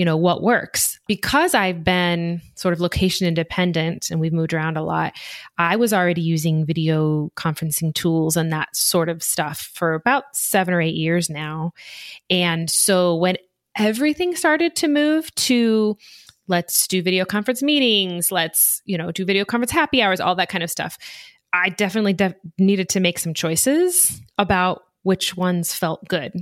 you 0.00 0.06
know 0.06 0.16
what 0.16 0.42
works. 0.42 0.98
Because 1.06 1.52
i've 1.52 1.84
been 1.84 2.40
sort 2.54 2.72
of 2.72 2.80
location 2.80 3.26
independent 3.26 4.10
and 4.10 4.18
we've 4.18 4.32
moved 4.32 4.54
around 4.54 4.78
a 4.78 4.82
lot 4.82 5.12
i 5.58 5.76
was 5.76 5.92
already 5.92 6.22
using 6.22 6.64
video 6.64 7.30
conferencing 7.36 7.92
tools 7.92 8.34
and 8.34 8.50
that 8.50 8.74
sort 8.74 9.10
of 9.10 9.22
stuff 9.22 9.70
for 9.74 9.92
about 9.92 10.24
seven 10.32 10.72
or 10.72 10.80
eight 10.80 10.94
years 10.94 11.28
now. 11.28 11.72
And 12.30 12.70
so 12.70 13.16
when 13.16 13.36
everything 13.76 14.34
started 14.34 14.74
to 14.76 14.88
move 14.88 15.34
to 15.34 15.98
let's 16.48 16.88
do 16.88 17.02
video 17.02 17.24
conference 17.24 17.62
meetings 17.62 18.32
let's 18.32 18.82
you 18.84 18.98
know 18.98 19.12
do 19.12 19.24
video 19.24 19.44
conference 19.44 19.70
happy 19.70 20.02
hours 20.02 20.18
all 20.18 20.34
that 20.34 20.48
kind 20.48 20.64
of 20.64 20.70
stuff 20.70 20.98
i 21.52 21.68
definitely 21.68 22.12
de- 22.12 22.34
needed 22.58 22.88
to 22.88 22.98
make 22.98 23.18
some 23.18 23.32
choices 23.32 24.20
about 24.38 24.82
which 25.04 25.36
ones 25.36 25.72
felt 25.72 26.06
good 26.08 26.32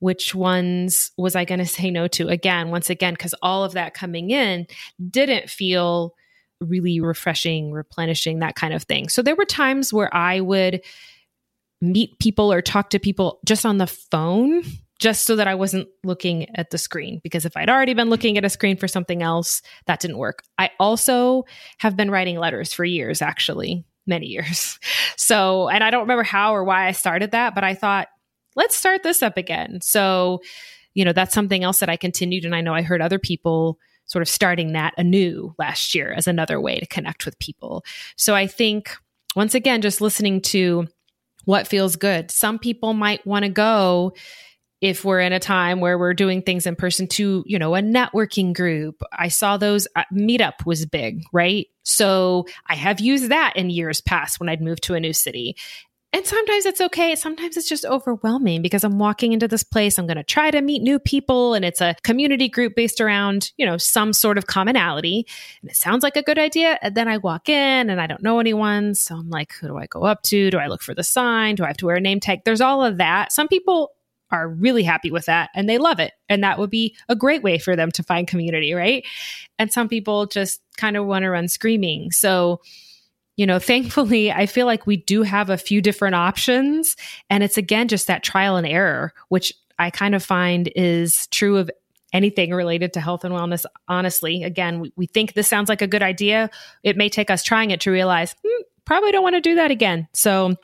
which 0.00 0.34
ones 0.34 1.12
was 1.16 1.36
I 1.36 1.44
going 1.44 1.58
to 1.60 1.66
say 1.66 1.90
no 1.90 2.08
to 2.08 2.28
again, 2.28 2.70
once 2.70 2.90
again, 2.90 3.14
because 3.14 3.34
all 3.42 3.64
of 3.64 3.72
that 3.72 3.94
coming 3.94 4.30
in 4.30 4.66
didn't 5.10 5.48
feel 5.48 6.14
really 6.60 7.00
refreshing, 7.00 7.72
replenishing, 7.72 8.40
that 8.40 8.54
kind 8.54 8.74
of 8.74 8.82
thing. 8.82 9.08
So 9.08 9.22
there 9.22 9.36
were 9.36 9.46
times 9.46 9.92
where 9.92 10.14
I 10.14 10.40
would 10.40 10.82
meet 11.80 12.18
people 12.18 12.52
or 12.52 12.60
talk 12.60 12.90
to 12.90 12.98
people 12.98 13.38
just 13.46 13.64
on 13.64 13.78
the 13.78 13.86
phone 13.86 14.62
just 14.98 15.24
so 15.24 15.34
that 15.36 15.48
I 15.48 15.54
wasn't 15.54 15.88
looking 16.04 16.54
at 16.56 16.70
the 16.70 16.76
screen. 16.76 17.20
Because 17.24 17.46
if 17.46 17.56
I'd 17.56 17.70
already 17.70 17.94
been 17.94 18.10
looking 18.10 18.36
at 18.36 18.44
a 18.44 18.50
screen 18.50 18.76
for 18.76 18.86
something 18.86 19.22
else, 19.22 19.62
that 19.86 20.00
didn't 20.00 20.18
work. 20.18 20.42
I 20.58 20.70
also 20.78 21.46
have 21.78 21.96
been 21.96 22.10
writing 22.10 22.38
letters 22.38 22.74
for 22.74 22.84
years, 22.84 23.22
actually, 23.22 23.84
many 24.06 24.26
years. 24.26 24.78
So, 25.16 25.68
and 25.68 25.84
I 25.84 25.90
don't 25.90 26.00
remember 26.00 26.24
how 26.24 26.54
or 26.56 26.64
why 26.64 26.88
I 26.88 26.92
started 26.92 27.32
that, 27.32 27.54
but 27.54 27.62
I 27.62 27.74
thought 27.74 28.08
let's 28.56 28.76
start 28.76 29.02
this 29.02 29.22
up 29.22 29.36
again. 29.36 29.80
So, 29.82 30.40
you 30.94 31.04
know, 31.04 31.12
that's 31.12 31.34
something 31.34 31.62
else 31.62 31.80
that 31.80 31.88
I 31.88 31.96
continued. 31.96 32.44
And 32.44 32.54
I 32.54 32.60
know 32.60 32.74
I 32.74 32.82
heard 32.82 33.02
other 33.02 33.18
people 33.18 33.78
sort 34.06 34.22
of 34.22 34.28
starting 34.28 34.72
that 34.72 34.94
anew 34.98 35.54
last 35.58 35.94
year 35.94 36.12
as 36.12 36.26
another 36.26 36.60
way 36.60 36.80
to 36.80 36.86
connect 36.86 37.24
with 37.24 37.38
people. 37.38 37.84
So 38.16 38.34
I 38.34 38.46
think, 38.46 38.90
once 39.36 39.54
again, 39.54 39.82
just 39.82 40.00
listening 40.00 40.40
to 40.42 40.88
what 41.44 41.68
feels 41.68 41.96
good. 41.96 42.30
Some 42.30 42.58
people 42.58 42.92
might 42.92 43.24
want 43.26 43.44
to 43.44 43.50
go 43.50 44.12
if 44.80 45.04
we're 45.04 45.20
in 45.20 45.32
a 45.32 45.38
time 45.38 45.80
where 45.80 45.98
we're 45.98 46.14
doing 46.14 46.42
things 46.42 46.66
in 46.66 46.74
person 46.74 47.06
to, 47.06 47.44
you 47.46 47.58
know, 47.58 47.74
a 47.74 47.80
networking 47.82 48.54
group. 48.54 49.02
I 49.12 49.28
saw 49.28 49.56
those 49.56 49.86
uh, 49.94 50.04
meetup 50.12 50.64
was 50.64 50.86
big, 50.86 51.22
right? 51.32 51.66
So 51.82 52.46
I 52.66 52.74
have 52.74 52.98
used 52.98 53.28
that 53.28 53.54
in 53.56 53.70
years 53.70 54.00
past 54.00 54.40
when 54.40 54.48
I'd 54.48 54.62
moved 54.62 54.82
to 54.84 54.94
a 54.94 55.00
new 55.00 55.12
city. 55.12 55.56
And 56.12 56.26
sometimes 56.26 56.66
it's 56.66 56.80
okay. 56.80 57.14
Sometimes 57.14 57.56
it's 57.56 57.68
just 57.68 57.84
overwhelming 57.84 58.62
because 58.62 58.82
I'm 58.82 58.98
walking 58.98 59.32
into 59.32 59.46
this 59.46 59.62
place. 59.62 59.96
I'm 59.96 60.08
going 60.08 60.16
to 60.16 60.24
try 60.24 60.50
to 60.50 60.60
meet 60.60 60.82
new 60.82 60.98
people 60.98 61.54
and 61.54 61.64
it's 61.64 61.80
a 61.80 61.94
community 62.02 62.48
group 62.48 62.74
based 62.74 63.00
around, 63.00 63.52
you 63.56 63.64
know, 63.64 63.76
some 63.76 64.12
sort 64.12 64.36
of 64.36 64.48
commonality. 64.48 65.24
And 65.62 65.70
it 65.70 65.76
sounds 65.76 66.02
like 66.02 66.16
a 66.16 66.22
good 66.22 66.38
idea. 66.38 66.80
And 66.82 66.96
then 66.96 67.06
I 67.06 67.18
walk 67.18 67.48
in 67.48 67.88
and 67.88 68.00
I 68.00 68.08
don't 68.08 68.24
know 68.24 68.40
anyone. 68.40 68.96
So 68.96 69.14
I'm 69.14 69.30
like, 69.30 69.52
who 69.52 69.68
do 69.68 69.78
I 69.78 69.86
go 69.86 70.02
up 70.02 70.22
to? 70.24 70.50
Do 70.50 70.58
I 70.58 70.66
look 70.66 70.82
for 70.82 70.94
the 70.94 71.04
sign? 71.04 71.54
Do 71.54 71.62
I 71.62 71.68
have 71.68 71.76
to 71.76 71.86
wear 71.86 71.96
a 71.96 72.00
name 72.00 72.18
tag? 72.18 72.40
There's 72.44 72.60
all 72.60 72.84
of 72.84 72.96
that. 72.98 73.30
Some 73.30 73.46
people 73.46 73.92
are 74.32 74.48
really 74.48 74.82
happy 74.82 75.12
with 75.12 75.26
that 75.26 75.50
and 75.54 75.68
they 75.68 75.78
love 75.78 76.00
it. 76.00 76.12
And 76.28 76.42
that 76.42 76.58
would 76.58 76.70
be 76.70 76.96
a 77.08 77.14
great 77.14 77.44
way 77.44 77.58
for 77.58 77.76
them 77.76 77.92
to 77.92 78.02
find 78.02 78.26
community, 78.26 78.74
right? 78.74 79.04
And 79.60 79.72
some 79.72 79.88
people 79.88 80.26
just 80.26 80.60
kind 80.76 80.96
of 80.96 81.06
want 81.06 81.22
to 81.22 81.30
run 81.30 81.46
screaming. 81.46 82.10
So, 82.10 82.60
you 83.40 83.46
know, 83.46 83.58
thankfully, 83.58 84.30
I 84.30 84.44
feel 84.44 84.66
like 84.66 84.86
we 84.86 84.98
do 84.98 85.22
have 85.22 85.48
a 85.48 85.56
few 85.56 85.80
different 85.80 86.14
options. 86.14 86.94
And 87.30 87.42
it's 87.42 87.56
again 87.56 87.88
just 87.88 88.06
that 88.06 88.22
trial 88.22 88.56
and 88.56 88.66
error, 88.66 89.14
which 89.30 89.50
I 89.78 89.88
kind 89.88 90.14
of 90.14 90.22
find 90.22 90.70
is 90.76 91.26
true 91.28 91.56
of 91.56 91.70
anything 92.12 92.52
related 92.52 92.92
to 92.92 93.00
health 93.00 93.24
and 93.24 93.34
wellness. 93.34 93.64
Honestly, 93.88 94.42
again, 94.44 94.80
we, 94.80 94.92
we 94.94 95.06
think 95.06 95.32
this 95.32 95.48
sounds 95.48 95.70
like 95.70 95.80
a 95.80 95.86
good 95.86 96.02
idea. 96.02 96.50
It 96.82 96.98
may 96.98 97.08
take 97.08 97.30
us 97.30 97.42
trying 97.42 97.70
it 97.70 97.80
to 97.80 97.90
realize, 97.90 98.36
hmm, 98.44 98.62
probably 98.84 99.10
don't 99.10 99.22
want 99.22 99.36
to 99.36 99.40
do 99.40 99.54
that 99.54 99.70
again. 99.70 100.06
So, 100.12 100.54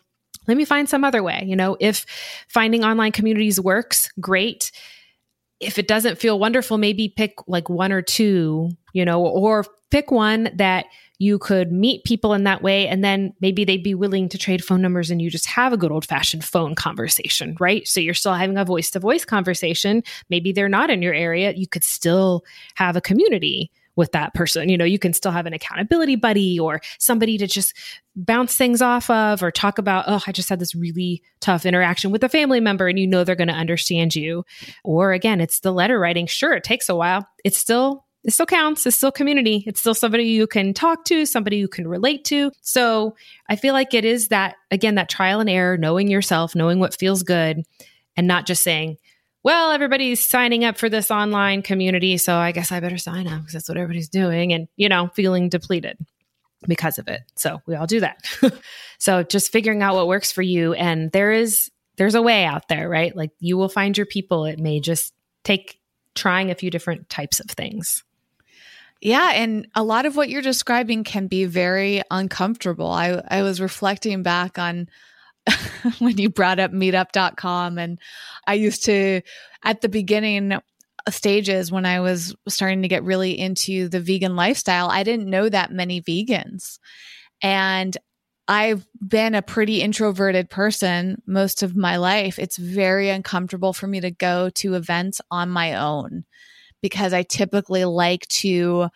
let 0.47 0.59
me 0.59 0.67
find 0.67 0.87
some 0.87 1.03
other 1.03 1.23
way. 1.23 1.45
You 1.47 1.57
know, 1.57 1.79
if 1.81 2.05
finding 2.47 2.85
online 2.85 3.11
communities 3.11 3.59
works, 3.59 4.13
great. 4.21 4.71
If 5.61 5.79
it 5.79 5.89
doesn't 5.89 6.19
feel 6.19 6.39
wonderful, 6.39 6.77
maybe 6.77 7.09
pick 7.09 7.37
like 7.49 7.71
one 7.71 7.91
or 7.91 8.03
two, 8.03 8.71
you 8.97 9.05
know, 9.05 9.21
or 9.21 9.63
pick 9.91 10.11
one 10.11 10.49
that 10.55 10.87
you 11.19 11.39
could 11.39 11.71
meet 11.71 12.03
people 12.05 12.33
in 12.33 12.45
that 12.45 12.63
way. 12.63 12.89
And 12.89 13.05
then 13.05 13.35
maybe 13.43 13.63
they'd 13.63 13.83
be 13.83 13.95
willing 13.95 14.31
to 14.31 14.39
trade 14.39 14.65
phone 14.65 14.81
numbers 14.81 15.11
and 15.11 15.21
you 15.21 15.31
just 15.31 15.45
have 15.47 15.75
a 15.75 15.77
good 15.77 15.93
old 15.93 16.07
fashioned 16.07 16.45
phone 16.45 16.75
conversation 16.75 17.57
right? 17.61 17.87
So 17.87 18.01
you're 18.01 18.15
still 18.15 18.33
having 18.33 18.57
a 18.57 18.65
voice 18.65 18.91
to 18.91 19.01
voice 19.01 19.27
conversation. 19.27 20.03
Maybe 20.31 20.51
they're 20.51 20.69
not 20.69 20.89
in 20.89 21.03
your 21.03 21.13
area. 21.13 21.53
You 21.53 21.69
could 21.69 21.85
still 21.85 22.43
have 22.75 22.97
a 22.97 23.03
community 23.03 23.71
with 23.97 24.13
that 24.13 24.35
person. 24.35 24.69
You 24.69 24.79
know 24.79 24.85
you 24.85 24.99
can 24.99 25.13
still 25.13 25.33
have 25.33 25.47
an 25.47 25.53
accountability 25.53 26.17
buddy 26.17 26.59
or 26.59 26.81
somebody 26.99 27.39
to 27.39 27.47
just 27.47 27.75
bounce 28.15 28.57
things 28.57 28.81
off 28.81 29.11
of 29.11 29.43
or 29.43 29.51
talk 29.51 29.79
about 29.79 30.05
oh 30.07 30.23
i 30.27 30.33
just 30.33 30.49
had 30.49 30.59
this 30.59 30.75
really 30.75 31.23
tough 31.41 31.67
interaction 31.67 32.11
with 32.11 32.25
a 32.25 32.29
family 32.31 32.61
member 32.61 32.89
and 32.89 32.99
you 32.99 33.07
know 33.07 33.25
they're 33.25 33.35
going 33.35 33.49
to 33.49 33.55
understand 33.55 34.15
you. 34.15 34.45
Or 34.85 35.13
again 35.13 35.41
it's 35.41 35.61
the 35.61 35.73
letter 35.73 35.99
writing. 35.99 36.27
Sure 36.27 36.55
it 36.55 36.65
takes 36.65 36.89
a 36.89 36.95
while. 36.95 37.27
It's 37.45 37.59
still 37.59 38.06
it 38.27 38.33
still 38.33 38.45
counts. 38.45 38.85
It's 38.87 38.97
still 38.97 39.13
community. 39.13 39.63
It's 39.69 39.79
still 39.79 39.95
somebody 39.95 40.25
you 40.25 40.49
can 40.49 40.75
talk 40.75 41.05
to, 41.05 41.25
somebody 41.27 41.59
you 41.59 41.69
can 41.69 41.87
relate 41.87 42.25
to. 42.27 42.51
So 42.61 43.15
I 43.49 43.55
feel 43.55 43.73
like 43.73 43.95
it 43.95 44.05
is 44.05 44.29
that, 44.29 44.57
again, 44.73 44.97
that 44.97 45.09
trial 45.09 45.39
and 45.39 45.49
error, 45.49 45.79
knowing 45.79 46.09
yourself, 46.09 46.57
knowing 46.57 46.81
what 46.81 46.97
feels 46.99 47.23
good, 47.23 47.63
and 48.17 48.27
not 48.27 48.45
just 48.45 48.65
saying, 48.65 48.97
well, 49.45 49.71
everybody's 49.71 50.27
signing 50.27 50.65
up 50.65 50.77
for 50.77 50.89
this 50.89 51.09
online 51.09 51.63
community. 51.63 52.19
So 52.19 52.35
I 52.35 52.51
guess 52.51 52.73
I 52.73 52.81
better 52.81 52.99
sign 52.99 53.29
up 53.29 53.43
because 53.43 53.53
that's 53.53 53.69
what 53.69 53.79
everybody's 53.79 54.09
doing. 54.09 54.53
And, 54.53 54.67
you 54.75 54.89
know, 54.89 55.09
feeling 55.15 55.49
depleted 55.49 55.97
because 56.67 56.99
of 56.99 57.07
it. 57.07 57.21
So 57.37 57.63
we 57.65 57.77
all 57.77 57.87
do 57.87 58.01
that. 58.01 58.25
so 58.99 59.23
just 59.23 59.53
figuring 59.53 59.83
out 59.83 59.95
what 59.95 60.09
works 60.09 60.33
for 60.33 60.43
you. 60.43 60.73
And 60.73 61.13
there 61.13 61.31
is, 61.31 61.71
there's 61.97 62.17
a 62.17 62.23
way 62.23 62.45
out 62.45 62.67
there, 62.67 62.89
right? 62.89 63.15
Like 63.15 63.31
you 63.39 63.57
will 63.57 63.69
find 63.69 63.97
your 63.97 64.07
people. 64.07 64.47
It 64.47 64.59
may 64.59 64.81
just 64.81 65.15
take 65.45 65.79
trying 66.17 66.51
a 66.51 66.57
few 66.57 66.73
different 66.73 67.09
types 67.09 67.39
of 67.39 67.47
things. 67.47 68.03
Yeah, 69.01 69.33
and 69.35 69.69
a 69.75 69.85
lot 69.85 70.07
of 70.07 70.17
what 70.17 70.31
you're 70.31 70.43
describing 70.43 71.05
can 71.05 71.27
be 71.27 71.45
very 71.45 72.03
uncomfortable. 72.11 72.91
I 72.91 73.23
I 73.29 73.43
was 73.43 73.61
reflecting 73.61 74.23
back 74.23 74.59
on 74.59 74.89
when 75.99 76.19
you 76.19 76.31
brought 76.31 76.59
up 76.59 76.73
meetup.com 76.73 77.79
and 77.79 77.99
I 78.47 78.55
used 78.55 78.85
to 78.87 79.21
at 79.65 79.81
the 79.81 79.89
beginning 79.89 80.59
stages 81.09 81.71
when 81.71 81.87
I 81.87 82.01
was 82.01 82.35
starting 82.49 82.83
to 82.83 82.89
get 82.89 83.05
really 83.05 83.39
into 83.39 83.89
the 83.89 84.01
vegan 84.01 84.35
lifestyle, 84.35 84.89
I 84.91 85.03
didn't 85.03 85.31
know 85.31 85.49
that 85.49 85.73
many 85.73 86.03
vegans. 86.03 86.79
And 87.43 87.97
I've 88.49 88.87
been 89.07 89.35
a 89.35 89.43
pretty 89.43 89.83
introverted 89.83 90.51
person 90.51 91.23
most 91.27 91.63
of 91.63 91.77
my 91.77 91.97
life. 91.97 92.39
It's 92.39 92.57
very 92.57 93.09
uncomfortable 93.09 93.73
for 93.73 93.87
me 93.87 94.01
to 94.01 94.11
go 94.11 94.51
to 94.51 94.75
events 94.75 95.21
on 95.31 95.51
my 95.51 95.75
own 95.75 96.25
because 96.83 97.13
I 97.13 97.23
typically 97.23 97.85
like 97.85 98.27
to 98.29 98.89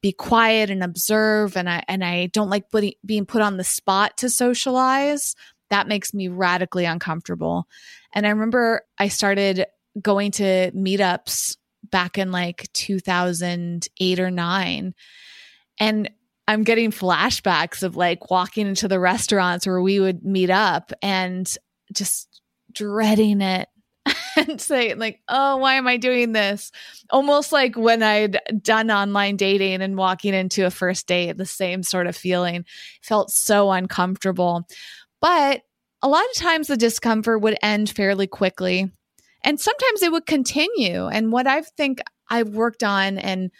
be 0.00 0.12
quiet 0.12 0.70
and 0.70 0.82
observe 0.82 1.56
and 1.56 1.68
I 1.68 1.82
and 1.88 2.04
I 2.04 2.26
don't 2.26 2.50
like 2.50 2.70
putting, 2.70 2.94
being 3.04 3.26
put 3.26 3.42
on 3.42 3.56
the 3.56 3.64
spot 3.64 4.16
to 4.18 4.30
socialize. 4.30 5.34
That 5.70 5.88
makes 5.88 6.14
me 6.14 6.28
radically 6.28 6.84
uncomfortable. 6.84 7.66
And 8.14 8.26
I 8.26 8.30
remember 8.30 8.82
I 8.98 9.08
started 9.08 9.66
going 10.00 10.30
to 10.32 10.70
meetups 10.72 11.56
back 11.90 12.18
in 12.18 12.30
like 12.30 12.68
2008 12.74 14.20
or 14.20 14.30
9 14.30 14.94
and 15.80 16.10
I'm 16.46 16.64
getting 16.64 16.90
flashbacks 16.90 17.82
of 17.82 17.96
like 17.96 18.30
walking 18.30 18.66
into 18.66 18.88
the 18.88 18.98
restaurants 18.98 19.66
where 19.66 19.82
we 19.82 20.00
would 20.00 20.24
meet 20.24 20.50
up 20.50 20.92
and 21.02 21.52
just 21.92 22.40
dreading 22.72 23.40
it 23.40 23.68
and 24.48 24.60
saying 24.60 24.98
like, 24.98 25.20
"Oh, 25.28 25.56
why 25.56 25.74
am 25.74 25.86
I 25.86 25.96
doing 25.96 26.32
this?" 26.32 26.70
Almost 27.10 27.52
like 27.52 27.76
when 27.76 28.02
I'd 28.02 28.40
done 28.62 28.90
online 28.90 29.36
dating 29.36 29.82
and 29.82 29.96
walking 29.96 30.34
into 30.34 30.66
a 30.66 30.70
first 30.70 31.06
date, 31.06 31.36
the 31.36 31.46
same 31.46 31.82
sort 31.82 32.06
of 32.06 32.16
feeling. 32.16 32.64
Felt 33.02 33.30
so 33.30 33.70
uncomfortable. 33.70 34.66
But 35.20 35.62
a 36.02 36.08
lot 36.08 36.24
of 36.24 36.34
times 36.36 36.68
the 36.68 36.76
discomfort 36.76 37.42
would 37.42 37.58
end 37.62 37.90
fairly 37.90 38.26
quickly. 38.26 38.90
And 39.42 39.58
sometimes 39.58 40.02
it 40.02 40.12
would 40.12 40.26
continue. 40.26 41.06
And 41.06 41.32
what 41.32 41.46
I 41.46 41.62
think 41.62 42.00
I've 42.28 42.50
worked 42.50 42.82
on 42.82 43.18
and 43.18 43.50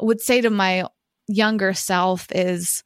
would 0.00 0.20
say 0.20 0.40
to 0.40 0.50
my 0.50 0.86
younger 1.26 1.74
self 1.74 2.26
is 2.32 2.82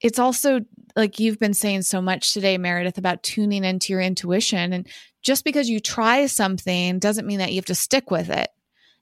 it's 0.00 0.18
also 0.18 0.60
like 0.96 1.18
you've 1.18 1.38
been 1.38 1.54
saying 1.54 1.82
so 1.82 2.00
much 2.00 2.32
today, 2.32 2.58
Meredith, 2.58 2.98
about 2.98 3.22
tuning 3.22 3.64
into 3.64 3.92
your 3.92 4.00
intuition. 4.00 4.72
And 4.72 4.88
just 5.22 5.44
because 5.44 5.68
you 5.68 5.80
try 5.80 6.26
something 6.26 6.98
doesn't 6.98 7.26
mean 7.26 7.38
that 7.38 7.50
you 7.50 7.56
have 7.56 7.66
to 7.66 7.74
stick 7.74 8.10
with 8.10 8.30
it. 8.30 8.48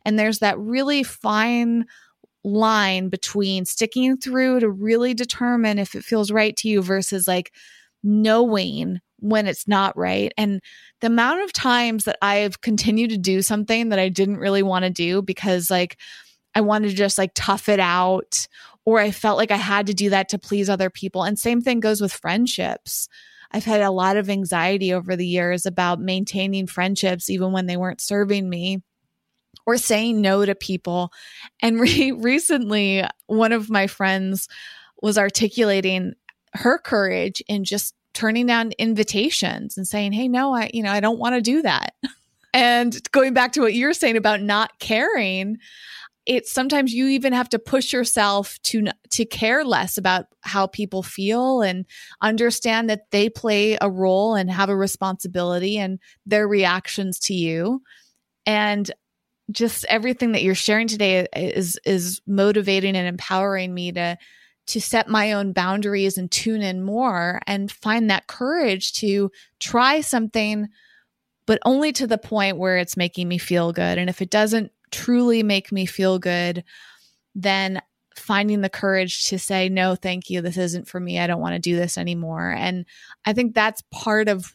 And 0.04 0.18
there's 0.18 0.40
that 0.40 0.58
really 0.58 1.02
fine 1.02 1.86
line 2.44 3.08
between 3.08 3.64
sticking 3.64 4.16
through 4.16 4.60
to 4.60 4.70
really 4.70 5.14
determine 5.14 5.78
if 5.78 5.94
it 5.94 6.04
feels 6.04 6.30
right 6.30 6.56
to 6.56 6.68
you 6.68 6.82
versus 6.82 7.28
like 7.28 7.52
knowing 8.02 9.00
when 9.20 9.46
it's 9.46 9.66
not 9.66 9.96
right. 9.96 10.32
And 10.38 10.60
the 11.00 11.08
amount 11.08 11.42
of 11.42 11.52
times 11.52 12.04
that 12.04 12.18
I've 12.22 12.60
continued 12.60 13.10
to 13.10 13.18
do 13.18 13.42
something 13.42 13.88
that 13.88 13.98
I 13.98 14.08
didn't 14.08 14.38
really 14.38 14.62
want 14.62 14.84
to 14.84 14.90
do 14.90 15.22
because 15.22 15.70
like 15.70 15.98
I 16.54 16.60
wanted 16.60 16.90
to 16.90 16.96
just 16.96 17.18
like 17.18 17.32
tough 17.34 17.68
it 17.68 17.80
out 17.80 18.46
or 18.84 19.00
I 19.00 19.10
felt 19.10 19.38
like 19.38 19.50
I 19.50 19.56
had 19.56 19.86
to 19.88 19.94
do 19.94 20.10
that 20.10 20.30
to 20.30 20.38
please 20.38 20.70
other 20.70 20.90
people. 20.90 21.24
And 21.24 21.38
same 21.38 21.60
thing 21.60 21.80
goes 21.80 22.00
with 22.00 22.12
friendships. 22.12 23.08
I've 23.50 23.64
had 23.64 23.80
a 23.80 23.90
lot 23.90 24.16
of 24.16 24.28
anxiety 24.28 24.92
over 24.92 25.16
the 25.16 25.26
years 25.26 25.66
about 25.66 26.00
maintaining 26.00 26.66
friendships, 26.66 27.30
even 27.30 27.52
when 27.52 27.66
they 27.66 27.76
weren't 27.76 28.00
serving 28.00 28.48
me 28.48 28.82
or 29.66 29.76
saying 29.76 30.20
no 30.20 30.44
to 30.44 30.54
people. 30.54 31.12
And 31.60 31.80
re- 31.80 32.12
recently, 32.12 33.04
one 33.26 33.52
of 33.52 33.70
my 33.70 33.86
friends 33.86 34.48
was 35.02 35.18
articulating 35.18 36.14
her 36.54 36.78
courage 36.78 37.42
in 37.48 37.64
just 37.64 37.94
turning 38.14 38.46
down 38.46 38.72
invitations 38.78 39.76
and 39.76 39.86
saying, 39.86 40.12
Hey, 40.12 40.28
no, 40.28 40.54
I, 40.54 40.70
you 40.72 40.82
know, 40.82 40.90
I 40.90 41.00
don't 41.00 41.18
want 41.18 41.34
to 41.34 41.40
do 41.40 41.62
that. 41.62 41.94
and 42.54 43.00
going 43.12 43.34
back 43.34 43.52
to 43.52 43.60
what 43.60 43.74
you're 43.74 43.92
saying 43.92 44.16
about 44.16 44.42
not 44.42 44.78
caring, 44.78 45.58
it's 46.28 46.52
sometimes 46.52 46.92
you 46.92 47.08
even 47.08 47.32
have 47.32 47.48
to 47.48 47.58
push 47.58 47.90
yourself 47.90 48.58
to 48.62 48.88
to 49.10 49.24
care 49.24 49.64
less 49.64 49.96
about 49.96 50.26
how 50.42 50.66
people 50.66 51.02
feel 51.02 51.62
and 51.62 51.86
understand 52.20 52.90
that 52.90 53.10
they 53.10 53.30
play 53.30 53.78
a 53.80 53.90
role 53.90 54.34
and 54.34 54.50
have 54.50 54.68
a 54.68 54.76
responsibility 54.76 55.78
and 55.78 55.98
their 56.26 56.46
reactions 56.46 57.18
to 57.18 57.34
you. 57.34 57.82
And 58.44 58.90
just 59.50 59.86
everything 59.88 60.32
that 60.32 60.42
you're 60.42 60.54
sharing 60.54 60.86
today 60.86 61.26
is 61.34 61.80
is 61.86 62.20
motivating 62.26 62.94
and 62.94 63.08
empowering 63.08 63.72
me 63.72 63.90
to 63.92 64.18
to 64.66 64.80
set 64.82 65.08
my 65.08 65.32
own 65.32 65.54
boundaries 65.54 66.18
and 66.18 66.30
tune 66.30 66.60
in 66.60 66.84
more 66.84 67.40
and 67.46 67.72
find 67.72 68.10
that 68.10 68.26
courage 68.26 68.92
to 68.92 69.30
try 69.60 70.02
something 70.02 70.68
but 71.46 71.58
only 71.64 71.92
to 71.92 72.06
the 72.06 72.18
point 72.18 72.58
where 72.58 72.76
it's 72.76 72.94
making 72.94 73.26
me 73.26 73.38
feel 73.38 73.72
good. 73.72 73.96
And 73.96 74.10
if 74.10 74.20
it 74.20 74.28
doesn't 74.28 74.70
truly 74.90 75.42
make 75.42 75.72
me 75.72 75.86
feel 75.86 76.18
good, 76.18 76.64
then 77.34 77.80
finding 78.16 78.60
the 78.60 78.68
courage 78.68 79.24
to 79.28 79.38
say, 79.38 79.68
no, 79.68 79.94
thank 79.94 80.28
you. 80.28 80.40
This 80.40 80.56
isn't 80.56 80.88
for 80.88 81.00
me. 81.00 81.18
I 81.18 81.26
don't 81.26 81.40
want 81.40 81.54
to 81.54 81.60
do 81.60 81.76
this 81.76 81.96
anymore. 81.96 82.50
And 82.50 82.84
I 83.24 83.32
think 83.32 83.54
that's 83.54 83.82
part 83.92 84.28
of 84.28 84.54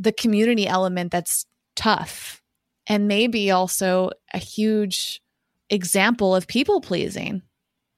the 0.00 0.12
community 0.12 0.66
element 0.66 1.12
that's 1.12 1.46
tough 1.76 2.42
and 2.86 3.08
maybe 3.08 3.50
also 3.50 4.10
a 4.32 4.38
huge 4.38 5.22
example 5.70 6.34
of 6.34 6.46
people 6.46 6.80
pleasing. 6.80 7.42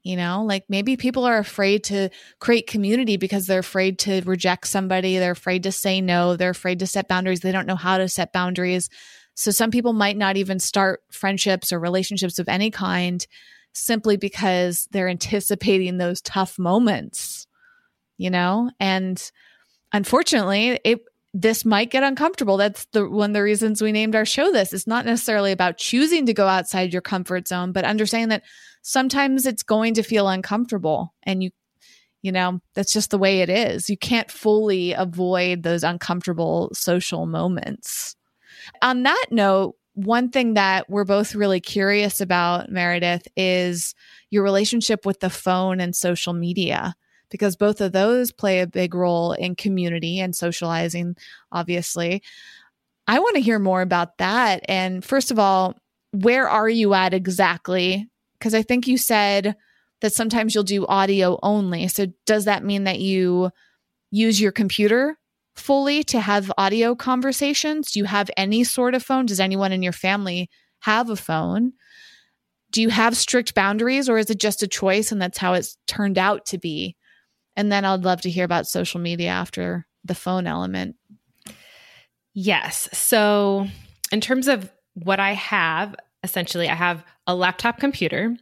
You 0.02 0.16
know, 0.16 0.44
like 0.44 0.64
maybe 0.68 0.96
people 0.96 1.24
are 1.24 1.38
afraid 1.38 1.82
to 1.84 2.10
create 2.38 2.68
community 2.68 3.16
because 3.16 3.48
they're 3.48 3.58
afraid 3.58 3.98
to 4.00 4.22
reject 4.24 4.68
somebody. 4.68 5.18
They're 5.18 5.32
afraid 5.32 5.64
to 5.64 5.72
say 5.72 6.00
no. 6.00 6.36
They're 6.36 6.50
afraid 6.50 6.78
to 6.78 6.86
set 6.86 7.08
boundaries. 7.08 7.40
They 7.40 7.50
don't 7.50 7.66
know 7.66 7.74
how 7.74 7.98
to 7.98 8.08
set 8.08 8.32
boundaries. 8.32 8.88
So 9.36 9.50
some 9.50 9.70
people 9.70 9.92
might 9.92 10.16
not 10.16 10.36
even 10.36 10.58
start 10.58 11.02
friendships 11.12 11.72
or 11.72 11.78
relationships 11.78 12.38
of 12.38 12.48
any 12.48 12.70
kind 12.70 13.24
simply 13.72 14.16
because 14.16 14.88
they're 14.90 15.08
anticipating 15.08 15.98
those 15.98 16.22
tough 16.22 16.58
moments, 16.58 17.46
you 18.16 18.30
know? 18.30 18.70
And 18.80 19.30
unfortunately, 19.92 20.80
it 20.84 21.04
this 21.34 21.66
might 21.66 21.90
get 21.90 22.02
uncomfortable. 22.02 22.56
That's 22.56 22.86
the 22.92 23.06
one 23.06 23.30
of 23.30 23.34
the 23.34 23.42
reasons 23.42 23.82
we 23.82 23.92
named 23.92 24.16
our 24.16 24.24
show 24.24 24.50
this. 24.50 24.72
It's 24.72 24.86
not 24.86 25.04
necessarily 25.04 25.52
about 25.52 25.76
choosing 25.76 26.24
to 26.26 26.34
go 26.34 26.46
outside 26.46 26.94
your 26.94 27.02
comfort 27.02 27.46
zone, 27.46 27.72
but 27.72 27.84
understanding 27.84 28.30
that 28.30 28.44
sometimes 28.80 29.44
it's 29.46 29.62
going 29.62 29.92
to 29.94 30.02
feel 30.02 30.28
uncomfortable 30.28 31.14
and 31.22 31.42
you 31.42 31.50
you 32.22 32.32
know, 32.32 32.60
that's 32.74 32.92
just 32.92 33.10
the 33.10 33.18
way 33.18 33.40
it 33.40 33.48
is. 33.48 33.88
You 33.88 33.96
can't 33.96 34.30
fully 34.30 34.92
avoid 34.94 35.62
those 35.62 35.84
uncomfortable 35.84 36.70
social 36.72 37.26
moments. 37.26 38.15
On 38.82 39.02
that 39.04 39.26
note, 39.30 39.76
one 39.94 40.28
thing 40.28 40.54
that 40.54 40.90
we're 40.90 41.04
both 41.04 41.34
really 41.34 41.60
curious 41.60 42.20
about, 42.20 42.70
Meredith, 42.70 43.26
is 43.36 43.94
your 44.30 44.42
relationship 44.42 45.06
with 45.06 45.20
the 45.20 45.30
phone 45.30 45.80
and 45.80 45.96
social 45.96 46.34
media, 46.34 46.94
because 47.30 47.56
both 47.56 47.80
of 47.80 47.92
those 47.92 48.30
play 48.30 48.60
a 48.60 48.66
big 48.66 48.94
role 48.94 49.32
in 49.32 49.56
community 49.56 50.20
and 50.20 50.36
socializing, 50.36 51.16
obviously. 51.50 52.22
I 53.06 53.20
want 53.20 53.36
to 53.36 53.42
hear 53.42 53.58
more 53.58 53.80
about 53.80 54.18
that. 54.18 54.60
And 54.68 55.02
first 55.02 55.30
of 55.30 55.38
all, 55.38 55.74
where 56.12 56.48
are 56.48 56.68
you 56.68 56.92
at 56.92 57.14
exactly? 57.14 58.06
Because 58.38 58.54
I 58.54 58.62
think 58.62 58.86
you 58.86 58.98
said 58.98 59.56
that 60.02 60.12
sometimes 60.12 60.54
you'll 60.54 60.64
do 60.64 60.86
audio 60.86 61.38
only. 61.42 61.88
So, 61.88 62.06
does 62.26 62.44
that 62.44 62.64
mean 62.64 62.84
that 62.84 63.00
you 63.00 63.50
use 64.10 64.40
your 64.40 64.52
computer 64.52 65.18
fully 65.56 66.04
to 66.04 66.20
have 66.20 66.52
audio 66.58 66.94
conversations? 66.94 67.92
Do 67.92 67.98
you 67.98 68.04
have 68.04 68.30
any 68.36 68.64
sort 68.64 68.94
of 68.94 69.02
phone? 69.02 69.26
Does 69.26 69.40
anyone 69.40 69.72
in 69.72 69.82
your 69.82 69.92
family 69.92 70.48
have 70.80 71.10
a 71.10 71.16
phone? 71.16 71.72
Do 72.70 72.82
you 72.82 72.90
have 72.90 73.16
strict 73.16 73.54
boundaries 73.54 74.08
or 74.08 74.18
is 74.18 74.30
it 74.30 74.38
just 74.38 74.62
a 74.62 74.68
choice 74.68 75.10
and 75.10 75.20
that's 75.20 75.38
how 75.38 75.54
it's 75.54 75.76
turned 75.86 76.18
out 76.18 76.46
to 76.46 76.58
be? 76.58 76.96
And 77.56 77.72
then 77.72 77.84
I'd 77.84 78.04
love 78.04 78.20
to 78.22 78.30
hear 78.30 78.44
about 78.44 78.66
social 78.66 79.00
media 79.00 79.30
after 79.30 79.86
the 80.04 80.14
phone 80.14 80.46
element. 80.46 80.96
Yes. 82.34 82.88
So, 82.92 83.66
in 84.12 84.20
terms 84.20 84.46
of 84.46 84.70
what 84.92 85.20
I 85.20 85.32
have, 85.32 85.96
essentially, 86.22 86.68
I 86.68 86.74
have 86.74 87.02
a 87.26 87.34
laptop 87.34 87.78
computer 87.78 88.36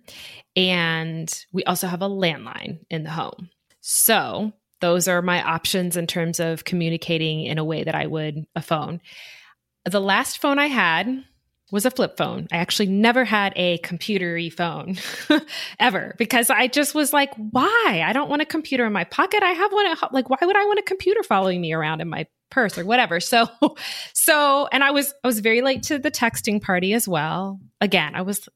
and 0.56 1.32
we 1.52 1.62
also 1.64 1.86
have 1.86 2.02
a 2.02 2.08
landline 2.08 2.80
in 2.90 3.04
the 3.04 3.10
home. 3.10 3.50
So, 3.80 4.52
those 4.84 5.08
are 5.08 5.22
my 5.22 5.42
options 5.42 5.96
in 5.96 6.06
terms 6.06 6.40
of 6.40 6.66
communicating 6.66 7.40
in 7.40 7.56
a 7.56 7.64
way 7.64 7.84
that 7.84 7.94
I 7.94 8.06
would 8.06 8.44
a 8.54 8.60
phone. 8.60 9.00
The 9.86 9.98
last 9.98 10.42
phone 10.42 10.58
I 10.58 10.66
had 10.66 11.24
was 11.72 11.86
a 11.86 11.90
flip 11.90 12.18
phone. 12.18 12.48
I 12.52 12.58
actually 12.58 12.88
never 12.88 13.24
had 13.24 13.54
a 13.56 13.78
computery 13.78 14.52
phone 14.52 14.98
ever 15.80 16.14
because 16.18 16.50
I 16.50 16.66
just 16.66 16.94
was 16.94 17.14
like, 17.14 17.32
why? 17.34 18.04
I 18.06 18.12
don't 18.12 18.28
want 18.28 18.42
a 18.42 18.44
computer 18.44 18.84
in 18.84 18.92
my 18.92 19.04
pocket. 19.04 19.42
I 19.42 19.52
have 19.52 19.72
one 19.72 19.86
at 19.86 20.12
like 20.12 20.28
why 20.28 20.36
would 20.42 20.54
I 20.54 20.66
want 20.66 20.78
a 20.78 20.82
computer 20.82 21.22
following 21.22 21.62
me 21.62 21.72
around 21.72 22.02
in 22.02 22.10
my 22.10 22.26
purse 22.50 22.76
or 22.76 22.84
whatever. 22.84 23.20
So, 23.20 23.48
so, 24.12 24.68
and 24.70 24.84
I 24.84 24.90
was, 24.90 25.14
I 25.24 25.26
was 25.26 25.40
very 25.40 25.62
late 25.62 25.84
to 25.84 25.98
the 25.98 26.10
texting 26.10 26.60
party 26.60 26.92
as 26.92 27.08
well. 27.08 27.58
Again, 27.80 28.14
I 28.14 28.20
was, 28.20 28.50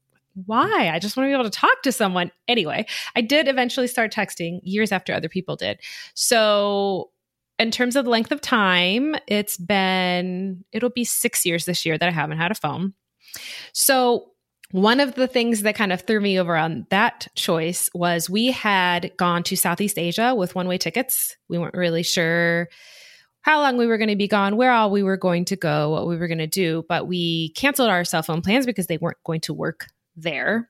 why? 0.45 0.89
I 0.93 0.99
just 0.99 1.17
want 1.17 1.25
to 1.25 1.29
be 1.29 1.33
able 1.33 1.49
to 1.49 1.49
talk 1.49 1.81
to 1.83 1.91
someone. 1.91 2.31
Anyway, 2.47 2.85
I 3.15 3.21
did 3.21 3.47
eventually 3.47 3.87
start 3.87 4.13
texting 4.13 4.59
years 4.63 4.91
after 4.91 5.13
other 5.13 5.29
people 5.29 5.55
did. 5.55 5.79
So, 6.13 7.11
in 7.57 7.71
terms 7.71 7.97
of 7.97 8.05
the 8.05 8.11
length 8.11 8.31
of 8.31 8.39
time, 8.39 9.15
it's 9.27 9.57
been, 9.57 10.63
it'll 10.71 10.89
be 10.89 11.03
six 11.03 11.45
years 11.45 11.65
this 11.65 11.85
year 11.85 11.97
that 11.97 12.07
I 12.07 12.11
haven't 12.11 12.37
had 12.37 12.51
a 12.51 12.55
phone. 12.55 12.93
So, 13.73 14.31
one 14.71 14.99
of 14.99 15.15
the 15.15 15.27
things 15.27 15.63
that 15.63 15.75
kind 15.75 15.91
of 15.91 16.01
threw 16.01 16.21
me 16.21 16.39
over 16.39 16.55
on 16.55 16.85
that 16.89 17.27
choice 17.35 17.89
was 17.95 18.29
we 18.29 18.51
had 18.51 19.11
gone 19.17 19.41
to 19.43 19.55
Southeast 19.55 19.97
Asia 19.97 20.35
with 20.35 20.53
one 20.53 20.67
way 20.67 20.77
tickets. 20.77 21.35
We 21.47 21.57
weren't 21.57 21.73
really 21.73 22.03
sure 22.03 22.69
how 23.41 23.61
long 23.61 23.77
we 23.77 23.87
were 23.87 23.97
going 23.97 24.09
to 24.09 24.15
be 24.15 24.27
gone, 24.27 24.57
where 24.57 24.71
all 24.71 24.91
we 24.91 25.01
were 25.01 25.17
going 25.17 25.45
to 25.45 25.55
go, 25.55 25.89
what 25.89 26.07
we 26.07 26.17
were 26.17 26.27
going 26.27 26.37
to 26.37 26.47
do, 26.47 26.85
but 26.87 27.07
we 27.07 27.49
canceled 27.53 27.89
our 27.89 28.03
cell 28.03 28.21
phone 28.21 28.41
plans 28.41 28.65
because 28.65 28.87
they 28.87 28.97
weren't 28.97 29.17
going 29.23 29.41
to 29.41 29.53
work 29.53 29.87
there. 30.21 30.69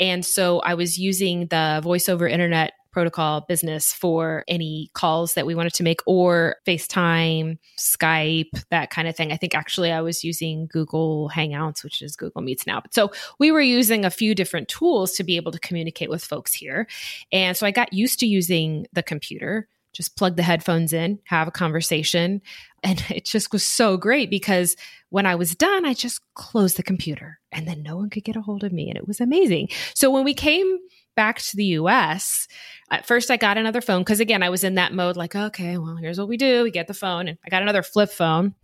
And 0.00 0.24
so 0.24 0.60
I 0.60 0.74
was 0.74 0.98
using 0.98 1.46
the 1.46 1.80
voice 1.82 2.08
over 2.08 2.26
internet 2.26 2.72
protocol 2.90 3.42
business 3.42 3.92
for 3.92 4.44
any 4.48 4.90
calls 4.94 5.34
that 5.34 5.46
we 5.46 5.54
wanted 5.54 5.74
to 5.74 5.82
make 5.82 6.00
or 6.06 6.56
FaceTime, 6.66 7.58
Skype, 7.78 8.64
that 8.70 8.90
kind 8.90 9.06
of 9.06 9.14
thing. 9.14 9.30
I 9.30 9.36
think 9.36 9.54
actually 9.54 9.92
I 9.92 10.00
was 10.00 10.24
using 10.24 10.66
Google 10.66 11.30
Hangouts, 11.32 11.84
which 11.84 12.02
is 12.02 12.16
Google 12.16 12.42
Meets 12.42 12.66
now. 12.66 12.82
So 12.90 13.12
we 13.38 13.52
were 13.52 13.60
using 13.60 14.04
a 14.04 14.10
few 14.10 14.34
different 14.34 14.68
tools 14.68 15.12
to 15.12 15.22
be 15.22 15.36
able 15.36 15.52
to 15.52 15.60
communicate 15.60 16.10
with 16.10 16.24
folks 16.24 16.52
here. 16.52 16.88
And 17.30 17.56
so 17.56 17.66
I 17.66 17.70
got 17.70 17.92
used 17.92 18.18
to 18.20 18.26
using 18.26 18.86
the 18.92 19.02
computer 19.02 19.68
just 19.92 20.16
plug 20.16 20.36
the 20.36 20.42
headphones 20.42 20.92
in, 20.92 21.18
have 21.24 21.48
a 21.48 21.52
conversation. 21.52 22.40
And 22.82 23.02
it 23.10 23.24
just 23.24 23.52
was 23.52 23.64
so 23.64 23.96
great 23.96 24.30
because 24.30 24.76
when 25.10 25.26
I 25.26 25.34
was 25.34 25.54
done, 25.54 25.84
I 25.84 25.94
just 25.94 26.20
closed 26.34 26.76
the 26.76 26.82
computer 26.82 27.38
and 27.50 27.66
then 27.66 27.82
no 27.82 27.96
one 27.96 28.10
could 28.10 28.24
get 28.24 28.36
a 28.36 28.42
hold 28.42 28.64
of 28.64 28.72
me. 28.72 28.88
And 28.88 28.96
it 28.96 29.08
was 29.08 29.20
amazing. 29.20 29.68
So 29.94 30.10
when 30.10 30.24
we 30.24 30.34
came 30.34 30.78
back 31.16 31.38
to 31.38 31.56
the 31.56 31.64
US, 31.64 32.46
at 32.90 33.06
first 33.06 33.30
I 33.30 33.36
got 33.36 33.58
another 33.58 33.80
phone 33.80 34.02
because 34.02 34.20
again, 34.20 34.42
I 34.42 34.50
was 34.50 34.62
in 34.62 34.76
that 34.76 34.92
mode 34.92 35.16
like, 35.16 35.34
okay, 35.34 35.76
well, 35.76 35.96
here's 35.96 36.18
what 36.18 36.28
we 36.28 36.36
do. 36.36 36.62
We 36.62 36.70
get 36.70 36.86
the 36.86 36.94
phone 36.94 37.26
and 37.26 37.38
I 37.44 37.48
got 37.48 37.62
another 37.62 37.82
flip 37.82 38.10
phone. 38.10 38.54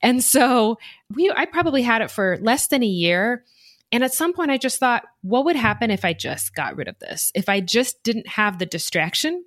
And 0.00 0.22
so 0.22 0.78
we 1.12 1.32
I 1.34 1.46
probably 1.46 1.82
had 1.82 2.02
it 2.02 2.10
for 2.10 2.38
less 2.40 2.68
than 2.68 2.82
a 2.82 2.86
year. 2.86 3.44
And 3.90 4.04
at 4.04 4.14
some 4.14 4.32
point 4.32 4.50
I 4.50 4.58
just 4.58 4.78
thought, 4.78 5.04
what 5.22 5.44
would 5.44 5.56
happen 5.56 5.90
if 5.90 6.04
I 6.04 6.12
just 6.12 6.54
got 6.54 6.76
rid 6.76 6.88
of 6.88 6.98
this? 7.00 7.32
If 7.34 7.48
I 7.48 7.60
just 7.60 8.02
didn't 8.02 8.28
have 8.28 8.58
the 8.58 8.66
distraction 8.66 9.44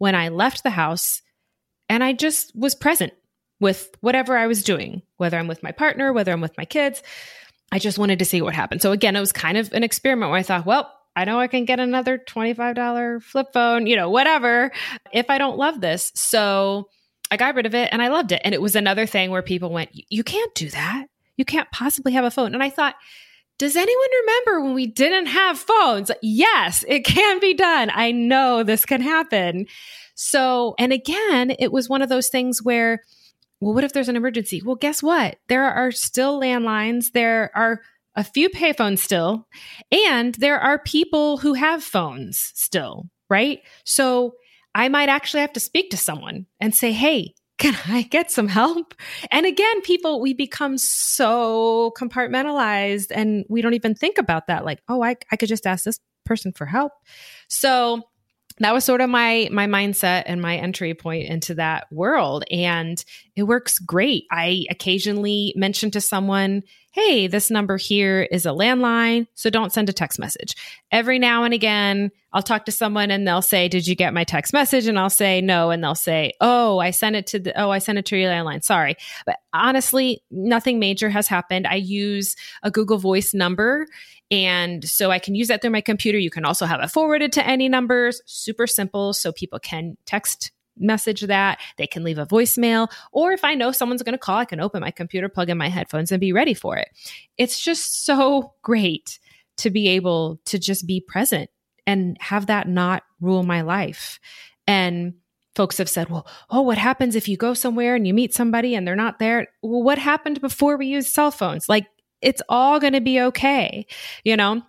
when 0.00 0.14
I 0.14 0.30
left 0.30 0.62
the 0.62 0.70
house 0.70 1.20
and 1.90 2.02
I 2.02 2.14
just 2.14 2.56
was 2.56 2.74
present 2.74 3.12
with 3.60 3.94
whatever 4.00 4.34
I 4.34 4.46
was 4.46 4.64
doing, 4.64 5.02
whether 5.18 5.38
I'm 5.38 5.46
with 5.46 5.62
my 5.62 5.72
partner, 5.72 6.10
whether 6.10 6.32
I'm 6.32 6.40
with 6.40 6.56
my 6.56 6.64
kids. 6.64 7.02
I 7.70 7.78
just 7.78 7.98
wanted 7.98 8.18
to 8.20 8.24
see 8.24 8.40
what 8.40 8.54
happened. 8.54 8.80
So 8.80 8.92
again, 8.92 9.14
it 9.14 9.20
was 9.20 9.30
kind 9.30 9.58
of 9.58 9.70
an 9.74 9.84
experiment 9.84 10.30
where 10.30 10.40
I 10.40 10.42
thought, 10.42 10.64
well, 10.64 10.90
I 11.14 11.26
know 11.26 11.38
I 11.38 11.48
can 11.48 11.66
get 11.66 11.80
another 11.80 12.16
$25 12.16 13.22
flip 13.22 13.48
phone, 13.52 13.86
you 13.86 13.94
know, 13.94 14.08
whatever, 14.08 14.72
if 15.12 15.28
I 15.28 15.36
don't 15.36 15.58
love 15.58 15.82
this. 15.82 16.12
So 16.14 16.88
I 17.30 17.36
got 17.36 17.54
rid 17.54 17.66
of 17.66 17.74
it 17.74 17.90
and 17.92 18.00
I 18.00 18.08
loved 18.08 18.32
it. 18.32 18.40
And 18.42 18.54
it 18.54 18.62
was 18.62 18.76
another 18.76 19.04
thing 19.04 19.30
where 19.30 19.42
people 19.42 19.70
went, 19.70 19.90
You 19.92 20.24
can't 20.24 20.54
do 20.54 20.70
that. 20.70 21.08
You 21.36 21.44
can't 21.44 21.70
possibly 21.72 22.12
have 22.12 22.24
a 22.24 22.30
phone. 22.30 22.54
And 22.54 22.62
I 22.62 22.70
thought, 22.70 22.94
does 23.60 23.76
anyone 23.76 24.08
remember 24.22 24.62
when 24.62 24.72
we 24.72 24.86
didn't 24.86 25.26
have 25.26 25.58
phones? 25.58 26.10
Yes, 26.22 26.82
it 26.88 27.04
can 27.04 27.40
be 27.40 27.52
done. 27.52 27.90
I 27.92 28.10
know 28.10 28.62
this 28.62 28.86
can 28.86 29.02
happen. 29.02 29.66
So, 30.14 30.74
and 30.78 30.94
again, 30.94 31.52
it 31.58 31.70
was 31.70 31.86
one 31.86 32.00
of 32.00 32.08
those 32.08 32.30
things 32.30 32.62
where, 32.62 33.02
well, 33.60 33.74
what 33.74 33.84
if 33.84 33.92
there's 33.92 34.08
an 34.08 34.16
emergency? 34.16 34.62
Well, 34.64 34.76
guess 34.76 35.02
what? 35.02 35.36
There 35.50 35.64
are 35.64 35.92
still 35.92 36.40
landlines. 36.40 37.12
There 37.12 37.50
are 37.54 37.82
a 38.16 38.24
few 38.24 38.48
payphones 38.48 39.00
still, 39.00 39.46
and 39.92 40.34
there 40.36 40.58
are 40.58 40.78
people 40.78 41.36
who 41.36 41.52
have 41.52 41.84
phones 41.84 42.52
still, 42.54 43.10
right? 43.28 43.60
So 43.84 44.36
I 44.74 44.88
might 44.88 45.10
actually 45.10 45.42
have 45.42 45.52
to 45.52 45.60
speak 45.60 45.90
to 45.90 45.98
someone 45.98 46.46
and 46.60 46.74
say, 46.74 46.92
hey, 46.92 47.34
can 47.60 47.76
I 47.86 48.02
get 48.02 48.30
some 48.30 48.48
help? 48.48 48.94
And 49.30 49.44
again, 49.44 49.82
people, 49.82 50.20
we 50.20 50.32
become 50.32 50.78
so 50.78 51.92
compartmentalized 51.96 53.08
and 53.10 53.44
we 53.50 53.60
don't 53.60 53.74
even 53.74 53.94
think 53.94 54.16
about 54.16 54.46
that. 54.46 54.64
Like, 54.64 54.80
oh, 54.88 55.04
I, 55.04 55.16
I 55.30 55.36
could 55.36 55.50
just 55.50 55.66
ask 55.66 55.84
this 55.84 56.00
person 56.24 56.52
for 56.52 56.64
help. 56.64 56.92
So 57.48 58.02
that 58.60 58.72
was 58.72 58.84
sort 58.84 59.00
of 59.00 59.10
my 59.10 59.48
my 59.52 59.66
mindset 59.66 60.22
and 60.26 60.40
my 60.40 60.56
entry 60.56 60.94
point 60.94 61.28
into 61.28 61.54
that 61.54 61.86
world 61.92 62.44
and 62.50 63.02
it 63.34 63.44
works 63.44 63.78
great 63.78 64.24
i 64.30 64.66
occasionally 64.68 65.54
mention 65.56 65.90
to 65.90 66.00
someone 66.00 66.62
hey 66.92 67.26
this 67.26 67.50
number 67.50 67.76
here 67.76 68.26
is 68.30 68.46
a 68.46 68.50
landline 68.50 69.26
so 69.34 69.48
don't 69.48 69.72
send 69.72 69.88
a 69.88 69.92
text 69.92 70.18
message. 70.18 70.54
Every 70.90 71.18
now 71.18 71.44
and 71.44 71.54
again 71.54 72.10
i'll 72.32 72.42
talk 72.42 72.64
to 72.64 72.72
someone 72.72 73.10
and 73.10 73.26
they'll 73.26 73.42
say 73.42 73.68
did 73.68 73.86
you 73.86 73.94
get 73.94 74.14
my 74.14 74.24
text 74.24 74.52
message? 74.52 74.86
And 74.86 74.98
i'll 74.98 75.10
say 75.10 75.40
no 75.40 75.70
and 75.70 75.82
they'll 75.82 75.94
say 75.94 76.32
oh 76.40 76.78
i 76.78 76.90
sent 76.90 77.16
it 77.16 77.26
to 77.28 77.38
the 77.38 77.60
oh 77.60 77.70
i 77.70 77.78
sent 77.78 77.98
it 77.98 78.06
to 78.06 78.16
your 78.16 78.30
landline. 78.30 78.64
Sorry. 78.64 78.96
But 79.26 79.36
honestly 79.52 80.22
nothing 80.30 80.78
major 80.78 81.10
has 81.10 81.28
happened. 81.28 81.66
I 81.66 81.76
use 81.76 82.36
a 82.62 82.70
google 82.70 82.98
voice 82.98 83.34
number 83.34 83.86
and 84.30 84.88
so 84.88 85.10
I 85.10 85.18
can 85.18 85.34
use 85.34 85.48
that 85.48 85.60
through 85.60 85.72
my 85.72 85.80
computer. 85.80 86.18
You 86.18 86.30
can 86.30 86.44
also 86.44 86.64
have 86.64 86.80
it 86.80 86.90
forwarded 86.90 87.32
to 87.32 87.46
any 87.46 87.68
numbers, 87.68 88.22
super 88.26 88.66
simple. 88.66 89.12
So 89.12 89.32
people 89.32 89.58
can 89.58 89.96
text 90.06 90.52
message 90.76 91.22
that. 91.22 91.60
They 91.76 91.86
can 91.86 92.04
leave 92.04 92.18
a 92.18 92.26
voicemail. 92.26 92.88
Or 93.12 93.32
if 93.32 93.44
I 93.44 93.54
know 93.54 93.72
someone's 93.72 94.02
going 94.02 94.14
to 94.14 94.18
call, 94.18 94.38
I 94.38 94.44
can 94.44 94.60
open 94.60 94.80
my 94.80 94.90
computer, 94.90 95.28
plug 95.28 95.50
in 95.50 95.58
my 95.58 95.68
headphones, 95.68 96.12
and 96.12 96.20
be 96.20 96.32
ready 96.32 96.54
for 96.54 96.76
it. 96.76 96.88
It's 97.36 97.60
just 97.60 98.04
so 98.04 98.54
great 98.62 99.18
to 99.58 99.70
be 99.70 99.88
able 99.88 100.40
to 100.46 100.58
just 100.58 100.86
be 100.86 101.00
present 101.00 101.50
and 101.86 102.16
have 102.20 102.46
that 102.46 102.68
not 102.68 103.02
rule 103.20 103.42
my 103.42 103.60
life. 103.60 104.18
And 104.66 105.14
folks 105.54 105.78
have 105.78 105.88
said, 105.88 106.08
well, 106.08 106.26
oh, 106.50 106.62
what 106.62 106.78
happens 106.78 107.16
if 107.16 107.28
you 107.28 107.36
go 107.36 107.54
somewhere 107.54 107.94
and 107.94 108.06
you 108.06 108.14
meet 108.14 108.32
somebody 108.32 108.74
and 108.74 108.86
they're 108.86 108.96
not 108.96 109.18
there? 109.18 109.48
Well, 109.62 109.82
what 109.82 109.98
happened 109.98 110.40
before 110.40 110.76
we 110.76 110.86
used 110.86 111.08
cell 111.08 111.30
phones? 111.30 111.68
Like 111.68 111.86
it's 112.22 112.42
all 112.48 112.80
going 112.80 112.92
to 112.92 113.00
be 113.00 113.20
okay. 113.20 113.86
You 114.24 114.36
know, 114.36 114.62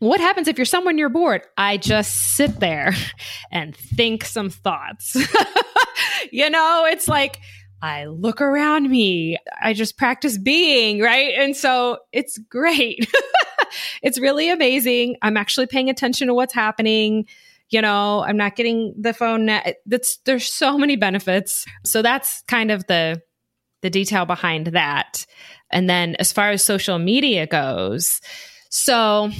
what 0.00 0.20
happens 0.20 0.48
if 0.48 0.58
you're 0.58 0.64
someone 0.64 0.98
you're 0.98 1.08
bored? 1.08 1.42
I 1.56 1.76
just 1.76 2.34
sit 2.34 2.60
there 2.60 2.94
and 3.50 3.76
think 3.76 4.24
some 4.24 4.50
thoughts. 4.50 5.16
you 6.32 6.48
know, 6.50 6.86
it's 6.88 7.08
like 7.08 7.40
I 7.82 8.06
look 8.06 8.40
around 8.40 8.90
me. 8.90 9.38
I 9.60 9.72
just 9.72 9.96
practice 9.96 10.38
being, 10.38 11.00
right? 11.00 11.34
And 11.38 11.56
so 11.56 11.98
it's 12.12 12.38
great. 12.38 13.08
it's 14.02 14.18
really 14.18 14.50
amazing. 14.50 15.16
I'm 15.22 15.36
actually 15.36 15.66
paying 15.66 15.88
attention 15.88 16.28
to 16.28 16.34
what's 16.34 16.54
happening. 16.54 17.26
You 17.70 17.82
know, 17.82 18.24
I'm 18.24 18.36
not 18.36 18.56
getting 18.56 18.94
the 18.98 19.12
phone 19.12 19.46
net. 19.46 19.78
That's 19.86 20.18
there's 20.24 20.50
so 20.50 20.78
many 20.78 20.96
benefits. 20.96 21.66
So 21.84 22.02
that's 22.02 22.42
kind 22.48 22.70
of 22.70 22.86
the 22.86 23.22
the 23.82 23.90
detail 23.90 24.26
behind 24.26 24.68
that. 24.68 25.24
And 25.70 25.88
then 25.88 26.16
as 26.18 26.32
far 26.32 26.50
as 26.50 26.64
social 26.64 26.98
media 26.98 27.46
goes, 27.46 28.20
so 28.70 29.30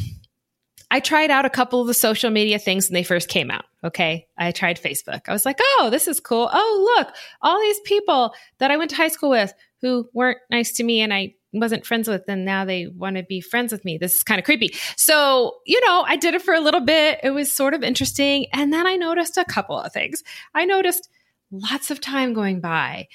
I 0.90 1.00
tried 1.00 1.30
out 1.30 1.44
a 1.44 1.50
couple 1.50 1.80
of 1.80 1.86
the 1.86 1.94
social 1.94 2.30
media 2.30 2.58
things 2.58 2.88
when 2.88 2.94
they 2.94 3.02
first 3.02 3.28
came 3.28 3.50
out. 3.50 3.64
Okay. 3.84 4.26
I 4.36 4.52
tried 4.52 4.80
Facebook. 4.80 5.22
I 5.28 5.32
was 5.32 5.44
like, 5.44 5.58
oh, 5.60 5.88
this 5.90 6.08
is 6.08 6.20
cool. 6.20 6.48
Oh, 6.52 6.94
look, 6.96 7.14
all 7.42 7.60
these 7.60 7.80
people 7.80 8.34
that 8.58 8.70
I 8.70 8.76
went 8.76 8.90
to 8.90 8.96
high 8.96 9.08
school 9.08 9.30
with 9.30 9.52
who 9.82 10.08
weren't 10.12 10.38
nice 10.50 10.72
to 10.74 10.84
me 10.84 11.00
and 11.00 11.12
I 11.12 11.34
wasn't 11.52 11.86
friends 11.86 12.08
with, 12.08 12.24
and 12.28 12.44
now 12.44 12.64
they 12.64 12.88
want 12.88 13.16
to 13.16 13.22
be 13.22 13.40
friends 13.40 13.72
with 13.72 13.84
me. 13.84 13.96
This 13.96 14.16
is 14.16 14.22
kind 14.22 14.38
of 14.38 14.44
creepy. 14.44 14.74
So, 14.96 15.56
you 15.64 15.80
know, 15.86 16.04
I 16.06 16.16
did 16.16 16.34
it 16.34 16.42
for 16.42 16.52
a 16.52 16.60
little 16.60 16.80
bit. 16.80 17.20
It 17.22 17.30
was 17.30 17.50
sort 17.52 17.74
of 17.74 17.82
interesting. 17.82 18.46
And 18.52 18.72
then 18.72 18.86
I 18.86 18.96
noticed 18.96 19.38
a 19.38 19.44
couple 19.44 19.80
of 19.80 19.92
things. 19.92 20.22
I 20.54 20.66
noticed 20.66 21.08
lots 21.50 21.90
of 21.90 22.00
time 22.00 22.34
going 22.34 22.60
by 22.60 23.08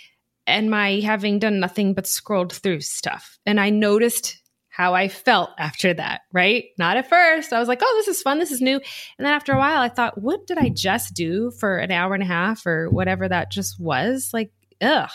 and 0.47 0.69
my 0.69 0.99
having 0.99 1.39
done 1.39 1.59
nothing 1.59 1.93
but 1.93 2.07
scrolled 2.07 2.53
through 2.53 2.81
stuff. 2.81 3.37
And 3.45 3.59
I 3.59 3.69
noticed 3.69 4.41
how 4.73 4.95
I 4.95 5.07
felt 5.07 5.51
after 5.59 5.93
that, 5.93 6.21
right? 6.31 6.65
Not 6.79 6.97
at 6.97 7.07
first. 7.07 7.53
I 7.53 7.59
was 7.59 7.67
like, 7.67 7.81
oh, 7.83 7.93
this 7.97 8.07
is 8.07 8.23
fun. 8.23 8.39
This 8.39 8.51
is 8.51 8.59
new. 8.59 8.77
And 8.77 9.25
then 9.25 9.31
after 9.31 9.53
a 9.53 9.57
while, 9.59 9.79
I 9.79 9.87
thought, 9.87 10.19
what 10.19 10.47
did 10.47 10.57
I 10.57 10.69
just 10.69 11.13
do 11.13 11.51
for 11.51 11.77
an 11.77 11.91
hour 11.91 12.15
and 12.15 12.23
a 12.23 12.25
half 12.25 12.65
or 12.65 12.89
whatever 12.89 13.29
that 13.29 13.51
just 13.51 13.79
was? 13.79 14.31
Like, 14.33 14.51
ugh. 14.81 15.11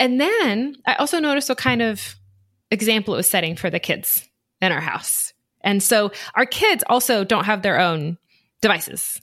And 0.00 0.20
then 0.20 0.74
I 0.84 0.96
also 0.96 1.20
noticed 1.20 1.48
what 1.48 1.58
kind 1.58 1.80
of 1.80 2.16
example 2.72 3.14
it 3.14 3.18
was 3.18 3.30
setting 3.30 3.54
for 3.54 3.70
the 3.70 3.78
kids 3.78 4.28
in 4.60 4.72
our 4.72 4.80
house. 4.80 5.32
And 5.60 5.80
so 5.80 6.10
our 6.34 6.46
kids 6.46 6.82
also 6.88 7.22
don't 7.22 7.44
have 7.44 7.62
their 7.62 7.78
own 7.78 8.18
devices, 8.62 9.22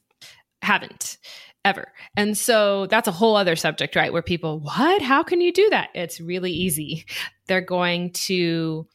haven't 0.61 1.17
ever. 1.65 1.91
And 2.15 2.37
so 2.37 2.85
that's 2.85 3.09
a 3.09 3.11
whole 3.11 3.35
other 3.35 3.57
subject, 3.57 3.97
right? 3.97 4.13
Where 4.13 4.21
people, 4.21 4.61
what? 4.61 5.01
How 5.01 5.21
can 5.21 5.41
you 5.41 5.51
do 5.51 5.69
that? 5.71 5.89
It's 5.93 6.21
really 6.21 6.51
easy. 6.51 7.05
They're 7.47 7.59
going 7.59 8.11
to 8.11 8.87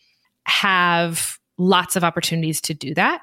have 0.47 1.39
lots 1.59 1.97
of 1.97 2.05
opportunities 2.05 2.61
to 2.63 2.75
do 2.75 2.95
that 2.95 3.21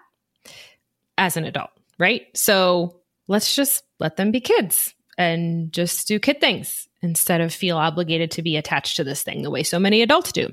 as 1.17 1.37
an 1.37 1.45
adult, 1.45 1.71
right? 1.97 2.23
So 2.35 3.01
let's 3.27 3.55
just 3.55 3.83
let 3.99 4.17
them 4.17 4.31
be 4.31 4.39
kids. 4.39 4.93
and 5.17 5.73
just 5.73 6.07
do 6.07 6.19
kid 6.19 6.39
things 6.39 6.87
instead 7.01 7.41
of 7.41 7.53
feel 7.53 7.77
obligated 7.77 8.31
to 8.31 8.41
be 8.41 8.55
attached 8.55 8.97
to 8.97 9.03
this 9.03 9.23
thing 9.23 9.41
the 9.41 9.51
way 9.51 9.63
so 9.63 9.79
many 9.79 10.01
adults 10.01 10.31
do. 10.31 10.49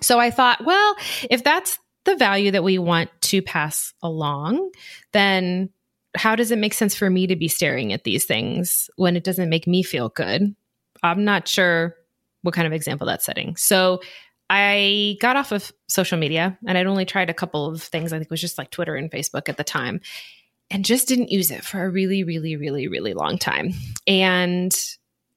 So 0.00 0.20
I 0.20 0.30
thought, 0.30 0.64
well, 0.64 0.96
if 1.30 1.42
that's 1.42 1.78
the 2.04 2.16
value 2.16 2.50
that 2.50 2.64
we 2.64 2.78
want 2.78 3.10
to 3.22 3.40
pass 3.40 3.94
along, 4.02 4.70
then 5.12 5.70
how 6.14 6.36
does 6.36 6.50
it 6.50 6.58
make 6.58 6.74
sense 6.74 6.94
for 6.94 7.08
me 7.08 7.26
to 7.26 7.36
be 7.36 7.48
staring 7.48 7.92
at 7.92 8.04
these 8.04 8.24
things 8.24 8.90
when 8.96 9.16
it 9.16 9.24
doesn't 9.24 9.48
make 9.48 9.66
me 9.66 9.82
feel 9.82 10.10
good? 10.10 10.54
I'm 11.02 11.24
not 11.24 11.48
sure 11.48 11.96
what 12.42 12.54
kind 12.54 12.66
of 12.66 12.72
example 12.72 13.06
that's 13.06 13.24
setting. 13.24 13.56
So 13.56 14.00
I 14.54 15.16
got 15.20 15.36
off 15.36 15.52
of 15.52 15.72
social 15.88 16.18
media 16.18 16.56
and 16.66 16.78
I'd 16.78 16.86
only 16.86 17.04
tried 17.04 17.28
a 17.28 17.34
couple 17.34 17.66
of 17.66 17.82
things. 17.82 18.12
I 18.12 18.18
think 18.18 18.26
it 18.26 18.30
was 18.30 18.40
just 18.40 18.58
like 18.58 18.70
Twitter 18.70 18.94
and 18.94 19.10
Facebook 19.10 19.48
at 19.48 19.56
the 19.56 19.64
time 19.64 20.00
and 20.70 20.84
just 20.84 21.08
didn't 21.08 21.30
use 21.30 21.50
it 21.50 21.64
for 21.64 21.84
a 21.84 21.90
really, 21.90 22.24
really, 22.24 22.56
really, 22.56 22.86
really 22.88 23.14
long 23.14 23.36
time. 23.36 23.72
And 24.06 24.74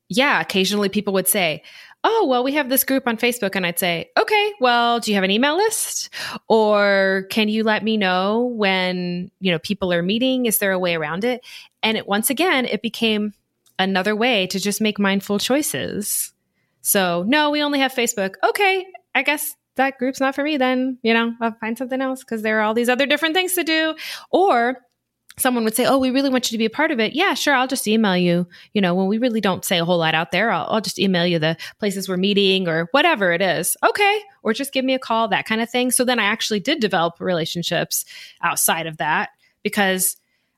yeah, 0.09 0.39
occasionally 0.39 0.89
people 0.89 1.13
would 1.13 1.27
say, 1.27 1.63
oh, 2.03 2.27
well, 2.29 2.43
we 2.43 2.53
have 2.53 2.69
this 2.69 2.83
group 2.83 3.07
on 3.07 3.17
Facebook. 3.17 3.55
And 3.55 3.65
I'd 3.65 3.79
say, 3.79 4.09
okay, 4.17 4.53
well, 4.61 4.99
do 4.99 5.11
you 5.11 5.15
have 5.15 5.23
an 5.23 5.31
email 5.31 5.57
list? 5.57 6.09
Or 6.47 7.25
can 7.29 7.49
you 7.49 7.63
let 7.63 7.83
me 7.83 7.97
know 7.97 8.45
when, 8.45 9.31
you 9.39 9.51
know, 9.51 9.59
people 9.59 9.91
are 9.91 10.03
meeting? 10.03 10.45
Is 10.45 10.59
there 10.59 10.71
a 10.71 10.79
way 10.79 10.95
around 10.95 11.23
it? 11.23 11.45
And 11.83 11.97
it, 11.97 12.07
once 12.07 12.29
again, 12.29 12.65
it 12.65 12.81
became 12.81 13.33
another 13.79 14.15
way 14.15 14.47
to 14.47 14.59
just 14.59 14.79
make 14.79 14.99
mindful 14.99 15.39
choices. 15.39 16.33
So, 16.81 17.23
no, 17.27 17.49
we 17.49 17.61
only 17.61 17.79
have 17.79 17.93
Facebook. 17.93 18.35
Okay, 18.47 18.85
I 19.17 19.23
guess 19.23 19.55
that 19.77 19.97
group's 19.97 20.19
not 20.19 20.35
for 20.35 20.43
me 20.43 20.57
then. 20.57 20.99
You 21.01 21.13
know, 21.13 21.33
I'll 21.41 21.55
find 21.59 21.75
something 21.75 22.01
else 22.01 22.23
because 22.23 22.43
there 22.43 22.59
are 22.59 22.61
all 22.61 22.75
these 22.75 22.89
other 22.89 23.07
different 23.07 23.33
things 23.33 23.53
to 23.53 23.63
do. 23.63 23.95
Or 24.29 24.77
someone 25.39 25.63
would 25.63 25.75
say, 25.75 25.85
Oh, 25.85 25.97
we 25.97 26.11
really 26.11 26.29
want 26.29 26.51
you 26.51 26.55
to 26.55 26.59
be 26.59 26.65
a 26.65 26.69
part 26.69 26.91
of 26.91 26.99
it. 26.99 27.15
Yeah, 27.15 27.33
sure. 27.33 27.55
I'll 27.55 27.67
just 27.67 27.87
email 27.87 28.15
you. 28.15 28.47
You 28.73 28.81
know, 28.81 28.93
when 28.93 29.07
we 29.07 29.17
really 29.17 29.41
don't 29.41 29.65
say 29.65 29.79
a 29.79 29.85
whole 29.85 29.97
lot 29.97 30.13
out 30.13 30.31
there, 30.31 30.51
I'll, 30.51 30.67
I'll, 30.69 30.81
just 30.81 30.99
email 30.99 31.25
you 31.25 31.39
the 31.39 31.57
places 31.79 32.07
we're 32.07 32.17
meeting 32.17 32.67
or 32.67 32.89
whatever 32.91 33.31
it 33.31 33.41
is. 33.41 33.75
Okay. 33.83 34.21
Or 34.43 34.53
just 34.53 34.71
give 34.71 34.85
me 34.85 34.93
a 34.93 34.99
call, 34.99 35.27
that 35.29 35.45
kind 35.45 35.61
of 35.61 35.69
thing. 35.69 35.89
So 35.89 36.05
then 36.05 36.19
I 36.19 36.25
actually 36.25 36.59
did 36.59 36.79
develop 36.79 37.19
relationships 37.19 38.05
outside 38.43 38.85
of 38.85 38.97
that 38.97 39.29
because 39.63 40.15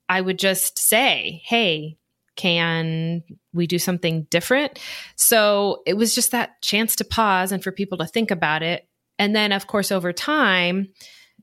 I 0.10 0.20
would 0.20 0.38
just 0.38 0.78
say, 0.78 1.42
Hey, 1.46 1.98
can 2.40 3.22
we 3.52 3.68
do 3.68 3.78
something 3.78 4.24
different? 4.30 4.80
So 5.18 5.82
it 5.86 5.96
was 5.96 6.16
just 6.16 6.32
that 6.32 6.62
chance 6.62 6.96
to 6.96 7.04
pause 7.04 7.52
and 7.52 7.62
for 7.62 7.74
people 7.74 7.98
to 7.98 8.06
think 8.06 8.32
about 8.32 8.64
it. 8.64 8.88
And 9.18 9.36
then, 9.36 9.52
of 9.52 9.68
course, 9.68 9.92
over 9.92 10.14
time, 10.14 10.88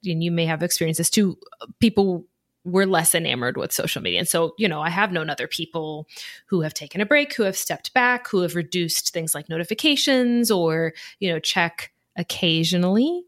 and 0.06 0.24
you 0.24 0.30
may 0.30 0.46
have 0.46 0.62
experienced 0.62 0.96
this 0.96 1.10
too, 1.10 1.36
people 1.80 2.24
we're 2.64 2.86
less 2.86 3.14
enamored 3.14 3.58
with 3.58 3.72
social 3.72 4.02
media. 4.02 4.18
And 4.18 4.28
so, 4.28 4.54
you 4.58 4.68
know, 4.68 4.80
I 4.80 4.88
have 4.88 5.12
known 5.12 5.28
other 5.28 5.46
people 5.46 6.08
who 6.46 6.62
have 6.62 6.74
taken 6.74 7.00
a 7.00 7.06
break, 7.06 7.34
who 7.34 7.42
have 7.44 7.56
stepped 7.56 7.92
back, 7.92 8.26
who 8.26 8.40
have 8.40 8.56
reduced 8.56 9.12
things 9.12 9.34
like 9.34 9.48
notifications 9.48 10.50
or, 10.50 10.94
you 11.20 11.30
know, 11.30 11.38
check 11.38 11.92
occasionally. 12.16 13.22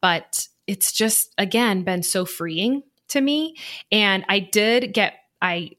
But 0.00 0.46
it's 0.66 0.92
just, 0.92 1.34
again, 1.36 1.82
been 1.82 2.02
so 2.02 2.24
freeing 2.24 2.82
to 3.08 3.20
me. 3.20 3.56
And 3.90 4.24
I 4.28 4.38
did 4.38 4.94
get, 4.94 5.14
I 5.42 5.72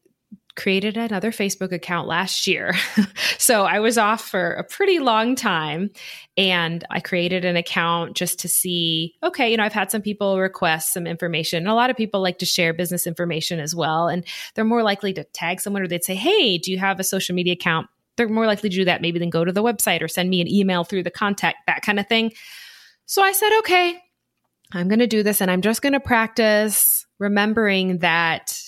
created 0.56 0.98
another 0.98 1.32
Facebook 1.32 1.72
account 1.72 2.08
last 2.08 2.46
year. 2.46 2.74
so 3.38 3.66
I 3.66 3.80
was 3.80 3.98
off 3.98 4.28
for 4.28 4.54
a 4.54 4.64
pretty 4.64 5.00
long 5.00 5.36
time 5.36 5.90
and 6.38 6.84
I 6.92 7.00
created 7.00 7.44
an 7.44 7.56
account 7.56 8.16
just 8.16 8.40
to 8.40 8.48
see 8.48 9.16
okay, 9.24 9.50
you 9.50 9.58
know, 9.58 9.64
I've 9.64 9.74
had 9.74 9.92
some 9.92 10.02
people 10.02 10.40
request 10.40 10.94
some 10.94 11.08
information. 11.08 11.64
And 11.64 11.68
A 11.68 11.74
lot 11.74 11.90
of 11.90 11.98
people 11.98 12.22
like 12.22 12.38
to 12.40 12.46
share 12.46 12.74
business 12.74 13.08
information 13.08 13.60
as 13.60 13.74
well 13.74 14.08
and 14.08 14.24
they're 14.54 14.64
more 14.64 14.84
likely 14.84 15.14
to 15.14 15.24
tag 15.24 15.60
someone 15.60 15.82
or 15.82 15.88
they'd 15.88 16.04
say, 16.04 16.16
"Hey, 16.16 16.58
do 16.58 16.72
you 16.72 16.78
have 16.78 17.00
a 17.00 17.04
social 17.04 17.36
media 17.36 17.54
account?" 17.54 17.88
They're 18.16 18.30
more 18.30 18.46
likely 18.46 18.70
to 18.70 18.76
do 18.76 18.86
that 18.86 19.02
maybe 19.02 19.18
than 19.18 19.32
go 19.32 19.44
to 19.44 19.52
the 19.52 19.64
website 19.64 20.04
or 20.04 20.08
send 20.08 20.30
me 20.30 20.40
an 20.40 20.48
email 20.48 20.84
through 20.84 21.04
the 21.04 21.12
contact 21.12 21.58
that 21.66 21.82
kind 21.82 22.00
of 22.00 22.08
thing. 22.08 22.32
So 23.06 23.24
I 23.24 23.32
said, 23.32 23.58
"Okay, 23.60 24.00
I'm 24.72 24.88
going 24.88 25.00
to 25.00 25.08
do 25.08 25.24
this 25.24 25.42
and 25.42 25.50
I'm 25.50 25.62
just 25.62 25.82
going 25.82 25.94
to 25.94 26.00
practice 26.00 27.06
remembering 27.20 28.00
that 28.00 28.60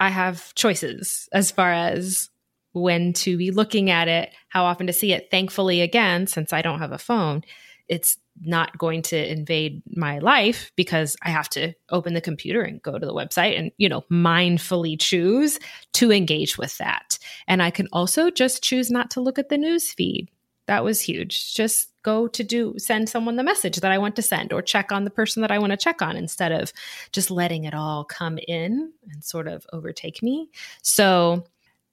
I 0.00 0.10
have 0.10 0.54
choices 0.54 1.28
as 1.32 1.50
far 1.50 1.72
as 1.72 2.30
when 2.72 3.12
to 3.14 3.38
be 3.38 3.50
looking 3.50 3.90
at 3.90 4.08
it, 4.08 4.34
how 4.48 4.64
often 4.64 4.86
to 4.86 4.92
see 4.92 5.12
it. 5.12 5.28
Thankfully, 5.30 5.80
again, 5.80 6.26
since 6.26 6.52
I 6.52 6.60
don't 6.62 6.80
have 6.80 6.92
a 6.92 6.98
phone, 6.98 7.42
it's 7.88 8.18
not 8.42 8.76
going 8.76 9.00
to 9.00 9.32
invade 9.32 9.82
my 9.86 10.18
life 10.18 10.70
because 10.76 11.16
I 11.22 11.30
have 11.30 11.48
to 11.50 11.72
open 11.90 12.12
the 12.12 12.20
computer 12.20 12.60
and 12.60 12.82
go 12.82 12.98
to 12.98 13.06
the 13.06 13.14
website 13.14 13.58
and, 13.58 13.70
you 13.78 13.88
know, 13.88 14.02
mindfully 14.10 15.00
choose 15.00 15.58
to 15.94 16.12
engage 16.12 16.58
with 16.58 16.76
that. 16.78 17.18
And 17.48 17.62
I 17.62 17.70
can 17.70 17.88
also 17.92 18.30
just 18.30 18.62
choose 18.62 18.90
not 18.90 19.10
to 19.12 19.20
look 19.20 19.38
at 19.38 19.48
the 19.48 19.56
news 19.56 19.90
feed. 19.92 20.28
That 20.66 20.84
was 20.84 21.00
huge. 21.00 21.54
Just 21.54 21.90
go 22.06 22.28
to 22.28 22.44
do 22.44 22.72
send 22.78 23.08
someone 23.08 23.34
the 23.34 23.42
message 23.42 23.78
that 23.78 23.90
I 23.90 23.98
want 23.98 24.14
to 24.14 24.22
send 24.22 24.52
or 24.52 24.62
check 24.62 24.92
on 24.92 25.02
the 25.02 25.10
person 25.10 25.42
that 25.42 25.50
I 25.50 25.58
want 25.58 25.72
to 25.72 25.76
check 25.76 26.00
on 26.02 26.16
instead 26.16 26.52
of 26.52 26.72
just 27.10 27.32
letting 27.32 27.64
it 27.64 27.74
all 27.74 28.04
come 28.04 28.38
in 28.46 28.92
and 29.10 29.24
sort 29.24 29.48
of 29.48 29.66
overtake 29.72 30.22
me. 30.22 30.48
So 30.82 31.44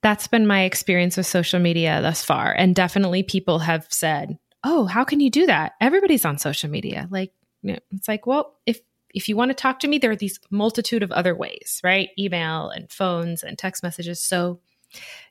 that's 0.02 0.28
been 0.28 0.46
my 0.46 0.62
experience 0.62 1.16
with 1.16 1.26
social 1.26 1.58
media 1.58 2.00
thus 2.00 2.24
far. 2.24 2.52
And 2.52 2.76
definitely 2.76 3.24
people 3.24 3.58
have 3.58 3.88
said, 3.90 4.38
"Oh, 4.62 4.84
how 4.84 5.02
can 5.02 5.18
you 5.18 5.30
do 5.30 5.46
that? 5.46 5.72
Everybody's 5.80 6.24
on 6.24 6.38
social 6.38 6.70
media." 6.70 7.08
Like 7.10 7.32
it's 7.64 8.06
like, 8.06 8.24
well, 8.24 8.54
if 8.66 8.80
if 9.14 9.28
you 9.28 9.36
want 9.36 9.50
to 9.50 9.54
talk 9.54 9.80
to 9.80 9.88
me, 9.88 9.98
there 9.98 10.12
are 10.12 10.16
these 10.16 10.38
multitude 10.50 11.02
of 11.02 11.10
other 11.10 11.34
ways, 11.34 11.80
right? 11.82 12.10
Email 12.16 12.68
and 12.68 12.90
phones 12.90 13.42
and 13.42 13.58
text 13.58 13.82
messages. 13.82 14.20
So, 14.20 14.60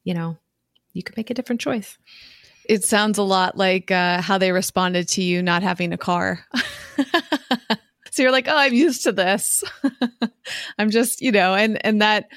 you 0.03 0.13
know, 0.13 0.37
you 0.91 1.03
could 1.03 1.15
make 1.15 1.29
a 1.29 1.33
different 1.33 1.61
choice. 1.61 1.97
It 2.67 2.83
sounds 2.83 3.17
a 3.17 3.23
lot 3.23 3.57
like 3.57 3.91
uh, 3.91 4.21
how 4.21 4.37
they 4.37 4.51
responded 4.51 5.07
to 5.09 5.23
you 5.23 5.41
not 5.41 5.63
having 5.63 5.93
a 5.93 5.97
car. 5.97 6.45
so 8.11 8.21
you're 8.21 8.31
like, 8.31 8.47
oh, 8.47 8.55
I'm 8.55 8.73
used 8.73 9.03
to 9.03 9.11
this. 9.11 9.63
I'm 10.77 10.89
just, 10.89 11.21
you 11.21 11.31
know, 11.31 11.55
and 11.55 11.83
and 11.85 12.01
that 12.01 12.27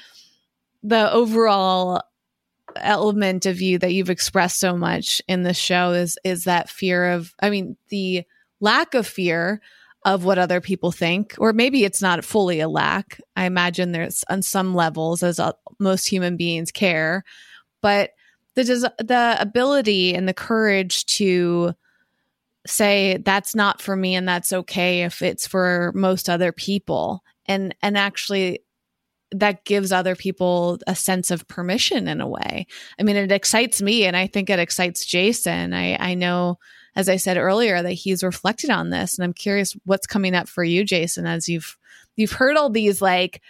the 0.83 1.11
overall 1.11 2.01
element 2.75 3.45
of 3.45 3.61
you 3.61 3.79
that 3.79 3.93
you've 3.93 4.09
expressed 4.09 4.59
so 4.59 4.77
much 4.77 5.21
in 5.27 5.43
this 5.43 5.57
show 5.57 5.91
is 5.91 6.17
is 6.23 6.43
that 6.43 6.69
fear 6.69 7.11
of, 7.11 7.33
I 7.41 7.49
mean, 7.49 7.77
the 7.89 8.23
lack 8.59 8.93
of 8.93 9.07
fear 9.07 9.61
of 10.05 10.23
what 10.23 10.37
other 10.37 10.61
people 10.61 10.91
think, 10.91 11.35
or 11.37 11.51
maybe 11.51 11.83
it's 11.83 12.01
not 12.01 12.23
fully 12.23 12.59
a 12.59 12.69
lack. 12.69 13.19
I 13.35 13.45
imagine 13.45 13.91
there's 13.91 14.23
on 14.29 14.41
some 14.41 14.73
levels, 14.73 15.21
as 15.21 15.39
uh, 15.39 15.53
most 15.79 16.07
human 16.07 16.37
beings 16.37 16.71
care, 16.71 17.23
but 17.81 18.11
the 18.63 18.93
the 18.99 19.37
ability 19.39 20.13
and 20.13 20.27
the 20.27 20.33
courage 20.33 21.05
to 21.05 21.73
say 22.65 23.17
that's 23.23 23.55
not 23.55 23.81
for 23.81 23.95
me 23.95 24.15
and 24.15 24.27
that's 24.27 24.51
okay 24.51 25.03
if 25.03 25.21
it's 25.21 25.47
for 25.47 25.91
most 25.95 26.29
other 26.29 26.51
people 26.51 27.23
and 27.45 27.73
and 27.81 27.97
actually 27.97 28.59
that 29.31 29.65
gives 29.65 29.91
other 29.91 30.15
people 30.15 30.79
a 30.87 30.95
sense 30.95 31.31
of 31.31 31.47
permission 31.47 32.07
in 32.07 32.21
a 32.21 32.27
way. 32.27 32.65
I 32.99 33.03
mean, 33.03 33.17
it 33.17 33.31
excites 33.31 33.81
me 33.81 34.05
and 34.05 34.15
I 34.15 34.27
think 34.27 34.49
it 34.49 34.59
excites 34.59 35.05
Jason. 35.05 35.73
I, 35.73 35.97
I 35.99 36.13
know, 36.13 36.59
as 36.95 37.09
I 37.09 37.17
said 37.17 37.37
earlier, 37.37 37.81
that 37.81 37.91
he's 37.91 38.23
reflected 38.23 38.69
on 38.69 38.89
this. 38.89 39.17
And 39.17 39.25
I'm 39.25 39.33
curious 39.33 39.75
what's 39.85 40.07
coming 40.07 40.33
up 40.33 40.47
for 40.47 40.63
you, 40.63 40.85
Jason, 40.85 41.25
as 41.25 41.49
you've 41.49 41.77
you've 42.15 42.31
heard 42.31 42.55
all 42.55 42.69
these 42.69 43.01
like 43.01 43.41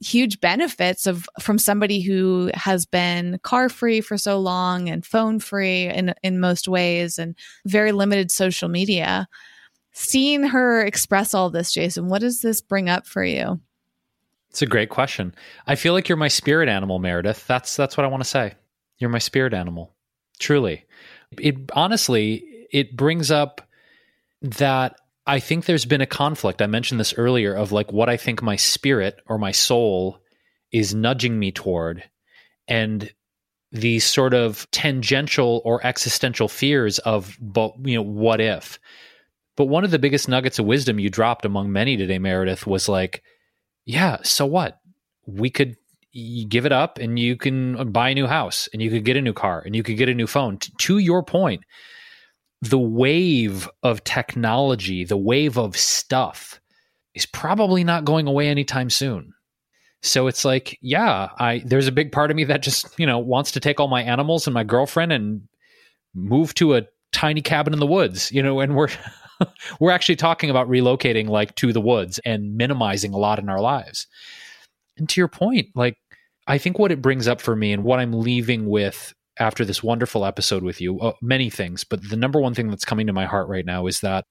huge 0.00 0.40
benefits 0.40 1.06
of 1.06 1.28
from 1.40 1.58
somebody 1.58 2.00
who 2.00 2.50
has 2.54 2.86
been 2.86 3.38
car 3.42 3.68
free 3.68 4.00
for 4.00 4.16
so 4.16 4.38
long 4.38 4.88
and 4.88 5.04
phone 5.04 5.38
free 5.38 5.86
in 5.86 6.14
in 6.22 6.40
most 6.40 6.66
ways 6.68 7.18
and 7.18 7.36
very 7.66 7.92
limited 7.92 8.30
social 8.30 8.68
media. 8.68 9.28
Seeing 9.92 10.42
her 10.44 10.80
express 10.82 11.34
all 11.34 11.50
this, 11.50 11.72
Jason, 11.72 12.08
what 12.08 12.20
does 12.20 12.40
this 12.40 12.60
bring 12.60 12.88
up 12.88 13.06
for 13.06 13.24
you? 13.24 13.60
It's 14.48 14.62
a 14.62 14.66
great 14.66 14.88
question. 14.88 15.34
I 15.66 15.74
feel 15.74 15.92
like 15.92 16.08
you're 16.08 16.16
my 16.16 16.28
spirit 16.28 16.68
animal, 16.68 16.98
Meredith. 16.98 17.46
That's 17.46 17.76
that's 17.76 17.96
what 17.96 18.04
I 18.04 18.08
want 18.08 18.22
to 18.22 18.28
say. 18.28 18.54
You're 18.98 19.10
my 19.10 19.18
spirit 19.18 19.54
animal. 19.54 19.94
Truly. 20.38 20.84
It 21.38 21.56
honestly 21.74 22.66
it 22.72 22.96
brings 22.96 23.30
up 23.30 23.60
that 24.42 24.96
I 25.30 25.38
think 25.38 25.64
there's 25.64 25.84
been 25.84 26.00
a 26.00 26.06
conflict. 26.06 26.60
I 26.60 26.66
mentioned 26.66 26.98
this 26.98 27.14
earlier 27.16 27.54
of 27.54 27.70
like 27.70 27.92
what 27.92 28.08
I 28.08 28.16
think 28.16 28.42
my 28.42 28.56
spirit 28.56 29.20
or 29.28 29.38
my 29.38 29.52
soul 29.52 30.18
is 30.72 30.92
nudging 30.92 31.38
me 31.38 31.52
toward 31.52 32.02
and 32.66 33.14
these 33.70 34.04
sort 34.04 34.34
of 34.34 34.68
tangential 34.72 35.62
or 35.64 35.86
existential 35.86 36.48
fears 36.48 36.98
of 36.98 37.38
but 37.40 37.74
you 37.84 37.94
know 37.94 38.02
what 38.02 38.40
if. 38.40 38.80
But 39.56 39.66
one 39.66 39.84
of 39.84 39.92
the 39.92 40.00
biggest 40.00 40.28
nuggets 40.28 40.58
of 40.58 40.66
wisdom 40.66 40.98
you 40.98 41.10
dropped 41.10 41.44
among 41.44 41.70
many 41.70 41.96
today 41.96 42.18
meredith 42.18 42.66
was 42.66 42.88
like 42.88 43.22
yeah 43.84 44.16
so 44.24 44.46
what? 44.46 44.80
We 45.26 45.48
could 45.48 45.76
give 46.48 46.66
it 46.66 46.72
up 46.72 46.98
and 46.98 47.20
you 47.20 47.36
can 47.36 47.92
buy 47.92 48.08
a 48.08 48.14
new 48.16 48.26
house 48.26 48.68
and 48.72 48.82
you 48.82 48.90
could 48.90 49.04
get 49.04 49.16
a 49.16 49.22
new 49.22 49.32
car 49.32 49.62
and 49.64 49.76
you 49.76 49.84
could 49.84 49.96
get 49.96 50.08
a 50.08 50.14
new 50.14 50.26
phone. 50.26 50.58
T- 50.58 50.72
to 50.76 50.98
your 50.98 51.22
point 51.22 51.62
the 52.62 52.78
wave 52.78 53.68
of 53.82 54.04
technology, 54.04 55.04
the 55.04 55.16
wave 55.16 55.58
of 55.58 55.76
stuff 55.76 56.60
is 57.14 57.26
probably 57.26 57.84
not 57.84 58.04
going 58.04 58.26
away 58.26 58.48
anytime 58.48 58.90
soon. 58.90 59.32
So 60.02 60.26
it's 60.26 60.44
like, 60.44 60.78
yeah, 60.80 61.30
I 61.38 61.62
there's 61.64 61.88
a 61.88 61.92
big 61.92 62.12
part 62.12 62.30
of 62.30 62.36
me 62.36 62.44
that 62.44 62.62
just, 62.62 62.98
you 62.98 63.06
know, 63.06 63.18
wants 63.18 63.50
to 63.52 63.60
take 63.60 63.80
all 63.80 63.88
my 63.88 64.02
animals 64.02 64.46
and 64.46 64.54
my 64.54 64.64
girlfriend 64.64 65.12
and 65.12 65.42
move 66.14 66.54
to 66.54 66.76
a 66.76 66.86
tiny 67.12 67.42
cabin 67.42 67.72
in 67.72 67.80
the 67.80 67.86
woods, 67.86 68.30
you 68.32 68.42
know, 68.42 68.60
and 68.60 68.76
we're 68.76 68.88
we're 69.80 69.90
actually 69.90 70.16
talking 70.16 70.48
about 70.50 70.68
relocating 70.68 71.28
like 71.28 71.54
to 71.56 71.72
the 71.72 71.80
woods 71.80 72.18
and 72.24 72.56
minimizing 72.56 73.12
a 73.12 73.18
lot 73.18 73.38
in 73.38 73.48
our 73.48 73.60
lives. 73.60 74.06
And 74.96 75.08
to 75.10 75.20
your 75.20 75.28
point, 75.28 75.68
like 75.74 75.96
I 76.46 76.58
think 76.58 76.78
what 76.78 76.92
it 76.92 77.02
brings 77.02 77.28
up 77.28 77.40
for 77.40 77.54
me 77.54 77.72
and 77.72 77.84
what 77.84 78.00
I'm 78.00 78.12
leaving 78.12 78.66
with 78.66 79.14
after 79.40 79.64
this 79.64 79.82
wonderful 79.82 80.24
episode 80.24 80.62
with 80.62 80.80
you, 80.80 81.00
uh, 81.00 81.12
many 81.20 81.50
things, 81.50 81.82
but 81.82 82.08
the 82.08 82.16
number 82.16 82.40
one 82.40 82.54
thing 82.54 82.68
that's 82.68 82.84
coming 82.84 83.06
to 83.06 83.12
my 83.12 83.26
heart 83.26 83.48
right 83.48 83.66
now 83.66 83.86
is 83.86 84.00
that 84.00 84.24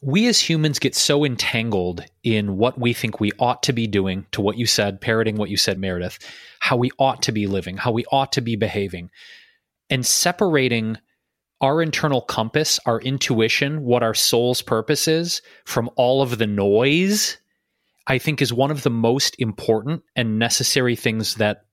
we 0.00 0.26
as 0.28 0.40
humans 0.40 0.78
get 0.78 0.94
so 0.94 1.24
entangled 1.24 2.04
in 2.22 2.56
what 2.56 2.78
we 2.78 2.92
think 2.92 3.18
we 3.18 3.32
ought 3.38 3.64
to 3.64 3.72
be 3.72 3.86
doing 3.86 4.26
to 4.32 4.40
what 4.40 4.56
you 4.56 4.66
said, 4.66 5.00
parroting 5.00 5.36
what 5.36 5.50
you 5.50 5.56
said, 5.56 5.78
Meredith, 5.78 6.18
how 6.60 6.76
we 6.76 6.90
ought 6.98 7.22
to 7.22 7.32
be 7.32 7.46
living, 7.46 7.76
how 7.76 7.90
we 7.90 8.04
ought 8.12 8.32
to 8.32 8.40
be 8.40 8.54
behaving, 8.54 9.10
and 9.90 10.06
separating 10.06 10.98
our 11.60 11.82
internal 11.82 12.20
compass, 12.20 12.78
our 12.86 13.00
intuition, 13.00 13.82
what 13.82 14.04
our 14.04 14.14
soul's 14.14 14.62
purpose 14.62 15.08
is 15.08 15.42
from 15.64 15.90
all 15.96 16.22
of 16.22 16.38
the 16.38 16.46
noise, 16.46 17.36
I 18.06 18.18
think 18.18 18.40
is 18.40 18.52
one 18.52 18.70
of 18.70 18.84
the 18.84 18.90
most 18.90 19.34
important 19.40 20.02
and 20.14 20.38
necessary 20.38 20.94
things 20.94 21.34
that 21.36 21.64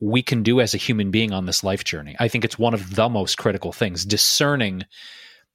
we 0.00 0.22
can 0.22 0.42
do 0.42 0.60
as 0.60 0.74
a 0.74 0.78
human 0.78 1.10
being 1.10 1.32
on 1.32 1.46
this 1.46 1.64
life 1.64 1.84
journey. 1.84 2.16
I 2.18 2.28
think 2.28 2.44
it's 2.44 2.58
one 2.58 2.74
of 2.74 2.94
the 2.94 3.08
most 3.08 3.38
critical 3.38 3.72
things, 3.72 4.04
discerning 4.04 4.84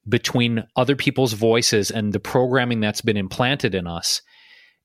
between 0.07 0.65
other 0.75 0.95
people's 0.95 1.33
voices 1.33 1.89
and 1.89 2.11
the 2.11 2.19
programming 2.19 2.79
that's 2.79 3.01
been 3.01 3.17
implanted 3.17 3.73
in 3.73 3.87
us 3.87 4.21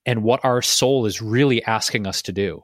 and 0.05 0.23
what 0.23 0.43
our 0.43 0.61
soul 0.61 1.05
is 1.05 1.21
really 1.21 1.63
asking 1.65 2.07
us 2.07 2.21
to 2.23 2.31
do. 2.31 2.63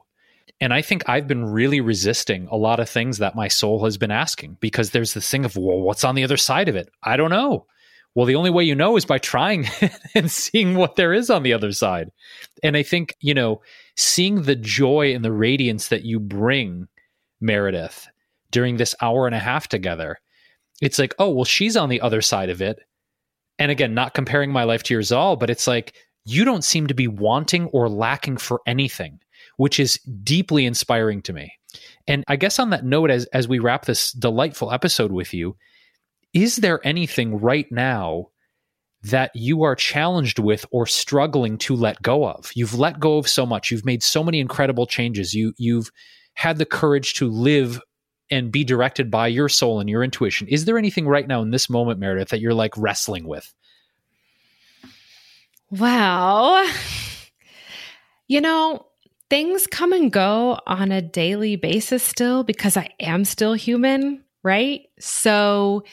And 0.60 0.72
I 0.72 0.80
think 0.80 1.06
I've 1.08 1.28
been 1.28 1.44
really 1.44 1.80
resisting 1.80 2.48
a 2.50 2.56
lot 2.56 2.80
of 2.80 2.88
things 2.88 3.18
that 3.18 3.34
my 3.34 3.48
soul 3.48 3.84
has 3.84 3.98
been 3.98 4.10
asking 4.10 4.56
because 4.60 4.90
there's 4.90 5.12
this 5.12 5.30
thing 5.30 5.44
of, 5.44 5.56
well, 5.56 5.80
what's 5.80 6.04
on 6.04 6.14
the 6.14 6.24
other 6.24 6.38
side 6.38 6.68
of 6.68 6.76
it? 6.76 6.88
I 7.02 7.16
don't 7.16 7.30
know. 7.30 7.66
Well, 8.14 8.24
the 8.24 8.36
only 8.36 8.48
way 8.48 8.64
you 8.64 8.74
know 8.74 8.96
is 8.96 9.04
by 9.04 9.18
trying 9.18 9.68
and 10.14 10.30
seeing 10.30 10.74
what 10.74 10.96
there 10.96 11.12
is 11.12 11.28
on 11.28 11.42
the 11.42 11.52
other 11.52 11.72
side. 11.72 12.10
And 12.62 12.74
I 12.74 12.82
think, 12.82 13.14
you 13.20 13.34
know, 13.34 13.60
seeing 13.96 14.42
the 14.42 14.56
joy 14.56 15.14
and 15.14 15.24
the 15.24 15.32
radiance 15.32 15.88
that 15.88 16.04
you 16.04 16.20
bring, 16.20 16.88
Meredith, 17.40 18.08
during 18.50 18.76
this 18.76 18.94
hour 19.00 19.26
and 19.26 19.34
a 19.34 19.40
half 19.40 19.68
together 19.68 20.18
it's 20.80 20.98
like, 20.98 21.14
oh, 21.18 21.30
well, 21.30 21.44
she's 21.44 21.76
on 21.76 21.88
the 21.88 22.00
other 22.00 22.20
side 22.20 22.50
of 22.50 22.60
it. 22.60 22.80
And 23.58 23.70
again, 23.70 23.94
not 23.94 24.14
comparing 24.14 24.52
my 24.52 24.64
life 24.64 24.82
to 24.84 24.94
yours 24.94 25.12
all, 25.12 25.36
but 25.36 25.50
it's 25.50 25.66
like, 25.66 25.94
you 26.24 26.44
don't 26.44 26.64
seem 26.64 26.86
to 26.88 26.94
be 26.94 27.08
wanting 27.08 27.66
or 27.66 27.88
lacking 27.88 28.36
for 28.36 28.60
anything, 28.66 29.20
which 29.56 29.80
is 29.80 29.98
deeply 30.22 30.66
inspiring 30.66 31.22
to 31.22 31.32
me. 31.32 31.52
And 32.06 32.24
I 32.28 32.36
guess 32.36 32.58
on 32.58 32.70
that 32.70 32.84
note, 32.84 33.10
as, 33.10 33.26
as 33.26 33.48
we 33.48 33.58
wrap 33.58 33.84
this 33.84 34.12
delightful 34.12 34.72
episode 34.72 35.12
with 35.12 35.32
you, 35.32 35.56
is 36.32 36.56
there 36.56 36.86
anything 36.86 37.40
right 37.40 37.70
now 37.70 38.28
that 39.02 39.30
you 39.34 39.62
are 39.62 39.74
challenged 39.74 40.38
with 40.38 40.66
or 40.70 40.86
struggling 40.86 41.58
to 41.58 41.76
let 41.76 42.02
go 42.02 42.26
of? 42.26 42.50
You've 42.54 42.78
let 42.78 42.98
go 42.98 43.18
of 43.18 43.28
so 43.28 43.46
much. 43.46 43.70
You've 43.70 43.84
made 43.84 44.02
so 44.02 44.24
many 44.24 44.40
incredible 44.40 44.86
changes. 44.86 45.34
You, 45.34 45.52
you've 45.56 45.90
had 46.34 46.58
the 46.58 46.66
courage 46.66 47.14
to 47.14 47.30
live 47.30 47.80
and 48.30 48.50
be 48.50 48.64
directed 48.64 49.10
by 49.10 49.28
your 49.28 49.48
soul 49.48 49.80
and 49.80 49.88
your 49.88 50.02
intuition. 50.02 50.48
Is 50.48 50.64
there 50.64 50.78
anything 50.78 51.06
right 51.06 51.26
now 51.26 51.42
in 51.42 51.50
this 51.50 51.70
moment, 51.70 52.00
Meredith, 52.00 52.30
that 52.30 52.40
you're 52.40 52.54
like 52.54 52.76
wrestling 52.76 53.26
with? 53.26 53.52
Wow. 55.70 56.68
You 58.28 58.40
know, 58.40 58.84
things 59.30 59.68
come 59.68 59.92
and 59.92 60.10
go 60.10 60.58
on 60.66 60.90
a 60.90 61.00
daily 61.00 61.54
basis 61.54 62.02
still 62.02 62.42
because 62.42 62.76
I 62.76 62.88
am 62.98 63.24
still 63.24 63.54
human, 63.54 64.24
right? 64.42 64.82
So 64.98 65.84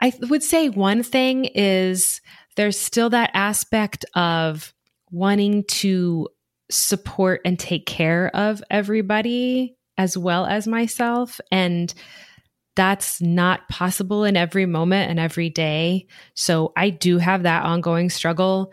I 0.00 0.12
would 0.28 0.42
say 0.42 0.68
one 0.68 1.02
thing 1.02 1.46
is 1.46 2.20
there's 2.56 2.78
still 2.78 3.10
that 3.10 3.30
aspect 3.34 4.04
of 4.14 4.72
wanting 5.10 5.64
to 5.64 6.28
support 6.70 7.40
and 7.44 7.58
take 7.58 7.86
care 7.86 8.34
of 8.34 8.62
everybody 8.70 9.76
as 9.96 10.16
well 10.16 10.46
as 10.46 10.66
myself. 10.66 11.40
And 11.50 11.92
that's 12.76 13.20
not 13.20 13.68
possible 13.68 14.24
in 14.24 14.36
every 14.36 14.66
moment 14.66 15.10
and 15.10 15.18
every 15.18 15.50
day. 15.50 16.06
So 16.34 16.72
I 16.76 16.90
do 16.90 17.18
have 17.18 17.42
that 17.42 17.64
ongoing 17.64 18.08
struggle. 18.08 18.72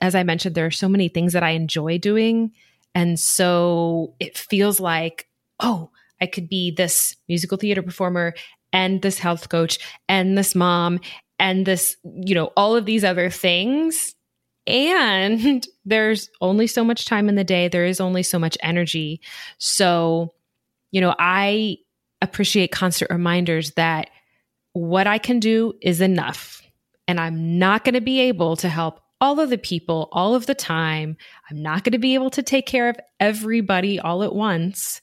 As 0.00 0.14
I 0.14 0.22
mentioned, 0.22 0.54
there 0.54 0.66
are 0.66 0.70
so 0.70 0.88
many 0.88 1.08
things 1.08 1.34
that 1.34 1.42
I 1.42 1.50
enjoy 1.50 1.98
doing. 1.98 2.52
And 2.94 3.20
so 3.20 4.14
it 4.18 4.38
feels 4.38 4.80
like, 4.80 5.28
oh, 5.60 5.90
I 6.20 6.26
could 6.26 6.48
be 6.48 6.70
this 6.70 7.16
musical 7.28 7.58
theater 7.58 7.82
performer 7.82 8.34
and 8.74 9.00
this 9.00 9.18
health 9.18 9.48
coach 9.48 9.78
and 10.08 10.36
this 10.36 10.54
mom 10.54 11.00
and 11.38 11.64
this, 11.64 11.96
you 12.04 12.34
know, 12.34 12.52
all 12.56 12.76
of 12.76 12.84
these 12.84 13.04
other 13.04 13.30
things. 13.30 14.14
And 14.66 15.66
there's 15.86 16.28
only 16.42 16.66
so 16.66 16.84
much 16.84 17.06
time 17.06 17.30
in 17.30 17.36
the 17.36 17.44
day, 17.44 17.68
there 17.68 17.86
is 17.86 18.00
only 18.00 18.22
so 18.22 18.38
much 18.38 18.58
energy. 18.62 19.22
So 19.56 20.34
you 20.94 21.00
know, 21.00 21.12
I 21.18 21.78
appreciate 22.22 22.70
constant 22.70 23.10
reminders 23.10 23.72
that 23.72 24.10
what 24.74 25.08
I 25.08 25.18
can 25.18 25.40
do 25.40 25.74
is 25.82 26.00
enough. 26.00 26.62
And 27.08 27.18
I'm 27.18 27.58
not 27.58 27.82
going 27.82 27.96
to 27.96 28.00
be 28.00 28.20
able 28.20 28.54
to 28.58 28.68
help 28.68 29.00
all 29.20 29.40
of 29.40 29.50
the 29.50 29.58
people 29.58 30.08
all 30.12 30.36
of 30.36 30.46
the 30.46 30.54
time. 30.54 31.16
I'm 31.50 31.60
not 31.60 31.82
going 31.82 31.94
to 31.94 31.98
be 31.98 32.14
able 32.14 32.30
to 32.30 32.44
take 32.44 32.66
care 32.66 32.88
of 32.88 32.96
everybody 33.18 33.98
all 33.98 34.22
at 34.22 34.36
once. 34.36 35.02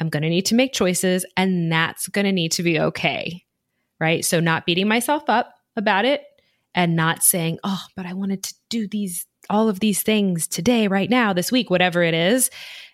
I'm 0.00 0.08
going 0.08 0.22
to 0.22 0.28
need 0.28 0.46
to 0.46 0.54
make 0.54 0.72
choices, 0.72 1.24
and 1.36 1.72
that's 1.72 2.08
going 2.08 2.24
to 2.24 2.32
need 2.32 2.52
to 2.52 2.62
be 2.62 2.78
okay. 2.80 3.44
Right. 4.00 4.24
So, 4.24 4.38
not 4.38 4.64
beating 4.64 4.86
myself 4.86 5.24
up 5.28 5.54
about 5.76 6.04
it 6.04 6.22
and 6.74 6.94
not 6.94 7.24
saying, 7.24 7.58
oh, 7.64 7.82
but 7.96 8.06
I 8.06 8.12
wanted 8.12 8.44
to 8.44 8.54
do 8.68 8.86
these, 8.86 9.26
all 9.50 9.68
of 9.68 9.80
these 9.80 10.02
things 10.02 10.46
today, 10.46 10.86
right 10.86 11.10
now, 11.10 11.32
this 11.32 11.50
week, 11.50 11.70
whatever 11.70 12.02
it 12.02 12.14
is, 12.14 12.50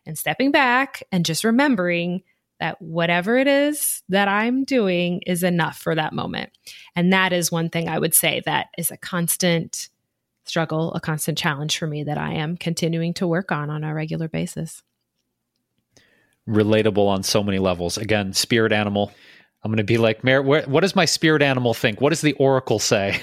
and 0.06 0.16
stepping 0.16 0.50
back 0.50 1.02
and 1.12 1.26
just 1.26 1.44
remembering 1.44 2.22
that 2.60 2.80
whatever 2.80 3.36
it 3.36 3.46
is 3.46 4.02
that 4.08 4.28
I'm 4.28 4.64
doing 4.64 5.20
is 5.26 5.42
enough 5.42 5.76
for 5.76 5.94
that 5.94 6.12
moment. 6.12 6.50
And 6.96 7.12
that 7.12 7.32
is 7.32 7.52
one 7.52 7.68
thing 7.68 7.88
I 7.88 7.98
would 7.98 8.14
say 8.14 8.42
that 8.46 8.68
is 8.78 8.90
a 8.90 8.96
constant 8.96 9.88
struggle, 10.46 10.94
a 10.94 11.00
constant 11.00 11.36
challenge 11.36 11.78
for 11.78 11.86
me 11.86 12.04
that 12.04 12.18
I 12.18 12.34
am 12.34 12.56
continuing 12.56 13.14
to 13.14 13.26
work 13.26 13.50
on 13.50 13.70
on 13.70 13.82
a 13.82 13.94
regular 13.94 14.28
basis. 14.28 14.82
Relatable 16.48 17.06
on 17.06 17.22
so 17.22 17.42
many 17.42 17.58
levels. 17.58 17.96
Again, 17.96 18.32
spirit 18.32 18.72
animal. 18.72 19.12
I'm 19.62 19.70
going 19.70 19.78
to 19.78 19.84
be 19.84 19.96
like, 19.96 20.22
Mer, 20.22 20.42
what 20.42 20.80
does 20.80 20.94
my 20.94 21.06
spirit 21.06 21.40
animal 21.40 21.72
think? 21.72 22.00
What 22.00 22.10
does 22.10 22.20
the 22.20 22.34
oracle 22.34 22.78
say? 22.78 23.20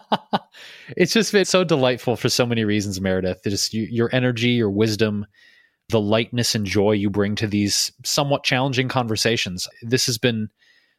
it's 0.96 1.12
just 1.12 1.32
been 1.32 1.44
so 1.44 1.62
delightful 1.62 2.16
for 2.16 2.28
so 2.28 2.44
many 2.44 2.64
reasons, 2.64 3.00
Meredith. 3.00 3.42
Just 3.44 3.72
you, 3.72 3.86
your 3.88 4.10
energy, 4.12 4.50
your 4.50 4.70
wisdom, 4.70 5.24
the 5.88 6.00
lightness 6.00 6.56
and 6.56 6.66
joy 6.66 6.92
you 6.92 7.10
bring 7.10 7.36
to 7.36 7.46
these 7.46 7.92
somewhat 8.04 8.42
challenging 8.42 8.88
conversations. 8.88 9.68
This 9.82 10.06
has 10.06 10.18
been 10.18 10.48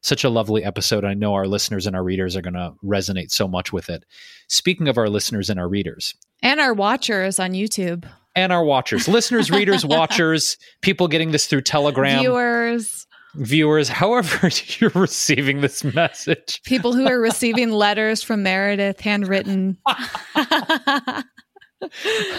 such 0.01 0.23
a 0.23 0.29
lovely 0.29 0.63
episode. 0.63 1.03
I 1.03 1.13
know 1.13 1.33
our 1.33 1.47
listeners 1.47 1.87
and 1.87 1.95
our 1.95 2.03
readers 2.03 2.35
are 2.35 2.41
going 2.41 2.53
to 2.53 2.73
resonate 2.83 3.31
so 3.31 3.47
much 3.47 3.73
with 3.73 3.89
it. 3.89 4.05
Speaking 4.47 4.87
of 4.87 4.97
our 4.97 5.09
listeners 5.09 5.49
and 5.49 5.59
our 5.59 5.67
readers, 5.67 6.13
and 6.41 6.59
our 6.59 6.73
watchers 6.73 7.39
on 7.39 7.51
YouTube, 7.51 8.05
and 8.35 8.51
our 8.51 8.63
watchers, 8.63 9.07
listeners, 9.07 9.51
readers, 9.51 9.85
watchers, 9.85 10.57
people 10.81 11.07
getting 11.07 11.31
this 11.31 11.47
through 11.47 11.61
Telegram, 11.61 12.19
viewers, 12.19 13.07
viewers, 13.35 13.89
however 13.89 14.49
you're 14.79 14.91
receiving 14.95 15.61
this 15.61 15.83
message, 15.83 16.61
people 16.63 16.93
who 16.93 17.07
are 17.07 17.19
receiving 17.19 17.71
letters 17.71 18.23
from 18.23 18.43
Meredith 18.43 18.99
handwritten. 18.99 19.77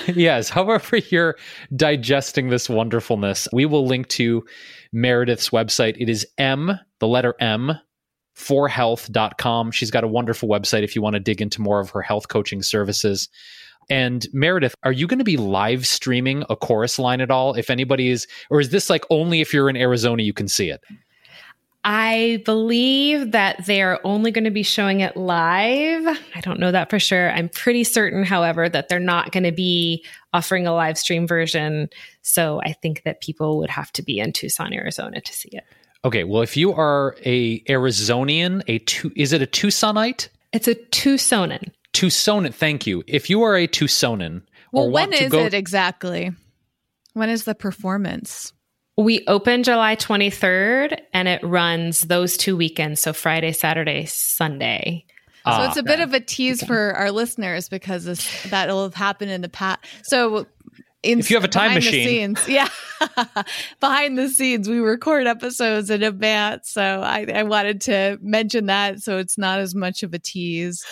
yes, 0.06 0.48
however 0.48 0.96
you're 0.96 1.36
digesting 1.76 2.48
this 2.48 2.68
wonderfulness, 2.68 3.48
we 3.52 3.66
will 3.66 3.86
link 3.86 4.08
to 4.08 4.44
Meredith's 4.92 5.50
website. 5.50 5.96
It 5.98 6.08
is 6.08 6.26
M, 6.38 6.78
the 7.00 7.08
letter 7.08 7.34
M, 7.40 7.72
forhealth.com. 8.36 9.70
She's 9.70 9.90
got 9.90 10.04
a 10.04 10.08
wonderful 10.08 10.48
website 10.48 10.82
if 10.82 10.96
you 10.96 11.02
want 11.02 11.14
to 11.14 11.20
dig 11.20 11.40
into 11.40 11.60
more 11.60 11.80
of 11.80 11.90
her 11.90 12.02
health 12.02 12.28
coaching 12.28 12.62
services. 12.62 13.28
And 13.90 14.26
Meredith, 14.32 14.74
are 14.82 14.92
you 14.92 15.06
going 15.06 15.18
to 15.18 15.24
be 15.24 15.36
live 15.36 15.86
streaming 15.86 16.44
a 16.50 16.56
chorus 16.56 16.98
line 16.98 17.20
at 17.20 17.30
all? 17.30 17.54
If 17.54 17.70
anybody 17.70 18.10
is, 18.10 18.26
or 18.50 18.60
is 18.60 18.70
this 18.70 18.90
like 18.90 19.04
only 19.10 19.40
if 19.40 19.52
you're 19.52 19.68
in 19.68 19.76
Arizona 19.76 20.22
you 20.22 20.32
can 20.32 20.48
see 20.48 20.70
it? 20.70 20.80
I 21.86 22.42
believe 22.46 23.32
that 23.32 23.66
they 23.66 23.82
are 23.82 24.00
only 24.04 24.30
going 24.30 24.44
to 24.44 24.50
be 24.50 24.62
showing 24.62 25.00
it 25.00 25.18
live. 25.18 26.18
I 26.34 26.40
don't 26.40 26.58
know 26.58 26.72
that 26.72 26.88
for 26.88 26.98
sure. 26.98 27.30
I'm 27.30 27.50
pretty 27.50 27.84
certain, 27.84 28.24
however, 28.24 28.70
that 28.70 28.88
they're 28.88 28.98
not 28.98 29.32
going 29.32 29.44
to 29.44 29.52
be 29.52 30.02
offering 30.32 30.66
a 30.66 30.72
live 30.72 30.96
stream 30.96 31.26
version. 31.26 31.90
So 32.22 32.62
I 32.64 32.72
think 32.72 33.02
that 33.02 33.20
people 33.20 33.58
would 33.58 33.68
have 33.68 33.92
to 33.92 34.02
be 34.02 34.18
in 34.18 34.32
Tucson, 34.32 34.72
Arizona 34.72 35.20
to 35.20 35.32
see 35.34 35.50
it. 35.52 35.64
Okay, 36.06 36.24
well, 36.24 36.40
if 36.40 36.56
you 36.56 36.72
are 36.72 37.16
a 37.24 37.60
Arizonian, 37.64 38.62
a 38.66 38.78
tu- 38.78 39.12
is 39.14 39.34
it 39.34 39.42
a 39.42 39.46
Tucsonite? 39.46 40.28
It's 40.54 40.68
a 40.68 40.74
Tucsonan. 40.74 41.70
Tucsonan, 41.94 42.52
thank 42.52 42.86
you. 42.86 43.02
If 43.06 43.30
you 43.30 43.42
are 43.42 43.56
a 43.56 43.66
Tucsonan, 43.66 44.42
well, 44.72 44.90
when 44.90 45.12
is 45.12 45.30
go- 45.30 45.38
it 45.38 45.54
exactly? 45.54 46.32
When 47.14 47.30
is 47.30 47.44
the 47.44 47.54
performance? 47.54 48.52
We 48.96 49.24
open 49.26 49.62
July 49.62 49.96
23rd 49.96 51.00
and 51.12 51.28
it 51.28 51.42
runs 51.42 52.02
those 52.02 52.36
two 52.36 52.56
weekends. 52.56 53.00
So 53.00 53.12
Friday, 53.12 53.52
Saturday, 53.52 54.04
Sunday. 54.06 55.04
So 55.44 55.50
ah, 55.50 55.68
it's 55.68 55.76
a 55.76 55.82
bit 55.82 56.00
of 56.00 56.14
a 56.14 56.20
tease 56.20 56.62
okay. 56.62 56.66
for 56.66 56.92
our 56.92 57.10
listeners 57.10 57.68
because 57.68 58.04
this, 58.04 58.50
that'll 58.50 58.82
have 58.82 58.94
happened 58.94 59.30
in 59.30 59.42
the 59.42 59.48
past. 59.48 59.80
So 60.02 60.46
in, 61.04 61.18
if 61.20 61.30
you 61.30 61.36
have 61.36 61.44
a 61.44 61.48
time 61.48 61.74
machine, 61.74 62.36
scenes, 62.36 62.48
yeah, 62.48 62.68
behind 63.80 64.18
the 64.18 64.28
scenes, 64.28 64.68
we 64.68 64.78
record 64.78 65.26
episodes 65.26 65.90
in 65.90 66.02
advance. 66.02 66.70
So 66.70 66.82
I, 66.82 67.26
I 67.32 67.42
wanted 67.42 67.80
to 67.82 68.18
mention 68.22 68.66
that 68.66 69.02
so 69.02 69.18
it's 69.18 69.38
not 69.38 69.60
as 69.60 69.74
much 69.74 70.02
of 70.02 70.14
a 70.14 70.18
tease, 70.18 70.84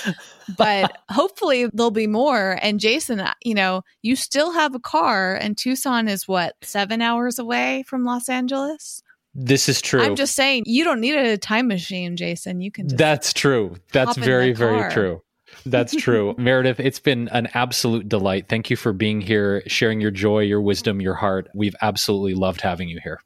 but 0.57 0.97
hopefully 1.11 1.67
there'll 1.73 1.91
be 1.91 2.07
more. 2.07 2.59
And 2.61 2.79
Jason, 2.79 3.21
uh, 3.21 3.35
you 3.43 3.55
know, 3.55 3.83
you 4.03 4.17
still 4.17 4.53
have 4.53 4.75
a 4.75 4.81
car, 4.81 5.35
and 5.35 5.57
Tucson 5.57 6.09
is 6.09 6.29
what 6.29 6.55
seven 6.63 7.01
hours 7.01 7.39
away 7.39 7.85
from 7.87 8.05
Los 8.05 8.29
Angeles. 8.29 9.03
This 9.35 9.69
is 9.69 9.81
true. 9.81 10.03
I'm 10.03 10.15
just 10.15 10.35
saying, 10.35 10.65
you 10.67 10.85
don't 10.85 11.01
need 11.01 11.17
a 11.17 11.39
time 11.39 11.69
machine, 11.69 12.17
Jason. 12.17 12.61
You 12.61 12.71
can. 12.71 12.89
That's 12.89 13.33
true. 13.33 13.77
That's 13.93 14.19
very, 14.19 14.53
very 14.53 14.93
true. 14.93 15.23
That's 15.65 15.95
true. 15.95 16.35
Meredith, 16.39 16.81
it's 16.81 16.99
been 16.99 17.29
an 17.29 17.49
absolute 17.55 18.09
delight. 18.09 18.49
Thank 18.49 18.71
you 18.71 18.77
for 18.77 18.93
being 18.93 19.21
here, 19.21 19.63
sharing 19.67 20.01
your 20.01 20.11
joy, 20.11 20.41
your 20.41 20.61
wisdom, 20.61 21.01
your 21.01 21.15
heart. 21.15 21.49
We've 21.55 21.77
absolutely 21.83 22.35
loved 22.35 22.61
having 22.61 22.89
you 22.89 23.01
here. 23.03 23.21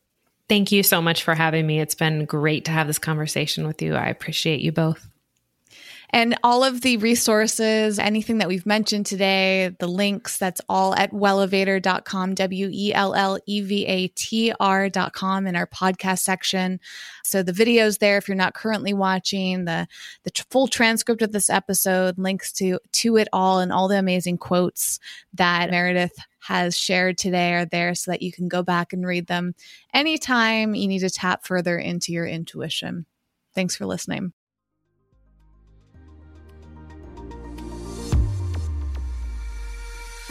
Thank 0.49 0.71
you 0.71 0.83
so 0.83 1.03
much 1.03 1.25
for 1.25 1.35
having 1.35 1.67
me. 1.67 1.81
It's 1.81 1.95
been 1.95 2.25
great 2.25 2.67
to 2.67 2.71
have 2.71 2.87
this 2.87 2.99
conversation 2.99 3.67
with 3.67 3.83
you. 3.83 3.95
I 3.95 4.07
appreciate 4.07 4.61
you 4.61 4.71
both. 4.71 5.09
And 6.11 6.37
all 6.43 6.63
of 6.63 6.83
the 6.83 6.97
resources, 6.99 7.99
anything 7.99 8.39
that 8.39 8.49
we've 8.49 8.67
mentioned 8.67 9.07
today, 9.07 9.75
the 9.79 9.89
links, 9.89 10.39
that's 10.39 10.61
all 10.69 10.95
at 10.95 11.13
wellevatr.com, 11.13 12.35
W 12.35 12.71
E 12.73 12.95
L 12.95 13.15
L 13.15 13.39
E 13.47 13.61
V 13.61 13.87
A 13.87 14.09
T 14.09 14.53
R.com 14.59 15.47
in 15.47 15.57
our 15.57 15.67
podcast 15.67 16.21
section. 16.21 16.81
So 17.25 17.43
the 17.43 17.53
videos 17.53 17.99
there, 17.99 18.17
if 18.17 18.29
you're 18.29 18.37
not 18.37 18.55
currently 18.55 18.95
watching, 18.95 19.65
the, 19.65 19.87
the 20.23 20.31
t- 20.31 20.45
full 20.51 20.69
transcript 20.69 21.23
of 21.23 21.33
this 21.33 21.51
episode, 21.51 22.19
links 22.19 22.53
to, 22.55 22.79
to 22.93 23.17
it 23.17 23.29
all, 23.33 23.59
and 23.59 23.73
all 23.73 23.89
the 23.89 23.99
amazing 23.99 24.39
quotes 24.39 25.01
that 25.35 25.71
Meredith 25.71 26.17
has 26.41 26.79
shared 26.79 27.19
today 27.19 27.55
are 27.55 27.65
there 27.65 27.95
so 27.95 28.13
that 28.13 28.23
you 28.23 28.31
can 28.31 28.47
go 28.47 28.63
back 28.63 28.93
and 28.93 29.05
read 29.05 29.27
them 29.27 29.55
anytime 29.93 30.75
you 30.77 30.87
need 30.87 31.01
to 31.01 31.11
tap 31.11 31.45
further 31.45 31.77
into 31.77 32.13
your 32.13 32.27
intuition. 32.27 33.05
Thanks 33.55 33.75
for 33.75 33.87
listening. 33.87 34.33